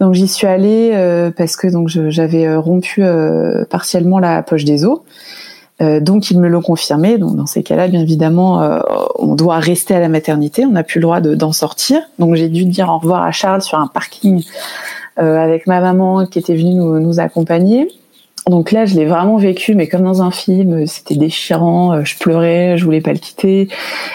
Donc 0.00 0.14
j'y 0.14 0.28
suis 0.28 0.46
allée 0.46 0.90
euh, 0.94 1.30
parce 1.30 1.56
que 1.56 1.68
donc 1.68 1.88
j'avais 1.88 2.46
euh, 2.46 2.58
rompu 2.58 3.02
euh, 3.04 3.64
partiellement 3.64 4.18
la 4.18 4.42
poche 4.42 4.64
des 4.64 4.84
os. 4.84 5.00
donc 5.80 6.30
ils 6.30 6.38
me 6.38 6.48
l'ont 6.48 6.62
confirmé. 6.62 7.18
Donc 7.18 7.36
dans 7.36 7.46
ces 7.46 7.62
cas-là, 7.62 7.88
bien 7.88 8.00
évidemment, 8.00 8.80
on 9.18 9.34
doit 9.34 9.58
rester 9.58 9.94
à 9.94 10.00
la 10.00 10.08
maternité. 10.08 10.64
On 10.64 10.70
n'a 10.70 10.82
plus 10.82 10.98
le 10.98 11.02
droit 11.02 11.20
d'en 11.20 11.52
sortir. 11.52 12.00
Donc 12.18 12.34
j'ai 12.34 12.48
dû 12.48 12.64
dire 12.64 12.88
au 12.88 12.98
revoir 12.98 13.22
à 13.22 13.32
Charles 13.32 13.62
sur 13.62 13.78
un 13.78 13.86
parking 13.86 14.42
avec 15.16 15.66
ma 15.66 15.80
maman 15.80 16.26
qui 16.26 16.38
était 16.38 16.56
venue 16.56 16.74
nous, 16.74 16.98
nous 17.00 17.20
accompagner. 17.20 17.88
Donc 18.48 18.72
là, 18.72 18.84
je 18.84 18.94
l'ai 18.94 19.06
vraiment 19.06 19.38
vécu, 19.38 19.74
mais 19.74 19.86
comme 19.86 20.02
dans 20.02 20.22
un 20.22 20.30
film, 20.30 20.86
c'était 20.86 21.16
déchirant. 21.16 22.04
Je 22.04 22.18
pleurais, 22.18 22.76
je 22.76 22.84
voulais 22.84 23.00
pas 23.00 23.12
le 23.12 23.18
quitter. 23.18 23.68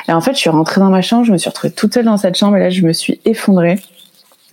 Et 0.07 0.13
en 0.13 0.21
fait, 0.21 0.33
je 0.33 0.39
suis 0.39 0.51
rentrée 0.51 0.81
dans 0.81 0.91
ma 0.91 1.01
chambre, 1.01 1.25
je 1.25 1.31
me 1.31 1.37
suis 1.37 1.49
retrouvée 1.49 1.73
toute 1.73 1.93
seule 1.93 2.05
dans 2.05 2.17
cette 2.17 2.37
chambre, 2.37 2.57
et 2.57 2.59
là, 2.59 2.69
je 2.69 2.83
me 2.83 2.93
suis 2.93 3.19
effondrée. 3.25 3.79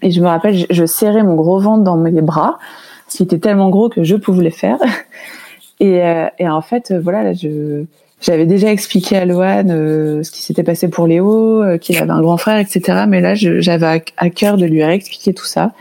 Et 0.06 0.12
je 0.12 0.20
me 0.20 0.28
rappelle, 0.28 0.66
je, 0.70 0.86
serrais 0.86 1.24
mon 1.24 1.34
gros 1.34 1.58
ventre 1.58 1.82
dans 1.82 1.96
mes 1.96 2.22
bras, 2.22 2.60
ce 3.08 3.16
qui 3.16 3.22
était 3.24 3.40
tellement 3.40 3.70
gros 3.70 3.88
que 3.88 4.04
je 4.04 4.14
pouvais 4.14 4.44
le 4.44 4.50
faire. 4.50 4.78
Et, 5.78 6.00
euh, 6.00 6.28
et 6.38 6.48
en 6.48 6.62
fait, 6.62 6.90
euh, 6.90 6.98
voilà, 6.98 7.22
là, 7.22 7.32
je 7.34 7.84
j'avais 8.22 8.46
déjà 8.46 8.72
expliqué 8.72 9.14
à 9.14 9.26
Loane 9.26 9.70
euh, 9.70 10.22
ce 10.22 10.30
qui 10.30 10.40
s'était 10.40 10.62
passé 10.62 10.88
pour 10.88 11.06
Léo, 11.06 11.62
qu'il 11.82 11.98
avait 11.98 12.10
un 12.10 12.22
grand 12.22 12.38
frère, 12.38 12.56
etc. 12.56 13.04
Mais 13.06 13.20
là, 13.20 13.34
j'avais 13.34 14.02
à, 14.16 14.30
cœur 14.30 14.56
de 14.56 14.64
lui 14.64 14.82
réexpliquer 14.82 15.34
tout 15.34 15.44
ça, 15.44 15.72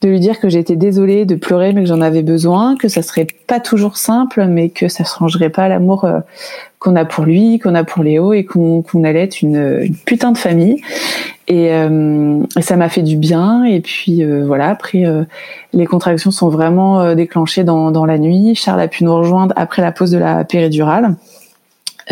de 0.00 0.08
lui 0.08 0.20
dire 0.20 0.40
que 0.40 0.48
j'étais 0.48 0.76
désolée 0.76 1.26
de 1.26 1.34
pleurer, 1.34 1.72
mais 1.72 1.82
que 1.82 1.88
j'en 1.88 2.00
avais 2.00 2.22
besoin, 2.22 2.76
que 2.76 2.88
ça 2.88 3.02
serait 3.02 3.26
pas 3.46 3.60
toujours 3.60 3.96
simple, 3.96 4.46
mais 4.46 4.70
que 4.70 4.88
ça 4.88 5.04
changerait 5.04 5.50
pas 5.50 5.68
l'amour 5.68 6.08
qu'on 6.78 6.96
a 6.96 7.04
pour 7.04 7.24
lui, 7.24 7.58
qu'on 7.58 7.74
a 7.74 7.84
pour 7.84 8.02
Léo, 8.02 8.32
et 8.32 8.44
qu'on 8.44 8.82
allait 9.04 9.24
être 9.24 9.42
une, 9.42 9.80
une, 9.82 9.94
putain 9.94 10.32
de 10.32 10.38
famille. 10.38 10.82
Euh, 11.50 12.42
et, 12.56 12.62
ça 12.62 12.76
m'a 12.76 12.88
fait 12.88 13.02
du 13.02 13.16
bien. 13.16 13.64
Et 13.64 13.80
puis 13.80 14.24
euh, 14.24 14.44
voilà, 14.46 14.68
après 14.68 15.04
euh, 15.04 15.24
les 15.72 15.86
contractions 15.86 16.30
sont 16.30 16.48
vraiment 16.48 17.14
déclenchées 17.14 17.64
dans, 17.64 18.04
la 18.06 18.18
nuit. 18.18 18.54
Charles 18.54 18.80
a 18.80 18.88
pu 18.88 19.04
nous 19.04 19.14
rejoindre 19.14 19.54
après 19.56 19.82
la 19.82 19.92
pause 19.92 20.10
de 20.10 20.18
la 20.18 20.44
péridurale. 20.44 21.16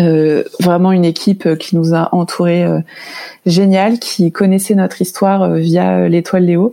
Euh, 0.00 0.44
vraiment 0.60 0.92
une 0.92 1.04
équipe 1.04 1.56
qui 1.56 1.74
nous 1.74 1.92
a 1.92 2.14
entourés 2.14 2.62
euh, 2.62 2.78
génial, 3.46 3.98
qui 3.98 4.30
connaissait 4.30 4.76
notre 4.76 5.02
histoire 5.02 5.42
euh, 5.42 5.56
via 5.56 6.08
l'étoile 6.08 6.44
Léo. 6.44 6.72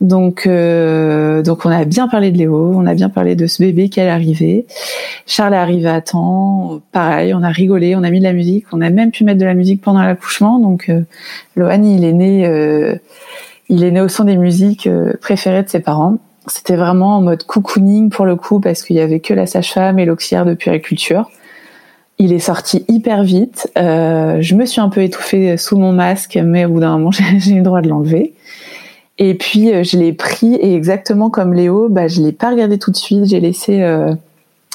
Donc, 0.00 0.46
euh, 0.46 1.42
donc 1.42 1.66
on 1.66 1.70
a 1.70 1.84
bien 1.84 2.06
parlé 2.06 2.30
de 2.30 2.38
Léo, 2.38 2.72
on 2.74 2.86
a 2.86 2.94
bien 2.94 3.08
parlé 3.08 3.34
de 3.34 3.46
ce 3.46 3.62
bébé 3.62 3.88
qui 3.88 4.00
allait 4.00 4.10
arriver. 4.10 4.66
Charles 5.26 5.54
est 5.54 5.58
arrivé 5.58 5.88
à 5.88 6.00
temps, 6.00 6.80
pareil, 6.92 7.34
on 7.34 7.42
a 7.42 7.48
rigolé, 7.48 7.96
on 7.96 8.04
a 8.04 8.10
mis 8.10 8.20
de 8.20 8.24
la 8.24 8.32
musique, 8.32 8.66
on 8.72 8.80
a 8.80 8.90
même 8.90 9.10
pu 9.10 9.24
mettre 9.24 9.40
de 9.40 9.44
la 9.44 9.54
musique 9.54 9.82
pendant 9.82 10.02
l'accouchement. 10.02 10.60
Donc, 10.60 10.88
euh, 10.88 11.02
Lohan, 11.56 11.82
il 11.82 12.04
est 12.04 12.12
né, 12.12 12.46
euh, 12.46 12.94
il 13.68 13.82
est 13.82 13.90
né 13.90 14.00
au 14.00 14.08
son 14.08 14.24
des 14.24 14.36
musiques 14.36 14.88
préférées 15.20 15.64
de 15.64 15.68
ses 15.68 15.80
parents. 15.80 16.18
C'était 16.46 16.76
vraiment 16.76 17.16
en 17.16 17.20
mode 17.20 17.42
cocooning 17.44 18.10
pour 18.10 18.24
le 18.24 18.36
coup 18.36 18.60
parce 18.60 18.82
qu'il 18.82 18.96
y 18.96 19.00
avait 19.00 19.20
que 19.20 19.34
la 19.34 19.46
sage-femme 19.46 19.98
et 19.98 20.04
l'auxiliaire 20.04 20.46
de 20.46 20.54
puériculture. 20.54 21.28
Il 22.18 22.32
est 22.32 22.40
sorti 22.40 22.84
hyper 22.88 23.22
vite. 23.22 23.70
Euh, 23.78 24.38
je 24.40 24.54
me 24.54 24.64
suis 24.64 24.80
un 24.80 24.88
peu 24.88 25.02
étouffée 25.02 25.56
sous 25.56 25.76
mon 25.76 25.92
masque, 25.92 26.38
mais 26.42 26.64
au 26.64 26.70
bout 26.70 26.80
d'un 26.80 26.98
moment, 26.98 27.10
j'ai 27.38 27.52
eu 27.52 27.58
le 27.58 27.62
droit 27.62 27.80
de 27.80 27.88
l'enlever. 27.88 28.34
Et 29.18 29.34
puis 29.34 29.72
euh, 29.72 29.82
je 29.82 29.98
l'ai 29.98 30.12
pris 30.12 30.54
et 30.54 30.74
exactement 30.74 31.28
comme 31.28 31.52
Léo, 31.52 31.88
bah, 31.88 32.08
je 32.08 32.22
l'ai 32.22 32.32
pas 32.32 32.50
regardé 32.50 32.78
tout 32.78 32.90
de 32.90 32.96
suite. 32.96 33.24
J'ai 33.24 33.40
laissé 33.40 33.82
euh, 33.82 34.14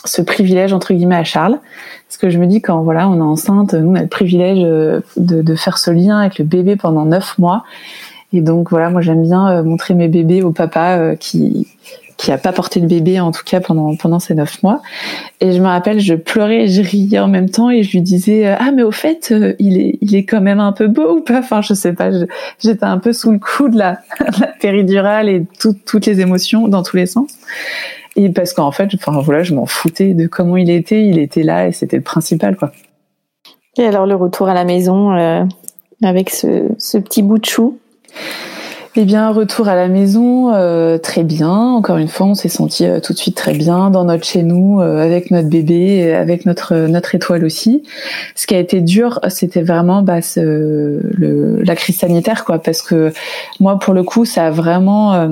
ce 0.05 0.21
privilège 0.21 0.73
entre 0.73 0.93
guillemets 0.93 1.15
à 1.15 1.23
Charles, 1.23 1.59
parce 2.07 2.17
que 2.17 2.29
je 2.29 2.37
me 2.37 2.45
dis 2.45 2.61
quand 2.61 2.81
voilà 2.81 3.07
on 3.09 3.17
est 3.17 3.21
enceinte, 3.21 3.73
nous 3.73 3.91
on 3.91 3.95
a 3.95 4.01
le 4.01 4.07
privilège 4.07 4.59
euh, 4.63 4.99
de, 5.15 5.41
de 5.41 5.55
faire 5.55 5.77
ce 5.77 5.91
lien 5.91 6.19
avec 6.19 6.39
le 6.39 6.45
bébé 6.45 6.75
pendant 6.75 7.05
neuf 7.05 7.37
mois. 7.37 7.63
Et 8.33 8.41
donc 8.41 8.71
voilà, 8.71 8.89
moi 8.89 9.01
j'aime 9.01 9.21
bien 9.21 9.61
montrer 9.61 9.93
mes 9.93 10.07
bébés 10.07 10.41
au 10.41 10.49
papa 10.49 11.15
qui 11.19 11.67
qui 12.23 12.31
a 12.31 12.37
pas 12.37 12.53
porté 12.53 12.79
de 12.79 12.87
bébé 12.87 13.19
en 13.19 13.31
tout 13.31 13.43
cas 13.45 13.59
pendant 13.59 13.97
pendant 13.97 14.19
ces 14.19 14.33
neuf 14.33 14.63
mois. 14.63 14.81
Et 15.41 15.51
je 15.51 15.59
me 15.59 15.67
rappelle, 15.67 15.99
je 15.99 16.13
pleurais 16.13 16.67
je 16.67 16.81
riais 16.81 17.19
en 17.19 17.27
même 17.27 17.49
temps 17.49 17.69
et 17.69 17.83
je 17.83 17.91
lui 17.91 18.01
disais 18.01 18.47
ah 18.47 18.71
mais 18.71 18.83
au 18.83 18.91
fait 18.91 19.33
il 19.59 19.77
est 19.77 19.97
il 19.99 20.15
est 20.15 20.23
quand 20.23 20.39
même 20.39 20.61
un 20.61 20.71
peu 20.71 20.87
beau 20.87 21.17
ou 21.17 21.21
pas? 21.21 21.39
Enfin 21.39 21.61
je 21.61 21.73
sais 21.73 21.91
pas, 21.91 22.11
j'étais 22.59 22.85
un 22.85 22.97
peu 22.97 23.11
sous 23.11 23.31
le 23.31 23.39
coup 23.39 23.67
de 23.67 23.77
la, 23.77 23.99
la 24.39 24.47
péridurale 24.47 25.27
et 25.27 25.45
toutes 25.59 26.05
les 26.05 26.21
émotions 26.21 26.69
dans 26.69 26.81
tous 26.81 26.95
les 26.95 27.07
sens. 27.07 27.29
Et 28.15 28.29
parce 28.29 28.53
qu'en 28.53 28.71
fait, 28.71 28.89
enfin 28.95 29.19
voilà, 29.19 29.43
je 29.43 29.53
m'en 29.53 29.65
foutais 29.65 30.13
de 30.13 30.27
comment 30.27 30.55
il 30.55 30.69
était, 30.69 31.05
il 31.05 31.19
était 31.19 31.43
là 31.43 31.67
et 31.67 31.73
c'était 31.73 31.97
le 31.97 32.03
principal 32.03 32.55
quoi. 32.55 32.71
Et 33.77 33.85
alors 33.85 34.05
le 34.05 34.15
retour 34.15 34.47
à 34.47 34.53
la 34.53 34.63
maison 34.63 35.11
euh, 35.13 35.43
avec 36.01 36.29
ce 36.29 36.97
petit 36.99 37.21
bout 37.21 37.39
de 37.39 37.45
chou? 37.45 37.79
Eh 38.95 39.05
bien, 39.05 39.31
retour 39.31 39.69
à 39.69 39.75
la 39.75 39.87
maison, 39.87 40.53
euh, 40.53 40.99
très 40.99 41.23
bien. 41.23 41.49
Encore 41.49 41.97
une 41.97 42.07
fois, 42.07 42.27
on 42.27 42.35
s'est 42.35 42.47
senti 42.47 42.85
euh, 42.85 42.99
tout 42.99 43.13
de 43.13 43.17
suite 43.17 43.35
très 43.35 43.53
bien 43.53 43.89
dans 43.89 44.05
notre 44.05 44.23
chez 44.23 44.43
nous, 44.43 44.81
euh, 44.81 45.03
avec 45.03 45.31
notre 45.31 45.49
bébé, 45.49 46.13
avec 46.13 46.45
notre 46.45 46.75
notre 46.75 47.15
étoile 47.15 47.43
aussi. 47.43 47.81
Ce 48.35 48.45
qui 48.45 48.53
a 48.53 48.59
été 48.59 48.81
dur, 48.81 49.19
c'était 49.29 49.63
vraiment 49.63 50.03
bah, 50.03 50.21
ce, 50.21 50.99
le, 51.01 51.63
la 51.63 51.75
crise 51.75 51.97
sanitaire, 51.97 52.45
quoi, 52.45 52.59
parce 52.59 52.83
que 52.83 53.11
moi, 53.59 53.79
pour 53.79 53.95
le 53.95 54.03
coup, 54.03 54.25
ça 54.25 54.45
a 54.45 54.51
vraiment 54.51 55.27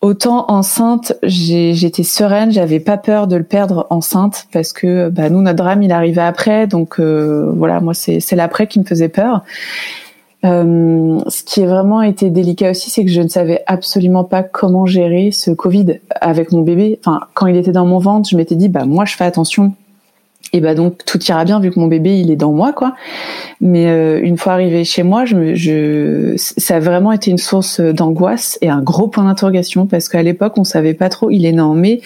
autant 0.00 0.46
enceinte, 0.48 1.12
j'étais 1.22 2.02
sereine, 2.02 2.50
j'avais 2.50 2.80
pas 2.80 2.96
peur 2.96 3.28
de 3.28 3.36
le 3.36 3.44
perdre 3.44 3.86
enceinte 3.90 4.48
parce 4.52 4.72
que 4.72 5.08
bah, 5.08 5.30
nous 5.30 5.40
notre 5.40 5.56
drame 5.56 5.84
il 5.84 5.92
arrivait 5.92 6.20
après, 6.22 6.66
donc 6.66 6.98
voilà, 7.00 7.80
moi 7.80 7.94
c'est 7.94 8.18
c'est 8.18 8.36
l'après 8.36 8.66
qui 8.66 8.80
me 8.80 8.84
faisait 8.84 9.08
peur. 9.08 9.44
Euh, 10.44 11.18
ce 11.28 11.42
qui 11.42 11.62
a 11.62 11.66
vraiment 11.66 12.02
été 12.02 12.30
délicat 12.30 12.70
aussi, 12.70 12.90
c'est 12.90 13.04
que 13.04 13.10
je 13.10 13.20
ne 13.20 13.28
savais 13.28 13.62
absolument 13.66 14.24
pas 14.24 14.42
comment 14.42 14.86
gérer 14.86 15.30
ce 15.32 15.50
Covid 15.50 16.00
avec 16.20 16.52
mon 16.52 16.62
bébé. 16.62 17.00
Enfin, 17.04 17.20
quand 17.34 17.46
il 17.46 17.56
était 17.56 17.72
dans 17.72 17.86
mon 17.86 17.98
ventre, 17.98 18.28
je 18.28 18.36
m'étais 18.36 18.54
dit, 18.54 18.68
bah 18.68 18.84
moi, 18.84 19.04
je 19.04 19.16
fais 19.16 19.24
attention. 19.24 19.72
Et 20.52 20.60
bah 20.60 20.74
donc 20.74 21.04
tout 21.04 21.22
ira 21.24 21.44
bien 21.44 21.60
vu 21.60 21.70
que 21.70 21.78
mon 21.78 21.86
bébé 21.86 22.20
il 22.20 22.30
est 22.30 22.36
dans 22.36 22.52
moi 22.52 22.72
quoi. 22.72 22.94
Mais 23.60 23.88
euh, 23.88 24.20
une 24.22 24.38
fois 24.38 24.52
arrivé 24.52 24.84
chez 24.84 25.02
moi 25.02 25.24
je, 25.24 25.34
me, 25.34 25.54
je 25.54 26.34
ça 26.36 26.76
a 26.76 26.80
vraiment 26.80 27.12
été 27.12 27.30
une 27.30 27.38
source 27.38 27.80
d'angoisse 27.80 28.58
et 28.62 28.68
un 28.68 28.80
gros 28.80 29.08
point 29.08 29.24
d'interrogation 29.24 29.86
parce 29.86 30.08
qu'à 30.08 30.22
l'époque 30.22 30.54
on 30.56 30.64
savait 30.64 30.94
pas 30.94 31.08
trop 31.08 31.30
il 31.30 31.44
est 31.46 31.52
né 31.52 31.60
en 31.60 31.74
mai 31.74 32.00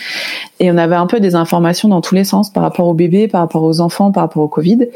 et 0.58 0.70
on 0.70 0.78
avait 0.78 0.96
un 0.96 1.06
peu 1.06 1.20
des 1.20 1.34
informations 1.34 1.88
dans 1.88 2.00
tous 2.00 2.14
les 2.14 2.24
sens 2.24 2.50
par 2.50 2.62
rapport 2.62 2.88
au 2.88 2.94
bébé 2.94 3.28
par 3.28 3.42
rapport 3.42 3.62
aux 3.62 3.80
enfants 3.80 4.10
par 4.10 4.22
rapport 4.22 4.42
au 4.42 4.48
covid. 4.48 4.88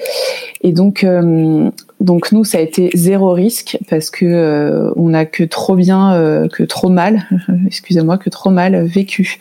Et 0.63 0.73
donc 0.73 1.05
euh, 1.05 1.71
donc 2.05 2.33
nous, 2.33 2.45
ça 2.45 2.59
a 2.59 2.61
été 2.61 2.91
zéro 2.93 3.33
risque 3.33 3.79
parce 3.89 4.11
que 4.11 4.27
euh, 4.27 4.93
on 4.97 5.15
a 5.15 5.25
que 5.25 5.43
trop 5.43 5.75
bien, 5.75 6.13
euh, 6.13 6.49
que 6.49 6.63
trop 6.63 6.91
mal, 6.91 7.27
excusez-moi, 7.67 8.19
que 8.19 8.29
trop 8.29 8.51
mal 8.51 8.85
vécu. 8.85 9.39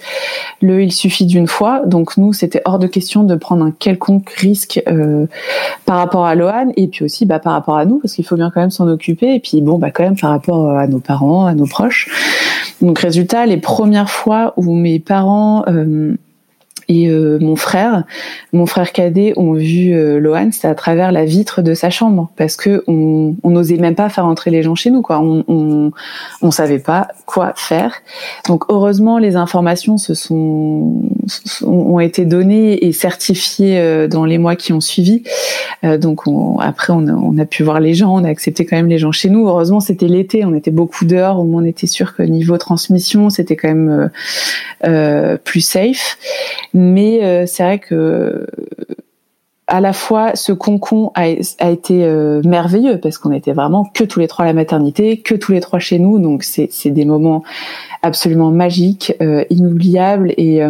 Le, 0.61 0.81
il 0.81 0.93
suffit 0.93 1.25
d'une 1.25 1.47
fois. 1.47 1.81
Donc 1.85 2.15
nous, 2.15 2.31
c'était 2.31 2.61
hors 2.63 2.79
de 2.79 2.87
question 2.87 3.23
de 3.23 3.35
prendre 3.35 3.65
un 3.65 3.71
quelconque 3.71 4.29
risque 4.29 4.81
euh, 4.87 5.25
par 5.85 5.97
rapport 5.97 6.25
à 6.25 6.35
Lohan 6.35 6.71
et 6.77 6.87
puis 6.87 7.03
aussi 7.03 7.25
bah, 7.25 7.39
par 7.39 7.51
rapport 7.51 7.75
à 7.75 7.83
nous 7.83 7.99
parce 7.99 8.13
qu'il 8.13 8.25
faut 8.25 8.37
bien 8.37 8.49
quand 8.49 8.61
même 8.61 8.71
s'en 8.71 8.87
occuper 8.87 9.35
et 9.35 9.39
puis 9.41 9.61
bon 9.61 9.77
bah 9.77 9.91
quand 9.91 10.03
même 10.03 10.17
par 10.17 10.29
rapport 10.29 10.69
à 10.69 10.87
nos 10.87 10.99
parents, 10.99 11.45
à 11.45 11.55
nos 11.55 11.67
proches. 11.67 12.09
Donc 12.81 12.97
résultat, 12.99 13.45
les 13.45 13.57
premières 13.57 14.09
fois 14.09 14.53
où 14.55 14.73
mes 14.73 14.99
parents 14.99 15.65
et 16.89 17.07
euh, 17.07 17.37
mon 17.39 17.55
frère, 17.55 18.03
mon 18.51 18.65
frère 18.65 18.91
cadet 18.91 19.33
ont 19.37 19.53
vu 19.53 19.93
euh, 19.93 20.19
Lohan, 20.19 20.49
c'était 20.51 20.67
à 20.67 20.75
travers 20.75 21.11
la 21.11 21.25
vitre 21.25 21.61
de 21.61 21.73
sa 21.73 21.89
chambre, 21.89 22.29
parce 22.35 22.55
que 22.55 22.83
on 22.87 23.35
n'osait 23.45 23.77
même 23.77 23.95
pas 23.95 24.09
faire 24.09 24.25
entrer 24.25 24.51
les 24.51 24.63
gens 24.63 24.75
chez 24.75 24.91
nous, 24.91 25.01
quoi. 25.01 25.19
On, 25.19 25.43
on, 25.47 25.91
on 26.41 26.51
savait 26.51 26.79
pas 26.79 27.07
quoi 27.25 27.53
faire. 27.55 27.93
Donc 28.47 28.65
heureusement, 28.69 29.17
les 29.17 29.35
informations 29.35 29.97
se 29.97 30.13
sont 30.13 31.03
ont 31.65 31.99
été 31.99 32.25
données 32.25 32.85
et 32.85 32.91
certifiées 32.91 33.79
euh, 33.79 34.07
dans 34.07 34.25
les 34.25 34.37
mois 34.37 34.55
qui 34.55 34.73
ont 34.73 34.81
suivi. 34.81 35.23
Euh, 35.83 35.97
donc 35.97 36.27
on, 36.27 36.59
après, 36.59 36.91
on 36.91 37.07
a, 37.07 37.13
on 37.13 37.37
a, 37.37 37.45
pu 37.45 37.63
voir 37.63 37.79
les 37.79 37.93
gens, 37.93 38.13
on 38.13 38.23
a 38.23 38.29
accepté 38.29 38.65
quand 38.65 38.75
même 38.75 38.89
les 38.89 38.97
gens 38.97 39.11
chez 39.11 39.29
nous. 39.29 39.47
Heureusement, 39.47 39.79
c'était 39.79 40.07
l'été, 40.07 40.43
on 40.45 40.53
était 40.53 40.71
beaucoup 40.71 41.05
dehors, 41.05 41.39
au 41.39 41.43
moins 41.43 41.63
on 41.63 41.65
était 41.65 41.87
sûr 41.87 42.15
que 42.15 42.23
niveau 42.23 42.57
transmission, 42.57 43.29
c'était 43.29 43.55
quand 43.55 43.73
même 43.73 44.09
plus 45.43 45.61
safe. 45.61 46.17
Mais 46.73 47.23
euh, 47.23 47.45
c'est 47.45 47.63
vrai 47.63 47.79
que 47.79 48.47
à 49.67 49.79
la 49.79 49.93
fois 49.93 50.35
ce 50.35 50.51
concon 50.51 51.11
a, 51.15 51.29
été 51.29 52.03
euh, 52.03 52.41
merveilleux 52.43 52.99
parce 52.99 53.17
qu'on 53.17 53.31
était 53.31 53.53
vraiment 53.53 53.85
que 53.85 54.03
tous 54.03 54.19
les 54.19 54.27
trois 54.27 54.43
à 54.43 54.47
la 54.47 54.53
maternité, 54.53 55.21
que 55.21 55.35
tous 55.35 55.53
les 55.53 55.61
trois 55.61 55.79
chez 55.79 55.99
nous, 55.99 56.19
donc 56.19 56.43
c'est 56.43 56.89
des 56.89 57.05
moments 57.05 57.43
absolument 58.01 58.51
magiques, 58.51 59.15
euh, 59.21 59.45
inoubliables. 59.49 60.33
Et 60.37 60.61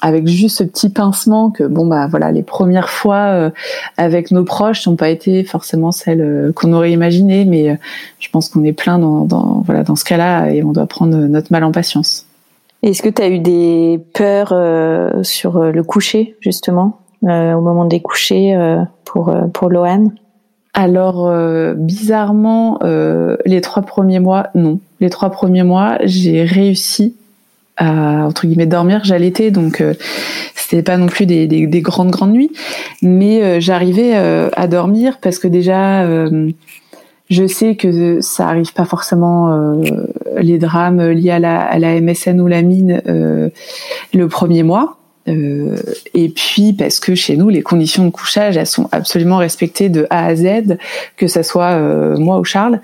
avec 0.00 0.28
juste 0.28 0.58
ce 0.58 0.64
petit 0.64 0.90
pincement 0.90 1.50
que 1.50 1.64
bon 1.64 1.86
bah 1.86 2.06
voilà 2.06 2.30
les 2.30 2.44
premières 2.44 2.88
fois 2.88 3.50
avec 3.96 4.30
nos 4.30 4.44
proches 4.44 4.86
n'ont 4.86 4.96
pas 4.96 5.08
été 5.08 5.42
forcément 5.42 5.90
celles 5.90 6.52
qu'on 6.54 6.72
aurait 6.72 6.92
imaginées, 6.92 7.44
mais 7.44 7.78
je 8.20 8.28
pense 8.30 8.48
qu'on 8.48 8.62
est 8.62 8.72
plein 8.72 8.98
dans, 8.98 9.24
dans 9.24 9.62
voilà 9.66 9.82
dans 9.82 9.96
ce 9.96 10.04
cas-là 10.04 10.50
et 10.50 10.62
on 10.62 10.72
doit 10.72 10.86
prendre 10.86 11.16
notre 11.16 11.50
mal 11.50 11.64
en 11.64 11.72
patience. 11.72 12.29
Est-ce 12.82 13.02
que 13.02 13.10
tu 13.10 13.20
as 13.22 13.28
eu 13.28 13.38
des 13.38 14.00
peurs 14.14 14.52
euh, 14.52 15.22
sur 15.22 15.58
euh, 15.58 15.70
le 15.70 15.82
coucher, 15.82 16.36
justement, 16.40 17.00
euh, 17.24 17.52
au 17.52 17.60
moment 17.60 17.84
des 17.84 18.00
couchers 18.00 18.56
pour, 19.04 19.34
pour 19.52 19.68
Lohan? 19.68 20.12
Alors, 20.72 21.30
bizarrement, 21.76 22.78
les 23.44 23.60
trois 23.60 23.82
premiers 23.82 24.20
mois, 24.20 24.48
non. 24.54 24.78
Les 25.00 25.10
trois 25.10 25.30
premiers 25.30 25.64
mois, 25.64 25.98
j'ai 26.04 26.44
réussi 26.44 27.16
à, 27.76 28.26
entre 28.26 28.46
guillemets, 28.46 28.66
dormir. 28.66 29.00
J'allaitais, 29.02 29.50
donc 29.50 29.82
c'était 30.54 30.82
pas 30.82 30.96
non 30.96 31.06
plus 31.06 31.26
des, 31.26 31.48
des, 31.48 31.66
des, 31.66 31.80
grandes, 31.80 32.10
grandes 32.10 32.32
nuits. 32.32 32.52
Mais 33.02 33.60
j'arrivais 33.60 34.14
à 34.14 34.66
dormir 34.68 35.18
parce 35.20 35.40
que 35.40 35.48
déjà 35.48 36.06
je 37.30 37.46
sais 37.46 37.76
que 37.76 38.20
ça 38.20 38.48
arrive 38.48 38.72
pas 38.72 38.84
forcément 38.84 39.52
euh, 39.52 39.82
les 40.38 40.58
drames 40.58 41.10
liés 41.10 41.30
à 41.30 41.38
la, 41.38 41.60
à 41.60 41.78
la 41.78 42.00
MSN 42.00 42.40
ou 42.40 42.48
la 42.48 42.62
mine 42.62 43.00
euh, 43.06 43.48
le 44.12 44.28
premier 44.28 44.64
mois. 44.64 44.96
Euh, 45.28 45.76
et 46.12 46.28
puis 46.28 46.72
parce 46.72 46.98
que 46.98 47.14
chez 47.14 47.36
nous, 47.36 47.48
les 47.48 47.62
conditions 47.62 48.04
de 48.04 48.10
couchage, 48.10 48.56
elles 48.56 48.66
sont 48.66 48.88
absolument 48.90 49.36
respectées 49.36 49.88
de 49.88 50.08
A 50.10 50.26
à 50.26 50.34
Z, 50.34 50.76
que 51.16 51.28
ça 51.28 51.44
soit 51.44 51.78
moi 52.18 52.38
ou 52.38 52.44
Charles. 52.44 52.80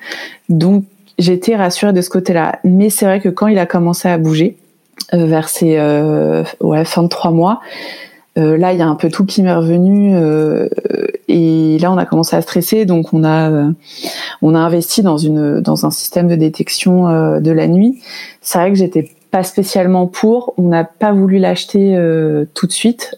Donc 0.49 0.85
j'étais 1.19 1.57
rassurée 1.57 1.93
de 1.93 2.01
ce 2.01 2.11
côté-là. 2.11 2.61
Mais 2.63 2.89
c'est 2.89 3.05
vrai 3.05 3.21
que 3.21 3.29
quand 3.29 3.49
il 3.49 3.59
a 3.59 3.67
commencé 3.67 4.09
à 4.09 4.17
bouger, 4.17 4.57
vers 5.13 5.49
ses 5.49 5.79
ouais, 6.61 6.85
fin 6.85 7.03
de 7.03 7.09
trois 7.09 7.31
mois, 7.31 7.61
euh, 8.39 8.57
là, 8.57 8.73
il 8.73 8.79
y 8.79 8.83
a 8.83 8.87
un 8.87 8.95
peu 8.95 9.09
tout 9.09 9.25
qui 9.25 9.43
m'est 9.43 9.55
revenu 9.55 10.15
euh, 10.15 10.69
et 11.29 11.79
là, 11.79 11.91
on 11.91 11.97
a 11.97 12.05
commencé 12.05 12.37
à 12.37 12.43
stresser. 12.43 12.85
Donc, 12.85 13.13
on 13.13 13.25
a 13.25 13.51
euh, 13.51 13.71
on 14.43 14.55
a 14.55 14.59
investi 14.59 15.03
dans 15.03 15.17
une 15.17 15.61
dans 15.61 15.87
un 15.87 15.91
système 15.91 16.29
de 16.29 16.37
détection 16.37 17.41
de 17.41 17.51
la 17.51 17.67
nuit. 17.67 18.03
C'est 18.43 18.59
vrai 18.59 18.71
que 18.71 18.79
j'étais 18.79 19.11
pas 19.31 19.43
spécialement 19.43 20.07
pour. 20.07 20.55
On 20.59 20.69
n'a 20.69 20.85
pas 20.85 21.13
voulu 21.13 21.39
l'acheter 21.39 21.99
tout 22.55 22.67
de 22.67 22.73
suite 22.73 23.17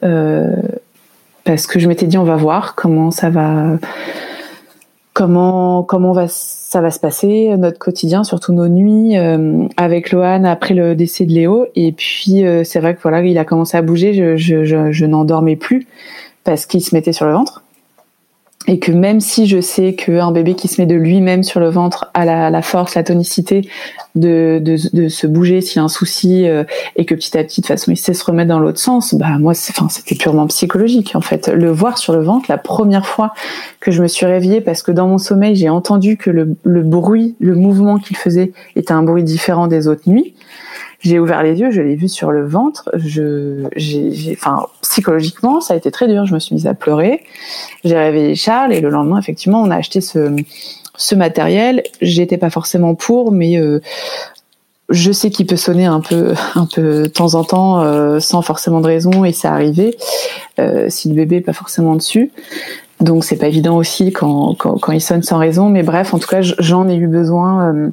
parce 1.45 1.66
que 1.66 1.79
je 1.79 1.89
m'étais 1.89 2.07
dit 2.07 2.19
on 2.19 2.25
va 2.25 2.37
voir 2.37 2.75
comment 2.75 3.11
ça 3.11 3.31
va 3.31 3.79
comment 5.19 5.83
comment 5.83 6.12
va 6.12 6.29
ça 6.29 6.81
va 6.81 6.93
se 6.93 7.01
passer 7.01 7.57
notre 7.57 7.79
quotidien, 7.81 8.23
surtout 8.23 8.53
nos 8.53 8.69
nuits 8.69 9.19
euh, 9.19 9.66
avec 9.77 10.12
Lohan 10.12 10.45
après 10.45 10.75
le 10.75 10.95
décès 10.95 11.27
de 11.27 11.33
Léo. 11.33 11.66
Et 11.75 11.91
puis 11.91 12.47
euh, 12.47 12.62
c'est 12.62 12.79
vrai 12.79 12.95
que 12.95 13.03
voilà, 13.03 13.21
il 13.23 13.37
a 13.37 13.45
commencé 13.45 13.77
à 13.77 13.83
bouger. 13.83 14.14
Je, 14.14 14.37
je, 14.37 14.64
je, 14.64 14.93
je 14.93 15.07
n'endormais 15.07 15.57
plus 15.57 15.89
parce 16.45 16.66
qu'il 16.66 16.83
se 16.83 16.95
mettait 16.95 17.12
sur 17.12 17.27
le 17.27 17.33
ventre. 17.33 17.64
Et 18.69 18.79
que 18.79 18.93
même 18.93 19.21
si 19.21 19.47
je 19.47 19.61
sais 19.61 19.95
qu'un 19.95 20.31
bébé 20.31 20.55
qui 20.55 20.69
se 20.69 20.81
met 20.81 20.87
de 20.87 20.95
lui-même 20.95 21.43
sur 21.43 21.59
le 21.59 21.71
ventre 21.71 22.11
a 22.12 22.25
la, 22.27 22.62
force, 22.62 22.95
la 22.95 23.03
tonicité 23.03 23.69
de, 24.14 24.77
se 25.09 25.27
bouger 25.27 25.62
s'il 25.62 25.77
y 25.77 25.79
a 25.81 25.85
un 25.85 25.89
souci 25.89 26.47
euh, 26.47 26.64
et 26.95 27.07
que 27.07 27.14
petit 27.14 27.37
à 27.39 27.43
petit 27.43 27.62
de 27.62 27.66
façon 27.66 27.91
il 27.91 27.97
sait 27.97 28.12
se 28.12 28.25
remettre 28.25 28.51
dans 28.51 28.61
l'autre 28.61 28.79
sens, 28.79 29.14
bah 29.14 29.39
moi 29.39 29.53
enfin 29.53 29.89
c'était 29.89 30.14
purement 30.14 30.47
psychologique 30.49 31.12
en 31.14 31.23
fait. 31.23 31.49
Le 31.49 31.71
voir 31.71 31.97
sur 31.97 32.12
le 32.12 32.23
ventre 32.23 32.47
la 32.49 32.59
première 32.59 33.07
fois 33.07 33.33
que 33.81 33.91
je 33.91 34.03
me 34.03 34.07
suis 34.07 34.27
réveillée 34.27 34.61
parce 34.61 34.83
que 34.83 34.93
dans 34.93 35.09
mon 35.09 35.19
sommeil 35.19 35.57
j'ai 35.57 35.71
entendu 35.71 36.19
que 36.19 36.31
le 36.31 36.83
bruit, 36.83 37.37
le 37.41 37.55
mouvement 37.55 37.99
qu'il 37.99 38.16
faisait 38.16 38.53
était 38.77 38.93
un 38.93 39.03
bruit 39.03 39.25
différent 39.25 39.66
des 39.66 39.89
autres 39.89 40.09
nuits. 40.09 40.35
J'ai 41.01 41.21
ouvert 41.21 41.43
les 41.43 41.61
yeux, 41.61 41.71
je 41.71 41.81
l'ai 41.81 41.95
vu 41.95 42.09
sur 42.09 42.33
le 42.33 42.47
ventre. 42.47 42.91
Je, 42.95 43.69
j'ai, 43.77 44.33
enfin, 44.33 44.67
psychologiquement, 44.83 45.61
ça 45.61 45.75
a 45.75 45.77
été 45.77 45.91
très 45.91 46.09
dur. 46.09 46.27
Je 46.27 46.35
me 46.35 46.41
suis 46.41 46.55
mise 46.55 46.67
à 46.67 46.75
pleurer. 46.75 47.23
J'ai 47.85 47.97
réveillé 47.97 48.35
Charles 48.35 48.73
et 48.73 48.81
le 48.81 48.89
lendemain, 48.91 49.19
effectivement, 49.19 49.63
on 49.63 49.71
a 49.71 49.77
acheté 49.77 50.01
ce, 50.01 50.35
ce 50.97 51.15
matériel. 51.15 51.83
J'étais 52.01 52.37
pas 52.37 52.51
forcément 52.51 52.97
pour, 52.97 53.31
mais 53.31 53.59
euh, 53.59 53.81
je 54.89 55.13
sais 55.13 55.31
qu'il 55.31 55.47
peut 55.47 55.57
sonner 55.57 55.85
un 55.85 56.01
peu, 56.01 56.35
un 56.55 56.67
peu 56.67 57.03
de 57.03 57.07
temps 57.07 57.35
en 57.35 57.45
temps, 57.45 57.83
euh, 57.83 58.21
sans 58.21 58.43
forcément 58.43 58.81
de 58.81 58.87
raison, 58.87 59.25
et 59.25 59.33
ça 59.33 59.53
arrivait 59.53 59.97
euh, 60.59 60.87
si 60.89 61.09
le 61.09 61.15
bébé 61.15 61.37
est 61.37 61.41
pas 61.43 61.53
forcément 61.53 61.95
dessus. 61.95 62.33
Donc 63.01 63.25
c'est 63.25 63.37
pas 63.37 63.47
évident 63.47 63.77
aussi 63.77 64.13
quand, 64.13 64.57
quand, 64.59 64.79
quand 64.79 64.93
il 64.93 65.01
sonne 65.01 65.23
sans 65.23 65.39
raison, 65.39 65.69
mais 65.69 65.85
bref, 65.85 66.15
en 66.15 66.19
tout 66.19 66.27
cas, 66.27 66.41
j'en 66.41 66.89
ai 66.89 66.97
eu 66.97 67.07
besoin 67.07 67.73
euh, 67.73 67.91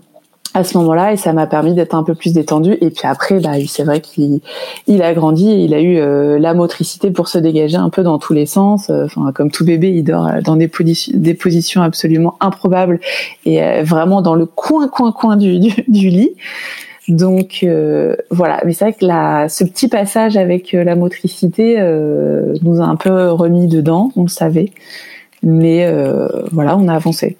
à 0.56 0.64
ce 0.64 0.78
moment-là 0.78 1.12
et 1.12 1.18
ça 1.18 1.34
m'a 1.34 1.48
permis 1.48 1.74
d'être 1.74 1.94
un 1.96 2.04
peu 2.04 2.16
plus 2.16 2.34
détendu 2.34 2.78
et 2.80 2.90
puis 2.90 3.04
après 3.04 3.42
bah 3.42 3.52
c'est 3.68 3.84
vrai 3.84 4.00
qu'il 4.00 4.40
il 4.88 5.04
a 5.04 5.14
grandi 5.14 5.46
il 5.46 5.74
a 5.74 5.82
eu 5.82 5.98
euh, 5.98 6.40
la 6.40 6.54
motricité 6.54 7.12
pour 7.12 7.28
se 7.28 7.38
dégager 7.38 7.76
un 7.76 7.90
peu 7.90 8.04
dans 8.04 8.18
tous 8.20 8.34
les 8.34 8.46
sens. 8.46 8.90
Euh, 8.90 9.04
enfin 9.06 9.34
comme 9.34 9.52
tout 9.52 9.66
bébé 9.66 9.90
il 9.92 10.04
dort 10.04 10.30
dans 10.44 10.56
des, 10.56 10.72
des 11.14 11.34
positions 11.34 11.82
absolument 11.82 12.38
improbables 12.40 13.02
et 13.46 13.62
euh, 13.62 13.84
vraiment 13.84 14.22
dans 14.22 14.34
le 14.34 14.46
coin 14.46 14.88
coin 14.88 15.12
coin 15.12 15.36
du, 15.36 15.60
du, 15.60 15.74
du 15.90 16.08
lit. 16.08 16.32
Donc 17.10 17.64
voilà. 18.32 18.62
Mais 18.66 18.74
c'est 18.74 18.86
vrai 18.86 18.94
que 18.94 19.06
la, 19.06 19.48
ce 19.48 19.64
petit 19.64 19.90
passage 19.90 20.38
avec 20.38 20.72
la 20.72 20.96
motricité 20.96 21.76
nous 22.64 22.82
a 22.82 22.86
un 22.86 22.96
peu 22.96 23.30
remis 23.30 23.68
dedans 23.68 24.12
on 24.16 24.24
le 24.24 24.30
savait. 24.30 24.72
Mais 25.44 25.88
voilà 26.52 26.76
on 26.78 26.88
a 26.88 26.96
avancé 26.96 27.38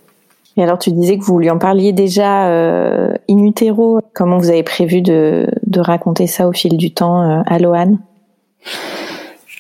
et 0.58 0.64
alors, 0.64 0.80
tu 0.80 0.92
disais 0.92 1.18
que 1.18 1.24
vous 1.24 1.38
lui 1.38 1.50
en 1.50 1.58
parliez 1.58 1.92
déjà 1.92 2.48
euh, 2.48 3.14
in 3.30 3.40
utero. 3.40 4.00
Comment 4.14 4.38
vous 4.38 4.50
avez 4.50 4.64
prévu 4.64 5.02
de, 5.02 5.48
raconter 5.78 6.28
ça 6.28 6.48
au 6.48 6.54
fil 6.54 6.78
du 6.78 6.94
temps 6.94 7.22
euh, 7.22 7.42
à 7.46 7.60
Loane 7.60 8.00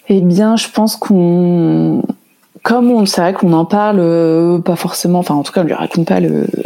Eh 0.07 0.21
bien, 0.21 0.55
je 0.55 0.69
pense 0.69 0.95
qu'on, 0.95 2.01
comme 2.65 2.89
on 2.89 3.05
sait 3.05 3.31
qu'on 3.33 3.53
en 3.53 3.63
parle 3.63 3.99
euh, 3.99 4.57
pas 4.57 4.75
forcément, 4.75 5.19
enfin 5.19 5.35
en 5.35 5.43
tout 5.43 5.53
cas, 5.53 5.61
on 5.61 5.65
lui 5.65 5.75
raconte 5.75 6.07
pas 6.07 6.19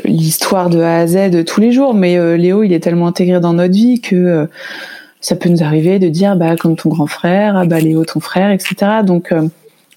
l'histoire 0.06 0.70
de 0.70 0.80
A 0.80 1.00
à 1.00 1.08
Z 1.08 1.30
de 1.30 1.42
tous 1.42 1.60
les 1.60 1.74
jours, 1.74 1.94
mais 1.94 2.18
euh, 2.18 2.38
Léo, 2.38 2.64
il 2.64 2.72
est 2.72 2.80
tellement 2.80 3.08
intégré 3.08 3.42
dans 3.42 3.52
notre 3.52 3.74
vie 3.74 4.00
que 4.00 4.16
euh, 4.16 4.46
ça 5.20 5.36
peut 5.36 5.50
nous 5.50 5.62
arriver 5.62 6.00
de 6.00 6.08
dire, 6.08 6.38
bah 6.38 6.56
comme 6.56 6.78
ton 6.78 6.88
grand 6.88 7.06
frère, 7.06 7.58
ah, 7.58 7.66
bah 7.66 7.82
Léo 7.82 8.06
ton 8.06 8.22
frère, 8.22 8.50
etc. 8.50 9.02
Donc 9.06 9.34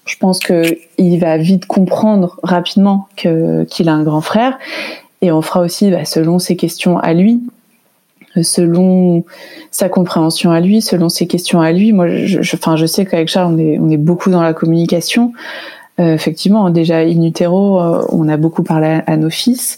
je 0.05 0.17
pense 0.17 0.39
que 0.39 0.77
il 0.97 1.19
va 1.19 1.37
vite 1.37 1.65
comprendre 1.65 2.39
rapidement 2.43 3.07
que 3.15 3.63
qu'il 3.65 3.89
a 3.89 3.93
un 3.93 4.03
grand 4.03 4.21
frère. 4.21 4.57
Et 5.21 5.31
on 5.31 5.41
fera 5.41 5.61
aussi 5.61 5.89
bah, 5.89 6.05
selon 6.05 6.39
ses 6.39 6.55
questions 6.55 6.97
à 6.97 7.13
lui 7.13 7.41
selon 8.41 9.23
sa 9.69 9.89
compréhension 9.89 10.49
à 10.51 10.59
lui 10.59 10.81
selon 10.81 11.09
ses 11.09 11.27
questions 11.27 11.61
à 11.61 11.71
lui. 11.71 11.93
Moi 11.93 12.07
je, 12.07 12.41
je 12.41 12.55
enfin 12.55 12.75
je 12.75 12.85
sais 12.85 13.05
qu'avec 13.05 13.27
Charles 13.27 13.53
on 13.53 13.57
est 13.59 13.77
on 13.79 13.89
est 13.89 13.97
beaucoup 13.97 14.31
dans 14.31 14.41
la 14.41 14.53
communication. 14.53 15.33
Euh, 15.99 16.15
effectivement 16.15 16.71
déjà 16.71 17.01
in 17.01 17.21
utero 17.21 17.79
euh, 17.79 18.03
on 18.09 18.27
a 18.27 18.35
beaucoup 18.35 18.63
parlé 18.63 18.87
à, 18.87 19.03
à 19.05 19.15
nos 19.15 19.29
fils 19.29 19.77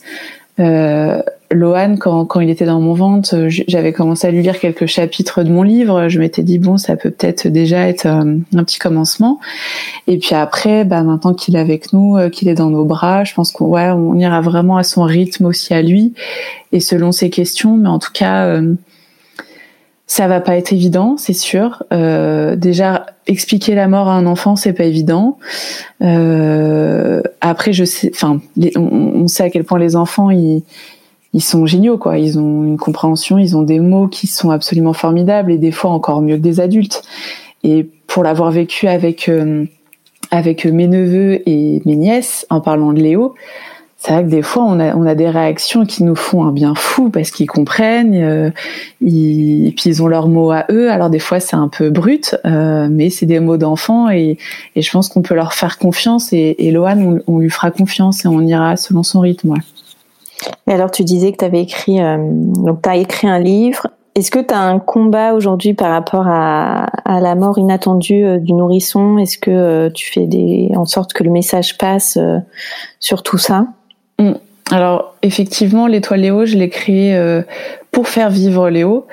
euh, 0.59 1.21
Lohan, 1.51 1.97
quand, 1.97 2.25
quand 2.25 2.39
il 2.39 2.49
était 2.49 2.65
dans 2.65 2.81
mon 2.81 2.93
ventre, 2.93 3.35
euh, 3.35 3.49
j'avais 3.49 3.93
commencé 3.93 4.27
à 4.27 4.31
lui 4.31 4.41
lire 4.41 4.59
quelques 4.59 4.87
chapitres 4.87 5.43
de 5.43 5.49
mon 5.49 5.63
livre. 5.63 6.07
Je 6.09 6.19
m'étais 6.19 6.43
dit 6.43 6.59
bon, 6.59 6.77
ça 6.77 6.95
peut 6.95 7.11
peut-être 7.11 7.47
déjà 7.47 7.87
être 7.87 8.05
euh, 8.05 8.37
un 8.53 8.63
petit 8.63 8.79
commencement. 8.79 9.39
Et 10.07 10.17
puis 10.17 10.35
après, 10.35 10.85
bah, 10.85 11.03
maintenant 11.03 11.33
qu'il 11.33 11.55
est 11.55 11.59
avec 11.59 11.93
nous, 11.93 12.17
euh, 12.17 12.29
qu'il 12.29 12.47
est 12.47 12.55
dans 12.55 12.69
nos 12.69 12.85
bras, 12.85 13.23
je 13.23 13.33
pense 13.33 13.51
qu'on 13.51 13.67
ouais, 13.67 13.89
on 13.89 14.15
ira 14.15 14.41
vraiment 14.41 14.77
à 14.77 14.83
son 14.83 15.03
rythme 15.03 15.45
aussi 15.45 15.73
à 15.73 15.81
lui 15.81 16.13
et 16.71 16.79
selon 16.79 17.11
ses 17.11 17.29
questions. 17.29 17.77
Mais 17.77 17.89
en 17.89 17.99
tout 17.99 18.11
cas, 18.13 18.59
ça 20.07 20.27
va 20.27 20.39
pas 20.39 20.55
être 20.55 20.71
évident, 20.71 21.15
c'est 21.17 21.33
sûr. 21.33 21.83
Euh, 21.91 22.55
déjà, 22.55 23.07
expliquer 23.25 23.73
la 23.73 23.87
mort 23.87 24.07
à 24.07 24.13
un 24.13 24.27
enfant, 24.27 24.55
c'est 24.55 24.73
pas 24.73 24.83
évident. 24.83 25.39
Euh, 26.03 27.21
après, 27.41 27.73
je 27.73 27.85
sais, 27.85 28.11
enfin, 28.13 28.39
on, 28.75 29.27
sait 29.27 29.43
à 29.43 29.49
quel 29.49 29.63
point 29.63 29.79
les 29.79 29.95
enfants, 29.95 30.29
ils, 30.29 30.63
ils 31.33 31.43
sont 31.43 31.65
géniaux, 31.65 31.97
quoi. 31.97 32.19
Ils 32.19 32.37
ont 32.37 32.63
une 32.63 32.77
compréhension, 32.77 33.39
ils 33.39 33.57
ont 33.57 33.63
des 33.63 33.79
mots 33.79 34.07
qui 34.07 34.27
sont 34.27 34.51
absolument 34.51 34.93
formidables 34.93 35.51
et 35.51 35.57
des 35.57 35.71
fois 35.71 35.89
encore 35.89 36.21
mieux 36.21 36.35
que 36.35 36.41
des 36.41 36.59
adultes. 36.59 37.01
Et 37.63 37.89
pour 38.05 38.23
l'avoir 38.23 38.51
vécu 38.51 38.87
avec 38.87 39.27
euh, 39.27 39.65
avec 40.29 40.65
mes 40.65 40.87
neveux 40.87 41.41
et 41.49 41.81
mes 41.85 41.95
nièces, 41.95 42.45
en 42.49 42.61
parlant 42.61 42.93
de 42.93 42.99
Léo, 42.99 43.35
c'est 44.05 44.11
vrai 44.11 44.23
que 44.23 44.29
des 44.29 44.43
fois 44.43 44.63
on 44.63 44.79
a, 44.79 44.95
on 44.95 45.07
a 45.07 45.15
des 45.15 45.29
réactions 45.29 45.83
qui 45.83 46.03
nous 46.03 46.15
font 46.15 46.43
un 46.43 46.51
bien 46.51 46.75
fou 46.75 47.09
parce 47.09 47.31
qu'ils 47.31 47.49
comprennent, 47.49 48.13
euh, 48.15 48.51
ils, 49.01 49.67
et 49.67 49.71
puis 49.71 49.89
ils 49.89 50.03
ont 50.03 50.07
leurs 50.07 50.27
mots 50.27 50.51
à 50.51 50.65
eux. 50.69 50.91
Alors 50.91 51.09
des 51.09 51.17
fois 51.17 51.39
c'est 51.39 51.55
un 51.55 51.67
peu 51.67 51.89
brut, 51.89 52.35
euh, 52.45 52.87
mais 52.91 53.09
c'est 53.09 53.25
des 53.25 53.39
mots 53.39 53.57
d'enfants 53.57 54.09
et, 54.11 54.37
et, 54.75 54.81
je 54.83 54.91
pense 54.91 55.09
qu'on 55.09 55.23
peut 55.23 55.33
leur 55.33 55.53
faire 55.53 55.79
confiance. 55.79 56.33
Et, 56.33 56.55
et 56.59 56.69
Lohan, 56.69 57.17
on, 57.25 57.39
lui 57.39 57.49
fera 57.49 57.71
confiance 57.71 58.25
et 58.25 58.27
on 58.27 58.41
ira 58.41 58.77
selon 58.77 59.01
son 59.01 59.21
rythme. 59.21 59.49
Ouais. 59.49 59.59
Et 60.67 60.71
alors, 60.73 60.91
tu 60.91 61.03
disais 61.03 61.31
que 61.31 61.37
tu 61.37 61.45
avais 61.45 61.61
écrit, 61.61 61.99
euh, 61.99 62.17
donc 62.19 62.83
tu 62.83 62.95
écrit 62.95 63.27
un 63.27 63.39
livre. 63.39 63.87
Est-ce 64.15 64.31
que 64.31 64.39
tu 64.39 64.53
as 64.53 64.61
un 64.61 64.79
combat 64.79 65.33
aujourd'hui 65.33 65.73
par 65.73 65.91
rapport 65.91 66.27
à, 66.27 66.85
à, 67.03 67.19
la 67.19 67.35
mort 67.35 67.57
inattendue 67.57 68.23
euh, 68.23 68.37
du 68.37 68.53
nourrisson? 68.53 69.17
Est-ce 69.17 69.37
que 69.37 69.51
euh, 69.51 69.89
tu 69.89 70.09
fais 70.11 70.25
des, 70.25 70.69
en 70.75 70.85
sorte 70.85 71.11
que 71.11 71.23
le 71.23 71.31
message 71.31 71.77
passe 71.77 72.17
euh, 72.17 72.37
sur 72.99 73.23
tout 73.23 73.37
ça? 73.37 73.65
Alors, 74.71 75.15
effectivement, 75.21 75.87
l'étoile 75.87 76.21
Léo, 76.21 76.45
je 76.45 76.57
l'ai 76.57 76.69
créé 76.69 77.15
euh, 77.15 77.43
pour 77.91 78.07
faire 78.07 78.29
vivre 78.29 78.69
Léo 78.69 79.05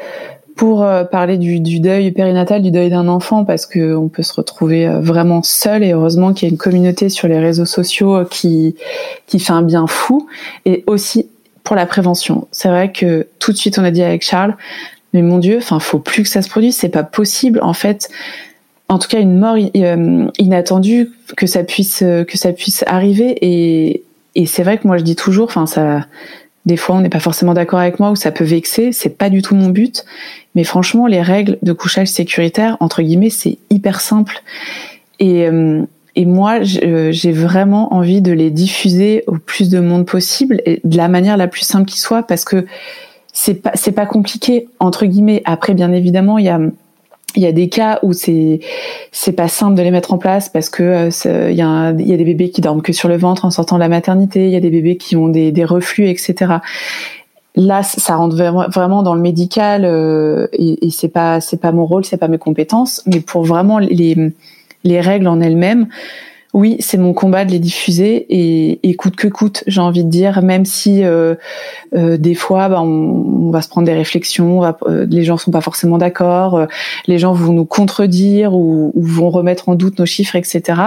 pour 0.57 0.83
euh, 0.83 1.05
parler 1.05 1.39
du, 1.39 1.61
du, 1.61 1.81
deuil 1.81 2.11
périnatal, 2.11 2.63
du 2.63 2.71
deuil 2.71 2.91
d'un 2.91 3.09
enfant, 3.09 3.45
parce 3.45 3.67
que 3.67 3.95
on 3.95 4.09
peut 4.09 4.23
se 4.23 4.35
retrouver 4.35 4.87
euh, 4.87 5.01
vraiment 5.01 5.43
seul. 5.43 5.83
Et 5.83 5.93
heureusement 5.93 6.33
qu'il 6.33 6.49
y 6.49 6.51
a 6.51 6.53
une 6.53 6.59
communauté 6.59 7.09
sur 7.09 7.29
les 7.29 7.39
réseaux 7.39 7.67
sociaux 7.67 8.25
qui 8.31 8.77
qui 9.27 9.39
fait 9.39 9.53
un 9.53 9.63
bien 9.63 9.87
fou. 9.87 10.27
Et 10.65 10.85
aussi 10.87 11.29
pour 11.65 11.77
la 11.77 11.87
prévention. 11.87 12.49
C'est 12.51 12.69
vrai 12.69 12.91
que 12.91 13.27
tout 13.39 13.53
de 13.53 13.57
suite 13.57 13.79
on 13.79 13.85
a 13.85 13.91
dit 13.91 14.03
avec 14.03 14.23
Charles, 14.23 14.57
mais 15.13 15.23
mon 15.23 15.39
Dieu, 15.39 15.59
enfin 15.59 15.81
faut 15.81 15.99
plus 15.99 16.23
que 16.23 16.29
ça 16.29 16.43
se 16.43 16.49
produise, 16.49 16.77
c'est 16.77 16.89
pas 16.89 17.05
possible. 17.05 17.61
En 17.63 17.75
fait, 17.75 18.09
en 18.89 18.99
tout 18.99 19.09
cas 19.09 19.21
une 19.21 19.39
mort 19.39 19.57
inattendue 20.39 21.11
que 21.37 21.47
ça 21.47 21.63
puisse 21.63 21.99
que 22.01 22.39
ça 22.39 22.53
puisse 22.53 22.85
arriver. 22.87 23.37
Et 23.43 24.03
et 24.35 24.47
c'est 24.47 24.63
vrai 24.63 24.79
que 24.79 24.87
moi 24.87 24.99
je 24.99 25.03
dis 25.03 25.17
toujours, 25.17 25.47
enfin 25.47 25.67
ça 25.67 26.07
des 26.65 26.77
fois, 26.77 26.97
on 26.97 27.01
n'est 27.01 27.09
pas 27.09 27.21
forcément 27.21 27.55
d'accord 27.55 27.81
avec 27.81 27.99
moi 27.99 28.11
ou 28.11 28.17
ça 28.17 28.31
peut 28.31 28.45
vexer. 28.45 28.93
C'est 28.93 29.19
pas 29.19 29.31
du 29.31 29.43
tout 29.43 29.55
mon 29.55 29.69
but. 29.69 30.05
Mais 30.55 30.65
franchement, 30.65 31.07
les 31.07 31.21
règles 31.21 31.59
de 31.63 31.73
couchage 31.73 32.09
sécuritaire, 32.09 32.77
entre 32.81 33.03
guillemets, 33.03 33.31
c'est 33.31 33.59
hyper 33.71 34.01
simple. 34.01 34.43
Et, 35.19 35.49
euh, 35.49 35.83
et 36.15 36.25
moi, 36.25 36.63
j'ai 36.63 37.33
vraiment 37.33 37.93
envie 37.95 38.21
de 38.21 38.33
les 38.33 38.51
diffuser 38.51 39.25
au 39.27 39.39
plus 39.39 39.71
de 39.71 39.81
monde 39.81 40.07
possible 40.07 40.63
et 40.65 40.81
de 40.85 40.97
la 40.97 41.09
manière 41.09 41.37
la 41.37 41.49
plus 41.49 41.63
simple 41.63 41.87
qui 41.87 41.99
soit 41.99 42.23
parce 42.23 42.45
que 42.45 42.67
c'est 43.33 43.55
pas, 43.55 43.73
c'est 43.75 43.93
pas 43.93 44.07
compliqué, 44.07 44.69
entre 44.79 45.07
guillemets. 45.07 45.43
Après, 45.47 45.75
bien 45.75 45.91
évidemment, 45.91 46.39
il 46.39 46.45
y 46.45 46.51
a, 46.51 46.61
il 47.37 47.43
y 47.43 47.47
a 47.47 47.53
des 47.53 47.69
cas 47.69 47.99
où 48.03 48.13
c'est 48.13 48.61
c'est 49.11 49.33
pas 49.33 49.49
simple 49.49 49.77
de 49.77 49.83
les 49.83 49.91
mettre 49.91 50.13
en 50.13 50.19
place 50.19 50.49
parce 50.49 50.69
que 50.69 50.83
euh, 50.83 51.51
il 51.51 51.57
y, 51.57 51.63
a 51.63 51.91
il 51.93 52.09
y 52.09 52.13
a 52.13 52.17
des 52.17 52.25
bébés 52.25 52.51
qui 52.51 52.61
dorment 52.61 52.83
que 52.83 52.93
sur 52.93 53.09
le 53.09 53.17
ventre 53.17 53.45
en 53.45 53.51
sortant 53.51 53.77
de 53.77 53.81
la 53.81 53.89
maternité, 53.89 54.47
il 54.47 54.53
y 54.53 54.57
a 54.57 54.61
des 54.61 54.71
bébés 54.71 54.97
qui 54.97 55.17
ont 55.17 55.29
des, 55.29 55.53
des 55.53 55.65
reflux, 55.65 56.09
etc. 56.09 56.55
Là, 57.55 57.83
ça 57.83 58.17
rentre 58.17 58.37
vraiment 58.37 59.03
dans 59.03 59.15
le 59.15 59.21
médical 59.21 59.85
euh, 59.85 60.47
et, 60.53 60.87
et 60.87 60.91
c'est 60.91 61.09
pas 61.09 61.41
c'est 61.41 61.61
pas 61.61 61.73
mon 61.73 61.87
rôle, 61.87 62.05
c'est 62.05 62.17
pas 62.17 62.29
mes 62.29 62.39
compétences, 62.39 63.03
mais 63.07 63.21
pour 63.21 63.45
vraiment 63.45 63.79
les 63.79 64.17
les 64.85 65.01
règles 65.01 65.29
en 65.29 65.41
elles-mêmes, 65.41 65.87
oui, 66.55 66.77
c'est 66.81 66.99
mon 66.99 67.15
combat 67.15 67.47
de 67.47 67.51
les 67.51 67.59
diffuser 67.59 68.27
et, 68.29 68.79
et 68.87 68.95
coûte 68.95 69.17
que 69.17 69.27
coûte, 69.27 69.65
j'ai 69.67 69.81
envie 69.81 70.05
de 70.05 70.11
dire, 70.11 70.43
même 70.43 70.67
si 70.67 71.03
euh, 71.03 71.35
euh, 71.95 72.19
des 72.19 72.35
fois 72.35 72.69
bah, 72.69 72.83
on, 72.83 73.51
va 73.51 73.63
se 73.63 73.69
prendre 73.69 73.87
des 73.87 73.95
réflexions, 73.95 74.63
euh, 74.65 75.07
les 75.09 75.25
gens 75.25 75.39
sont 75.39 75.51
pas 75.51 75.63
forcément 75.63 75.97
d'accord, 75.97 76.67
les 77.07 77.19
gens 77.19 77.33
vont 77.33 77.55
nous 77.55 77.65
contredire 77.65 78.55
ou, 78.55 78.93
vont 78.95 79.31
remettre 79.31 79.71
en 79.71 79.75
doute 79.75 79.99
nos 79.99 80.05
chiffres, 80.05 80.37
etc. 80.37 80.81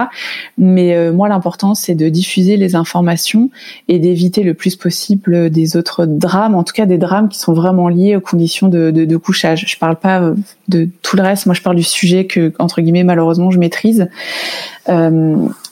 Mais 0.56 1.10
moi, 1.12 1.28
l'important 1.28 1.74
c'est 1.74 1.94
de 1.94 2.08
diffuser 2.08 2.56
les 2.56 2.76
informations 2.76 3.50
et 3.88 3.98
d'éviter 3.98 4.42
le 4.42 4.54
plus 4.54 4.76
possible 4.76 5.50
des 5.50 5.76
autres 5.76 6.06
drames, 6.06 6.54
en 6.54 6.62
tout 6.62 6.74
cas 6.74 6.86
des 6.86 6.98
drames 6.98 7.28
qui 7.28 7.38
sont 7.38 7.52
vraiment 7.52 7.88
liés 7.88 8.16
aux 8.16 8.20
conditions 8.20 8.68
de, 8.68 9.16
couchage. 9.16 9.64
Je 9.66 9.78
parle 9.78 9.96
pas 9.96 10.32
de 10.68 10.88
tout 11.02 11.16
le 11.16 11.22
reste, 11.22 11.46
moi 11.46 11.54
je 11.54 11.62
parle 11.62 11.76
du 11.76 11.82
sujet 11.82 12.26
que 12.26 12.52
entre 12.58 12.80
guillemets 12.80 13.04
malheureusement 13.04 13.50
je 13.50 13.58
maîtrise. 13.58 14.08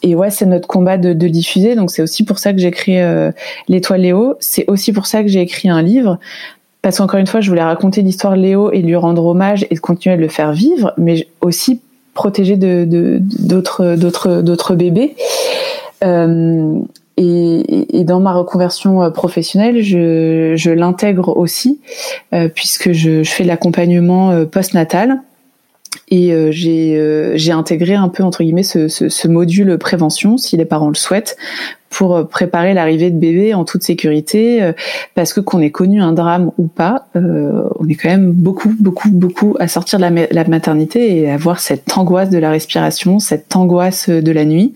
Et 0.03 0.15
ouais, 0.15 0.31
c'est 0.31 0.47
notre 0.47 0.69
combat 0.69 0.99
de, 0.99 1.13
de 1.13 1.29
diffuser. 1.29 1.75
Donc 1.75 1.91
c'est 1.91 2.03
aussi 2.03 2.25
pour 2.25 2.39
ça 2.39 2.53
que 2.53 2.59
j'ai 2.59 2.71
créé 2.71 3.03
euh, 3.03 3.33
l'étoile 3.69 4.03
Léo. 4.03 4.35
C'est 4.39 4.65
aussi 4.69 4.93
pour 4.93 5.07
ça 5.07 5.23
que 5.23 5.29
j'ai 5.29 5.41
écrit 5.41 5.69
un 5.69 5.83
livre. 5.83 6.19
Parce 6.83 6.99
qu'encore 6.99 7.19
une 7.19 7.27
fois, 7.27 7.41
je 7.41 7.49
voulais 7.49 7.63
raconter 7.63 8.03
l'histoire 8.03 8.37
de 8.37 8.43
Léo 8.43 8.71
et 8.71 8.83
lui 8.83 8.97
rendre 8.97 9.25
hommage 9.25 9.67
et 9.71 9.77
continuer 9.77 10.17
de 10.17 10.21
le 10.21 10.29
faire 10.29 10.53
vivre, 10.53 10.93
mais 10.99 11.27
aussi 11.41 11.81
protéger 12.13 12.57
de 12.59 12.87
d'autres 13.21 13.97
d'autres 13.97 14.43
d'autres 14.43 14.75
bébés. 14.75 15.17
Euh, 16.05 16.79
et, 17.17 18.01
et, 18.01 18.05
dans 18.05 18.21
ma 18.21 18.35
reconversion 18.35 19.03
euh, 19.03 19.11
professionnelle, 19.11 19.83
je, 19.83 20.55
je 20.57 20.71
l'intègre 20.71 21.37
aussi, 21.37 21.81
euh, 22.35 22.49
puisque 22.49 22.93
je, 22.93 23.23
je 23.23 23.31
fais 23.31 23.45
l'accompagnement 23.45 24.33
euh, 24.33 24.45
post-natal 24.45 25.21
et 26.09 26.33
euh, 26.33 26.51
j'ai 26.51 26.97
euh, 26.97 27.33
j'ai 27.37 27.53
intégré 27.53 27.95
un 27.95 28.09
peu 28.09 28.23
entre 28.23 28.43
guillemets 28.43 28.63
ce, 28.63 28.89
ce, 28.89 29.09
ce, 29.09 29.29
module 29.29 29.79
prévention 29.79 30.37
si 30.37 30.57
les 30.57 30.65
parents 30.65 30.89
le 30.89 30.95
souhaitent 30.95 31.37
pour 31.91 32.17
euh, 32.17 32.25
préparer 32.25 32.75
l'arrivée 32.75 33.11
de 33.11 33.19
bébé 33.19 33.55
en 33.55 33.65
toute 33.65 33.83
sécurité 33.83 34.73
parce 35.15 35.33
que 35.33 35.41
qu'on 35.41 35.61
ait 35.61 35.71
connu 35.71 36.03
un 36.03 36.13
drame 36.13 36.51
ou 36.59 36.67
pas 36.67 37.07
on 37.15 37.89
est 37.89 37.95
quand 37.95 38.09
même 38.09 38.33
beaucoup 38.33 38.73
beaucoup 38.79 39.11
beaucoup 39.11 39.57
à 39.61 39.69
sortir 39.69 39.99
de 39.99 40.05
la, 40.05 40.27
la 40.31 40.45
maternité 40.45 41.19
et 41.19 41.31
avoir 41.31 41.61
cette 41.61 41.97
angoisse 41.97 42.31
de 42.31 42.39
la 42.39 42.51
respiration 42.51 43.19
cette 43.19 43.55
angoisse 43.57 44.09
de 44.09 44.33
la 44.33 44.45
nuit. 44.45 44.75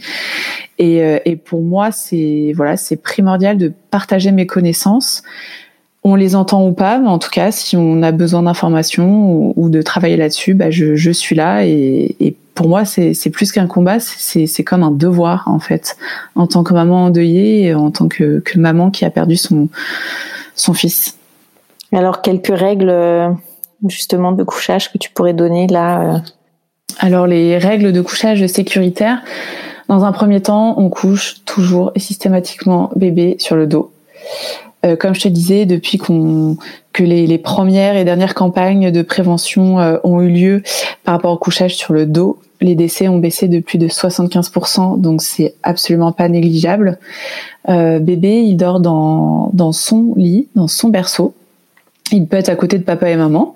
Et, 0.78 1.00
et 1.24 1.36
pour 1.36 1.62
moi 1.62 1.90
c'est 1.90 2.52
voilà 2.54 2.76
c'est 2.76 2.96
primordial 2.96 3.58
de 3.58 3.72
partager 3.90 4.30
mes 4.30 4.46
connaissances 4.46 5.22
on 6.08 6.14
les 6.14 6.34
entend 6.34 6.66
ou 6.66 6.72
pas, 6.72 6.98
mais 6.98 7.08
en 7.08 7.18
tout 7.18 7.30
cas, 7.30 7.50
si 7.50 7.76
on 7.76 8.02
a 8.02 8.12
besoin 8.12 8.42
d'informations 8.42 9.52
ou, 9.56 9.68
de 9.68 9.82
travailler 9.82 10.16
là-dessus, 10.16 10.54
bah, 10.54 10.70
je, 10.70 11.10
suis 11.10 11.34
là. 11.34 11.64
Et, 11.64 12.36
pour 12.54 12.68
moi, 12.68 12.84
c'est 12.84 13.30
plus 13.30 13.52
qu'un 13.52 13.68
combat, 13.68 14.00
c'est 14.00 14.64
comme 14.64 14.82
un 14.82 14.90
devoir 14.90 15.44
en 15.46 15.60
fait, 15.60 15.96
en 16.34 16.48
tant 16.48 16.64
que 16.64 16.74
maman 16.74 17.04
endeuillée, 17.04 17.66
et 17.66 17.74
en 17.74 17.90
tant 17.90 18.08
que, 18.08 18.42
maman 18.56 18.90
qui 18.90 19.04
a 19.04 19.10
perdu 19.10 19.36
son 19.36 19.68
son 20.56 20.74
fils. 20.74 21.16
Alors, 21.92 22.20
quelques 22.20 22.48
règles 22.48 22.92
justement 23.86 24.32
de 24.32 24.42
couchage 24.42 24.92
que 24.92 24.98
tu 24.98 25.10
pourrais 25.10 25.34
donner 25.34 25.68
là 25.68 26.00
euh? 26.00 26.18
Alors, 26.98 27.28
les 27.28 27.58
règles 27.58 27.92
de 27.92 28.00
couchage 28.00 28.44
sécuritaire. 28.48 29.22
Dans 29.88 30.04
un 30.04 30.12
premier 30.12 30.40
temps, 30.40 30.74
on 30.78 30.90
couche 30.90 31.44
toujours 31.44 31.92
et 31.94 32.00
systématiquement 32.00 32.90
bébé 32.96 33.36
sur 33.38 33.56
le 33.56 33.66
dos. 33.66 33.92
Euh, 34.86 34.96
comme 34.96 35.14
je 35.14 35.22
te 35.22 35.28
disais, 35.28 35.66
depuis 35.66 35.98
qu'on 35.98 36.56
que 36.92 37.02
les, 37.02 37.26
les, 37.26 37.38
premières 37.38 37.96
et 37.96 38.04
dernières 38.04 38.34
campagnes 38.34 38.90
de 38.90 39.02
prévention 39.02 39.80
euh, 39.80 39.98
ont 40.04 40.20
eu 40.20 40.30
lieu 40.30 40.62
par 41.04 41.14
rapport 41.14 41.32
au 41.32 41.36
couchage 41.36 41.76
sur 41.76 41.92
le 41.92 42.06
dos, 42.06 42.38
les 42.60 42.74
décès 42.74 43.08
ont 43.08 43.18
baissé 43.18 43.48
de 43.48 43.60
plus 43.60 43.78
de 43.78 43.88
75%, 43.88 45.00
donc 45.00 45.22
c'est 45.22 45.54
absolument 45.62 46.12
pas 46.12 46.28
négligeable. 46.28 46.98
Euh, 47.68 47.98
bébé, 47.98 48.42
il 48.42 48.56
dort 48.56 48.80
dans, 48.80 49.50
dans 49.52 49.72
son 49.72 50.14
lit, 50.16 50.48
dans 50.54 50.68
son 50.68 50.88
berceau. 50.88 51.34
Il 52.12 52.26
peut 52.26 52.36
être 52.36 52.48
à 52.48 52.56
côté 52.56 52.78
de 52.78 52.84
papa 52.84 53.08
et 53.10 53.16
maman, 53.16 53.54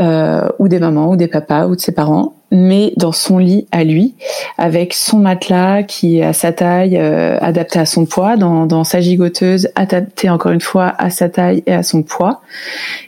euh, 0.00 0.48
ou 0.58 0.68
des 0.68 0.78
mamans, 0.78 1.10
ou 1.10 1.16
des 1.16 1.28
papas, 1.28 1.66
ou 1.66 1.76
de 1.76 1.80
ses 1.80 1.92
parents, 1.92 2.34
mais 2.50 2.92
dans 2.96 3.12
son 3.12 3.38
lit 3.38 3.66
à 3.72 3.84
lui, 3.84 4.14
avec 4.58 4.92
son 4.92 5.18
matelas 5.18 5.82
qui 5.82 6.18
est 6.18 6.22
à 6.22 6.32
sa 6.32 6.52
taille, 6.52 6.96
euh, 6.98 7.38
adapté 7.40 7.78
à 7.78 7.86
son 7.86 8.04
poids, 8.04 8.36
dans, 8.36 8.66
dans 8.66 8.84
sa 8.84 9.00
gigoteuse, 9.00 9.68
adapté 9.74 10.28
encore 10.30 10.52
une 10.52 10.60
fois 10.60 10.94
à 10.98 11.10
sa 11.10 11.28
taille 11.28 11.62
et 11.66 11.72
à 11.72 11.82
son 11.82 12.02
poids. 12.02 12.42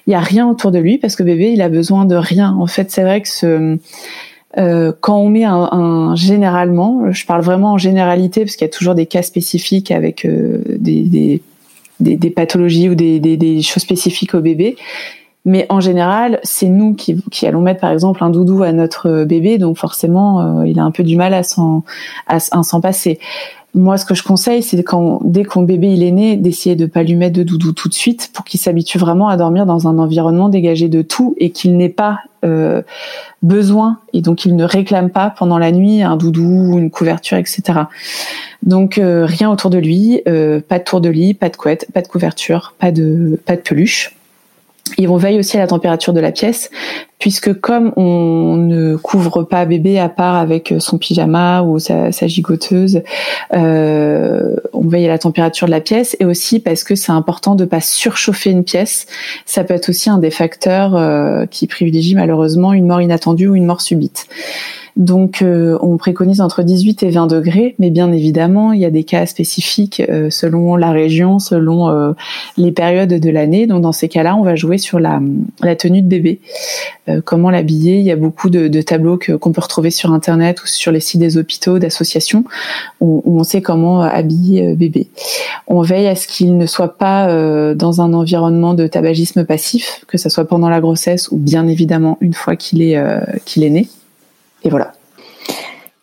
Il 0.07 0.11
n'y 0.11 0.17
a 0.17 0.21
rien 0.21 0.49
autour 0.49 0.71
de 0.71 0.79
lui 0.79 0.99
parce 0.99 1.17
que 1.17 1.23
bébé, 1.23 1.53
il 1.53 1.63
a 1.63 1.69
besoin 1.69 2.05
de 2.05 2.17
rien. 2.17 2.57
En 2.59 2.67
fait, 2.67 2.91
c'est 2.91 3.03
vrai 3.03 3.21
que 3.21 3.29
ce, 3.29 3.79
euh, 4.59 4.93
quand 5.01 5.19
on 5.19 5.29
met 5.29 5.45
un, 5.45 5.69
un, 5.73 6.17
généralement, 6.17 7.11
je 7.11 7.27
parle 7.27 7.43
vraiment 7.43 7.73
en 7.73 7.79
généralité 7.79 8.43
parce 8.43 8.57
qu'il 8.57 8.67
y 8.67 8.71
a 8.71 8.73
toujours 8.73 8.95
des 8.95 9.07
cas 9.07 9.23
spécifiques 9.23 9.91
avec 9.91 10.25
euh, 10.25 10.63
des, 10.79 11.03
des 11.03 11.43
des, 12.01 12.17
des 12.17 12.31
pathologies 12.31 12.89
ou 12.89 12.95
des, 12.95 13.21
des, 13.21 13.37
des, 13.37 13.63
choses 13.63 13.83
spécifiques 13.83 14.35
au 14.35 14.41
bébé. 14.41 14.77
Mais 15.45 15.67
en 15.69 15.81
général, 15.81 16.41
c'est 16.43 16.69
nous 16.69 16.95
qui, 16.95 17.23
qui, 17.31 17.47
allons 17.47 17.61
mettre 17.61 17.81
par 17.81 17.91
exemple 17.91 18.25
un 18.25 18.31
doudou 18.31 18.63
à 18.63 18.73
notre 18.73 19.25
bébé, 19.25 19.59
donc 19.59 19.77
forcément, 19.77 20.61
euh, 20.61 20.67
il 20.67 20.79
a 20.79 20.85
un 20.85 20.91
peu 20.91 21.03
du 21.03 21.17
mal 21.17 21.35
à 21.35 21.43
s'en 21.43 21.85
à, 22.27 22.41
s'en 22.41 22.81
passer. 22.81 23.19
Moi, 23.75 23.99
ce 23.99 24.05
que 24.05 24.15
je 24.15 24.23
conseille, 24.23 24.63
c'est 24.63 24.81
quand 24.85 25.21
dès 25.25 25.43
qu'on 25.43 25.63
bébé 25.63 25.93
il 25.93 26.05
est 26.05 26.13
né, 26.13 26.37
d'essayer 26.37 26.77
de 26.77 26.87
pas 26.87 27.03
lui 27.03 27.17
mettre 27.17 27.37
de 27.37 27.43
doudou 27.43 27.73
tout 27.73 27.89
de 27.89 27.95
suite 27.95 28.31
pour 28.33 28.45
qu'il 28.45 28.61
s'habitue 28.61 28.99
vraiment 28.99 29.29
à 29.29 29.37
dormir 29.37 29.67
dans 29.67 29.89
un 29.89 29.99
environnement 29.99 30.49
dégagé 30.49 30.89
de 30.89 31.03
tout 31.03 31.35
et 31.39 31.51
qu'il 31.51 31.77
n'ait 31.77 31.89
pas 31.89 32.21
euh, 32.45 32.83
besoin 33.43 33.99
et 34.13 34.21
donc 34.21 34.45
il 34.45 34.55
ne 34.55 34.65
réclame 34.65 35.11
pas 35.11 35.31
pendant 35.31 35.59
la 35.59 35.73
nuit 35.73 36.03
un 36.03 36.17
doudou, 36.17 36.79
une 36.79 36.91
couverture, 36.91 37.37
etc. 37.37 37.63
Donc 38.63 38.99
euh, 38.99 39.25
rien 39.27 39.51
autour 39.51 39.71
de 39.71 39.79
lui, 39.79 40.23
euh, 40.29 40.61
pas 40.61 40.79
de 40.79 40.85
tour 40.85 41.01
de 41.01 41.09
lit, 41.09 41.35
pas 41.35 41.49
de 41.49 41.57
couette, 41.57 41.89
pas 41.93 42.01
de 42.01 42.09
couverture, 42.09 42.75
pas 42.79 42.93
de 42.93 43.41
peluche. 43.65 44.15
Et 44.99 45.09
on 45.09 45.17
veille 45.17 45.39
aussi 45.39 45.57
à 45.57 45.61
la 45.61 45.67
température 45.67 46.13
de 46.13 46.21
la 46.21 46.31
pièce, 46.31 46.71
puisque 47.19 47.59
comme 47.61 47.93
on 47.97 48.57
ne 48.57 48.97
couvre 48.97 49.45
pas 49.45 49.65
bébé 49.65 49.99
à 49.99 50.09
part 50.09 50.37
avec 50.37 50.75
son 50.79 50.99
pyjama 50.99 51.63
ou 51.63 51.79
sa, 51.79 52.11
gigoteuse, 52.11 53.03
euh, 53.55 54.57
on 54.73 54.87
veille 54.87 55.07
à 55.07 55.09
la 55.09 55.19
température 55.19 55.67
de 55.67 55.73
la 55.73 55.81
pièce, 55.81 56.17
et 56.21 56.25
aussi 56.25 56.61
parce 56.61 56.85
que 56.85 56.95
c'est 56.95 57.13
important 57.13 57.55
de 57.55 57.65
pas 57.65 57.81
surchauffer 57.81 58.51
une 58.51 58.65
pièce. 58.65 59.07
Ça 59.47 59.65
peut 59.65 59.75
être 59.75 59.89
aussi 59.89 60.11
un 60.11 60.19
des 60.19 60.31
facteurs 60.31 60.97
euh, 60.97 61.47
qui 61.47 61.67
privilégie 61.67 62.15
malheureusement 62.15 62.73
une 62.73 62.87
mort 62.87 63.01
inattendue 63.01 63.49
ou 63.49 63.55
une 63.55 63.67
mort 63.67 63.81
subite. 63.81 64.27
Donc, 64.97 65.43
euh, 65.43 65.77
on 65.81 65.97
préconise 65.97 66.41
entre 66.41 66.63
18 66.63 67.03
et 67.03 67.11
20 67.11 67.27
degrés, 67.27 67.75
mais 67.81 67.91
bien 67.91 68.13
évidemment, 68.13 68.73
il 68.73 68.81
y 68.81 68.85
a 68.85 68.91
des 68.91 69.03
cas 69.03 69.27
spécifiques 69.27 70.01
euh, 70.09 70.31
selon 70.31 70.77
la 70.77 70.93
région, 70.93 71.41
selon 71.41 71.89
euh, 71.89 72.13
les 72.57 72.71
périodes 72.71 73.09
de 73.13 73.31
l'année. 73.31 73.67
Donc, 73.67 73.83
dans 73.83 73.93
ces 73.93 74.09
cas-là, 74.09 74.37
on 74.37 74.43
va 74.43 74.55
jouer 74.55 74.79
sur 74.79 75.01
la, 75.01 75.21
la 75.63 75.75
tenue 75.75 76.01
de 76.01 76.07
bébé. 76.07 76.41
Comment 77.25 77.51
l'habiller 77.51 77.99
Il 77.99 78.05
y 78.05 78.11
a 78.11 78.17
beaucoup 78.17 78.51
de, 78.51 78.83
tableaux 78.83 79.19
qu'on 79.19 79.53
peut 79.53 79.61
retrouver 79.61 79.91
sur 79.91 80.13
Internet 80.13 80.63
ou 80.63 80.67
sur 80.67 80.93
les 80.93 81.01
sites 81.01 81.21
des 81.21 81.37
hôpitaux, 81.37 81.79
d'associations, 81.79 82.45
où, 83.01 83.23
où, 83.25 83.39
on 83.39 83.45
sait 83.45 83.63
comment 83.63 84.01
habiller 84.03 84.75
bébé. 84.75 85.09
On 85.67 85.83
veille 85.83 86.07
à 86.07 86.17
ce 86.17 86.27
qu'il 86.27 86.57
ne 86.57 86.67
soit 86.67 86.97
pas 86.97 87.27
dans 87.75 88.01
un 88.01 88.13
environnement 88.13 88.75
de 88.75 88.87
tabagisme 88.87 89.45
passif, 89.45 90.05
que 90.09 90.19
ce 90.19 90.29
soit 90.29 90.47
pendant 90.47 90.69
la 90.69 90.81
grossesse 90.81 91.31
ou 91.31 91.37
bien 91.37 91.67
évidemment 91.67 92.19
une 92.21 92.35
fois 92.35 92.57
qu'il 92.57 92.83
est, 92.83 92.99
qu'il 93.45 93.65
est 93.65 93.71
né. 93.71 93.89
Et 94.63 94.71
voilà. 94.71 94.93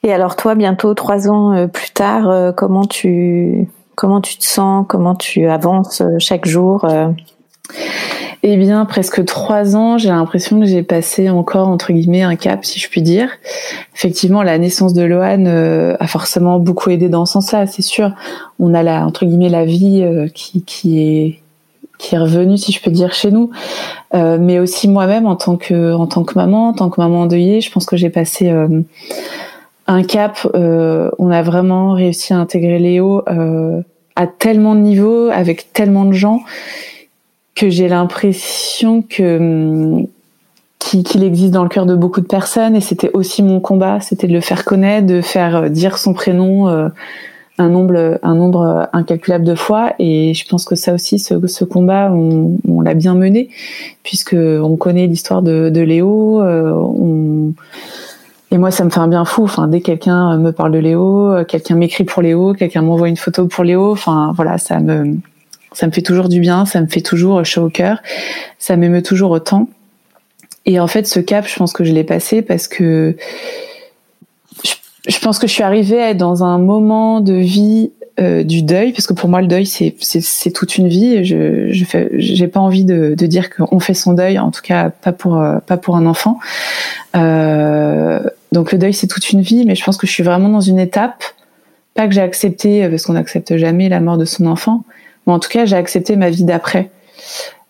Et 0.03 0.11
alors 0.11 0.35
toi, 0.35 0.55
bientôt 0.55 0.93
trois 0.93 1.29
ans 1.29 1.53
euh, 1.53 1.67
plus 1.67 1.91
tard, 1.91 2.29
euh, 2.29 2.51
comment 2.51 2.85
tu 2.85 3.67
comment 3.95 4.21
tu 4.21 4.37
te 4.37 4.45
sens, 4.45 4.85
comment 4.87 5.13
tu 5.13 5.47
avances 5.47 6.01
euh, 6.01 6.15
chaque 6.17 6.47
jour 6.47 6.87
Eh 8.43 8.57
bien, 8.57 8.85
presque 8.85 9.23
trois 9.25 9.75
ans, 9.75 9.97
j'ai 9.99 10.09
l'impression 10.09 10.59
que 10.59 10.65
j'ai 10.65 10.81
passé 10.81 11.29
encore 11.29 11.67
entre 11.67 11.93
guillemets 11.93 12.23
un 12.23 12.35
cap, 12.35 12.65
si 12.65 12.79
je 12.79 12.89
puis 12.89 13.03
dire. 13.03 13.29
Effectivement, 13.95 14.41
la 14.41 14.57
naissance 14.57 14.93
de 14.93 15.03
Lohan 15.03 15.45
a 15.99 16.07
forcément 16.07 16.57
beaucoup 16.57 16.89
aidé 16.89 17.07
dans 17.07 17.27
ce 17.27 17.33
sens-là, 17.33 17.67
c'est 17.67 17.83
sûr. 17.83 18.11
On 18.59 18.73
a 18.73 18.81
la 18.81 19.05
entre 19.05 19.25
guillemets 19.25 19.49
la 19.49 19.65
vie 19.65 20.03
qui 20.33 20.63
qui 20.63 20.99
est 20.99 21.41
qui 22.01 22.15
est 22.15 22.17
revenu, 22.17 22.57
si 22.57 22.71
je 22.71 22.81
peux 22.81 22.91
dire, 22.91 23.13
chez 23.13 23.31
nous. 23.31 23.51
Euh, 24.13 24.37
mais 24.41 24.59
aussi 24.59 24.89
moi-même 24.89 25.27
en 25.27 25.35
tant 25.35 25.55
que 25.55 25.93
en 25.93 26.07
tant 26.07 26.23
que 26.23 26.33
maman, 26.37 26.69
en 26.69 26.73
tant 26.73 26.89
que 26.89 26.99
maman 26.99 27.21
endeuillée, 27.21 27.61
je 27.61 27.71
pense 27.71 27.85
que 27.85 27.95
j'ai 27.95 28.09
passé 28.09 28.49
euh, 28.49 28.81
un 29.87 30.03
cap. 30.03 30.39
Euh, 30.55 31.11
on 31.19 31.29
a 31.29 31.41
vraiment 31.43 31.93
réussi 31.93 32.33
à 32.33 32.37
intégrer 32.37 32.79
Léo 32.79 33.23
à 34.17 34.27
tellement 34.27 34.75
de 34.75 34.81
niveaux, 34.81 35.29
avec 35.29 35.71
tellement 35.71 36.03
de 36.03 36.11
gens, 36.11 36.41
que 37.55 37.69
j'ai 37.69 37.87
l'impression 37.87 39.01
que 39.01 39.37
hum, 39.37 40.07
qu'il 40.79 41.23
existe 41.23 41.51
dans 41.51 41.63
le 41.63 41.69
cœur 41.69 41.85
de 41.85 41.95
beaucoup 41.95 42.21
de 42.21 42.27
personnes. 42.27 42.75
Et 42.75 42.81
c'était 42.81 43.11
aussi 43.13 43.43
mon 43.43 43.59
combat, 43.59 43.99
c'était 44.01 44.27
de 44.27 44.33
le 44.33 44.41
faire 44.41 44.65
connaître, 44.65 45.07
de 45.07 45.21
faire 45.21 45.69
dire 45.69 45.97
son 45.97 46.13
prénom 46.13 46.67
un 47.61 47.69
nombre, 47.69 48.19
un 48.23 48.35
nombre 48.35 48.89
incalculable 48.93 49.45
de 49.45 49.55
fois. 49.55 49.93
Et 49.99 50.33
je 50.33 50.47
pense 50.47 50.65
que 50.65 50.75
ça 50.75 50.93
aussi, 50.93 51.19
ce, 51.19 51.47
ce 51.47 51.63
combat, 51.63 52.11
on, 52.11 52.57
on 52.67 52.81
l'a 52.81 52.93
bien 52.93 53.13
mené, 53.13 53.49
puisque 54.03 54.35
on 54.35 54.75
connaît 54.75 55.07
l'histoire 55.07 55.41
de, 55.41 55.69
de, 55.69 55.81
Léo. 55.81 56.41
Euh, 56.41 56.71
on... 56.71 57.53
Et 58.51 58.57
moi, 58.57 58.71
ça 58.71 58.83
me 58.83 58.89
fait 58.89 58.99
un 58.99 59.07
bien 59.07 59.25
fou. 59.25 59.43
Enfin, 59.43 59.67
dès 59.67 59.79
que 59.79 59.85
quelqu'un 59.85 60.37
me 60.37 60.51
parle 60.51 60.71
de 60.71 60.79
Léo, 60.79 61.33
quelqu'un 61.47 61.75
m'écrit 61.75 62.03
pour 62.03 62.21
Léo, 62.21 62.53
quelqu'un 62.53 62.81
m'envoie 62.81 63.07
une 63.07 63.17
photo 63.17 63.47
pour 63.47 63.63
Léo. 63.63 63.91
Enfin, 63.91 64.33
voilà, 64.35 64.57
ça 64.57 64.79
me, 64.79 65.15
ça 65.71 65.87
me 65.87 65.91
fait 65.91 66.01
toujours 66.01 66.29
du 66.29 66.39
bien, 66.39 66.65
ça 66.65 66.81
me 66.81 66.87
fait 66.87 67.01
toujours 67.01 67.43
chaud 67.45 67.63
au 67.63 67.69
cœur, 67.69 68.01
ça 68.59 68.75
m'émeut 68.75 69.03
toujours 69.03 69.31
autant. 69.31 69.67
Et 70.65 70.79
en 70.79 70.87
fait, 70.87 71.07
ce 71.07 71.19
cap, 71.19 71.47
je 71.47 71.55
pense 71.55 71.73
que 71.73 71.83
je 71.83 71.91
l'ai 71.91 72.03
passé 72.03 72.41
parce 72.41 72.67
que 72.67 73.15
je 75.07 75.19
pense 75.19 75.39
que 75.39 75.47
je 75.47 75.53
suis 75.53 75.63
arrivée 75.63 76.01
à 76.01 76.11
être 76.11 76.17
dans 76.17 76.43
un 76.43 76.59
moment 76.59 77.21
de 77.21 77.33
vie 77.33 77.91
euh, 78.19 78.43
du 78.43 78.61
deuil, 78.61 78.91
parce 78.91 79.07
que 79.07 79.13
pour 79.13 79.29
moi 79.29 79.41
le 79.41 79.47
deuil 79.47 79.65
c'est 79.65 80.51
toute 80.53 80.77
une 80.77 80.87
vie. 80.87 81.23
Je 81.23 81.71
je 81.71 82.45
pas 82.45 82.59
envie 82.59 82.85
de, 82.85 83.15
dire 83.15 83.49
qu'on 83.49 83.79
fait 83.79 83.93
son 83.93 84.13
deuil, 84.13 84.37
en 84.37 84.51
tout 84.51 84.61
cas 84.61 84.89
pas 84.89 85.11
pour 85.11 85.37
euh, 85.37 85.57
un 85.69 86.05
enfant. 86.05 86.37
Euh, 87.15 88.19
donc 88.51 88.71
le 88.71 88.77
deuil 88.77 88.93
c'est 88.93 89.07
toute 89.07 89.31
une 89.31 89.41
vie, 89.41 89.65
mais 89.65 89.75
je 89.75 89.83
pense 89.83 89.97
que 89.97 90.05
je 90.05 90.11
suis 90.11 90.23
vraiment 90.23 90.49
dans 90.49 90.61
une 90.61 90.79
étape 90.79 91.23
pas 91.93 92.07
que 92.07 92.13
j'ai 92.13 92.21
accepté 92.21 92.87
parce 92.87 93.05
qu'on 93.05 93.13
n'accepte 93.13 93.57
jamais 93.57 93.89
la 93.89 93.99
mort 93.99 94.17
de 94.17 94.25
son 94.25 94.45
enfant, 94.45 94.83
en 95.25 95.39
tout 95.39 95.49
cas 95.49 95.65
j'ai 95.65 95.75
accepté 95.75 96.15
ma 96.15 96.29
vie 96.29 96.43
d'après. 96.43 96.89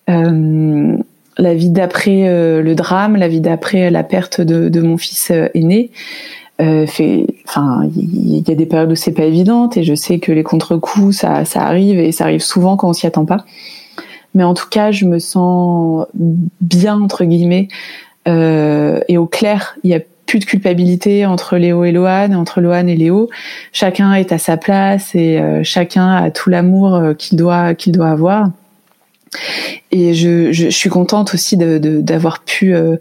Euh, 0.10 0.98
la 1.38 1.53
vie 1.53 1.69
d'après 1.69 2.28
euh, 2.28 2.61
le 2.61 2.76
drame, 2.76 3.15
la 3.15 3.28
vie 3.28 3.41
d'après 3.41 3.90
la 3.90 4.03
perte 4.03 4.41
de, 4.41 4.82
mon 4.82 4.98
fils 4.98 5.32
euh, 5.32 5.48
aîné. 5.53 5.91
Enfin, 6.60 7.90
il 7.95 8.48
y, 8.48 8.52
a 8.52 8.56
des 8.56 8.68
périodes 8.68 8.91
où 8.91 8.95
c'est 8.95 9.14
pas 9.14 9.23
évident 9.23 9.68
et 9.76 9.84
je 9.84 9.95
sais 9.95 10.19
que 10.19 10.32
les 10.32 10.44
contre-coups 10.44 11.18
ça, 11.18 11.44
ça 11.44 11.64
arrive 11.64 11.99
et 11.99 12.11
ça 12.11 12.26
arrive 12.26 12.41
souvent 12.41 12.78
quand 12.78 12.90
on 12.90 12.94
s'y 12.94 13.07
attend 13.07 13.26
pas. 13.26 13.45
Mais 14.36 14.44
en 14.44 14.53
tout 14.53 14.69
cas, 14.69 14.91
je 14.91 15.06
me 15.06 15.18
sens 15.18 16.06
bien 16.14 17.02
entre 17.02 17.26
guillemets 17.26 17.68
et 18.28 19.18
au 19.18 19.26
clair. 19.26 19.76
Il 19.84 19.90
y 19.90 19.95
a 19.95 20.02
plus 20.32 20.40
de 20.40 20.45
culpabilité 20.45 21.26
entre 21.26 21.58
Léo 21.58 21.84
et 21.84 21.91
Loane, 21.91 22.34
entre 22.34 22.62
Loane 22.62 22.88
et 22.88 22.95
Léo. 22.95 23.30
Chacun 23.74 24.14
est 24.14 24.32
à 24.32 24.38
sa 24.38 24.56
place 24.56 25.14
et 25.14 25.38
euh, 25.40 25.62
chacun 25.62 26.10
a 26.10 26.32
tout 26.32 26.49
l'amour 26.49 27.02
qu'il 27.18 27.38
doit 27.38 27.76
qu'il 27.76 27.91
doit 27.91 28.10
avoir. 28.10 28.48
Et 29.91 30.14
je, 30.14 30.70
suis 30.70 30.90
contente 30.90 31.34
aussi 31.34 31.58
d'avoir 31.58 32.40
de, 32.40 32.44
pu 32.45 32.74
euh, 32.74 32.95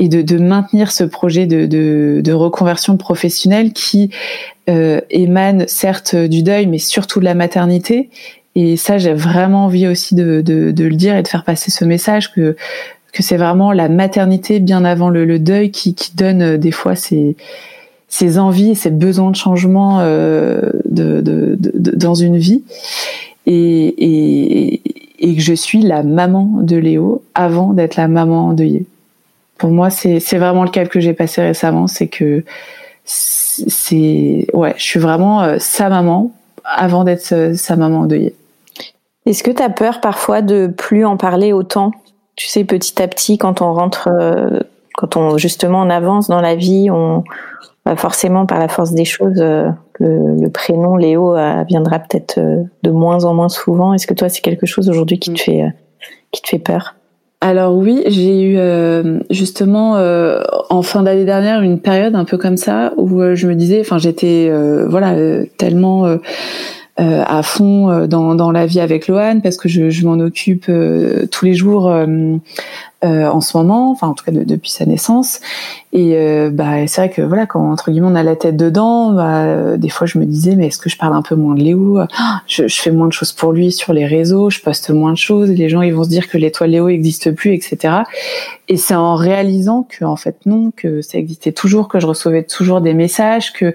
et 0.00 0.08
de, 0.08 0.20
de, 0.20 0.38
maintenir 0.38 0.90
ce 0.90 1.04
projet 1.04 1.46
de, 1.46 1.66
de 2.20 2.32
reconversion 2.32 2.96
professionnelle 2.96 3.72
qui 3.72 4.10
euh, 4.68 5.00
émane 5.10 5.68
certes 5.68 6.16
du 6.16 6.42
deuil, 6.42 6.66
mais 6.66 6.78
surtout 6.78 7.20
de 7.20 7.24
la 7.24 7.34
maternité. 7.34 8.10
Et 8.56 8.76
ça, 8.76 8.98
j'ai 8.98 9.14
vraiment 9.14 9.66
envie 9.66 9.86
aussi 9.86 10.14
de, 10.14 10.42
le 10.46 10.94
dire 10.96 11.16
et 11.16 11.22
de 11.22 11.28
faire 11.28 11.44
passer 11.44 11.70
ce 11.70 11.84
message 11.84 12.32
que 12.32 12.56
que 13.14 13.22
c'est 13.22 13.38
vraiment 13.38 13.72
la 13.72 13.88
maternité 13.88 14.60
bien 14.60 14.84
avant 14.84 15.08
le, 15.08 15.24
le 15.24 15.38
deuil 15.38 15.70
qui, 15.70 15.94
qui 15.94 16.14
donne 16.14 16.42
euh, 16.42 16.58
des 16.58 16.72
fois 16.72 16.96
ses, 16.96 17.36
ses 18.08 18.38
envies 18.38 18.72
et 18.72 18.74
ses 18.74 18.90
besoins 18.90 19.30
de 19.30 19.36
changement 19.36 20.00
euh, 20.00 20.60
de, 20.84 21.22
de, 21.22 21.56
dans 21.96 22.14
une 22.14 22.36
vie. 22.36 22.62
Et, 23.46 23.52
et, 23.98 24.82
et 25.20 25.34
que 25.36 25.40
je 25.40 25.54
suis 25.54 25.82
la 25.82 26.02
maman 26.02 26.58
de 26.60 26.76
Léo 26.76 27.22
avant 27.34 27.72
d'être 27.72 27.96
la 27.96 28.08
maman 28.08 28.48
endeuillée. 28.48 28.86
Pour 29.58 29.70
moi, 29.70 29.90
c'est 29.90 30.18
vraiment 30.38 30.64
le 30.64 30.70
cap 30.70 30.88
que 30.88 30.98
j'ai 30.98 31.12
passé 31.12 31.40
récemment, 31.40 31.86
c'est 31.86 32.08
que 32.08 32.42
c'est 33.04 34.46
ouais, 34.52 34.74
je 34.76 34.82
suis 34.82 34.98
vraiment 34.98 35.42
euh, 35.42 35.56
sa 35.60 35.88
maman 35.88 36.32
avant 36.64 37.04
d'être 37.04 37.32
euh, 37.32 37.54
sa 37.54 37.76
maman 37.76 38.00
endeuillée. 38.00 38.34
Est-ce 39.26 39.42
que 39.42 39.50
tu 39.50 39.62
as 39.62 39.70
peur 39.70 40.00
parfois 40.00 40.42
de 40.42 40.66
plus 40.66 41.04
en 41.04 41.16
parler 41.16 41.52
autant? 41.52 41.92
Tu 42.36 42.48
sais, 42.48 42.64
petit 42.64 43.00
à 43.00 43.08
petit, 43.08 43.38
quand 43.38 43.62
on 43.62 43.72
rentre, 43.72 44.08
euh, 44.08 44.60
quand 44.94 45.16
on 45.16 45.38
justement 45.38 45.82
on 45.82 45.90
avance 45.90 46.28
dans 46.28 46.40
la 46.40 46.56
vie, 46.56 46.90
on, 46.90 47.22
bah, 47.84 47.96
forcément, 47.96 48.46
par 48.46 48.58
la 48.58 48.68
force 48.68 48.92
des 48.92 49.04
choses, 49.04 49.40
euh, 49.40 49.68
le, 50.00 50.48
prénom 50.48 50.96
Léo 50.96 51.36
euh, 51.36 51.62
viendra 51.68 52.00
peut-être 52.00 52.40
de 52.82 52.90
moins 52.90 53.24
en 53.24 53.34
moins 53.34 53.48
souvent. 53.48 53.94
Est-ce 53.94 54.06
que 54.06 54.14
toi, 54.14 54.28
c'est 54.28 54.40
quelque 54.40 54.66
chose 54.66 54.88
aujourd'hui 54.88 55.18
qui 55.18 55.32
te 55.32 55.40
mm. 55.40 55.44
fait 55.44 55.72
qui 56.32 56.42
te 56.42 56.48
fait 56.48 56.58
peur? 56.58 56.96
Alors 57.40 57.76
oui, 57.76 58.02
j'ai 58.06 58.42
eu 58.42 58.58
justement 59.28 59.96
en 60.70 60.82
fin 60.82 61.02
d'année 61.02 61.26
dernière 61.26 61.60
une 61.60 61.78
période 61.78 62.16
un 62.16 62.24
peu 62.24 62.38
comme 62.38 62.56
ça 62.56 62.94
où 62.96 63.20
je 63.34 63.46
me 63.46 63.54
disais, 63.54 63.80
enfin 63.82 63.98
j'étais 63.98 64.50
voilà 64.88 65.14
tellement 65.58 66.18
à 66.96 67.42
fond 67.42 68.06
dans, 68.06 68.34
dans 68.34 68.52
la 68.52 68.66
vie 68.66 68.80
avec 68.80 69.08
Loane 69.08 69.42
parce 69.42 69.56
que 69.56 69.68
je, 69.68 69.90
je 69.90 70.06
m'en 70.06 70.18
occupe 70.20 70.70
tous 71.30 71.44
les 71.44 71.54
jours 71.54 71.92
euh, 73.04 73.28
en 73.28 73.40
ce 73.40 73.56
moment, 73.56 73.90
enfin 73.90 74.08
en 74.08 74.14
tout 74.14 74.24
cas 74.24 74.32
depuis 74.32 74.70
sa 74.70 74.86
naissance. 74.86 75.40
Et 75.92 76.16
euh, 76.16 76.50
bah 76.50 76.86
c'est 76.86 77.02
vrai 77.02 77.10
que 77.10 77.22
voilà 77.22 77.46
quand 77.46 77.70
entre 77.70 77.90
guillemets 77.90 78.08
on 78.10 78.14
a 78.14 78.22
la 78.22 78.34
tête 78.34 78.56
dedans, 78.56 79.12
bah, 79.12 79.44
euh, 79.44 79.76
des 79.76 79.90
fois 79.90 80.06
je 80.06 80.18
me 80.18 80.24
disais 80.24 80.56
mais 80.56 80.68
est-ce 80.68 80.78
que 80.78 80.88
je 80.88 80.96
parle 80.96 81.14
un 81.14 81.22
peu 81.22 81.34
moins 81.34 81.54
de 81.54 81.60
Léo? 81.60 82.00
Je, 82.46 82.66
je, 82.66 82.80
fais 82.80 82.90
moins 82.90 83.06
de 83.06 83.12
choses 83.12 83.32
pour 83.32 83.52
lui 83.52 83.70
sur 83.72 83.92
les 83.92 84.06
réseaux, 84.06 84.50
je 84.50 84.60
poste 84.60 84.90
moins 84.90 85.12
de 85.12 85.18
choses, 85.18 85.50
les 85.50 85.68
gens 85.68 85.82
ils 85.82 85.94
vont 85.94 86.04
se 86.04 86.08
dire 86.08 86.28
que 86.28 86.38
l'étoile 86.38 86.70
Léo 86.70 86.88
n'existe 86.88 87.32
plus, 87.32 87.52
etc. 87.52 87.94
Et 88.68 88.76
c'est 88.76 88.94
en 88.94 89.14
réalisant 89.14 89.86
que 89.88 90.04
en 90.04 90.16
fait 90.16 90.36
non, 90.46 90.72
que 90.74 91.02
ça 91.02 91.18
existait 91.18 91.52
toujours, 91.52 91.88
que 91.88 92.00
je 92.00 92.06
recevais 92.06 92.42
toujours 92.42 92.80
des 92.80 92.94
messages, 92.94 93.52
que 93.52 93.74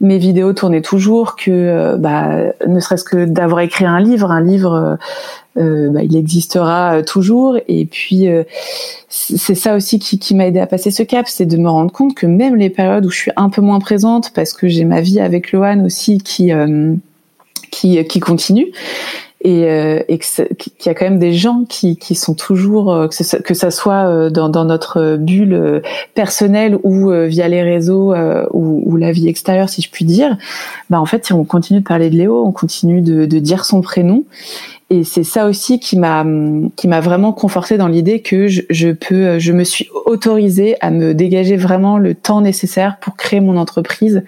mes 0.00 0.16
vidéos 0.16 0.54
tournaient 0.54 0.80
toujours, 0.80 1.36
que 1.36 1.96
bah 1.98 2.30
ne 2.66 2.80
serait-ce 2.80 3.04
que 3.04 3.26
d'avoir 3.26 3.60
écrit 3.60 3.84
un 3.84 4.00
livre, 4.00 4.30
un 4.30 4.40
livre 4.40 4.74
euh, 4.74 4.96
bah, 5.60 6.02
il 6.02 6.16
existera 6.16 6.96
euh, 6.96 7.02
toujours. 7.02 7.58
Et 7.68 7.84
puis 7.84 8.28
euh, 8.28 8.44
c'est 9.08 9.54
ça 9.54 9.74
aussi 9.74 9.98
qui, 9.98 10.34
m'a 10.34 10.46
aidé 10.46 10.60
à 10.60 10.66
passer 10.66 10.90
ce 10.90 11.02
cap, 11.02 11.26
c'est 11.28 11.46
de 11.46 11.56
me 11.56 11.68
rendre 11.68 11.92
compte 11.92 12.14
que 12.14 12.26
même 12.26 12.56
les 12.56 12.70
périodes 12.70 13.06
où 13.06 13.10
je 13.10 13.18
suis 13.18 13.32
un 13.36 13.48
peu 13.50 13.60
moins 13.60 13.80
présente, 13.80 14.32
parce 14.34 14.52
que 14.52 14.68
j'ai 14.68 14.84
ma 14.84 15.00
vie 15.00 15.20
avec 15.20 15.52
Lohan 15.52 15.84
aussi 15.84 16.18
qui 16.18 16.52
qui, 17.70 18.20
continue, 18.20 18.72
et, 19.42 20.18
qu'il 20.18 20.86
y 20.86 20.88
a 20.88 20.94
quand 20.94 21.04
même 21.04 21.18
des 21.18 21.32
gens 21.32 21.64
qui, 21.68 21.96
qui 21.96 22.14
sont 22.14 22.34
toujours 22.34 23.08
que, 23.08 23.14
ça, 23.14 23.38
que 23.38 23.54
ça 23.54 23.70
soit 23.70 24.28
dans, 24.30 24.64
notre 24.64 25.16
bulle 25.16 25.82
personnelle 26.14 26.78
ou 26.82 27.10
via 27.10 27.48
les 27.48 27.62
réseaux 27.62 28.14
ou, 28.52 28.96
la 28.96 29.12
vie 29.12 29.28
extérieure 29.28 29.68
si 29.68 29.82
je 29.82 29.90
puis 29.90 30.04
dire 30.04 30.36
bah 30.90 31.00
en 31.00 31.06
fait 31.06 31.32
on 31.32 31.44
continue 31.44 31.80
de 31.80 31.86
parler 31.86 32.10
de 32.10 32.16
Léo 32.16 32.44
on 32.44 32.52
continue 32.52 33.00
de 33.00 33.38
dire 33.38 33.64
son 33.64 33.80
prénom 33.80 34.24
et 34.90 35.04
c'est 35.04 35.24
ça 35.24 35.46
aussi 35.46 35.78
qui 35.78 35.96
m'a 35.96 36.24
qui 36.74 36.88
m'a 36.88 37.00
vraiment 37.00 37.32
conforté 37.32 37.78
dans 37.78 37.86
l'idée 37.86 38.22
que 38.22 38.48
je, 38.48 38.90
peux 38.90 39.38
je 39.38 39.52
me 39.52 39.62
suis 39.62 39.88
autorisée 40.04 40.76
à 40.80 40.90
me 40.90 41.14
dégager 41.14 41.56
vraiment 41.56 41.96
le 41.96 42.14
temps 42.14 42.40
nécessaire 42.40 42.98
pour 43.00 43.16
créer 43.16 43.40
mon 43.40 43.56
entreprise 43.56 44.24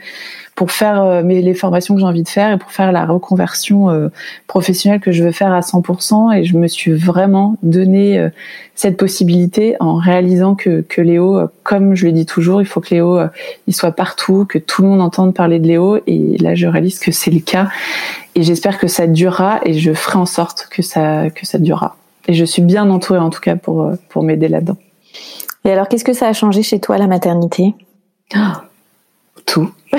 pour 0.54 0.70
faire 0.70 1.02
euh, 1.02 1.22
les 1.22 1.54
formations 1.54 1.94
que 1.94 2.00
j'ai 2.00 2.06
envie 2.06 2.22
de 2.22 2.28
faire 2.28 2.52
et 2.52 2.58
pour 2.58 2.70
faire 2.70 2.92
la 2.92 3.06
reconversion 3.06 3.88
euh, 3.90 4.08
professionnelle 4.46 5.00
que 5.00 5.10
je 5.10 5.24
veux 5.24 5.32
faire 5.32 5.52
à 5.52 5.60
100%. 5.60 6.36
Et 6.36 6.44
je 6.44 6.56
me 6.56 6.68
suis 6.68 6.92
vraiment 6.92 7.56
donné 7.62 8.18
euh, 8.18 8.28
cette 8.74 8.96
possibilité 8.96 9.76
en 9.80 9.94
réalisant 9.94 10.54
que, 10.54 10.82
que 10.82 11.00
Léo, 11.00 11.48
comme 11.62 11.94
je 11.94 12.06
le 12.06 12.12
dis 12.12 12.26
toujours, 12.26 12.60
il 12.60 12.66
faut 12.66 12.80
que 12.80 12.94
Léo 12.94 13.18
il 13.66 13.74
soit 13.74 13.92
partout, 13.92 14.44
que 14.44 14.58
tout 14.58 14.82
le 14.82 14.88
monde 14.88 15.00
entende 15.00 15.34
parler 15.34 15.58
de 15.58 15.66
Léo. 15.66 15.98
Et 16.06 16.36
là, 16.38 16.54
je 16.54 16.66
réalise 16.66 16.98
que 16.98 17.12
c'est 17.12 17.30
le 17.30 17.40
cas. 17.40 17.68
Et 18.34 18.42
j'espère 18.42 18.78
que 18.78 18.88
ça 18.88 19.06
durera 19.06 19.60
et 19.64 19.74
je 19.74 19.92
ferai 19.92 20.18
en 20.18 20.26
sorte 20.26 20.68
que 20.70 20.82
ça, 20.82 21.30
que 21.30 21.46
ça 21.46 21.58
durera. 21.58 21.96
Et 22.28 22.34
je 22.34 22.44
suis 22.44 22.62
bien 22.62 22.88
entourée 22.90 23.18
en 23.18 23.30
tout 23.30 23.40
cas 23.40 23.56
pour, 23.56 23.90
pour 24.08 24.22
m'aider 24.22 24.48
là-dedans. 24.48 24.76
Et 25.64 25.70
alors, 25.70 25.88
qu'est-ce 25.88 26.04
que 26.04 26.12
ça 26.12 26.28
a 26.28 26.32
changé 26.32 26.62
chez 26.62 26.80
toi 26.80 26.98
la 26.98 27.06
maternité? 27.06 27.74
Ah, 28.34 28.64
Tout. 29.46 29.70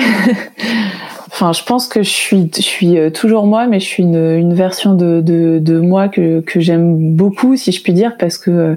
enfin, 1.28 1.52
je 1.52 1.62
pense 1.64 1.88
que 1.88 2.02
je 2.02 2.10
suis, 2.10 2.50
je 2.54 2.62
suis 2.62 2.98
euh, 2.98 3.10
toujours 3.10 3.46
moi, 3.46 3.66
mais 3.66 3.80
je 3.80 3.86
suis 3.86 4.02
une, 4.02 4.16
une 4.16 4.54
version 4.54 4.94
de, 4.94 5.20
de, 5.20 5.58
de, 5.60 5.78
moi 5.80 6.08
que, 6.08 6.40
que 6.40 6.60
j'aime 6.60 7.14
beaucoup, 7.14 7.56
si 7.56 7.72
je 7.72 7.82
puis 7.82 7.92
dire, 7.92 8.16
parce 8.18 8.38
que 8.38 8.50
euh, 8.50 8.74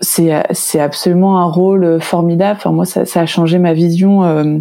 c'est, 0.00 0.42
c'est 0.52 0.80
absolument 0.80 1.38
un 1.40 1.46
rôle 1.46 2.00
formidable. 2.00 2.58
Enfin, 2.58 2.72
moi, 2.72 2.84
ça, 2.84 3.04
ça 3.04 3.20
a 3.20 3.26
changé 3.26 3.58
ma 3.58 3.72
vision 3.72 4.24
euh, 4.24 4.58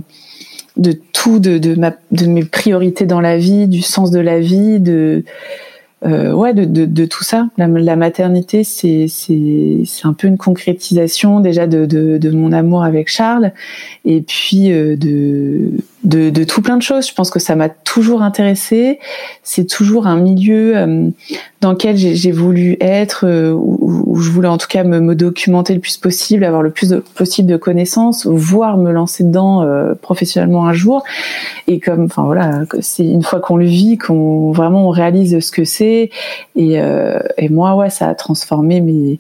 de 0.77 0.93
tout, 1.13 1.39
de, 1.39 1.57
de, 1.57 1.75
ma, 1.75 1.93
de 2.11 2.25
mes 2.25 2.43
priorités 2.43 3.05
dans 3.05 3.21
la 3.21 3.37
vie, 3.37 3.67
du 3.67 3.81
sens 3.81 4.11
de 4.11 4.19
la 4.19 4.39
vie, 4.39 4.79
de 4.79 5.23
euh, 6.05 6.33
ouais, 6.33 6.53
de, 6.53 6.65
de, 6.65 7.05
tout 7.05 7.23
ça. 7.23 7.47
La, 7.57 7.95
maternité, 7.95 8.63
c'est 8.63 9.07
un 10.03 10.13
peu 10.13 10.27
une 10.27 10.37
concrétisation 10.37 11.39
déjà 11.39 11.67
de 11.67 12.29
mon 12.31 12.51
amour 12.51 12.83
avec 12.83 13.09
Charles, 13.09 13.51
et 14.05 14.21
puis 14.21 14.71
euh, 14.71 14.95
de 14.95 15.71
de, 16.03 16.29
de 16.29 16.43
tout 16.43 16.61
plein 16.61 16.77
de 16.77 16.81
choses. 16.81 17.07
Je 17.07 17.13
pense 17.13 17.29
que 17.29 17.39
ça 17.39 17.55
m'a 17.55 17.69
toujours 17.69 18.21
intéressée. 18.21 18.99
C'est 19.41 19.65
toujours 19.65 20.07
un 20.07 20.17
milieu 20.17 20.75
euh, 20.75 21.09
dans 21.61 21.71
lequel 21.71 21.95
j'ai 21.97 22.31
voulu 22.31 22.77
être, 22.81 23.25
euh, 23.25 23.51
où, 23.51 24.15
je 24.19 24.29
voulais 24.29 24.47
en 24.47 24.57
tout 24.57 24.67
cas 24.67 24.83
me, 24.83 24.99
me, 24.99 25.15
documenter 25.15 25.73
le 25.73 25.79
plus 25.79 25.97
possible, 25.97 26.43
avoir 26.43 26.61
le 26.61 26.71
plus 26.71 26.93
possible 27.15 27.49
de 27.49 27.57
connaissances, 27.57 28.25
voire 28.27 28.77
me 28.77 28.91
lancer 28.91 29.23
dedans 29.23 29.61
euh, 29.63 29.93
professionnellement 29.95 30.67
un 30.67 30.73
jour. 30.73 31.03
Et 31.67 31.79
comme, 31.79 32.05
enfin 32.05 32.23
voilà, 32.23 32.61
c'est 32.81 33.05
une 33.05 33.23
fois 33.23 33.39
qu'on 33.39 33.57
le 33.57 33.65
vit, 33.65 33.97
qu'on 33.97 34.51
vraiment 34.51 34.87
on 34.87 34.89
réalise 34.89 35.39
ce 35.39 35.51
que 35.51 35.63
c'est. 35.63 36.09
Et, 36.55 36.79
et 37.37 37.49
moi, 37.49 37.75
ouais, 37.75 37.89
ça 37.89 38.09
a 38.09 38.15
transformé 38.15 38.81
mes 38.81 39.19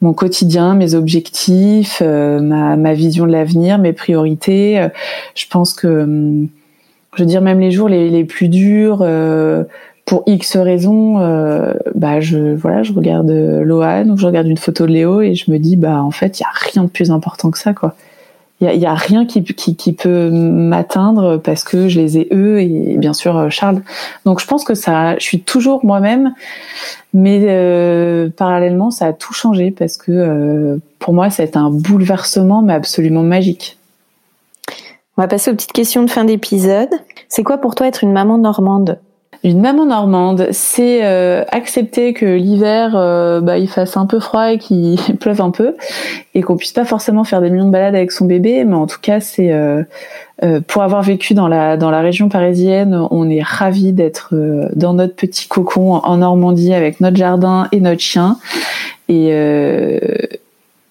mon 0.00 0.12
quotidien, 0.12 0.74
mes 0.74 0.94
objectifs, 0.94 2.00
euh, 2.02 2.40
ma, 2.40 2.94
vision 2.94 3.26
de 3.26 3.32
l'avenir, 3.32 3.78
mes 3.78 3.92
priorités. 3.92 4.78
Euh, 4.78 4.88
je 5.34 5.46
pense 5.50 5.74
que, 5.74 5.86
hum, 5.86 6.48
je 7.16 7.22
veux 7.22 7.28
dire, 7.28 7.42
même 7.42 7.60
les 7.60 7.70
jours 7.70 7.88
les, 7.88 8.10
les 8.10 8.24
plus 8.24 8.48
durs, 8.48 9.00
euh, 9.02 9.64
pour 10.04 10.22
X 10.26 10.56
raisons, 10.56 11.18
bah 11.94 12.18
je 12.20 12.54
voilà, 12.54 12.82
je 12.82 12.94
regarde 12.94 13.30
Lohan 13.30 14.08
ou 14.08 14.16
je 14.16 14.24
regarde 14.24 14.46
une 14.46 14.56
photo 14.56 14.86
de 14.86 14.92
Léo 14.92 15.20
et 15.20 15.34
je 15.34 15.50
me 15.50 15.58
dis 15.58 15.76
bah 15.76 16.02
en 16.02 16.10
fait 16.10 16.40
il 16.40 16.44
y 16.44 16.46
a 16.46 16.72
rien 16.72 16.84
de 16.84 16.88
plus 16.88 17.10
important 17.10 17.50
que 17.50 17.58
ça 17.58 17.74
quoi 17.74 17.94
il 18.60 18.80
y 18.80 18.86
a, 18.86 18.94
rien 18.94 19.24
qui, 19.24 19.42
peut 19.92 20.30
m'atteindre 20.30 21.36
parce 21.36 21.62
que 21.62 21.88
je 21.88 22.00
les 22.00 22.18
ai 22.18 22.28
eux 22.32 22.60
et 22.60 22.96
bien 22.98 23.12
sûr 23.12 23.36
euh, 23.36 23.50
Charles. 23.50 23.82
Donc 24.24 24.40
je 24.40 24.46
pense 24.46 24.64
que 24.64 24.74
ça, 24.74 25.16
je 25.18 25.22
suis 25.22 25.40
toujours 25.40 25.84
moi-même, 25.84 26.34
mais 27.14 27.40
euh, 27.44 28.28
parallèlement 28.36 28.90
ça 28.90 29.06
a 29.06 29.12
tout 29.12 29.32
changé 29.32 29.70
parce 29.70 29.96
que 29.96 30.10
euh, 30.10 30.78
pour 30.98 31.14
moi 31.14 31.28
été 31.28 31.56
un 31.56 31.70
bouleversement 31.70 32.62
mais 32.62 32.72
absolument 32.72 33.22
magique. 33.22 33.78
On 35.16 35.22
va 35.22 35.28
passer 35.28 35.52
aux 35.52 35.54
petites 35.54 35.72
questions 35.72 36.02
de 36.02 36.10
fin 36.10 36.24
d'épisode. 36.24 36.90
C'est 37.28 37.44
quoi 37.44 37.58
pour 37.58 37.76
toi 37.76 37.86
être 37.86 38.02
une 38.02 38.12
maman 38.12 38.38
normande? 38.38 38.98
Une 39.44 39.60
maman 39.60 39.86
normande, 39.86 40.48
c'est 40.50 41.04
euh, 41.04 41.44
accepter 41.50 42.12
que 42.12 42.26
l'hiver, 42.26 42.92
euh, 42.94 43.40
bah, 43.40 43.58
il 43.58 43.68
fasse 43.68 43.96
un 43.96 44.06
peu 44.06 44.18
froid 44.18 44.52
et 44.52 44.58
qu'il 44.58 44.98
pleuve 45.20 45.40
un 45.40 45.50
peu, 45.50 45.76
et 46.34 46.42
qu'on 46.42 46.56
puisse 46.56 46.72
pas 46.72 46.84
forcément 46.84 47.24
faire 47.24 47.40
des 47.40 47.50
millions 47.50 47.66
de 47.66 47.70
balades 47.70 47.94
avec 47.94 48.10
son 48.10 48.24
bébé, 48.24 48.64
mais 48.64 48.74
en 48.74 48.86
tout 48.86 48.98
cas, 49.00 49.20
c'est 49.20 49.52
euh, 49.52 49.84
pour 50.66 50.82
avoir 50.82 51.02
vécu 51.02 51.34
dans 51.34 51.48
la 51.48 51.76
dans 51.76 51.90
la 51.90 52.00
région 52.00 52.28
parisienne, 52.28 53.00
on 53.10 53.28
est 53.28 53.42
ravi 53.42 53.92
d'être 53.92 54.34
dans 54.74 54.94
notre 54.94 55.14
petit 55.14 55.48
cocon 55.48 55.94
en 55.94 56.16
Normandie 56.18 56.74
avec 56.74 57.00
notre 57.00 57.16
jardin 57.16 57.68
et 57.72 57.80
notre 57.80 58.00
chien, 58.00 58.38
et 59.08 59.30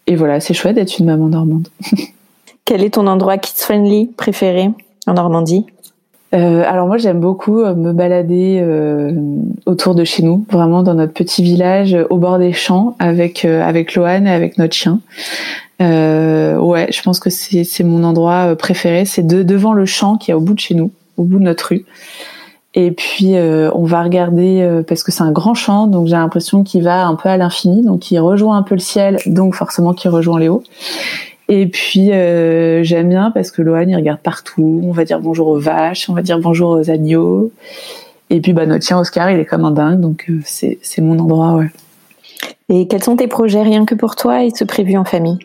et 0.08 0.16
voilà, 0.16 0.40
c'est 0.40 0.54
chouette 0.54 0.76
d'être 0.76 1.00
une 1.00 1.06
maman 1.06 1.28
normande. 1.28 1.68
Quel 2.66 2.84
est 2.84 2.96
ton 2.96 3.08
endroit 3.08 3.38
kids 3.38 3.62
friendly 3.62 4.08
préféré 4.18 4.70
en 5.06 5.14
Normandie? 5.14 5.66
Euh, 6.34 6.64
alors 6.68 6.88
moi 6.88 6.98
j'aime 6.98 7.22
beaucoup 7.22 7.62
euh, 7.62 7.74
me 7.74 7.94
balader 7.94 8.60
euh, 8.62 9.14
autour 9.66 9.96
de 9.96 10.04
chez 10.04 10.24
nous, 10.24 10.46
vraiment 10.52 10.84
dans 10.84 10.94
notre 10.94 11.14
petit 11.14 11.42
village 11.42 11.96
au 12.10 12.18
bord 12.18 12.38
des 12.38 12.52
champs 12.52 12.96
avec 13.00 13.46
avec 13.46 13.96
Lohan 13.96 14.26
et 14.26 14.32
avec 14.32 14.58
notre 14.58 14.76
chien. 14.76 15.00
ouais, 15.80 16.88
je 16.92 17.02
pense 17.02 17.20
que 17.20 17.30
c'est 17.30 17.64
c'est 17.64 17.84
mon 17.84 18.04
endroit 18.04 18.56
préféré, 18.58 19.06
c'est 19.06 19.26
de, 19.26 19.42
devant 19.44 19.74
le 19.74 19.86
champ 19.86 20.18
qui 20.18 20.32
est 20.32 20.34
au 20.34 20.42
bout 20.42 20.54
de 20.54 20.60
chez 20.60 20.76
nous, 20.76 20.92
au 21.16 21.24
bout 21.24 21.40
de 21.40 21.44
notre 21.44 21.70
rue. 21.70 21.86
Et 22.74 22.92
puis 22.92 23.36
on 23.38 23.86
va 23.86 24.04
regarder 24.04 24.84
parce 24.88 25.04
que 25.04 25.12
c'est 25.12 25.24
un 25.24 25.32
grand 25.32 25.56
champ, 25.56 25.88
donc 25.88 26.08
j'ai 26.08 26.16
l'impression 26.16 26.64
qu'il 26.64 26.84
va 26.84 27.08
un 27.08 27.16
peu 27.16 27.30
à 27.30 27.38
l'infini, 27.38 27.84
donc 27.84 28.12
il 28.12 28.20
rejoint 28.20 28.58
un 28.58 28.64
peu 28.64 28.76
le 28.76 28.82
ciel, 28.82 29.18
donc 29.26 29.56
forcément 29.56 29.94
qu'il 29.94 30.12
rejoint 30.12 30.40
les 30.40 30.50
hauts. 30.50 30.64
Et 31.50 31.68
puis 31.68 32.12
euh, 32.12 32.84
j'aime 32.84 33.10
bien 33.10 33.32
parce 33.32 33.52
que 33.52 33.62
Lohan 33.62 33.88
il 33.88 33.96
regarde 33.96 34.20
partout. 34.20 34.82
On 34.84 34.92
va 34.92 35.06
dire 35.06 35.20
bonjour 35.20 35.48
aux 35.48 35.60
vaches, 35.60 36.10
on 36.10 36.14
va 36.14 36.22
dire 36.22 36.40
bonjour 36.40 36.72
aux 36.72 36.90
agneaux. 36.90 37.52
Et 38.30 38.42
puis 38.42 38.54
bah 38.54 38.66
notre 38.66 38.86
chien 38.86 39.00
Oscar 39.00 39.32
il 39.32 39.40
est 39.40 39.46
comme 39.46 39.64
un 39.64 39.72
dingue 39.72 40.02
donc 40.02 40.26
euh, 40.30 40.42
c'est 40.44 40.78
c'est 40.82 41.02
mon 41.02 41.18
endroit 41.20 41.54
ouais. 41.54 41.72
Et 42.70 42.88
quels 42.88 43.04
sont 43.04 43.16
tes 43.16 43.28
projets 43.28 43.62
rien 43.62 43.86
que 43.86 43.96
pour 43.96 44.18
toi 44.18 44.44
et 44.44 44.50
ce 44.50 44.66
prévu 44.66 44.98
en 44.98 45.06
famille? 45.06 45.40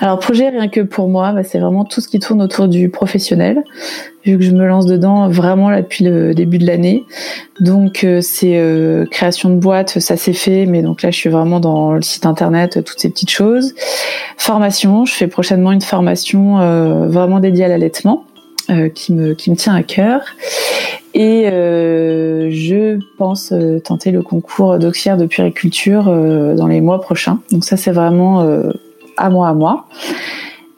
Alors 0.00 0.18
projet 0.20 0.48
rien 0.48 0.68
que 0.68 0.80
pour 0.80 1.08
moi, 1.08 1.32
bah, 1.32 1.42
c'est 1.42 1.58
vraiment 1.58 1.84
tout 1.84 2.00
ce 2.00 2.08
qui 2.08 2.20
tourne 2.20 2.40
autour 2.40 2.68
du 2.68 2.88
professionnel, 2.88 3.64
vu 4.24 4.38
que 4.38 4.44
je 4.44 4.52
me 4.52 4.66
lance 4.66 4.86
dedans 4.86 5.28
vraiment 5.28 5.70
là 5.70 5.82
depuis 5.82 6.04
le 6.04 6.34
début 6.34 6.58
de 6.58 6.66
l'année. 6.66 7.04
Donc 7.60 8.04
euh, 8.04 8.20
c'est 8.20 8.58
euh, 8.58 9.06
création 9.06 9.50
de 9.50 9.56
boîte, 9.56 9.98
ça 9.98 10.16
s'est 10.16 10.32
fait, 10.32 10.66
mais 10.66 10.82
donc 10.82 11.02
là 11.02 11.10
je 11.10 11.16
suis 11.16 11.30
vraiment 11.30 11.58
dans 11.58 11.92
le 11.92 12.02
site 12.02 12.26
internet, 12.26 12.84
toutes 12.84 13.00
ces 13.00 13.10
petites 13.10 13.30
choses. 13.30 13.74
Formation, 14.36 15.04
je 15.04 15.14
fais 15.14 15.26
prochainement 15.26 15.72
une 15.72 15.80
formation 15.80 16.60
euh, 16.60 17.08
vraiment 17.08 17.40
dédiée 17.40 17.64
à 17.64 17.68
l'allaitement. 17.68 18.24
qui 18.94 19.14
me 19.14 19.32
qui 19.32 19.50
me 19.50 19.56
tient 19.56 19.74
à 19.74 19.82
cœur 19.82 20.20
et 21.14 21.46
je 21.48 22.98
pense 23.16 23.50
tenter 23.82 24.10
le 24.10 24.20
concours 24.20 24.78
d'auxiliaire 24.78 25.16
de 25.16 25.24
puériculture 25.24 26.04
dans 26.04 26.66
les 26.66 26.82
mois 26.82 27.00
prochains. 27.00 27.40
Donc 27.50 27.64
ça 27.64 27.78
c'est 27.78 27.92
vraiment 27.92 28.44
à 29.18 29.30
moi 29.30 29.48
à 29.48 29.54
moi. 29.54 29.86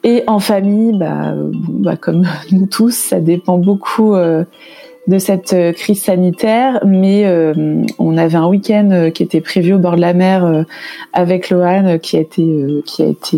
Et 0.03 0.23
en 0.27 0.39
famille, 0.39 0.97
bah, 0.97 1.33
bah, 1.35 1.95
comme 1.95 2.27
nous 2.51 2.65
tous, 2.65 2.95
ça 2.95 3.19
dépend 3.19 3.57
beaucoup 3.57 4.15
euh, 4.15 4.43
de 5.07 5.19
cette 5.19 5.53
euh, 5.53 5.73
crise 5.73 6.01
sanitaire. 6.01 6.79
Mais 6.85 7.25
euh, 7.25 7.83
on 7.99 8.17
avait 8.17 8.37
un 8.37 8.47
week-end 8.47 9.09
qui 9.13 9.23
était 9.23 9.41
prévu 9.41 9.73
au 9.73 9.79
bord 9.79 9.95
de 9.95 10.01
la 10.01 10.13
mer 10.13 10.65
avec 11.13 11.49
Lohan, 11.49 11.99
qui 11.99 12.17
a 12.17 12.21
été 12.21 12.43
qui 12.85 13.03
a 13.03 13.07
été 13.07 13.37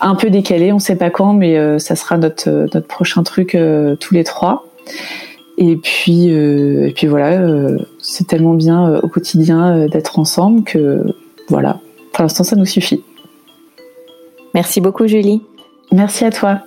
un 0.00 0.14
peu 0.14 0.30
décalé. 0.30 0.72
On 0.72 0.78
sait 0.78 0.96
pas 0.96 1.10
quand, 1.10 1.32
mais 1.32 1.78
ça 1.78 1.96
sera 1.96 2.16
notre 2.16 2.48
notre 2.48 2.86
prochain 2.86 3.22
truc 3.22 3.56
tous 4.00 4.14
les 4.14 4.24
trois. 4.24 4.66
Et 5.58 5.76
puis 5.76 6.28
et 6.28 6.92
puis 6.94 7.06
voilà, 7.06 7.40
c'est 7.98 8.26
tellement 8.26 8.54
bien 8.54 9.00
au 9.02 9.08
quotidien 9.08 9.86
d'être 9.88 10.18
ensemble 10.18 10.62
que 10.62 11.04
voilà. 11.48 11.80
Pour 12.12 12.22
l'instant, 12.22 12.44
ça 12.44 12.56
nous 12.56 12.66
suffit. 12.66 13.02
Merci 14.54 14.80
beaucoup 14.80 15.06
Julie. 15.06 15.42
Merci 15.92 16.24
à 16.24 16.30
toi. 16.30 16.60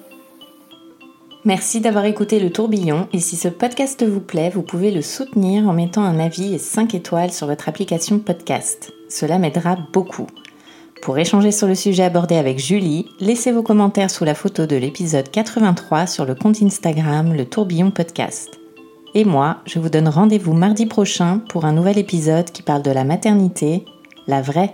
Merci 1.46 1.82
d'avoir 1.82 2.06
écouté 2.06 2.40
le 2.40 2.52
tourbillon 2.52 3.10
et 3.12 3.20
si 3.20 3.36
ce 3.36 3.50
podcast 3.50 4.06
vous 4.06 4.22
plaît, 4.22 4.50
vous 4.50 4.62
pouvez 4.62 4.92
le 4.92 5.02
soutenir 5.02 5.68
en 5.68 5.74
mettant 5.74 6.04
un 6.04 6.18
avis 6.18 6.54
et 6.54 6.58
5 6.58 6.96
étoiles 6.96 7.34
sur 7.34 7.48
votre 7.48 7.68
application 7.68 8.20
podcast. 8.20 8.94
Cela 9.10 9.38
m'aidera 9.40 9.78
beaucoup. 9.92 10.28
Pour 11.02 11.18
échanger 11.18 11.52
sur 11.52 11.68
le 11.68 11.76
sujet 11.76 12.04
abordé 12.04 12.36
avec 12.36 12.60
Julie, 12.60 13.10
laissez 13.20 13.52
vos 13.52 13.62
commentaires 13.62 14.10
sous 14.10 14.24
la 14.24 14.36
photo 14.36 14.66
de 14.66 14.78
l'épisode 14.78 15.30
83 15.30 16.08
sur 16.08 16.24
le 16.24 16.34
compte 16.34 16.64
Instagram 16.64 17.34
Le 17.34 17.44
Tourbillon 17.44 17.92
Podcast. 17.92 18.58
Et 19.14 19.26
moi, 19.26 19.58
je 19.66 19.80
vous 19.80 19.90
donne 19.90 20.08
rendez-vous 20.08 20.54
mardi 20.54 20.86
prochain 20.86 21.42
pour 21.50 21.66
un 21.66 21.74
nouvel 21.74 21.98
épisode 21.98 22.52
qui 22.52 22.64
parle 22.64 22.84
de 22.84 22.92
la 22.92 23.04
maternité, 23.04 23.84
la 24.28 24.42
vraie 24.42 24.74